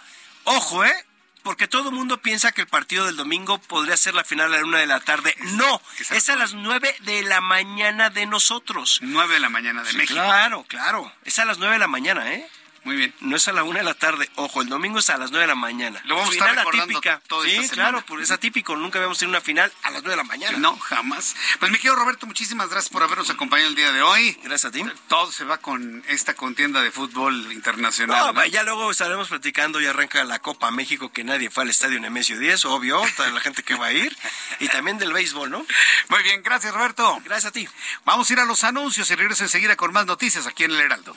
ojo, 0.44 0.84
¿eh? 0.84 1.06
Porque 1.42 1.68
todo 1.68 1.90
el 1.90 1.94
mundo 1.94 2.20
piensa 2.20 2.52
que 2.52 2.62
el 2.62 2.66
partido 2.66 3.06
del 3.06 3.16
domingo 3.16 3.58
podría 3.58 3.96
ser 3.96 4.14
la 4.14 4.24
final 4.24 4.52
a 4.52 4.58
la 4.58 4.64
una 4.64 4.78
de 4.78 4.86
la 4.86 5.00
tarde. 5.00 5.34
No, 5.54 5.80
es 6.10 6.28
a 6.28 6.36
las 6.36 6.54
nueve 6.54 6.94
de 7.00 7.22
la 7.22 7.40
mañana 7.40 8.10
de 8.10 8.26
nosotros. 8.26 8.98
Nueve 9.02 9.34
de 9.34 9.40
la 9.40 9.48
mañana 9.48 9.82
de 9.82 9.92
México. 9.94 10.14
Claro, 10.14 10.64
claro. 10.68 11.12
Es 11.24 11.38
a 11.38 11.44
las 11.44 11.58
nueve 11.58 11.74
de 11.74 11.80
la 11.80 11.88
mañana, 11.88 12.32
¿eh? 12.32 12.48
Muy 12.88 12.96
bien. 12.96 13.12
No 13.20 13.36
es 13.36 13.46
a 13.48 13.52
la 13.52 13.64
una 13.64 13.80
de 13.80 13.84
la 13.84 13.92
tarde. 13.92 14.30
Ojo, 14.36 14.62
el 14.62 14.70
domingo 14.70 14.98
es 14.98 15.10
a 15.10 15.18
las 15.18 15.30
nueve 15.30 15.42
de 15.42 15.48
la 15.48 15.54
mañana. 15.54 16.00
Lo 16.06 16.14
vamos 16.14 16.30
a 16.30 16.32
estar 16.32 16.56
recordando 16.56 16.84
atípica. 16.84 17.20
sí, 17.44 17.68
claro, 17.68 18.02
pues 18.06 18.22
es 18.22 18.30
atípico. 18.30 18.76
Nunca 18.76 18.98
habíamos 18.98 19.18
tenido 19.18 19.36
una 19.36 19.44
final 19.44 19.70
a 19.82 19.90
las 19.90 20.02
nueve 20.02 20.12
de 20.12 20.16
la 20.16 20.24
mañana. 20.24 20.56
No, 20.56 20.74
jamás. 20.78 21.36
Pues 21.58 21.70
mi 21.70 21.76
querido 21.76 21.96
Roberto, 21.96 22.26
muchísimas 22.26 22.70
gracias 22.70 22.90
por 22.90 23.02
habernos 23.02 23.28
acompañado 23.28 23.68
el 23.68 23.74
día 23.74 23.92
de 23.92 24.00
hoy. 24.00 24.40
Gracias 24.42 24.64
a 24.64 24.70
ti. 24.70 24.82
Todo 25.06 25.30
se 25.30 25.44
va 25.44 25.58
con 25.58 26.02
esta 26.08 26.32
contienda 26.32 26.80
de 26.80 26.90
fútbol 26.90 27.52
internacional. 27.52 28.34
No, 28.34 28.46
ya 28.46 28.62
luego 28.62 28.90
estaremos 28.90 29.28
platicando 29.28 29.82
y 29.82 29.86
arranca 29.86 30.24
la 30.24 30.38
Copa 30.38 30.70
México 30.70 31.12
que 31.12 31.24
nadie 31.24 31.50
fue 31.50 31.64
al 31.64 31.68
estadio 31.68 32.00
Nemesio 32.00 32.38
10, 32.38 32.64
obvio, 32.64 33.02
toda 33.18 33.30
la 33.32 33.40
gente 33.40 33.62
que 33.62 33.74
va 33.74 33.88
a 33.88 33.92
ir. 33.92 34.16
Y 34.60 34.68
también 34.68 34.96
del 34.96 35.12
béisbol, 35.12 35.50
¿no? 35.50 35.66
Muy 36.08 36.22
bien, 36.22 36.42
gracias 36.42 36.72
Roberto. 36.72 37.20
Gracias 37.22 37.50
a 37.50 37.52
ti. 37.52 37.68
Vamos 38.06 38.30
a 38.30 38.32
ir 38.32 38.40
a 38.40 38.46
los 38.46 38.64
anuncios 38.64 39.10
y 39.10 39.14
regreso 39.14 39.44
enseguida 39.44 39.76
con 39.76 39.92
más 39.92 40.06
noticias 40.06 40.46
aquí 40.46 40.64
en 40.64 40.70
el 40.70 40.80
Heraldo. 40.80 41.14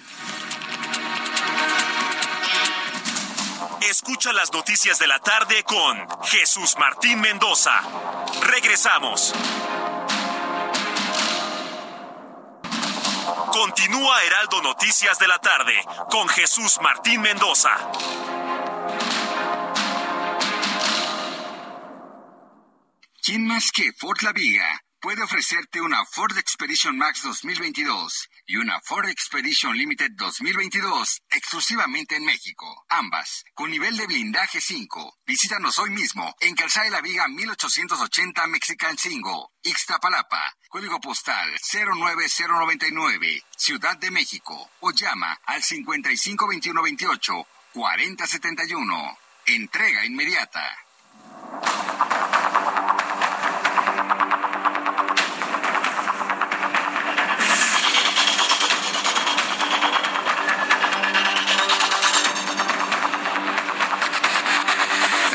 Escucha 3.89 4.31
las 4.31 4.53
noticias 4.53 4.99
de 4.99 5.07
la 5.07 5.19
tarde 5.19 5.63
con 5.63 6.07
Jesús 6.25 6.75
Martín 6.77 7.19
Mendoza. 7.19 7.71
Regresamos. 8.43 9.33
Continúa 13.51 14.23
Heraldo 14.23 14.61
Noticias 14.61 15.17
de 15.17 15.27
la 15.27 15.39
tarde 15.39 15.73
con 16.11 16.29
Jesús 16.29 16.79
Martín 16.81 17.21
Mendoza. 17.21 17.71
¿Quién 23.23 23.47
más 23.47 23.71
que 23.71 23.91
Ford 23.93 24.21
La 24.21 24.31
Viga 24.31 24.83
puede 24.99 25.23
ofrecerte 25.23 25.81
una 25.81 26.05
Ford 26.05 26.37
Expedition 26.37 26.97
Max 26.97 27.23
2022? 27.23 28.29
Y 28.51 28.57
una 28.57 28.81
Ford 28.81 29.07
Expedition 29.07 29.77
Limited 29.77 30.11
2022 30.15 31.21
exclusivamente 31.29 32.17
en 32.17 32.25
México. 32.25 32.85
Ambas 32.89 33.45
con 33.53 33.71
nivel 33.71 33.95
de 33.95 34.05
blindaje 34.05 34.59
5. 34.59 35.19
Visítanos 35.25 35.79
hoy 35.79 35.89
mismo 35.91 36.35
en 36.41 36.53
Calzada 36.53 36.83
de 36.83 36.91
la 36.91 36.99
Viga 36.99 37.29
1880 37.29 38.47
Mexican 38.47 38.97
5, 38.97 39.53
Ixtapalapa. 39.63 40.57
Código 40.67 40.99
postal 40.99 41.49
09099, 41.61 43.41
Ciudad 43.55 43.97
de 43.97 44.11
México. 44.11 44.69
O 44.81 44.91
llama 44.91 45.39
al 45.45 45.63
552128 45.63 47.47
4071. 47.71 49.17
Entrega 49.45 50.05
inmediata. 50.05 50.77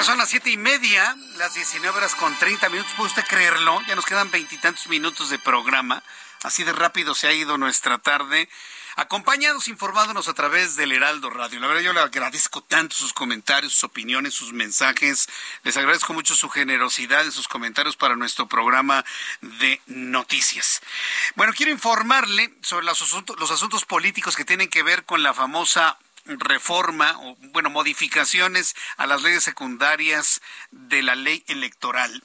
Son 0.07 0.19
las 0.19 0.29
siete 0.29 0.51
y 0.51 0.57
media, 0.57 1.17
las 1.37 1.55
19 1.55 1.99
horas 1.99 2.15
con 2.15 2.33
30 2.39 2.69
minutos. 2.69 2.93
¿Puede 2.97 3.09
usted 3.09 3.25
creerlo? 3.25 3.83
Ya 3.89 3.97
nos 3.97 4.05
quedan 4.05 4.31
veintitantos 4.31 4.87
minutos 4.87 5.31
de 5.31 5.39
programa. 5.41 6.01
Así 6.45 6.63
de 6.63 6.73
rápido 6.73 7.13
se 7.17 7.27
ha 7.27 7.33
ido 7.33 7.59
nuestra 7.59 7.99
tarde. 7.99 8.49
Acompañados, 8.95 9.67
informándonos 9.67 10.29
a 10.29 10.35
través 10.35 10.77
del 10.77 10.93
Heraldo 10.93 11.29
Radio. 11.29 11.59
La 11.59 11.67
verdad, 11.67 11.83
yo 11.83 11.93
le 11.93 11.99
agradezco 11.99 12.63
tanto 12.63 12.95
sus 12.95 13.13
comentarios, 13.13 13.73
sus 13.73 13.83
opiniones, 13.83 14.33
sus 14.33 14.53
mensajes. 14.53 15.29
Les 15.65 15.77
agradezco 15.77 16.13
mucho 16.13 16.37
su 16.37 16.49
generosidad 16.51 17.25
en 17.25 17.33
sus 17.33 17.49
comentarios 17.49 17.97
para 17.97 18.15
nuestro 18.15 18.47
programa 18.47 19.05
de 19.41 19.81
noticias. 19.87 20.83
Bueno, 21.35 21.53
quiero 21.53 21.73
informarle 21.73 22.55
sobre 22.63 22.87
los 22.87 23.03
asuntos, 23.03 23.37
los 23.41 23.51
asuntos 23.51 23.85
políticos 23.85 24.37
que 24.37 24.45
tienen 24.45 24.69
que 24.69 24.85
ver 24.85 25.05
con 25.05 25.25
la 25.25 25.35
famosa 25.35 25.99
reforma 26.27 27.19
o, 27.21 27.37
bueno, 27.53 27.71
modificaciones 27.71 28.75
a 28.97 29.07
las 29.07 29.23
leyes 29.23 29.45
secundarias 29.45 30.41
de 30.71 31.03
la 31.03 31.15
ley 31.15 31.45
electoral. 31.49 32.23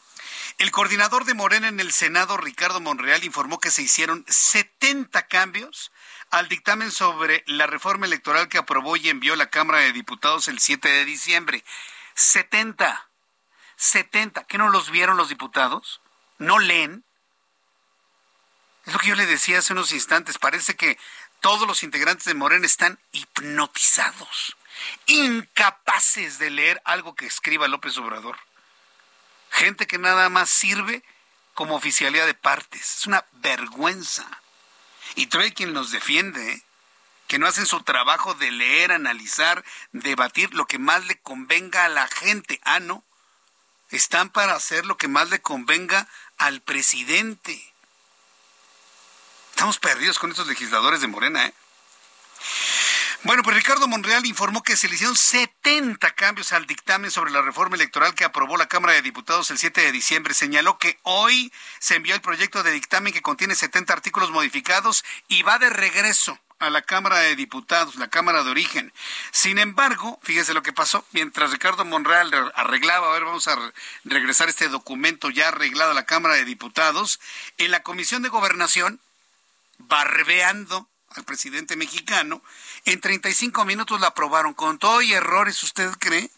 El 0.57 0.72
coordinador 0.72 1.26
de 1.26 1.34
Morena 1.34 1.68
en 1.68 1.80
el 1.80 1.91
Senado, 1.91 2.38
Ricardo 2.38 2.80
Monreal, 2.80 3.23
informó 3.23 3.60
que 3.60 3.72
se 3.72 3.82
hicieron 3.82 4.26
70 4.28 5.28
cambios 5.28 5.91
al 6.30 6.48
dictamen 6.48 6.91
sobre 6.91 7.44
la 7.48 7.68
reforma 7.68 8.06
electoral 8.06 8.48
que 8.48 8.57
aprobó 8.57 8.95
y 8.95 9.10
envió 9.10 9.36
la 9.36 9.49
Cámara 9.49 9.80
de 9.80 9.91
Diputados 9.91 10.48
el 10.48 10.60
7 10.60 10.88
de 10.88 11.06
diciembre. 11.06 11.64
70. 12.15 13.10
70. 13.76 14.44
¿Qué 14.45 14.57
no 14.57 14.69
los 14.69 14.91
vieron 14.91 15.18
los 15.18 15.30
diputados? 15.30 16.02
¿No 16.38 16.60
leen? 16.60 17.03
Es 18.86 18.94
lo 18.94 18.99
que 18.99 19.10
yo 19.10 19.15
le 19.15 19.26
decía 19.26 19.60
hace 19.60 19.73
unos 19.73 19.91
instantes. 19.91 20.38
Parece 20.38 20.76
que 20.76 20.98
todos 21.41 21.68
los 21.68 21.84
integrantes 21.84 22.26
de 22.26 22.35
Morena 22.35 22.65
están 22.65 22.99
hipnotizados, 23.11 24.55
incapaces 25.07 26.38
de 26.38 26.51
leer 26.51 26.81
algo 26.85 27.15
que 27.15 27.26
escriba 27.26 27.68
López 27.68 27.97
Obrador. 27.97 28.38
Gente 29.49 29.88
que 29.88 29.97
nada 29.97 30.30
más 30.30 30.49
sirve 30.49 31.03
como 31.53 31.76
oficialía 31.76 32.26
de 32.26 32.35
partes. 32.35 32.97
Es 32.97 33.07
una 33.07 33.26
vergüenza. 33.34 34.26
Y 35.15 35.27
trae 35.27 35.53
quien 35.53 35.73
los 35.73 35.91
defiende, 35.91 36.53
¿eh? 36.53 36.63
que 37.27 37.39
no 37.39 37.47
hacen 37.47 37.65
su 37.65 37.81
trabajo 37.81 38.34
de 38.35 38.51
leer, 38.51 38.91
analizar, 38.91 39.63
debatir 39.91 40.53
lo 40.53 40.68
que 40.68 40.80
más 40.80 41.05
le 41.05 41.19
convenga 41.19 41.85
a 41.85 41.89
la 41.89 42.07
gente. 42.07 42.61
Ah, 42.63 42.80
no. 42.80 43.03
Están 43.89 44.30
para 44.30 44.53
hacer 44.53 44.85
lo 44.85 44.95
que 44.95 45.07
más 45.07 45.30
le 45.30 45.41
convenga 45.41 46.07
al 46.38 46.61
presidente. 46.61 47.70
Estamos 49.62 49.78
perdidos 49.78 50.18
con 50.18 50.32
estos 50.32 50.48
legisladores 50.48 51.02
de 51.02 51.08
Morena, 51.08 51.46
¿eh? 51.46 51.54
Bueno, 53.22 53.44
pues 53.44 53.56
Ricardo 53.56 53.88
Monreal 53.88 54.26
informó 54.26 54.64
que 54.64 54.76
se 54.76 54.88
le 54.88 54.96
hicieron 54.96 55.16
70 55.16 56.16
cambios 56.16 56.52
al 56.52 56.66
dictamen 56.66 57.12
sobre 57.12 57.30
la 57.30 57.44
reforma 57.44 57.76
electoral 57.76 58.16
que 58.16 58.24
aprobó 58.24 58.58
la 58.58 58.66
Cámara 58.66 58.94
de 58.94 59.04
Diputados 59.04 59.52
el 59.52 59.60
7 59.60 59.82
de 59.82 59.92
diciembre. 59.92 60.34
Señaló 60.34 60.80
que 60.80 60.98
hoy 61.04 61.54
se 61.78 61.94
envió 61.94 62.16
el 62.16 62.22
proyecto 62.22 62.64
de 62.64 62.72
dictamen 62.72 63.14
que 63.14 63.22
contiene 63.22 63.54
70 63.54 63.94
artículos 63.94 64.32
modificados 64.32 65.06
y 65.28 65.44
va 65.44 65.60
de 65.60 65.70
regreso 65.70 66.40
a 66.58 66.72
la 66.72 66.82
Cámara 66.82 67.20
de 67.20 67.36
Diputados, 67.36 67.98
la 67.98 68.08
Cámara 68.08 68.44
de 68.44 68.50
Origen. 68.50 68.92
Sin 69.30 69.60
embargo, 69.60 70.20
fíjese 70.24 70.56
lo 70.56 70.64
que 70.64 70.74
pasó, 70.74 71.06
mientras 71.12 71.52
Ricardo 71.52 71.86
Monreal 71.86 72.34
arreglaba, 72.56 73.10
a 73.10 73.14
ver, 73.14 73.26
vamos 73.26 73.48
a 73.48 73.56
regresar 74.06 74.50
este 74.50 74.70
documento 74.70 75.30
ya 75.30 75.50
arreglado 75.50 75.92
a 75.92 75.94
la 75.94 76.08
Cámara 76.08 76.34
de 76.34 76.46
Diputados, 76.46 77.20
en 77.60 77.70
la 77.70 77.84
Comisión 77.84 78.24
de 78.24 78.30
Gobernación, 78.30 79.00
barbeando 79.88 80.90
al 81.10 81.24
presidente 81.24 81.76
mexicano, 81.76 82.41
en 82.86 83.02
35 83.02 83.66
minutos 83.66 83.99
la 83.99 84.08
aprobaron 84.08 84.53
con 84.53 84.80
todo 84.80 85.02
y 85.02 85.14
errores, 85.14 85.62
¿usted 85.64 85.91
cree? 85.99 86.30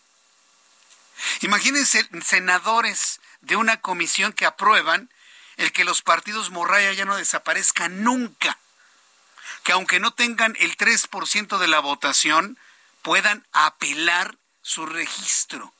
Imagínense 1.41 2.07
senadores 2.25 3.21
de 3.41 3.55
una 3.55 3.81
comisión 3.81 4.33
que 4.33 4.45
aprueban 4.45 5.09
el 5.57 5.71
que 5.71 5.83
los 5.83 6.01
partidos 6.01 6.49
morraya 6.49 6.93
ya 6.93 7.05
no 7.05 7.15
desaparezcan 7.15 8.03
nunca, 8.03 8.57
que 9.63 9.71
aunque 9.71 9.99
no 9.99 10.11
tengan 10.11 10.55
el 10.59 10.75
3% 10.77 11.57
de 11.57 11.67
la 11.67 11.79
votación, 11.79 12.57
puedan 13.01 13.45
apelar 13.51 14.37
su 14.61 14.85
registro. 14.85 15.73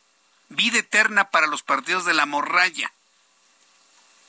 Vida 0.49 0.80
eterna 0.80 1.31
para 1.31 1.48
los 1.48 1.64
partidos 1.64 2.06
de 2.06 2.14
la 2.14 2.26
morralla. 2.26 2.91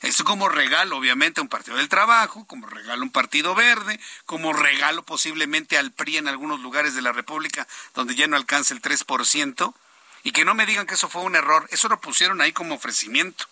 Esto 0.01 0.23
como 0.23 0.49
regalo, 0.49 0.97
obviamente, 0.97 1.39
a 1.39 1.43
un 1.43 1.49
partido 1.49 1.77
del 1.77 1.89
trabajo, 1.89 2.45
como 2.45 2.67
regalo 2.67 3.01
a 3.01 3.05
un 3.05 3.11
partido 3.11 3.55
verde, 3.55 3.99
como 4.25 4.53
regalo 4.53 5.03
posiblemente 5.03 5.77
al 5.77 5.91
PRI 5.91 6.17
en 6.17 6.27
algunos 6.27 6.59
lugares 6.59 6.93
de 6.93 7.01
la 7.01 7.11
República 7.11 7.67
donde 7.93 8.15
ya 8.15 8.27
no 8.27 8.35
alcanza 8.35 8.73
el 8.73 8.81
3%. 8.81 9.73
Y 10.23 10.31
que 10.31 10.45
no 10.45 10.55
me 10.55 10.65
digan 10.65 10.87
que 10.87 10.95
eso 10.95 11.07
fue 11.07 11.21
un 11.21 11.35
error, 11.35 11.67
eso 11.71 11.87
lo 11.87 12.01
pusieron 12.01 12.41
ahí 12.41 12.51
como 12.51 12.75
ofrecimiento. 12.75 13.45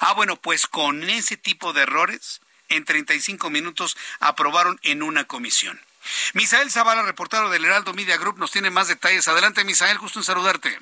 Ah, 0.00 0.12
bueno, 0.14 0.36
pues 0.36 0.66
con 0.66 1.08
ese 1.08 1.36
tipo 1.36 1.72
de 1.72 1.82
errores, 1.82 2.40
en 2.68 2.84
35 2.84 3.50
minutos 3.50 3.96
aprobaron 4.20 4.78
en 4.82 5.02
una 5.02 5.24
comisión. 5.24 5.80
Misael 6.34 6.70
Zavala, 6.70 7.02
reportero 7.02 7.50
del 7.50 7.64
Heraldo 7.64 7.94
Media 7.94 8.16
Group, 8.16 8.38
nos 8.38 8.50
tiene 8.50 8.70
más 8.70 8.88
detalles. 8.88 9.28
Adelante, 9.28 9.64
Misael, 9.64 9.98
gusto 9.98 10.20
en 10.20 10.24
saludarte. 10.24 10.78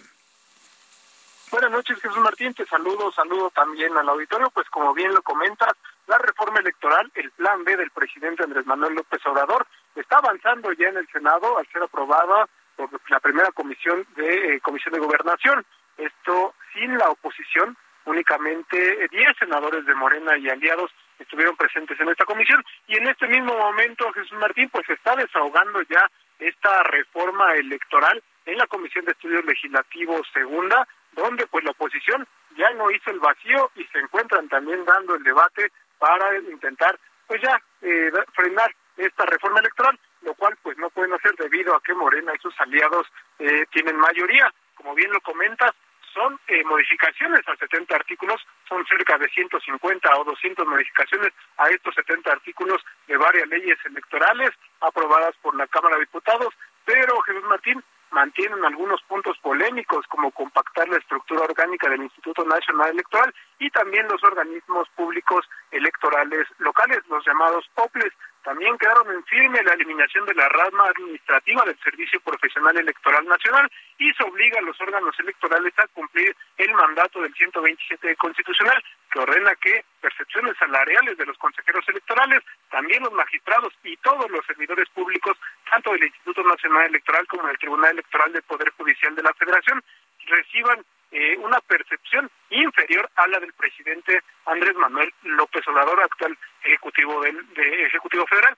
Buenas 1.50 1.70
noches, 1.70 2.00
Jesús 2.00 2.18
Martín. 2.18 2.52
Te 2.54 2.66
saludo, 2.66 3.12
saludo 3.12 3.50
también 3.50 3.96
al 3.96 4.08
auditorio. 4.08 4.50
Pues 4.50 4.68
como 4.68 4.92
bien 4.92 5.14
lo 5.14 5.22
comentas, 5.22 5.72
la 6.08 6.18
reforma 6.18 6.58
electoral, 6.58 7.10
el 7.14 7.30
plan 7.32 7.62
B 7.64 7.76
del 7.76 7.90
presidente 7.90 8.42
Andrés 8.42 8.66
Manuel 8.66 8.94
López 8.94 9.24
Obrador, 9.26 9.66
está 9.94 10.18
avanzando 10.18 10.72
ya 10.72 10.88
en 10.88 10.96
el 10.96 11.08
Senado 11.08 11.56
al 11.56 11.66
ser 11.68 11.82
aprobada 11.84 12.48
por 12.74 12.90
la 13.08 13.20
primera 13.20 13.52
comisión 13.52 14.04
de 14.16 14.56
eh, 14.56 14.60
comisión 14.60 14.94
de 14.94 15.00
gobernación. 15.00 15.64
Esto 15.96 16.54
sin 16.74 16.98
la 16.98 17.10
oposición, 17.10 17.76
únicamente 18.04 19.08
10 19.08 19.38
senadores 19.38 19.86
de 19.86 19.94
Morena 19.94 20.36
y 20.36 20.48
aliados 20.48 20.90
estuvieron 21.18 21.56
presentes 21.56 21.98
en 22.00 22.08
esta 22.08 22.24
comisión 22.24 22.62
y 22.88 22.96
en 22.96 23.08
este 23.08 23.26
mismo 23.28 23.56
momento 23.56 24.12
Jesús 24.12 24.36
Martín 24.38 24.68
pues 24.70 24.88
está 24.90 25.16
desahogando 25.16 25.80
ya 25.82 26.10
esta 26.38 26.82
reforma 26.82 27.54
electoral 27.54 28.22
en 28.44 28.58
la 28.58 28.66
Comisión 28.66 29.04
de 29.04 29.12
Estudios 29.12 29.44
Legislativos 29.44 30.26
segunda, 30.32 30.86
donde 31.16 31.46
pues 31.46 31.64
la 31.64 31.70
oposición 31.72 32.26
ya 32.56 32.70
no 32.74 32.90
hizo 32.90 33.10
el 33.10 33.18
vacío 33.18 33.70
y 33.74 33.84
se 33.86 33.98
encuentran 33.98 34.48
también 34.48 34.84
dando 34.84 35.14
el 35.14 35.22
debate 35.22 35.72
para 35.98 36.36
intentar 36.38 36.98
pues 37.26 37.40
ya 37.42 37.60
eh, 37.82 38.12
frenar 38.34 38.72
esta 38.96 39.26
reforma 39.26 39.60
electoral, 39.60 39.98
lo 40.22 40.34
cual 40.34 40.56
pues 40.62 40.78
no 40.78 40.90
pueden 40.90 41.12
hacer 41.12 41.34
debido 41.36 41.74
a 41.74 41.80
que 41.80 41.94
Morena 41.94 42.32
y 42.34 42.38
sus 42.38 42.58
aliados 42.60 43.06
eh, 43.38 43.66
tienen 43.72 43.96
mayoría. 43.96 44.52
Como 44.74 44.94
bien 44.94 45.10
lo 45.10 45.20
comentas, 45.20 45.72
son 46.14 46.38
eh, 46.48 46.64
modificaciones 46.64 47.46
a 47.46 47.56
70 47.56 47.94
artículos, 47.94 48.40
son 48.68 48.86
cerca 48.86 49.18
de 49.18 49.28
150 49.28 50.08
o 50.16 50.24
200 50.24 50.66
modificaciones 50.66 51.32
a 51.58 51.68
estos 51.68 51.94
70 51.94 52.32
artículos 52.32 52.82
de 53.06 53.16
varias 53.18 53.46
leyes 53.48 53.78
electorales 53.84 54.50
aprobadas 54.80 55.34
por 55.42 55.54
la 55.56 55.66
Cámara 55.66 55.96
de 55.96 56.02
Diputados, 56.02 56.54
pero 56.86 57.20
Jesús 57.20 57.44
Martín 57.44 57.84
mantienen 58.16 58.64
algunos 58.64 59.02
puntos 59.02 59.36
polémicos 59.42 60.06
como 60.08 60.30
compactar 60.30 60.88
la 60.88 60.96
estructura 60.96 61.42
orgánica 61.42 61.86
del 61.90 62.02
Instituto 62.02 62.46
Nacional 62.46 62.88
Electoral 62.88 63.34
y 63.58 63.68
también 63.68 64.08
los 64.08 64.24
organismos 64.24 64.88
públicos 64.96 65.44
electorales 65.70 66.46
locales, 66.58 67.00
los 67.10 67.22
llamados 67.26 67.66
OPLES, 67.74 68.14
también 68.46 68.78
quedaron 68.78 69.10
en 69.12 69.24
firme 69.24 69.60
la 69.64 69.72
eliminación 69.72 70.24
de 70.24 70.34
la 70.34 70.48
rama 70.48 70.84
administrativa 70.86 71.64
del 71.64 71.76
Servicio 71.80 72.20
Profesional 72.20 72.76
Electoral 72.78 73.26
Nacional 73.26 73.68
y 73.98 74.12
se 74.12 74.22
obliga 74.22 74.60
a 74.60 74.62
los 74.62 74.80
órganos 74.80 75.18
electorales 75.18 75.74
a 75.76 75.88
cumplir 75.88 76.34
el 76.56 76.72
mandato 76.72 77.20
del 77.20 77.34
127 77.34 78.14
Constitucional, 78.14 78.80
que 79.10 79.18
ordena 79.18 79.52
que 79.56 79.84
percepciones 80.00 80.56
salariales 80.58 81.18
de 81.18 81.26
los 81.26 81.36
consejeros 81.38 81.84
electorales, 81.88 82.40
también 82.70 83.02
los 83.02 83.12
magistrados 83.14 83.74
y 83.82 83.96
todos 83.96 84.30
los 84.30 84.46
servidores 84.46 84.88
públicos, 84.90 85.36
tanto 85.70 85.92
del 85.92 86.04
Instituto 86.04 86.42
Nacional 86.42 86.86
Electoral 86.86 87.26
como 87.26 87.46
del 87.46 87.58
Tribunal 87.58 87.92
Electoral 87.92 88.32
del 88.32 88.42
Poder 88.42 88.70
Judicial 88.70 89.14
de 89.14 89.22
la 89.22 89.34
Federación, 89.34 89.82
reciban 90.26 90.84
eh, 91.12 91.36
una 91.38 91.60
percepción 91.60 92.30
inferior 92.50 93.08
a 93.16 93.26
la 93.28 93.38
del 93.38 93.52
presidente 93.52 94.22
Andrés 94.46 94.74
Manuel 94.76 95.12
López 95.22 95.66
Obrador, 95.68 96.00
actual 96.02 96.36
ejecutivo 96.64 97.20
del 97.22 97.38
ejecutivo 97.56 98.26
federal. 98.26 98.56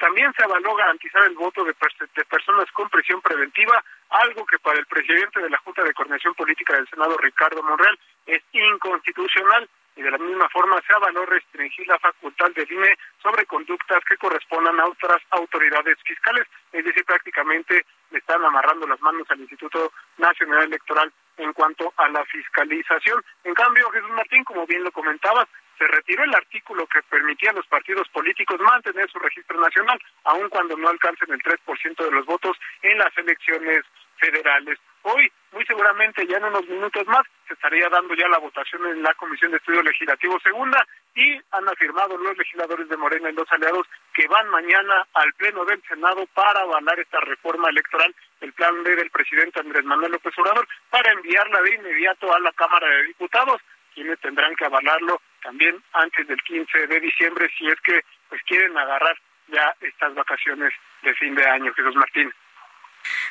También 0.00 0.32
se 0.36 0.42
avaló 0.42 0.74
garantizar 0.74 1.24
el 1.24 1.34
voto 1.34 1.64
de, 1.64 1.74
de, 2.16 2.24
personas 2.24 2.70
con 2.72 2.90
prisión 2.90 3.20
preventiva, 3.22 3.82
algo 4.10 4.44
que 4.44 4.58
para 4.58 4.78
el 4.78 4.86
presidente 4.86 5.40
de 5.40 5.48
la 5.48 5.58
Junta 5.58 5.84
de 5.84 5.94
Coordinación 5.94 6.34
Política 6.34 6.74
del 6.74 6.88
Senado, 6.88 7.16
Ricardo 7.16 7.62
Monreal, 7.62 7.98
es 8.26 8.42
inconstitucional 8.52 9.68
y 9.96 10.02
de 10.02 10.10
la 10.10 10.18
misma 10.18 10.48
forma 10.48 10.80
se 10.86 10.92
avaló 10.92 11.24
restringir 11.26 11.86
la 11.86 11.98
facultad 11.98 12.50
del 12.54 12.70
INE 12.70 12.96
sobre 13.22 13.46
conductas 13.46 14.02
que 14.04 14.16
correspondan 14.16 14.80
a 14.80 14.86
otras 14.86 15.22
autoridades 15.30 15.96
fiscales, 16.04 16.46
es 16.72 16.84
decir, 16.84 17.04
prácticamente 17.04 17.84
le 18.10 18.18
están 18.18 18.44
amarrando 18.44 18.86
las 18.86 19.00
manos 19.00 19.26
al 19.30 19.40
Instituto 19.40 19.92
Nacional 20.18 20.64
Electoral 20.64 21.12
en 21.36 21.52
cuanto 21.52 21.92
a 21.96 22.08
la 22.08 22.24
fiscalización. 22.26 23.22
En 23.44 23.54
cambio, 23.54 23.90
Jesús 23.90 24.10
Martín, 24.10 24.44
como 24.44 24.66
bien 24.66 24.84
lo 24.84 24.92
comentabas, 24.92 25.46
se 25.78 25.86
retiró 25.88 26.22
el 26.24 26.34
artículo 26.34 26.86
que 26.86 27.02
permitía 27.02 27.50
a 27.50 27.54
los 27.54 27.66
partidos 27.66 28.08
políticos 28.08 28.60
mantener 28.60 29.10
su 29.10 29.18
registro 29.18 29.60
nacional, 29.60 30.00
aun 30.24 30.48
cuando 30.48 30.76
no 30.76 30.88
alcancen 30.88 31.32
el 31.32 31.42
3% 31.42 32.04
de 32.04 32.10
los 32.10 32.26
votos 32.26 32.56
en 32.82 32.98
las 32.98 33.16
elecciones 33.18 33.84
federales. 34.18 34.78
Hoy, 35.02 35.30
muy 35.52 35.64
seguramente 35.66 36.26
ya 36.26 36.38
en 36.38 36.44
unos 36.44 36.66
minutos 36.66 37.06
más, 37.06 37.22
se 37.46 37.52
estaría 37.52 37.88
dando 37.90 38.14
ya 38.14 38.26
la 38.28 38.38
votación 38.38 38.86
en 38.86 39.02
la 39.02 39.12
Comisión 39.14 39.50
de 39.50 39.58
Estudio 39.58 39.82
Legislativo 39.82 40.40
Segunda 40.40 40.82
y 41.14 41.34
han 41.52 41.68
afirmado 41.68 42.16
los 42.16 42.36
legisladores 42.38 42.88
de 42.88 42.96
Morena 42.96 43.28
y 43.28 43.34
los 43.34 43.50
aliados 43.52 43.86
que 44.14 44.26
van 44.28 44.48
mañana 44.48 45.06
al 45.12 45.32
Pleno 45.34 45.64
del 45.66 45.82
Senado 45.86 46.26
para 46.32 46.60
avalar 46.60 46.98
esta 46.98 47.20
reforma 47.20 47.68
electoral, 47.68 48.14
el 48.40 48.52
plan 48.54 48.82
B 48.82 48.96
del 48.96 49.10
presidente 49.10 49.60
Andrés 49.60 49.84
Manuel 49.84 50.12
López 50.12 50.32
Obrador, 50.38 50.66
para 50.88 51.12
enviarla 51.12 51.60
de 51.60 51.74
inmediato 51.74 52.34
a 52.34 52.40
la 52.40 52.52
Cámara 52.52 52.88
de 52.88 53.04
Diputados, 53.04 53.60
quienes 53.94 54.18
tendrán 54.20 54.56
que 54.56 54.64
avalarlo 54.64 55.20
también 55.42 55.82
antes 55.92 56.26
del 56.26 56.40
15 56.42 56.86
de 56.86 57.00
diciembre 57.00 57.50
si 57.58 57.68
es 57.68 57.80
que 57.82 58.00
pues 58.28 58.42
quieren 58.44 58.76
agarrar 58.76 59.16
ya 59.48 59.74
estas 59.80 60.14
vacaciones 60.14 60.72
de 61.02 61.14
fin 61.14 61.34
de 61.34 61.44
año, 61.44 61.72
Jesús 61.74 61.94
Martín. 61.94 62.32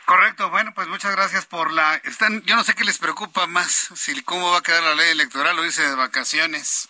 Correcto, 0.06 0.50
bueno, 0.50 0.74
pues 0.74 0.88
muchas 0.88 1.16
gracias 1.16 1.46
por 1.46 1.72
la... 1.72 1.96
Están, 2.04 2.42
yo 2.44 2.56
no 2.56 2.64
sé 2.64 2.76
qué 2.76 2.84
les 2.84 2.98
preocupa 2.98 3.48
más, 3.48 3.90
si 3.96 4.22
cómo 4.24 4.52
va 4.52 4.60
a 4.60 4.62
quedar 4.62 4.84
la 4.84 4.96
ley 4.96 5.12
electoral 5.12 5.58
o 5.58 5.64
dice 5.64 5.88
de 5.88 5.96
vacaciones. 5.96 6.90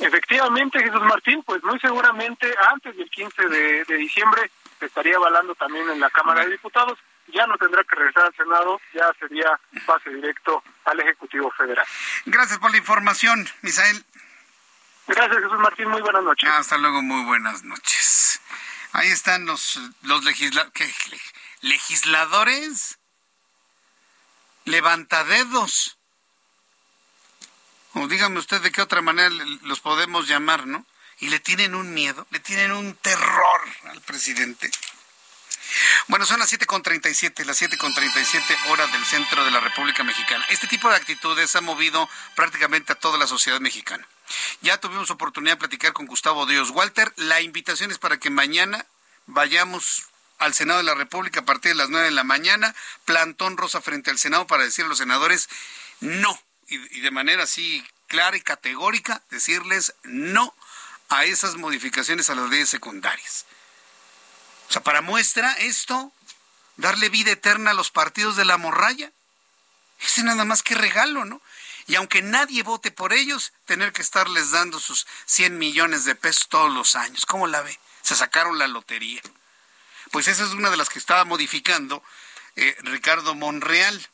Efectivamente, 0.00 0.78
Jesús 0.78 1.02
Martín, 1.02 1.42
pues 1.42 1.62
muy 1.64 1.78
seguramente 1.80 2.54
antes 2.70 2.96
del 2.96 3.10
15 3.10 3.48
de, 3.48 3.84
diciembre 3.96 4.50
se 4.78 4.86
estaría 4.86 5.16
avalando 5.16 5.54
también 5.56 5.90
en 5.90 5.98
la 5.98 6.08
Cámara 6.10 6.44
de 6.44 6.52
Diputados. 6.52 6.98
Ya 7.28 7.46
no 7.46 7.58
tendrá 7.58 7.82
que 7.84 7.96
regresar 7.96 8.26
al 8.26 8.34
Senado, 8.36 8.80
ya 8.94 9.10
sería 9.18 9.58
pase 9.86 10.10
directo 10.10 10.62
al 10.84 11.00
Ejecutivo 11.00 11.50
Federal. 11.50 11.84
Gracias 12.26 12.58
por 12.58 12.70
la 12.70 12.78
información, 12.78 13.46
Misael. 13.62 14.04
Gracias, 15.08 15.42
Jesús 15.42 15.58
Martín. 15.58 15.88
Muy 15.88 16.00
buenas 16.00 16.22
noches. 16.22 16.48
Hasta 16.48 16.78
luego, 16.78 17.02
muy 17.02 17.24
buenas 17.24 17.64
noches. 17.64 18.07
Ahí 18.92 19.08
están 19.08 19.46
los, 19.46 19.78
los 20.02 20.24
legisladores 21.60 22.98
levantadedos. 24.64 25.98
O 27.94 28.06
dígame 28.06 28.38
usted 28.38 28.60
de 28.60 28.70
qué 28.70 28.82
otra 28.82 29.00
manera 29.00 29.30
los 29.62 29.80
podemos 29.80 30.28
llamar, 30.28 30.66
¿no? 30.66 30.86
Y 31.20 31.28
le 31.28 31.40
tienen 31.40 31.74
un 31.74 31.92
miedo, 31.94 32.26
le 32.30 32.38
tienen 32.40 32.72
un 32.72 32.94
terror 32.94 33.60
al 33.84 34.00
presidente. 34.02 34.70
Bueno, 36.06 36.24
son 36.24 36.38
las 36.38 36.52
7.37, 36.52 37.44
las 37.44 37.60
7.37 37.60 38.70
horas 38.70 38.90
del 38.92 39.04
centro 39.04 39.44
de 39.44 39.50
la 39.50 39.60
República 39.60 40.02
Mexicana. 40.04 40.44
Este 40.48 40.66
tipo 40.66 40.88
de 40.88 40.96
actitudes 40.96 41.54
ha 41.56 41.60
movido 41.60 42.08
prácticamente 42.36 42.92
a 42.92 42.96
toda 42.96 43.18
la 43.18 43.26
sociedad 43.26 43.60
mexicana. 43.60 44.06
Ya 44.60 44.78
tuvimos 44.78 45.10
oportunidad 45.10 45.54
de 45.54 45.60
platicar 45.60 45.92
con 45.92 46.06
Gustavo 46.06 46.46
Dios 46.46 46.70
Walter. 46.70 47.12
La 47.16 47.40
invitación 47.40 47.90
es 47.90 47.98
para 47.98 48.18
que 48.18 48.30
mañana 48.30 48.86
vayamos 49.26 50.06
al 50.38 50.54
Senado 50.54 50.78
de 50.78 50.84
la 50.84 50.94
República 50.94 51.40
a 51.40 51.44
partir 51.44 51.72
de 51.72 51.76
las 51.76 51.90
9 51.90 52.06
de 52.06 52.12
la 52.12 52.24
mañana, 52.24 52.74
plantón 53.04 53.56
rosa 53.56 53.80
frente 53.80 54.10
al 54.10 54.18
Senado 54.18 54.46
para 54.46 54.64
decir 54.64 54.84
a 54.84 54.88
los 54.88 54.98
senadores 54.98 55.48
no, 56.00 56.40
y, 56.68 57.00
de 57.00 57.10
manera 57.10 57.42
así 57.42 57.84
clara 58.06 58.36
y 58.36 58.40
categórica, 58.40 59.22
decirles 59.30 59.94
no 60.04 60.54
a 61.08 61.24
esas 61.24 61.56
modificaciones 61.56 62.30
a 62.30 62.34
las 62.34 62.48
leyes 62.50 62.68
secundarias. 62.68 63.46
O 64.68 64.72
sea, 64.72 64.82
para 64.82 65.00
muestra 65.00 65.52
esto, 65.54 66.12
darle 66.76 67.08
vida 67.08 67.32
eterna 67.32 67.72
a 67.72 67.74
los 67.74 67.90
partidos 67.90 68.36
de 68.36 68.44
la 68.44 68.58
morralla. 68.58 69.10
Ese 70.00 70.22
nada 70.22 70.44
más 70.44 70.62
que 70.62 70.74
regalo, 70.74 71.24
¿no? 71.24 71.40
Y 71.88 71.96
aunque 71.96 72.20
nadie 72.20 72.62
vote 72.62 72.90
por 72.90 73.14
ellos, 73.14 73.54
tener 73.64 73.92
que 73.92 74.02
estarles 74.02 74.50
dando 74.50 74.78
sus 74.78 75.06
100 75.24 75.58
millones 75.58 76.04
de 76.04 76.14
pesos 76.14 76.48
todos 76.48 76.72
los 76.72 76.94
años. 76.94 77.24
¿Cómo 77.24 77.46
la 77.46 77.62
ve? 77.62 77.76
Se 78.02 78.14
sacaron 78.14 78.58
la 78.58 78.68
lotería. 78.68 79.22
Pues 80.12 80.28
esa 80.28 80.44
es 80.44 80.50
una 80.50 80.70
de 80.70 80.76
las 80.76 80.90
que 80.90 80.98
estaba 80.98 81.24
modificando 81.24 82.02
eh, 82.56 82.76
Ricardo 82.80 83.34
Monreal. 83.34 84.06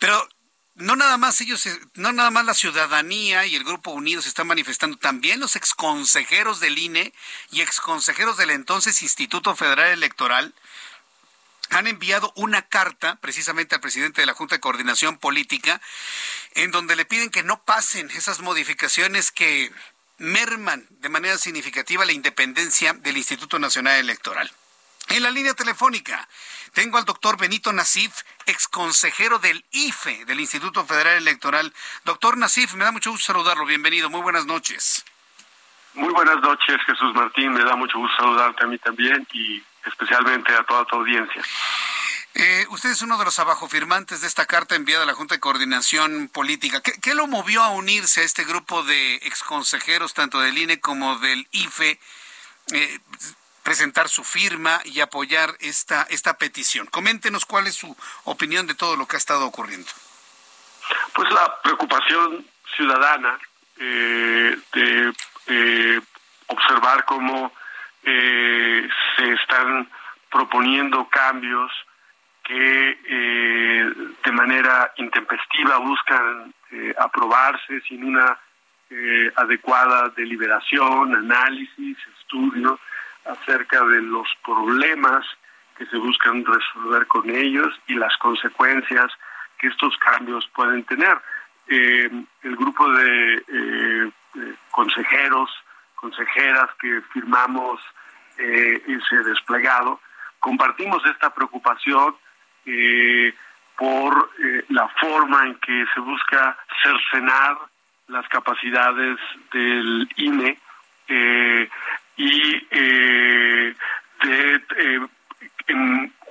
Pero 0.00 0.28
no 0.74 0.96
nada 0.96 1.16
más 1.18 1.40
ellos, 1.40 1.68
no 1.94 2.12
nada 2.12 2.32
más 2.32 2.44
la 2.44 2.54
ciudadanía 2.54 3.46
y 3.46 3.54
el 3.54 3.62
Grupo 3.62 3.92
Unido 3.92 4.20
se 4.20 4.28
están 4.28 4.48
manifestando, 4.48 4.96
también 4.96 5.38
los 5.38 5.54
exconsejeros 5.54 6.58
del 6.58 6.78
INE 6.78 7.12
y 7.52 7.60
exconsejeros 7.60 8.36
del 8.36 8.50
entonces 8.50 9.02
Instituto 9.02 9.54
Federal 9.54 9.92
Electoral 9.92 10.52
han 11.70 11.86
enviado 11.86 12.32
una 12.36 12.62
carta 12.62 13.16
precisamente 13.20 13.74
al 13.74 13.80
presidente 13.80 14.20
de 14.20 14.26
la 14.26 14.34
Junta 14.34 14.56
de 14.56 14.60
Coordinación 14.60 15.18
Política 15.18 15.80
en 16.54 16.70
donde 16.70 16.96
le 16.96 17.04
piden 17.04 17.30
que 17.30 17.42
no 17.42 17.62
pasen 17.62 18.10
esas 18.10 18.40
modificaciones 18.40 19.30
que 19.30 19.72
merman 20.18 20.86
de 20.90 21.08
manera 21.08 21.38
significativa 21.38 22.04
la 22.04 22.12
independencia 22.12 22.92
del 22.92 23.16
Instituto 23.16 23.58
Nacional 23.58 23.98
Electoral. 23.98 24.50
En 25.08 25.22
la 25.22 25.30
línea 25.30 25.54
telefónica 25.54 26.28
tengo 26.72 26.98
al 26.98 27.04
doctor 27.04 27.36
Benito 27.36 27.72
Nasif, 27.72 28.22
exconsejero 28.46 29.38
del 29.38 29.64
IFE, 29.72 30.24
del 30.24 30.40
Instituto 30.40 30.84
Federal 30.84 31.16
Electoral. 31.16 31.72
Doctor 32.04 32.36
Nasif, 32.36 32.74
me 32.74 32.84
da 32.84 32.92
mucho 32.92 33.10
gusto 33.10 33.32
saludarlo. 33.32 33.64
Bienvenido. 33.64 34.08
Muy 34.08 34.20
buenas 34.20 34.46
noches. 34.46 35.04
Muy 35.94 36.12
buenas 36.12 36.40
noches, 36.40 36.76
Jesús 36.86 37.12
Martín. 37.14 37.52
Me 37.52 37.64
da 37.64 37.74
mucho 37.74 37.98
gusto 37.98 38.16
saludarte 38.18 38.62
a 38.62 38.68
mí 38.68 38.78
también 38.78 39.26
y 39.32 39.60
especialmente 39.86 40.54
a 40.54 40.64
toda 40.64 40.84
tu 40.84 40.96
audiencia. 40.96 41.42
Eh, 42.34 42.66
usted 42.70 42.90
es 42.90 43.02
uno 43.02 43.18
de 43.18 43.24
los 43.24 43.38
abajofirmantes 43.40 44.20
de 44.20 44.28
esta 44.28 44.46
carta 44.46 44.76
enviada 44.76 45.02
a 45.02 45.06
la 45.06 45.14
Junta 45.14 45.34
de 45.34 45.40
Coordinación 45.40 46.28
Política. 46.28 46.80
¿Qué, 46.80 47.14
lo 47.14 47.26
movió 47.26 47.62
a 47.62 47.70
unirse 47.70 48.20
a 48.20 48.24
este 48.24 48.44
grupo 48.44 48.84
de 48.84 49.16
exconsejeros, 49.16 50.14
tanto 50.14 50.40
del 50.40 50.56
INE 50.56 50.80
como 50.80 51.18
del 51.18 51.48
IFE, 51.50 51.98
eh, 52.72 53.00
presentar 53.64 54.08
su 54.08 54.22
firma 54.22 54.80
y 54.84 55.00
apoyar 55.00 55.56
esta, 55.58 56.06
esta 56.08 56.38
petición? 56.38 56.86
Coméntenos 56.86 57.44
cuál 57.46 57.66
es 57.66 57.74
su 57.74 57.96
opinión 58.24 58.66
de 58.68 58.74
todo 58.74 58.96
lo 58.96 59.08
que 59.08 59.16
ha 59.16 59.18
estado 59.18 59.44
ocurriendo. 59.44 59.90
Pues 61.12 61.30
la 61.32 61.60
preocupación 61.62 62.46
ciudadana 62.76 63.38
eh, 63.76 64.56
de 64.72 65.12
observar 66.46 67.04
cómo 67.06 67.52
se 68.02 69.32
están 69.32 69.88
proponiendo 70.30 71.08
cambios 71.08 71.70
que 72.50 72.98
eh, 73.06 73.92
de 74.24 74.32
manera 74.32 74.92
intempestiva 74.96 75.78
buscan 75.78 76.52
eh, 76.72 76.92
aprobarse 76.98 77.80
sin 77.82 78.02
una 78.04 78.38
eh, 78.90 79.30
adecuada 79.36 80.08
deliberación, 80.16 81.14
análisis, 81.14 81.96
estudio 82.18 82.78
acerca 83.24 83.84
de 83.84 84.02
los 84.02 84.26
problemas 84.44 85.24
que 85.78 85.86
se 85.86 85.96
buscan 85.96 86.44
resolver 86.44 87.06
con 87.06 87.30
ellos 87.30 87.72
y 87.86 87.94
las 87.94 88.16
consecuencias 88.16 89.12
que 89.56 89.68
estos 89.68 89.96
cambios 89.98 90.48
pueden 90.52 90.82
tener. 90.84 91.18
el 91.68 92.56
grupo 92.56 92.90
de 92.90 94.12
consejeros, 94.72 95.50
consejeras 96.00 96.68
que 96.80 97.00
firmamos 97.12 97.80
ese 98.36 99.16
desplegado, 99.24 100.00
compartimos 100.40 101.04
esta 101.06 101.32
preocupación 101.32 102.16
eh, 102.66 103.32
por 103.76 104.30
eh, 104.38 104.64
la 104.68 104.86
forma 105.00 105.46
en 105.46 105.54
que 105.56 105.86
se 105.94 106.00
busca 106.00 106.56
cercenar 106.82 107.56
las 108.08 108.28
capacidades 108.28 109.18
del 109.52 110.08
INE 110.16 110.58
eh, 111.08 111.70
y 112.16 112.66
de 112.70 113.76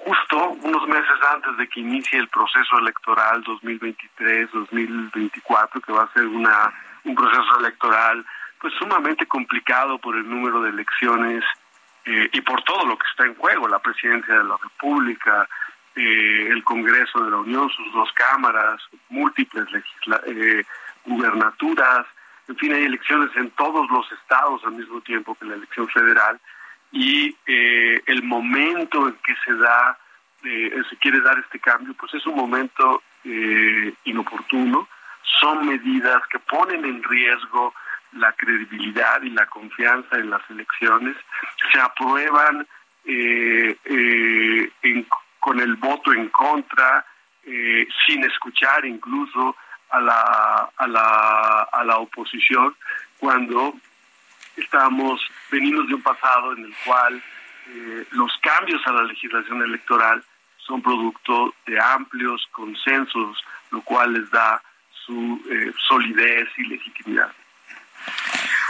justo 0.05 0.49
unos 0.61 0.87
meses 0.87 1.17
antes 1.33 1.57
de 1.57 1.67
que 1.67 1.79
inicie 1.79 2.19
el 2.19 2.27
proceso 2.27 2.77
electoral 2.77 3.43
2023-2024 3.43 5.83
que 5.83 5.91
va 5.91 6.03
a 6.03 6.13
ser 6.13 6.27
una 6.27 6.71
un 7.05 7.15
proceso 7.15 7.59
electoral 7.59 8.23
pues 8.59 8.73
sumamente 8.75 9.25
complicado 9.25 9.97
por 9.99 10.15
el 10.15 10.29
número 10.29 10.61
de 10.61 10.69
elecciones 10.69 11.43
y 12.05 12.41
por 12.41 12.63
todo 12.63 12.87
lo 12.87 12.97
que 12.97 13.05
está 13.11 13.25
en 13.25 13.35
juego, 13.35 13.67
la 13.67 13.77
presidencia 13.77 14.33
de 14.33 14.43
la 14.43 14.57
República, 14.57 15.47
eh, 15.95 16.47
el 16.49 16.63
Congreso 16.63 17.19
de 17.25 17.31
la 17.31 17.37
Unión, 17.37 17.69
sus 17.71 17.91
dos 17.91 18.09
cámaras, 18.13 18.79
múltiples 19.09 19.67
eh, 20.27 20.63
gubernaturas, 21.03 22.05
en 22.47 22.55
fin, 22.55 22.73
hay 22.73 22.85
elecciones 22.85 23.35
en 23.35 23.49
todos 23.51 23.89
los 23.89 24.09
estados 24.13 24.63
al 24.63 24.73
mismo 24.73 25.01
tiempo 25.01 25.35
que 25.35 25.45
la 25.45 25.55
elección 25.55 25.89
federal 25.89 26.39
y 26.91 27.35
eh, 27.45 28.01
el 28.05 28.23
momento 28.23 29.09
en 29.09 29.15
que 29.25 29.35
se 29.43 29.53
da, 29.55 29.97
se 30.41 30.97
quiere 31.01 31.19
dar 31.19 31.37
este 31.37 31.59
cambio, 31.59 31.93
pues 31.95 32.13
es 32.13 32.25
un 32.25 32.35
momento 32.35 33.03
inoportuno, 34.05 34.87
son 35.41 35.67
medidas 35.67 36.21
que 36.31 36.39
ponen 36.39 36.85
en 36.85 37.03
riesgo 37.03 37.73
la 38.13 38.33
credibilidad 38.33 39.21
y 39.21 39.29
la 39.29 39.45
confianza 39.45 40.17
en 40.17 40.29
las 40.29 40.41
elecciones, 40.49 41.15
se 41.71 41.79
aprueban 41.79 42.67
eh, 43.05 43.77
en 44.81 45.07
con 45.39 45.59
el 45.59 45.75
voto 45.75 46.13
en 46.13 46.29
contra, 46.29 47.05
eh, 47.43 47.87
sin 48.05 48.23
escuchar 48.23 48.85
incluso 48.85 49.55
a 49.89 49.99
la, 49.99 50.69
a 50.77 50.87
la, 50.87 51.67
a 51.71 51.83
la 51.83 51.97
oposición, 51.97 52.75
cuando 53.17 53.73
estamos, 54.55 55.21
venimos 55.49 55.87
de 55.87 55.95
un 55.95 56.01
pasado 56.01 56.53
en 56.53 56.65
el 56.65 56.73
cual 56.85 57.23
eh, 57.69 58.05
los 58.11 58.31
cambios 58.41 58.85
a 58.85 58.91
la 58.91 59.03
legislación 59.03 59.63
electoral 59.63 60.23
son 60.57 60.81
producto 60.81 61.53
de 61.65 61.79
amplios 61.79 62.47
consensos, 62.51 63.43
lo 63.71 63.81
cual 63.81 64.13
les 64.13 64.29
da 64.29 64.61
su 65.05 65.41
eh, 65.49 65.71
solidez 65.87 66.49
y 66.57 66.65
legitimidad. 66.65 67.31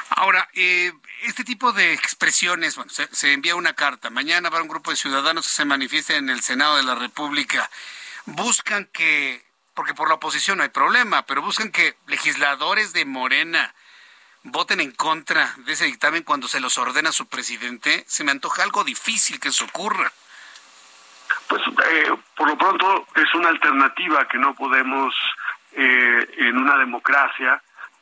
Ahora, 0.10 0.49
eh, 0.53 0.91
este 1.23 1.43
tipo 1.43 1.72
de 1.72 1.93
expresiones, 1.93 2.76
bueno, 2.76 2.91
se, 2.91 3.34
envía 3.34 3.56
una 3.56 3.73
carta, 3.73 4.10
mañana 4.10 4.49
va 4.49 4.61
un 4.61 4.68
grupo 4.68 4.91
de 4.91 4.97
ciudadanos 4.97 5.47
que 5.47 5.53
se 5.53 5.65
manifiesten 5.65 6.18
en 6.18 6.30
el 6.30 6.41
Senado 6.41 6.77
de 6.77 6.84
la 6.84 6.95
República, 6.95 7.69
buscan 8.26 8.85
que, 8.91 9.45
porque 9.73 9.93
por 9.93 10.10
la 10.10 10.15
oposición 10.15 10.57
no 10.57 10.64
hay 10.64 10.69
problema, 10.69 11.26
pero 11.26 11.41
buscan 11.41 11.72
que 11.72 11.95
legisladores 12.07 12.91
de 12.93 13.06
Morena 13.06 13.73
voten 14.43 14.80
en 14.80 14.91
contra 14.91 15.53
de 15.57 15.73
ese 15.73 15.85
dictamen 15.85 16.23
cuando 16.23 16.47
se 16.47 16.60
los 16.60 16.77
ordena 16.77 17.11
su 17.11 17.27
presidente, 17.27 18.03
se 18.07 18.23
me 18.23 18.31
antoja 18.31 18.64
algo 18.64 18.84
difícil 18.84 19.39
que 19.39 19.49
eso 19.49 19.65
ocurra. 19.65 20.11
Pues 21.47 21.61
eh, 21.91 22.11
por 22.35 22.47
lo 22.47 22.57
pronto 22.57 23.07
es 23.15 23.34
una 23.35 23.49
alternativa 23.49 24.27
que 24.27 24.38
no 24.38 24.53
podemos 24.56 25.14
eh, 25.73 26.27
en 26.38 26.57
una 26.57 26.77
democracia 26.77 27.61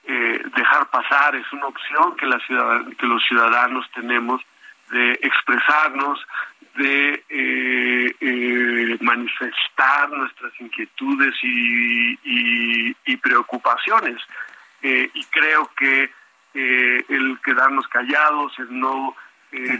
eh, 0.09 0.41
dejar 0.55 0.89
pasar, 0.89 1.35
es 1.35 1.51
una 1.51 1.65
opción 1.65 2.15
que, 2.15 2.25
la 2.25 2.39
que 2.97 3.05
los 3.05 3.21
ciudadanos 3.25 3.85
tenemos 3.93 4.41
de 4.89 5.11
expresarnos, 5.21 6.25
de 6.77 7.25
eh, 7.27 8.15
eh, 8.21 8.97
manifestar 9.01 10.09
nuestras 10.09 10.53
inquietudes 10.61 11.35
y, 11.43 12.17
y, 13.05 13.17
preocupaciones. 13.17 14.21
y 14.81 15.25
creo 15.25 15.69
que 15.75 16.09
el 16.53 17.37
quedarnos 17.43 17.85
callados, 17.89 18.57
el 18.59 18.79
no 18.79 19.13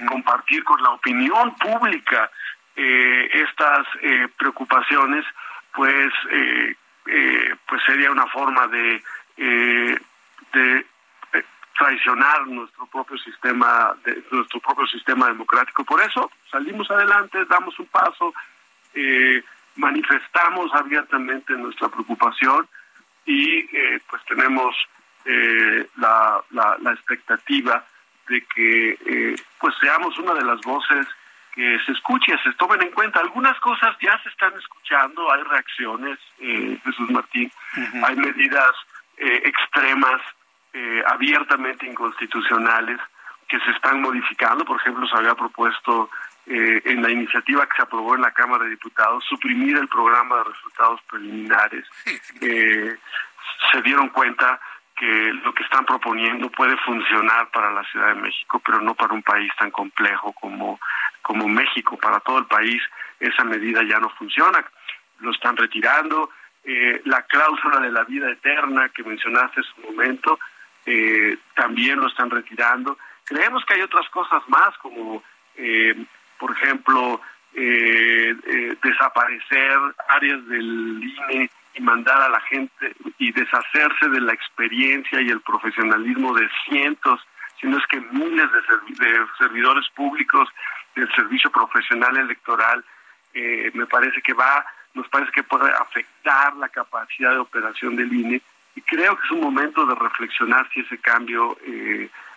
compartir 0.10 0.66
con 0.66 0.84
la 0.84 0.90
opinión 0.90 1.56
pública 1.56 2.30
estas 2.76 3.88
preocupaciones, 4.36 5.24
pues, 5.74 6.12
pues 7.06 7.82
sería 7.86 8.12
una 8.12 8.28
forma 8.28 8.68
de 8.68 9.02
de 10.54 10.86
eh, 11.34 11.44
traicionar 11.78 12.48
nuestro 12.48 12.86
propio 12.88 13.18
sistema 13.18 13.96
de, 14.04 14.24
nuestro 14.32 14.60
propio 14.60 14.88
sistema 14.88 15.28
democrático 15.28 15.84
por 15.84 16.02
eso 16.02 16.32
salimos 16.52 16.90
adelante 16.92 17.46
damos 17.46 17.78
un 17.80 17.88
paso 17.88 18.34
eh, 18.94 19.44
manifestamos 19.76 20.74
abiertamente 20.74 21.54
nuestra 21.54 21.90
preocupación 21.90 22.68
y 23.26 23.60
eh, 23.76 24.00
pues 24.10 24.24
tenemos 24.26 24.76
la, 25.98 26.42
la, 26.52 26.94
expectativa 26.94 27.84
de 28.30 28.46
que 28.46 29.36
pues 29.60 29.76
seamos 29.82 30.18
una 30.20 30.34
de 30.34 30.46
las 30.46 30.62
voces 30.62 31.06
que 31.54 31.78
se 31.86 31.92
escuche, 31.92 32.32
se 32.46 32.54
tomen 32.54 32.82
en 32.84 32.92
cuenta. 32.92 33.20
Algunas 33.20 33.60
cosas 33.60 33.94
ya 34.00 34.18
se 34.24 34.30
están 34.30 34.54
escuchando, 34.58 35.30
hay 35.30 35.44
reacciones, 35.44 36.18
Jesús 36.40 37.10
Martín, 37.10 37.52
hay 38.06 38.16
medidas 38.16 38.72
extremas 39.18 40.22
eh, 40.74 41.04
abiertamente 41.08 41.88
inconstitucionales 41.88 43.00
que 43.48 43.60
se 43.60 43.72
están 43.72 44.02
modificando. 44.02 44.66
Por 44.66 44.80
ejemplo, 44.80 45.08
se 45.08 45.18
había 45.18 45.34
propuesto 45.34 46.10
eh, 46.46 46.82
en 46.86 47.02
la 47.02 47.10
iniciativa 47.10 47.66
que 47.66 47.76
se 47.78 47.82
aprobó 47.82 48.16
en 48.16 48.22
la 48.22 48.32
Cámara 48.32 48.66
de 48.66 48.72
Diputados 48.72 49.24
suprimir 49.28 49.78
el 49.78 49.88
programa 49.88 50.38
de 50.38 50.44
resultados 50.46 51.02
preliminares. 51.10 51.86
Eh, 52.42 52.98
se 53.72 53.82
dieron 53.82 54.10
cuenta 54.10 54.60
que 54.96 55.34
lo 55.44 55.54
que 55.54 55.64
están 55.64 55.86
proponiendo 55.86 56.50
puede 56.50 56.78
funcionar 56.78 57.50
para 57.50 57.72
la 57.72 57.84
Ciudad 57.86 58.10
de 58.10 58.22
México, 58.22 58.62
pero 58.66 58.82
no 58.82 58.96
para 58.96 59.14
un 59.14 59.24
país 59.24 59.52
tan 59.58 59.72
complejo 59.72 60.34
como, 60.34 60.80
como 61.22 61.48
México. 61.48 61.98
Para 61.98 62.20
todo 62.20 62.40
el 62.40 62.46
país 62.46 62.82
esa 63.20 63.44
medida 63.44 63.84
ya 63.84 64.00
no 64.00 64.10
funciona. 64.12 64.64
Lo 65.20 65.32
están 65.32 65.58
retirando. 65.58 66.30
La 67.06 67.22
cláusula 67.24 67.80
de 67.80 67.92
la 67.92 68.04
vida 68.04 68.30
eterna 68.30 68.90
que 68.90 69.04
mencionaste 69.04 69.62
en 69.62 69.64
su 69.64 69.82
momento 69.90 70.38
eh, 70.86 71.38
también 71.56 72.00
lo 72.00 72.08
están 72.08 72.30
retirando. 72.30 72.98
Creemos 73.24 73.64
que 73.66 73.76
hay 73.76 73.82
otras 73.82 74.10
cosas 74.10 74.42
más, 74.48 74.78
como 74.80 75.24
eh, 75.56 75.96
por 76.38 76.52
ejemplo 76.52 77.22
eh, 77.60 78.36
eh, 78.46 78.78
desaparecer 78.84 79.80
áreas 80.10 80.48
del 80.48 81.02
INE 81.04 81.50
y 81.74 81.82
mandar 81.82 82.22
a 82.22 82.30
la 82.30 82.40
gente 82.42 82.96
y 83.18 83.32
deshacerse 83.32 84.10
de 84.10 84.22
la 84.22 84.34
experiencia 84.34 85.22
y 85.22 85.30
el 85.30 85.42
profesionalismo 85.42 86.36
de 86.36 86.48
cientos, 86.66 87.20
si 87.60 87.66
no 87.66 87.80
es 87.80 87.86
que 87.88 88.00
miles 88.00 88.46
de, 88.52 89.26
servidores 89.40 89.90
públicos 89.96 90.50
del 90.96 91.12
servicio 91.16 91.50
profesional 91.50 92.18
electoral, 92.18 92.86
eh, 93.34 93.72
me 93.74 93.88
parece 93.88 94.22
que 94.22 94.34
va, 94.34 94.64
nos 94.98 95.08
parece 95.08 95.32
que 95.32 95.44
puede 95.44 95.72
afectar 95.72 96.56
la 96.58 96.70
capacidad 96.70 97.32
de 97.32 97.40
operación 97.40 97.96
del 97.96 98.12
INE 98.12 98.42
y 98.76 98.82
creo 98.82 99.16
que 99.16 99.26
es 99.26 99.32
un 99.32 99.42
momento 99.42 99.86
de 99.86 99.96
reflexionar 99.96 100.70
si 100.74 100.82
ese 100.82 100.98
cambio 101.00 101.58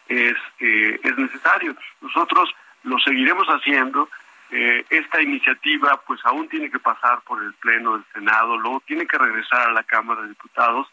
es, 0.09 0.37
es 0.59 1.19
necesario. 1.19 1.77
Nosotros 2.01 2.55
lo 2.85 2.99
seguiremos 2.99 3.47
haciendo, 3.49 4.09
eh, 4.53 4.85
esta 4.91 5.23
iniciativa 5.23 6.01
pues 6.07 6.21
aún 6.25 6.49
tiene 6.49 6.71
que 6.71 6.81
pasar 6.81 7.21
por 7.21 7.43
el 7.43 7.53
Pleno 7.55 7.93
del 7.93 8.05
Senado, 8.13 8.57
luego 8.57 8.83
tiene 8.85 9.07
que 9.07 9.17
regresar 9.17 9.69
a 9.69 9.73
la 9.73 9.85
Cámara 9.85 10.23
de 10.23 10.29
Diputados 10.29 10.89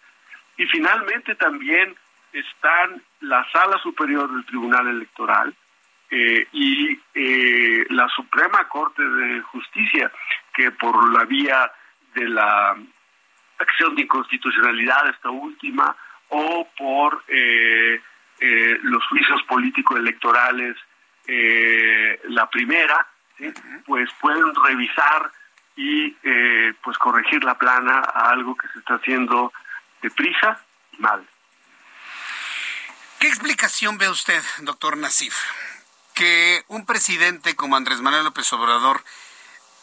y 0.58 0.66
finalmente 0.68 1.34
también 1.34 1.96
están 2.34 3.02
la 3.22 3.50
Sala 3.52 3.80
Superior 3.80 4.32
del 4.32 4.46
Tribunal 4.46 4.88
Electoral 4.88 5.56
eh, 6.12 6.48
y 6.52 7.00
eh, 7.16 7.86
la 7.90 8.08
Suprema 8.10 8.68
Corte 8.68 9.04
de 9.04 9.42
Justicia, 9.42 10.12
que 10.58 10.72
por 10.72 11.14
la 11.14 11.24
vía 11.24 11.72
de 12.16 12.28
la 12.28 12.76
acción 13.60 13.96
de 13.96 14.02
inconstitucionalidad, 14.02 15.08
esta 15.10 15.30
última, 15.30 15.96
o 16.30 16.68
por 16.78 17.24
los 18.82 19.08
juicios 19.08 19.42
político-electorales, 19.44 20.76
la 22.24 22.50
primera, 22.50 23.08
pues 23.86 24.10
pueden 24.20 24.54
revisar 24.66 25.32
y 25.76 26.18
eh, 26.24 26.74
pues 26.84 26.98
corregir 26.98 27.44
la 27.44 27.58
plana 27.58 28.00
a 28.00 28.32
algo 28.32 28.56
que 28.58 28.68
se 28.70 28.80
está 28.80 28.96
haciendo 28.96 29.54
deprisa 30.02 30.60
y 30.92 30.98
mal. 30.98 31.26
¿Qué 33.20 33.28
explicación 33.28 33.98
ve 33.98 34.10
usted, 34.10 34.42
doctor 34.62 34.98
Nasif, 34.98 35.36
que 36.14 36.64
un 36.68 36.86
presidente 36.86 37.56
como 37.56 37.76
Andrés 37.76 38.02
Manuel 38.02 38.24
López 38.24 38.52
Obrador 38.54 39.04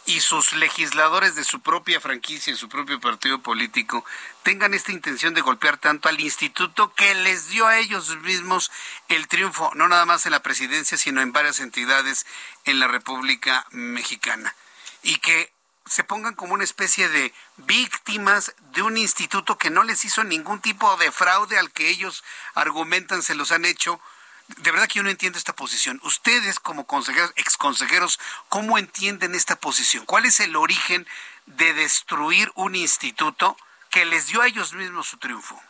y 0.07 0.21
sus 0.21 0.53
legisladores 0.53 1.35
de 1.35 1.45
su 1.45 1.61
propia 1.61 2.01
franquicia, 2.01 2.53
de 2.53 2.59
su 2.59 2.69
propio 2.69 3.01
partido 3.01 3.41
político, 3.41 4.05
tengan 4.43 4.75
esta 4.75 4.93
intención 4.93 5.33
de 5.35 5.41
golpear 5.41 5.79
tanto 5.79 6.09
al 6.09 6.21
instituto 6.21 6.93
que 6.95 7.15
les 7.15 7.49
dio 7.49 7.67
a 7.67 7.79
ellos 7.79 8.17
mismos 8.19 8.71
el 9.09 9.27
triunfo, 9.29 9.71
no 9.75 9.89
nada 9.89 10.05
más 10.05 10.27
en 10.27 10.33
la 10.33 10.43
presidencia, 10.43 10.99
sino 10.99 11.23
en 11.23 11.33
varias 11.33 11.61
entidades 11.61 12.27
en 12.65 12.81
la 12.81 12.89
República 12.89 13.67
Mexicana. 13.71 14.55
Y 15.03 15.17
que 15.17 15.53
se 15.87 16.05
pongan 16.05 16.35
como 16.35 16.55
una 16.55 16.65
especie 16.65 17.09
de 17.09 17.33
víctimas 17.57 18.55
de 18.73 18.83
un 18.83 18.97
instituto 18.97 19.59
que 19.59 19.71
no 19.71 19.85
les 19.85 20.05
hizo 20.05 20.25
ningún 20.25 20.61
tipo 20.61 20.97
de 20.97 21.13
fraude 21.13 21.59
al 21.59 21.73
que 21.73 21.89
ellos 21.89 22.25
argumentan 22.55 23.23
se 23.23 23.35
los 23.35 23.53
han 23.53 23.65
hecho 23.65 24.01
de 24.49 24.71
verdad 24.71 24.87
que 24.87 24.99
yo 24.99 25.03
no 25.03 25.11
entiendo 25.11 25.39
esta 25.39 25.55
posición. 25.55 26.01
Ustedes 26.03 26.61
como 26.61 26.87
consejeros, 26.87 27.33
exconsejeros, 27.37 28.21
¿cómo 28.49 28.79
entienden 28.79 29.35
esta 29.35 29.57
posición? 29.57 30.05
¿Cuál 30.05 30.27
es 30.27 30.41
el 30.41 30.57
origen 30.57 31.07
de 31.47 31.73
destruir 31.75 32.51
un 32.55 32.75
instituto 32.75 33.57
que 33.91 34.05
les 34.05 34.29
dio 34.29 34.43
a 34.43 34.47
ellos 34.47 34.75
mismos 34.75 35.07
su 35.07 35.19
triunfo? 35.19 35.61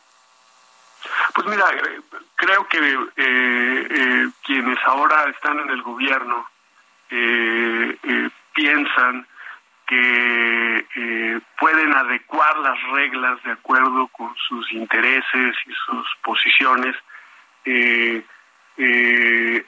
Pues 1.35 1.47
mira, 1.47 1.71
eh, 1.71 2.01
creo 2.37 2.67
que 2.69 2.79
eh, 2.79 3.11
eh, 3.17 4.29
quienes 4.45 4.79
ahora 4.87 5.29
están 5.31 5.59
en 5.61 5.71
el 5.71 5.83
gobierno 5.83 6.49
piensan 8.55 9.27
que 9.87 11.41
pueden 11.61 11.95
adecuar 11.95 12.57
las 12.59 12.83
reglas 12.91 13.41
de 13.45 13.53
acuerdo 13.53 14.09
con 14.09 14.35
sus 14.49 14.73
intereses 14.73 15.55
y 15.67 15.73
sus 15.87 16.07
posiciones. 16.25 16.97
Eh, 18.77 19.67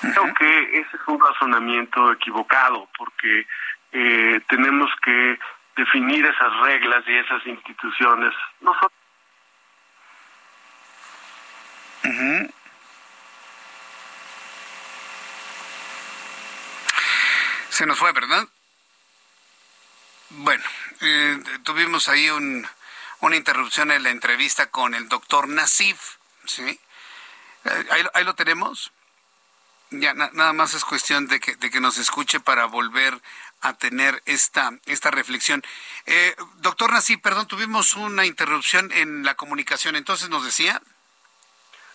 creo 0.00 0.34
que 0.34 0.80
ese 0.80 0.96
es 0.96 1.02
un 1.06 1.20
razonamiento 1.20 2.12
equivocado 2.12 2.88
porque 2.96 3.46
eh, 3.92 4.40
tenemos 4.48 4.90
que 5.02 5.38
definir 5.76 6.24
esas 6.26 6.56
reglas 6.60 7.04
y 7.06 7.16
esas 7.16 7.46
instituciones. 7.46 8.34
Nosotros 8.60 8.92
Se 17.72 17.86
nos 17.86 17.98
fue, 17.98 18.12
¿verdad? 18.12 18.46
Bueno, 20.28 20.62
eh, 21.00 21.42
tuvimos 21.64 22.06
ahí 22.08 22.28
un, 22.28 22.66
una 23.22 23.36
interrupción 23.36 23.90
en 23.90 24.02
la 24.02 24.10
entrevista 24.10 24.70
con 24.70 24.94
el 24.94 25.08
doctor 25.08 25.48
Nasif. 25.48 26.16
¿sí? 26.44 26.78
Eh, 27.64 28.08
ahí, 28.14 28.24
lo 28.24 28.34
tenemos. 28.34 28.92
Ya 29.90 30.12
nada 30.14 30.52
más 30.52 30.74
es 30.74 30.84
cuestión 30.84 31.28
de 31.28 31.38
que, 31.38 31.80
nos 31.80 31.98
escuche 31.98 32.40
para 32.40 32.64
volver 32.64 33.14
a 33.60 33.74
tener 33.74 34.22
esta, 34.26 34.72
esta 34.86 35.10
reflexión. 35.10 35.62
Eh, 36.06 36.34
doctor 36.56 36.92
Nasif, 36.92 37.20
perdón, 37.20 37.46
tuvimos 37.46 37.94
una 37.94 38.26
interrupción 38.26 38.90
en 38.90 39.22
la 39.22 39.34
comunicación, 39.34 39.94
entonces 39.94 40.28
nos 40.28 40.44
decía. 40.44 40.80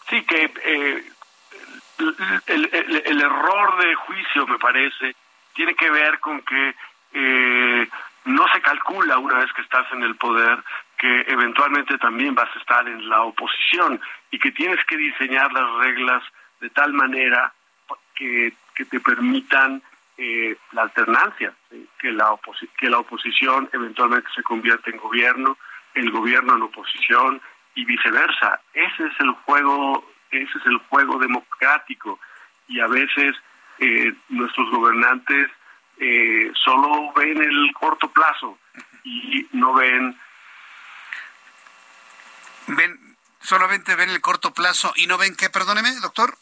Sí, 0.10 0.24
que 0.24 0.54
eh, 0.64 1.12
el, 2.46 3.04
el, 3.06 3.22
error 3.22 3.84
de 3.84 3.96
juicio, 3.96 4.48
me 4.48 4.60
parece, 4.60 5.14
tiene 5.56 5.76
que 5.76 5.90
ver 5.90 6.20
con 6.20 6.42
que 6.44 6.76
no 8.26 8.48
se 8.54 8.62
calcula 8.62 9.18
una 9.18 9.40
vez 9.40 9.52
que 9.54 9.62
estás 9.62 9.92
en 9.92 10.04
el 10.04 10.16
poder 10.16 10.64
que 10.98 11.22
eventualmente 11.28 11.98
también 11.98 12.34
vas 12.34 12.50
a 12.56 12.60
estar 12.60 12.88
en 12.88 13.08
la 13.08 13.22
oposición 13.24 14.02
y 14.32 14.40
que 14.40 14.52
tienes 14.52 14.84
que 14.86 14.98
diseñar 14.98 15.52
las 15.54 15.72
reglas 15.76 16.24
de 16.60 16.70
tal 16.72 16.94
manera 16.94 17.54
que, 18.16 18.54
que 18.74 18.86
te 18.86 19.00
permitan 19.00 19.82
eh, 20.18 20.58
la 20.72 20.84
alternancia, 20.84 21.54
que, 22.00 22.12
la 22.12 22.36
que 22.78 22.90
la 22.90 23.00
oposición 23.00 23.70
eventualmente 23.72 24.28
se 24.36 24.42
convierta 24.42 24.90
en 24.90 24.98
gobierno, 24.98 25.58
el 25.94 26.10
gobierno 26.10 26.56
en 26.56 26.64
oposición 26.64 27.40
y 27.76 27.86
viceversa. 27.86 28.60
Ese 28.74 29.06
es 29.06 29.20
el 29.20 29.32
juego, 29.46 30.12
ese 30.32 30.58
es 30.58 30.66
el 30.66 30.78
juego 30.90 31.20
democrático 31.20 32.20
y 32.68 32.80
a 32.80 32.88
veces 32.88 33.36
eh, 33.78 34.12
nuestros 34.30 34.72
gobernantes 34.72 35.50
eh, 36.00 36.52
solo 36.56 37.14
ven 37.16 37.38
el 37.38 37.72
corto 37.74 38.10
plazo 38.10 38.58
y 39.04 39.48
no 39.54 39.76
ven 39.76 40.18
ven 42.68 43.08
solamente 43.42 43.96
ven 43.96 44.10
el 44.10 44.22
corto 44.22 44.54
plazo 44.54 44.92
y 44.96 45.08
no 45.08 45.18
ven 45.18 45.36
que, 45.36 45.50
perdóneme, 45.50 45.90
doctor. 46.02 46.38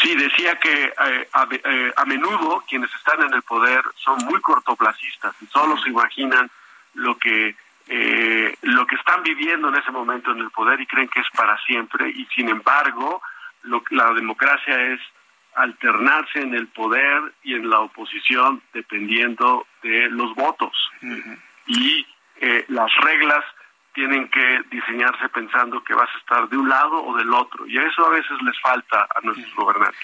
Sí, 0.00 0.14
decía 0.14 0.58
que 0.58 0.84
eh, 0.84 1.28
eh, 1.64 1.92
a, 1.96 2.04
menudo 2.06 2.64
quienes 2.68 2.92
están 2.94 3.22
en 3.22 3.34
el 3.34 3.42
poder 3.42 3.82
son 3.96 4.18
muy 4.24 4.40
cortoplacistas 4.40 5.34
y 5.42 5.46
solo 5.46 5.76
se 5.82 5.90
imaginan 5.90 6.50
lo 6.94 7.18
que 7.18 7.54
eh, 7.92 8.56
lo 8.62 8.86
que 8.86 8.94
están 8.94 9.22
viviendo 9.22 9.68
en 9.68 9.76
ese 9.76 9.90
momento 9.90 10.30
en 10.30 10.38
el 10.38 10.50
poder 10.50 10.80
y 10.80 10.86
creen 10.86 11.08
que 11.08 11.20
es 11.20 11.26
para 11.36 11.58
siempre. 11.64 12.08
Y 12.08 12.26
sin 12.34 12.48
embargo 12.48 13.20
lo, 13.62 13.82
la 13.90 14.12
democracia 14.12 14.92
es 14.92 15.00
alternarse 15.54 16.40
en 16.40 16.54
el 16.54 16.68
poder 16.68 17.34
y 17.42 17.54
en 17.54 17.68
la 17.68 17.80
oposición 17.80 18.62
dependiendo 18.72 19.66
de 19.82 20.08
los 20.08 20.34
votos. 20.34 20.72
Y 21.66 22.06
las 22.68 22.90
reglas 23.02 23.44
tienen 23.94 24.28
que 24.28 24.60
diseñarse 24.70 25.28
pensando 25.30 25.82
que 25.82 25.94
vas 25.94 26.08
a 26.14 26.18
estar 26.18 26.48
de 26.48 26.56
un 26.56 26.68
lado 26.68 27.02
o 27.04 27.16
del 27.16 27.32
otro. 27.32 27.66
Y 27.66 27.78
eso 27.78 28.06
a 28.06 28.10
veces 28.10 28.40
les 28.42 28.58
falta 28.60 29.08
a 29.14 29.20
nuestros 29.22 29.54
gobernantes. 29.54 30.00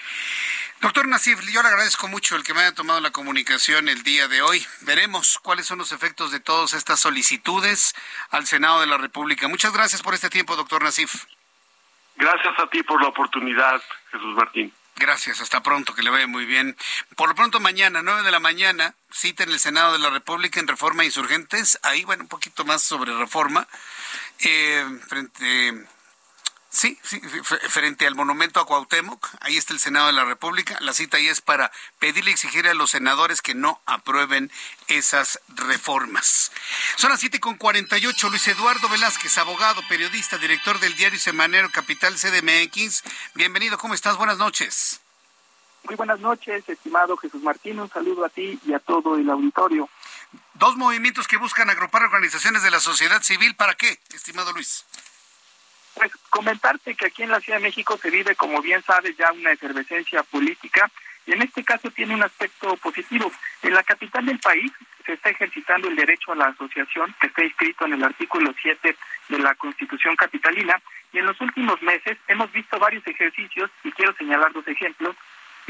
Doctor 0.79 1.07
Nasif, 1.07 1.39
yo 1.51 1.63
le 1.63 1.69
agradezco 1.69 2.07
mucho 2.07 2.35
el 2.35 2.43
que 2.43 2.53
me 2.53 2.61
haya 2.61 2.75
tomado 2.75 3.01
la 3.01 3.09
comunicación 3.09 3.89
el 3.89 4.03
día 4.03 4.27
de 4.27 4.43
hoy. 4.43 4.63
Veremos 4.81 5.39
cuáles 5.41 5.65
son 5.65 5.79
los 5.79 5.91
efectos 5.91 6.31
de 6.31 6.39
todas 6.39 6.73
estas 6.73 6.99
solicitudes 6.99 7.95
al 8.29 8.45
Senado 8.45 8.81
de 8.81 8.87
la 8.87 8.97
República. 8.97 9.47
Muchas 9.47 9.73
gracias 9.73 10.03
por 10.03 10.13
este 10.13 10.29
tiempo, 10.29 10.55
doctor 10.55 10.83
Nasif. 10.83 11.25
Gracias 12.15 12.59
a 12.59 12.67
ti 12.67 12.83
por 12.83 13.01
la 13.01 13.07
oportunidad, 13.07 13.81
Jesús 14.11 14.35
Martín. 14.35 14.71
Gracias, 14.99 15.41
hasta 15.41 15.61
pronto, 15.61 15.93
que 15.93 16.01
le 16.01 16.09
vaya 16.09 16.25
muy 16.25 16.45
bien. 16.45 16.75
Por 17.15 17.29
lo 17.29 17.35
pronto 17.35 17.59
mañana, 17.59 18.01
nueve 18.01 18.23
de 18.23 18.31
la 18.31 18.39
mañana, 18.39 18.95
cita 19.11 19.43
en 19.43 19.51
el 19.51 19.59
Senado 19.59 19.93
de 19.93 19.99
la 19.99 20.09
República 20.09 20.59
en 20.59 20.67
Reforma 20.67 21.05
Insurgentes. 21.05 21.79
Ahí, 21.83 22.03
bueno, 22.03 22.23
un 22.23 22.29
poquito 22.29 22.65
más 22.65 22.81
sobre 22.81 23.15
reforma. 23.15 23.67
Eh, 24.39 24.83
frente 25.07 25.87
Sí, 26.69 26.99
sí, 27.01 27.21
frente 27.69 28.05
al 28.05 28.15
monumento 28.15 28.59
a 28.59 28.65
Cuauhtémoc, 28.65 29.29
ahí 29.39 29.55
está 29.55 29.73
el 29.73 29.79
Senado 29.79 30.07
de 30.07 30.13
la 30.13 30.25
República. 30.25 30.77
La 30.81 30.93
cita 30.93 31.17
ahí 31.17 31.27
es 31.27 31.39
para 31.39 31.71
pedirle 31.97 32.31
y 32.31 32.33
exigir 32.33 32.67
a 32.67 32.73
los 32.73 32.91
senadores 32.91 33.41
que 33.41 33.55
no 33.55 33.81
aprueben 33.85 34.51
esas 34.87 35.39
reformas. 35.47 36.51
Son 36.97 37.09
las 37.09 37.21
siete 37.21 37.39
con 37.39 37.57
ocho. 37.61 38.29
Luis 38.29 38.47
Eduardo 38.47 38.89
Velázquez, 38.89 39.37
abogado, 39.37 39.81
periodista, 39.87 40.37
director 40.37 40.79
del 40.79 40.95
diario 40.95 41.19
Semanero 41.19 41.69
Capital 41.71 42.15
CDMX. 42.15 43.03
Bienvenido, 43.33 43.77
¿cómo 43.77 43.93
estás? 43.93 44.17
Buenas 44.17 44.37
noches. 44.37 44.99
Muy 45.85 45.95
buenas 45.95 46.19
noches, 46.19 46.67
estimado 46.67 47.15
Jesús 47.15 47.41
Martín. 47.41 47.79
Un 47.79 47.89
saludo 47.89 48.25
a 48.25 48.29
ti 48.29 48.59
y 48.65 48.73
a 48.73 48.79
todo 48.79 49.15
el 49.15 49.29
auditorio. 49.29 49.89
Dos 50.53 50.75
movimientos 50.75 51.27
que 51.27 51.37
buscan 51.37 51.69
agrupar 51.69 52.03
organizaciones 52.03 52.61
de 52.61 52.71
la 52.71 52.81
sociedad 52.81 53.21
civil. 53.21 53.55
¿Para 53.55 53.75
qué, 53.75 53.99
estimado 54.13 54.51
Luis? 54.51 54.85
Pues 55.97 56.11
comentarte 56.29 56.93
que 56.93 57.07
aquí 57.07 57.23
en 57.23 57.31
la 57.31 57.39
Ciudad 57.39 57.57
de 57.57 57.63
México 57.63 57.97
se 57.97 58.11
vive, 58.11 58.35
como 58.35 58.61
bien 58.61 58.83
sabes, 58.83 59.17
ya 59.17 59.31
una 59.31 59.51
efervescencia 59.51 60.21
política 60.21 60.91
y 61.25 61.33
en 61.33 61.41
este 61.41 61.63
caso 61.63 61.89
tiene 61.89 62.13
un 62.13 62.21
aspecto 62.21 62.77
positivo. 62.77 63.31
En 63.63 63.73
la 63.73 63.81
capital 63.81 64.23
del 64.27 64.37
país 64.37 64.71
se 65.05 65.13
está 65.13 65.31
ejercitando 65.31 65.87
el 65.87 65.95
derecho 65.95 66.31
a 66.31 66.35
la 66.35 66.47
asociación 66.49 67.15
que 67.19 67.27
está 67.27 67.43
inscrito 67.43 67.85
en 67.85 67.93
el 67.93 68.03
artículo 68.03 68.53
7 68.61 68.95
de 69.29 69.39
la 69.39 69.55
Constitución 69.55 70.15
capitalina 70.15 70.79
y 71.11 71.17
en 71.17 71.25
los 71.25 71.41
últimos 71.41 71.81
meses 71.81 72.17
hemos 72.27 72.51
visto 72.51 72.77
varios 72.77 73.05
ejercicios 73.07 73.71
y 73.83 73.91
quiero 73.91 74.13
señalar 74.13 74.53
dos 74.53 74.67
ejemplos 74.67 75.15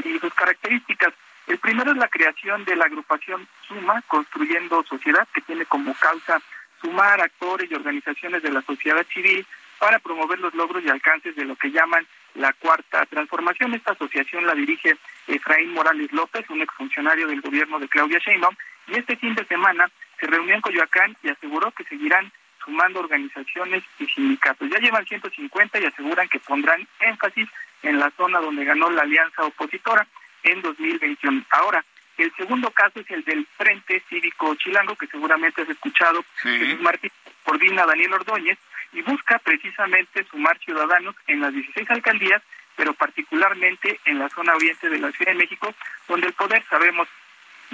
y 0.04 0.18
sus 0.18 0.34
características. 0.34 1.14
El 1.46 1.56
primero 1.56 1.92
es 1.92 1.96
la 1.96 2.08
creación 2.08 2.66
de 2.66 2.76
la 2.76 2.84
agrupación 2.84 3.48
Suma, 3.66 4.02
Construyendo 4.02 4.84
Sociedad, 4.84 5.26
que 5.32 5.40
tiene 5.40 5.64
como 5.64 5.94
causa 5.94 6.42
sumar 6.82 7.20
actores 7.20 7.70
y 7.70 7.74
organizaciones 7.74 8.42
de 8.42 8.50
la 8.50 8.62
sociedad 8.62 9.04
civil 9.06 9.46
para 9.78 9.98
promover 9.98 10.38
los 10.38 10.54
logros 10.54 10.82
y 10.84 10.88
alcances 10.88 11.34
de 11.36 11.44
lo 11.44 11.56
que 11.56 11.70
llaman 11.70 12.06
la 12.34 12.52
cuarta 12.52 13.06
transformación. 13.06 13.74
Esta 13.74 13.92
asociación 13.92 14.46
la 14.46 14.54
dirige 14.54 14.96
Efraín 15.26 15.72
Morales 15.72 16.12
López, 16.12 16.48
un 16.50 16.62
exfuncionario 16.62 17.26
del 17.26 17.40
gobierno 17.40 17.78
de 17.78 17.88
Claudia 17.88 18.18
Sheinbaum, 18.18 18.56
y 18.88 18.96
este 18.96 19.16
fin 19.16 19.34
de 19.34 19.44
semana 19.46 19.90
se 20.18 20.26
reunió 20.26 20.54
en 20.54 20.60
Coyoacán 20.60 21.16
y 21.22 21.28
aseguró 21.28 21.70
que 21.72 21.84
seguirán 21.84 22.32
sumando 22.64 23.00
organizaciones 23.00 23.82
y 23.98 24.06
sindicatos. 24.06 24.68
Ya 24.70 24.78
llevan 24.78 25.06
150 25.06 25.80
y 25.80 25.84
aseguran 25.84 26.28
que 26.28 26.40
pondrán 26.40 26.86
énfasis 27.00 27.48
en 27.82 27.98
la 27.98 28.10
zona 28.16 28.40
donde 28.40 28.64
ganó 28.64 28.90
la 28.90 29.02
alianza 29.02 29.44
opositora 29.44 30.06
en 30.42 30.60
2021. 30.62 31.44
Ahora, 31.50 31.84
el 32.16 32.32
segundo 32.36 32.70
caso 32.70 33.00
es 33.00 33.10
el 33.10 33.22
del 33.24 33.46
Frente 33.56 34.02
Cívico 34.08 34.54
Chilango, 34.56 34.96
que 34.96 35.06
seguramente 35.06 35.62
has 35.62 35.68
escuchado, 35.68 36.24
Jesús 36.42 36.80
Martín, 36.80 37.10
coordina 37.44 37.86
Daniel 37.86 38.14
Ordóñez, 38.14 38.58
y 38.92 39.02
busca 39.02 39.38
precisamente 39.38 40.24
sumar 40.30 40.58
ciudadanos 40.58 41.14
en 41.26 41.40
las 41.40 41.52
16 41.52 41.90
alcaldías, 41.90 42.42
pero 42.76 42.94
particularmente 42.94 44.00
en 44.04 44.18
la 44.18 44.28
zona 44.28 44.54
oriente 44.54 44.88
de 44.88 44.98
la 44.98 45.10
Ciudad 45.12 45.32
de 45.32 45.38
México, 45.38 45.74
donde 46.06 46.28
el 46.28 46.32
poder, 46.32 46.64
sabemos, 46.68 47.08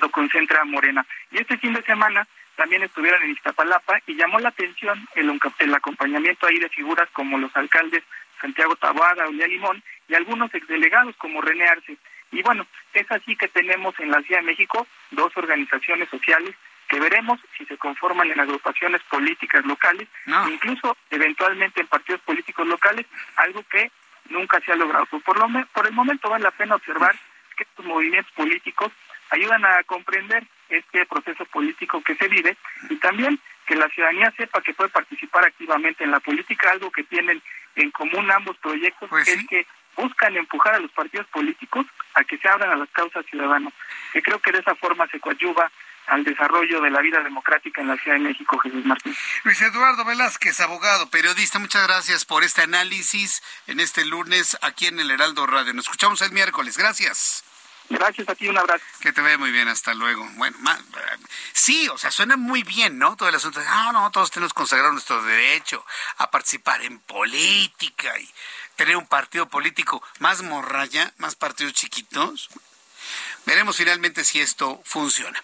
lo 0.00 0.10
concentra 0.10 0.64
Morena. 0.64 1.06
Y 1.30 1.38
este 1.38 1.58
fin 1.58 1.72
de 1.74 1.82
semana 1.82 2.26
también 2.56 2.82
estuvieron 2.82 3.22
en 3.22 3.30
Iztapalapa 3.30 4.00
y 4.06 4.14
llamó 4.14 4.38
la 4.38 4.48
atención 4.48 5.06
el, 5.14 5.74
acompañamiento 5.74 6.46
ahí 6.46 6.58
de 6.58 6.68
figuras 6.68 7.08
como 7.12 7.38
los 7.38 7.54
alcaldes 7.56 8.02
Santiago 8.40 8.76
Taboada, 8.76 9.28
Ulia 9.28 9.46
Limón 9.46 9.82
y 10.08 10.14
algunos 10.14 10.52
exdelegados 10.54 11.16
como 11.16 11.40
René 11.40 11.66
Arce. 11.66 11.96
Y 12.32 12.42
bueno, 12.42 12.66
es 12.92 13.10
así 13.10 13.36
que 13.36 13.48
tenemos 13.48 13.98
en 14.00 14.10
la 14.10 14.20
Ciudad 14.22 14.40
de 14.40 14.46
México 14.46 14.86
dos 15.10 15.36
organizaciones 15.36 16.08
sociales 16.08 16.54
que 16.88 17.00
veremos 17.00 17.40
si 17.56 17.64
se 17.66 17.76
conforman 17.76 18.30
en 18.30 18.40
agrupaciones 18.40 19.02
políticas 19.10 19.64
locales, 19.64 20.08
incluso 20.50 20.96
eventualmente 21.10 21.80
en 21.80 21.86
partidos 21.86 22.20
políticos 22.22 22.66
locales, 22.66 23.06
algo 23.36 23.62
que 23.64 23.90
nunca 24.30 24.60
se 24.60 24.72
ha 24.72 24.76
logrado. 24.76 25.06
Por, 25.06 25.38
lo, 25.38 25.66
por 25.72 25.86
el 25.86 25.92
momento 25.92 26.30
vale 26.30 26.44
la 26.44 26.50
pena 26.50 26.76
observar 26.76 27.14
que 27.56 27.64
estos 27.64 27.84
movimientos 27.84 28.32
políticos 28.32 28.92
ayudan 29.30 29.64
a 29.64 29.82
comprender 29.84 30.44
este 30.68 31.06
proceso 31.06 31.44
político 31.46 32.02
que 32.02 32.14
se 32.16 32.28
vive 32.28 32.56
y 32.90 32.96
también 32.96 33.38
que 33.66 33.76
la 33.76 33.88
ciudadanía 33.88 34.32
sepa 34.36 34.60
que 34.60 34.74
puede 34.74 34.90
participar 34.90 35.44
activamente 35.44 36.04
en 36.04 36.10
la 36.10 36.20
política, 36.20 36.70
algo 36.70 36.90
que 36.90 37.04
tienen 37.04 37.42
en 37.76 37.90
común 37.90 38.30
ambos 38.30 38.56
proyectos, 38.58 39.08
pues 39.08 39.26
es 39.28 39.46
que 39.46 39.66
buscan 39.96 40.36
empujar 40.36 40.74
a 40.74 40.78
los 40.78 40.90
partidos 40.90 41.26
políticos 41.28 41.86
a 42.14 42.24
que 42.24 42.36
se 42.38 42.48
abran 42.48 42.70
a 42.70 42.76
las 42.76 42.90
causas 42.90 43.24
ciudadanas, 43.26 43.72
que 44.12 44.22
creo 44.22 44.38
que 44.40 44.52
de 44.52 44.58
esa 44.58 44.74
forma 44.74 45.06
se 45.08 45.20
coadyuva 45.20 45.70
al 46.06 46.24
desarrollo 46.24 46.80
de 46.80 46.90
la 46.90 47.00
vida 47.00 47.20
democrática 47.22 47.80
en 47.80 47.88
la 47.88 47.96
Ciudad 47.96 48.18
de 48.18 48.24
México, 48.24 48.58
Jesús 48.58 48.84
Martín. 48.84 49.16
Luis 49.44 49.60
Eduardo 49.62 50.04
Velázquez, 50.04 50.60
abogado, 50.60 51.08
periodista, 51.10 51.58
muchas 51.58 51.86
gracias 51.86 52.24
por 52.24 52.44
este 52.44 52.62
análisis 52.62 53.42
en 53.66 53.80
este 53.80 54.04
lunes 54.04 54.56
aquí 54.62 54.86
en 54.86 55.00
el 55.00 55.10
Heraldo 55.10 55.46
Radio. 55.46 55.72
Nos 55.72 55.86
escuchamos 55.86 56.20
el 56.22 56.32
miércoles. 56.32 56.76
Gracias. 56.76 57.44
Gracias 57.90 58.28
a 58.28 58.34
ti, 58.34 58.48
un 58.48 58.56
abrazo. 58.56 58.84
Que 59.00 59.12
te 59.12 59.20
vea 59.20 59.36
muy 59.36 59.50
bien, 59.50 59.68
hasta 59.68 59.92
luego. 59.92 60.26
Bueno, 60.36 60.56
sí, 61.52 61.88
o 61.90 61.98
sea, 61.98 62.10
suena 62.10 62.36
muy 62.36 62.62
bien, 62.62 62.98
¿no? 62.98 63.14
Todo 63.14 63.28
el 63.28 63.34
asunto 63.34 63.60
de, 63.60 63.66
ah, 63.68 63.90
no, 63.92 64.10
todos 64.10 64.30
tenemos 64.30 64.54
consagrado 64.54 64.92
nuestro 64.92 65.22
derecho 65.22 65.84
a 66.16 66.30
participar 66.30 66.82
en 66.82 66.98
política 67.00 68.18
y 68.18 68.30
tener 68.76 68.96
un 68.96 69.06
partido 69.06 69.48
político 69.48 70.02
más 70.18 70.42
morralla, 70.42 71.12
más 71.18 71.34
partidos 71.34 71.74
chiquitos. 71.74 72.48
Veremos 73.46 73.76
finalmente 73.76 74.24
si 74.24 74.40
esto 74.40 74.80
funciona. 74.84 75.42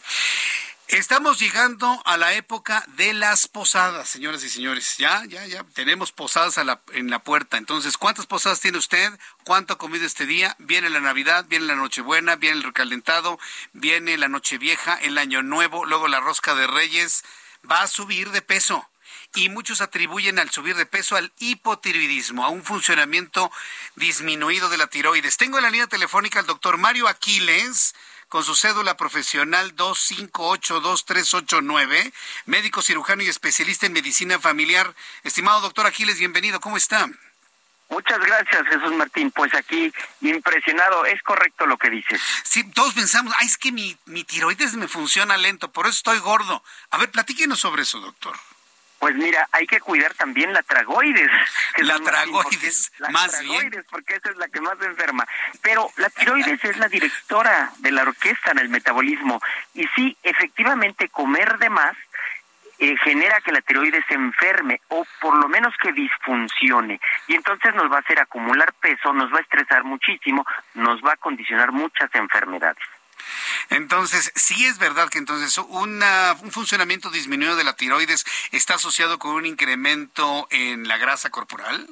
Estamos 0.88 1.38
llegando 1.38 2.02
a 2.04 2.16
la 2.16 2.34
época 2.34 2.84
de 2.96 3.12
las 3.14 3.46
posadas, 3.46 4.08
señoras 4.08 4.42
y 4.42 4.48
señores. 4.50 4.96
Ya, 4.98 5.24
ya, 5.26 5.46
ya 5.46 5.62
tenemos 5.72 6.10
posadas 6.10 6.58
en 6.92 7.10
la 7.10 7.22
puerta. 7.22 7.58
Entonces, 7.58 7.96
¿cuántas 7.96 8.26
posadas 8.26 8.58
tiene 8.58 8.78
usted? 8.78 9.16
¿Cuánto 9.44 9.74
ha 9.74 9.78
comido 9.78 10.04
este 10.04 10.26
día? 10.26 10.56
Viene 10.58 10.90
la 10.90 10.98
Navidad, 10.98 11.44
viene 11.48 11.66
la 11.66 11.76
Nochebuena, 11.76 12.34
viene 12.34 12.56
el 12.56 12.64
recalentado, 12.64 13.38
viene 13.72 14.18
la 14.18 14.26
Nochevieja, 14.26 14.96
el 14.96 15.16
Año 15.16 15.44
Nuevo, 15.44 15.84
luego 15.84 16.08
la 16.08 16.18
Rosca 16.18 16.56
de 16.56 16.66
Reyes. 16.66 17.22
Va 17.70 17.82
a 17.82 17.86
subir 17.86 18.32
de 18.32 18.42
peso 18.42 18.89
y 19.34 19.48
muchos 19.48 19.80
atribuyen 19.80 20.38
al 20.38 20.50
subir 20.50 20.76
de 20.76 20.86
peso 20.86 21.16
al 21.16 21.32
hipotiroidismo, 21.38 22.44
a 22.44 22.48
un 22.48 22.64
funcionamiento 22.64 23.52
disminuido 23.96 24.68
de 24.68 24.78
la 24.78 24.86
tiroides. 24.88 25.36
Tengo 25.36 25.58
en 25.58 25.64
la 25.64 25.70
línea 25.70 25.86
telefónica 25.86 26.40
al 26.40 26.46
doctor 26.46 26.78
Mario 26.78 27.06
Aquiles, 27.08 27.94
con 28.28 28.44
su 28.44 28.54
cédula 28.54 28.96
profesional 28.96 29.74
2582389, 29.76 32.12
médico 32.46 32.80
cirujano 32.82 33.22
y 33.22 33.28
especialista 33.28 33.86
en 33.86 33.92
medicina 33.92 34.38
familiar. 34.38 34.94
Estimado 35.24 35.60
doctor 35.60 35.86
Aquiles, 35.86 36.18
bienvenido, 36.18 36.60
¿cómo 36.60 36.76
está? 36.76 37.08
Muchas 37.88 38.20
gracias, 38.20 38.68
Jesús 38.68 38.92
Martín. 38.92 39.32
Pues 39.32 39.52
aquí, 39.52 39.92
impresionado, 40.20 41.06
es 41.06 41.20
correcto 41.22 41.66
lo 41.66 41.76
que 41.76 41.90
dices. 41.90 42.20
Sí, 42.44 42.62
todos 42.70 42.94
pensamos, 42.94 43.34
ay, 43.36 43.48
es 43.48 43.58
que 43.58 43.72
mi, 43.72 43.96
mi 44.06 44.22
tiroides 44.22 44.74
me 44.74 44.86
funciona 44.86 45.36
lento, 45.36 45.72
por 45.72 45.86
eso 45.86 45.96
estoy 45.96 46.20
gordo. 46.20 46.62
A 46.90 46.98
ver, 46.98 47.10
platíquenos 47.10 47.58
sobre 47.58 47.82
eso, 47.82 47.98
doctor. 47.98 48.38
Pues 49.00 49.16
mira, 49.16 49.48
hay 49.50 49.66
que 49.66 49.80
cuidar 49.80 50.12
también 50.12 50.52
la 50.52 50.62
tragoides. 50.62 51.30
la 51.78 51.98
tragoides, 51.98 52.92
más 53.10 53.30
tragoides, 53.30 53.86
porque 53.90 54.16
esa 54.16 54.28
es 54.28 54.36
la 54.36 54.46
que 54.48 54.60
más 54.60 54.80
enferma. 54.82 55.26
Pero 55.62 55.90
la 55.96 56.10
tiroides 56.10 56.62
es 56.62 56.76
la 56.76 56.86
directora 56.86 57.72
de 57.78 57.92
la 57.92 58.02
orquesta 58.02 58.50
en 58.50 58.58
el 58.58 58.68
metabolismo. 58.68 59.40
Y 59.72 59.86
sí, 59.96 60.16
efectivamente, 60.22 61.08
comer 61.08 61.56
de 61.58 61.70
más 61.70 61.96
eh, 62.78 62.94
genera 63.02 63.40
que 63.40 63.52
la 63.52 63.62
tiroides 63.62 64.04
se 64.06 64.14
enferme 64.14 64.82
o 64.88 65.06
por 65.22 65.34
lo 65.34 65.48
menos 65.48 65.74
que 65.82 65.92
disfuncione. 65.92 67.00
Y 67.26 67.36
entonces 67.36 67.74
nos 67.74 67.90
va 67.90 67.96
a 67.96 68.00
hacer 68.00 68.20
acumular 68.20 68.74
peso, 68.74 69.14
nos 69.14 69.32
va 69.32 69.38
a 69.38 69.42
estresar 69.42 69.82
muchísimo, 69.82 70.46
nos 70.74 71.00
va 71.02 71.14
a 71.14 71.16
condicionar 71.16 71.72
muchas 71.72 72.14
enfermedades. 72.14 72.84
Entonces, 73.70 74.32
sí 74.34 74.66
es 74.66 74.78
verdad 74.78 75.08
que 75.08 75.18
entonces 75.18 75.56
un 75.58 76.02
funcionamiento 76.50 77.10
disminuido 77.10 77.56
de 77.56 77.64
la 77.64 77.76
tiroides 77.76 78.24
está 78.52 78.74
asociado 78.74 79.18
con 79.18 79.32
un 79.32 79.46
incremento 79.46 80.46
en 80.50 80.88
la 80.88 80.98
grasa 80.98 81.30
corporal. 81.30 81.88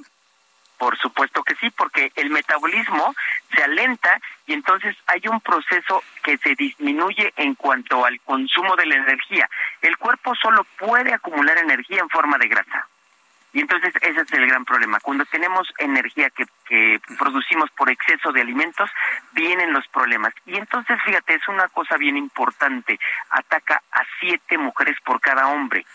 Por 0.79 0.97
supuesto 0.99 1.43
que 1.43 1.57
sí, 1.57 1.71
porque 1.71 2.13
el 2.15 2.31
metabolismo 2.31 3.15
se 3.53 3.65
alenta 3.65 4.21
y 4.47 4.53
entonces 4.53 4.97
hay 5.07 5.23
un 5.29 5.41
proceso 5.41 6.05
que 6.23 6.39
se 6.39 6.55
disminuye 6.55 7.33
en 7.37 7.57
cuanto 7.57 8.05
al 8.05 8.21
consumo 8.21 8.77
de 8.77 8.87
la 8.87 8.95
energía. 8.95 9.51
El 9.83 9.97
cuerpo 9.97 10.35
solo 10.37 10.65
puede 10.79 11.13
acumular 11.13 11.59
energía 11.59 11.99
en 12.01 12.09
forma 12.09 12.39
de 12.39 12.47
grasa. 12.47 12.87
Y 13.53 13.61
entonces 13.61 13.95
ese 14.03 14.21
es 14.21 14.33
el 14.33 14.47
gran 14.47 14.65
problema. 14.65 15.01
Cuando 15.01 15.25
tenemos 15.27 15.73
energía 15.79 16.31
que, 16.31 16.45
que 16.67 17.01
producimos 17.19 17.71
por 17.71 17.91
exceso 17.91 18.31
de 18.33 18.43
alimentos, 18.43 18.91
vienen 19.33 19.73
los 19.73 19.87
problemas. 19.89 20.35
Y 20.47 20.57
entonces, 20.57 20.99
fíjate, 21.05 21.35
es 21.35 21.49
una 21.49 21.69
cosa 21.69 21.97
bien 21.97 22.17
importante. 22.17 22.99
Ataca 23.31 23.83
a 23.91 24.03
siete 24.21 24.59
mujeres 24.59 24.97
por 25.05 25.21
cada 25.21 25.49
hombre. 25.49 25.87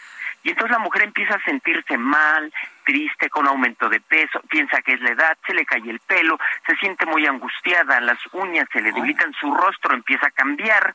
Y 0.44 0.50
entonces 0.50 0.72
la 0.72 0.84
mujer 0.84 1.04
empieza 1.04 1.36
a 1.36 1.44
sentirse 1.44 1.98
mal, 1.98 2.52
triste, 2.84 3.30
con 3.30 3.48
aumento 3.48 3.88
de 3.88 4.02
peso, 4.02 4.42
piensa 4.50 4.82
que 4.82 4.94
es 4.94 5.02
la 5.02 5.12
edad, 5.12 5.38
se 5.48 5.54
le 5.54 5.66
cae 5.66 5.82
el 5.90 6.00
pelo, 6.02 6.38
se 6.68 6.76
siente 6.76 7.06
muy 7.06 7.26
angustiada, 7.26 8.02
las 8.02 8.20
uñas 8.34 8.68
se 8.74 8.82
le 8.82 8.92
debilitan, 8.92 9.34
su 9.40 9.54
rostro 9.54 9.94
empieza 9.94 10.28
a 10.28 10.32
cambiar, 10.32 10.94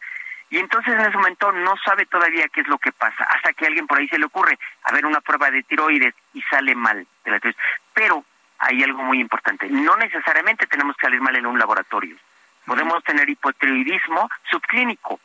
y 0.50 0.58
entonces 0.58 0.94
en 0.94 1.00
ese 1.00 1.16
momento 1.16 1.52
no 1.52 1.74
sabe 1.84 2.06
todavía 2.06 2.48
qué 2.48 2.62
es 2.62 2.68
lo 2.68 2.78
que 2.78 2.92
pasa, 2.92 3.24
hasta 3.24 3.52
que 3.52 3.66
alguien 3.66 3.86
por 3.86 3.98
ahí 3.98 4.08
se 4.08 4.18
le 4.18 4.26
ocurre 4.26 4.58
a 4.84 4.92
ver 4.92 5.04
una 5.04 5.20
prueba 5.20 5.50
de 5.50 5.62
tiroides 5.62 6.14
y 6.38 6.42
sale 6.42 6.74
mal 6.74 7.06
de 7.24 7.30
la 7.30 7.40
tiroides. 7.40 7.62
Pero 7.92 8.24
hay 8.58 8.82
algo 8.82 9.02
muy 9.02 9.20
importante, 9.20 9.68
no 9.68 9.96
necesariamente 9.96 10.66
tenemos 10.66 10.96
que 10.96 11.06
salir 11.06 11.20
mal 11.20 11.36
en 11.36 11.46
un 11.46 11.58
laboratorio. 11.58 12.16
Podemos 12.66 13.02
tener 13.04 13.28
hipotiroidismo 13.28 14.28
subclínico, 14.50 15.20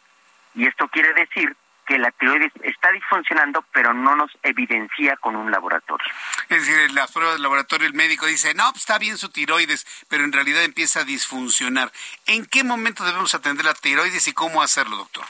y 0.56 0.66
esto 0.68 0.88
quiere 0.88 1.14
decir 1.14 1.56
que 1.86 1.98
la 1.98 2.12
tiroides 2.12 2.52
está 2.62 2.92
disfuncionando, 2.92 3.66
pero 3.74 3.94
no 3.94 4.16
nos 4.16 4.32
evidencia 4.42 5.18
con 5.18 5.36
un 5.36 5.52
laboratorio. 5.52 6.08
Es 6.48 6.66
decir, 6.66 6.80
en 6.80 6.96
las 6.96 7.12
pruebas 7.12 7.36
del 7.36 7.44
laboratorio 7.44 7.88
el 7.88 7.94
médico 7.94 8.26
dice, 8.26 8.54
no, 8.54 8.72
pues, 8.72 8.84
está 8.84 8.98
bien 8.98 9.18
su 9.18 9.30
tiroides, 9.30 9.86
pero 10.08 10.24
en 10.24 10.32
realidad 10.32 10.64
empieza 10.64 11.02
a 11.02 11.04
disfuncionar. 11.04 11.92
¿En 12.26 12.46
qué 12.46 12.64
momento 12.64 13.04
debemos 13.04 13.36
atender 13.36 13.66
la 13.66 13.74
tiroides 13.74 14.28
y 14.28 14.34
cómo 14.34 14.62
hacerlo, 14.62 14.96
doctor? 14.96 15.26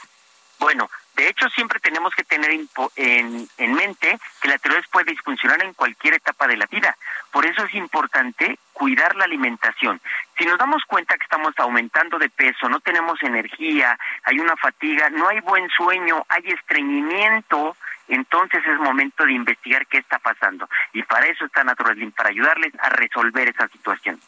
Bueno, 0.60 0.88
de 1.16 1.28
hecho, 1.28 1.48
siempre 1.50 1.78
tenemos 1.78 2.12
que 2.14 2.24
tener 2.24 2.50
en, 2.50 3.48
en, 3.56 3.74
mente 3.74 4.18
que 4.40 4.48
la 4.48 4.58
tiroides 4.58 4.88
puede 4.88 5.12
disfuncionar 5.12 5.62
en 5.62 5.72
cualquier 5.72 6.14
etapa 6.14 6.48
de 6.48 6.56
la 6.56 6.66
vida. 6.66 6.96
Por 7.30 7.46
eso 7.46 7.64
es 7.64 7.74
importante 7.74 8.58
cuidar 8.72 9.14
la 9.14 9.24
alimentación. 9.24 10.00
Si 10.36 10.44
nos 10.44 10.58
damos 10.58 10.82
cuenta 10.86 11.16
que 11.16 11.22
estamos 11.22 11.54
aumentando 11.58 12.18
de 12.18 12.28
peso, 12.30 12.68
no 12.68 12.80
tenemos 12.80 13.22
energía, 13.22 13.96
hay 14.24 14.40
una 14.40 14.56
fatiga, 14.56 15.08
no 15.10 15.28
hay 15.28 15.40
buen 15.40 15.68
sueño, 15.70 16.26
hay 16.28 16.50
estreñimiento, 16.50 17.76
entonces 18.08 18.62
es 18.66 18.78
momento 18.80 19.24
de 19.24 19.34
investigar 19.34 19.86
qué 19.86 19.98
está 19.98 20.18
pasando. 20.18 20.68
Y 20.92 21.02
para 21.04 21.26
eso 21.26 21.44
está 21.44 21.62
Naturalin, 21.62 22.10
para 22.10 22.30
ayudarles 22.30 22.72
a 22.80 22.88
resolver 22.88 23.48
esa 23.48 23.68
situación. 23.68 24.20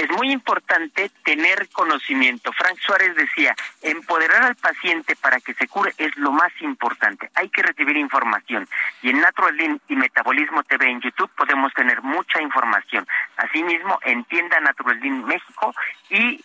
es 0.00 0.10
muy 0.12 0.32
importante 0.32 1.10
tener 1.24 1.68
conocimiento. 1.68 2.50
Frank 2.54 2.78
Suárez 2.80 3.14
decía, 3.16 3.54
empoderar 3.82 4.44
al 4.44 4.56
paciente 4.56 5.14
para 5.14 5.40
que 5.40 5.52
se 5.52 5.68
cure 5.68 5.92
es 5.98 6.16
lo 6.16 6.32
más 6.32 6.50
importante. 6.62 7.30
Hay 7.34 7.50
que 7.50 7.62
recibir 7.62 7.98
información. 7.98 8.66
Y 9.02 9.10
en 9.10 9.20
Natural 9.20 9.78
y 9.88 9.96
Metabolismo 9.96 10.62
TV 10.62 10.90
en 10.90 11.02
YouTube 11.02 11.30
podemos 11.36 11.74
tener 11.74 12.00
mucha 12.00 12.40
información. 12.40 13.06
Asimismo, 13.36 13.98
en 14.02 14.24
Tienda 14.24 14.58
Natural 14.60 14.98
México 15.00 15.74
y 16.08 16.42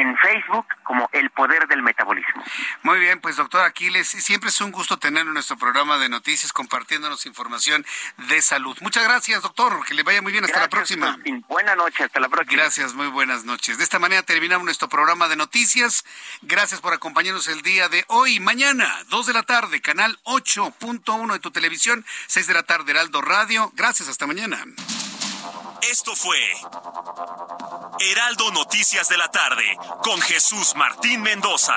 en 0.00 0.16
Facebook 0.16 0.66
como 0.82 1.08
El 1.12 1.30
Poder 1.30 1.66
del 1.68 1.82
Metabolismo. 1.82 2.42
Muy 2.82 2.98
bien, 2.98 3.20
pues 3.20 3.36
doctor 3.36 3.62
Aquiles, 3.62 4.08
siempre 4.08 4.48
es 4.48 4.60
un 4.60 4.70
gusto 4.70 4.98
tenerlo 4.98 5.30
en 5.30 5.34
nuestro 5.34 5.56
programa 5.56 5.98
de 5.98 6.08
noticias 6.08 6.52
compartiéndonos 6.52 7.26
información 7.26 7.84
de 8.28 8.42
salud. 8.42 8.76
Muchas 8.80 9.04
gracias, 9.04 9.42
doctor, 9.42 9.84
que 9.86 9.94
le 9.94 10.02
vaya 10.02 10.22
muy 10.22 10.32
bien, 10.32 10.44
hasta 10.44 10.60
la 10.60 10.68
próxima. 10.68 11.18
Buenas 11.48 11.76
noches, 11.76 12.06
hasta 12.06 12.20
la 12.20 12.28
próxima. 12.28 12.62
Gracias, 12.62 12.94
muy 12.94 13.08
buenas 13.08 13.44
noches. 13.44 13.78
De 13.78 13.84
esta 13.84 13.98
manera 13.98 14.22
terminamos 14.22 14.64
nuestro 14.64 14.88
programa 14.88 15.28
de 15.28 15.36
noticias. 15.36 16.04
Gracias 16.42 16.80
por 16.80 16.92
acompañarnos 16.94 17.48
el 17.48 17.62
día 17.62 17.88
de 17.88 18.04
hoy. 18.08 18.40
Mañana, 18.40 18.90
2 19.08 19.26
de 19.26 19.32
la 19.32 19.42
tarde, 19.42 19.80
canal 19.80 20.18
8.1 20.24 21.32
de 21.32 21.38
tu 21.38 21.50
televisión, 21.50 22.04
6 22.26 22.46
de 22.46 22.54
la 22.54 22.62
tarde, 22.62 22.92
Heraldo 22.92 23.20
Radio. 23.20 23.72
Gracias, 23.74 24.08
hasta 24.08 24.26
mañana. 24.26 24.64
Esto 25.90 26.14
fue 26.14 26.36
Heraldo 28.00 28.52
Noticias 28.52 29.08
de 29.08 29.16
la 29.16 29.28
tarde 29.28 29.64
con 30.02 30.20
Jesús 30.20 30.74
Martín 30.76 31.22
Mendoza. 31.22 31.76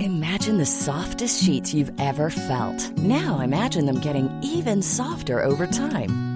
Imagine 0.00 0.58
the 0.58 0.66
softest 0.66 1.42
sheets 1.42 1.72
you've 1.72 1.92
ever 2.00 2.30
felt. 2.30 2.90
Now 2.98 3.40
imagine 3.40 3.86
them 3.86 4.00
getting 4.00 4.28
even 4.42 4.82
softer 4.82 5.42
over 5.42 5.66
time. 5.66 6.35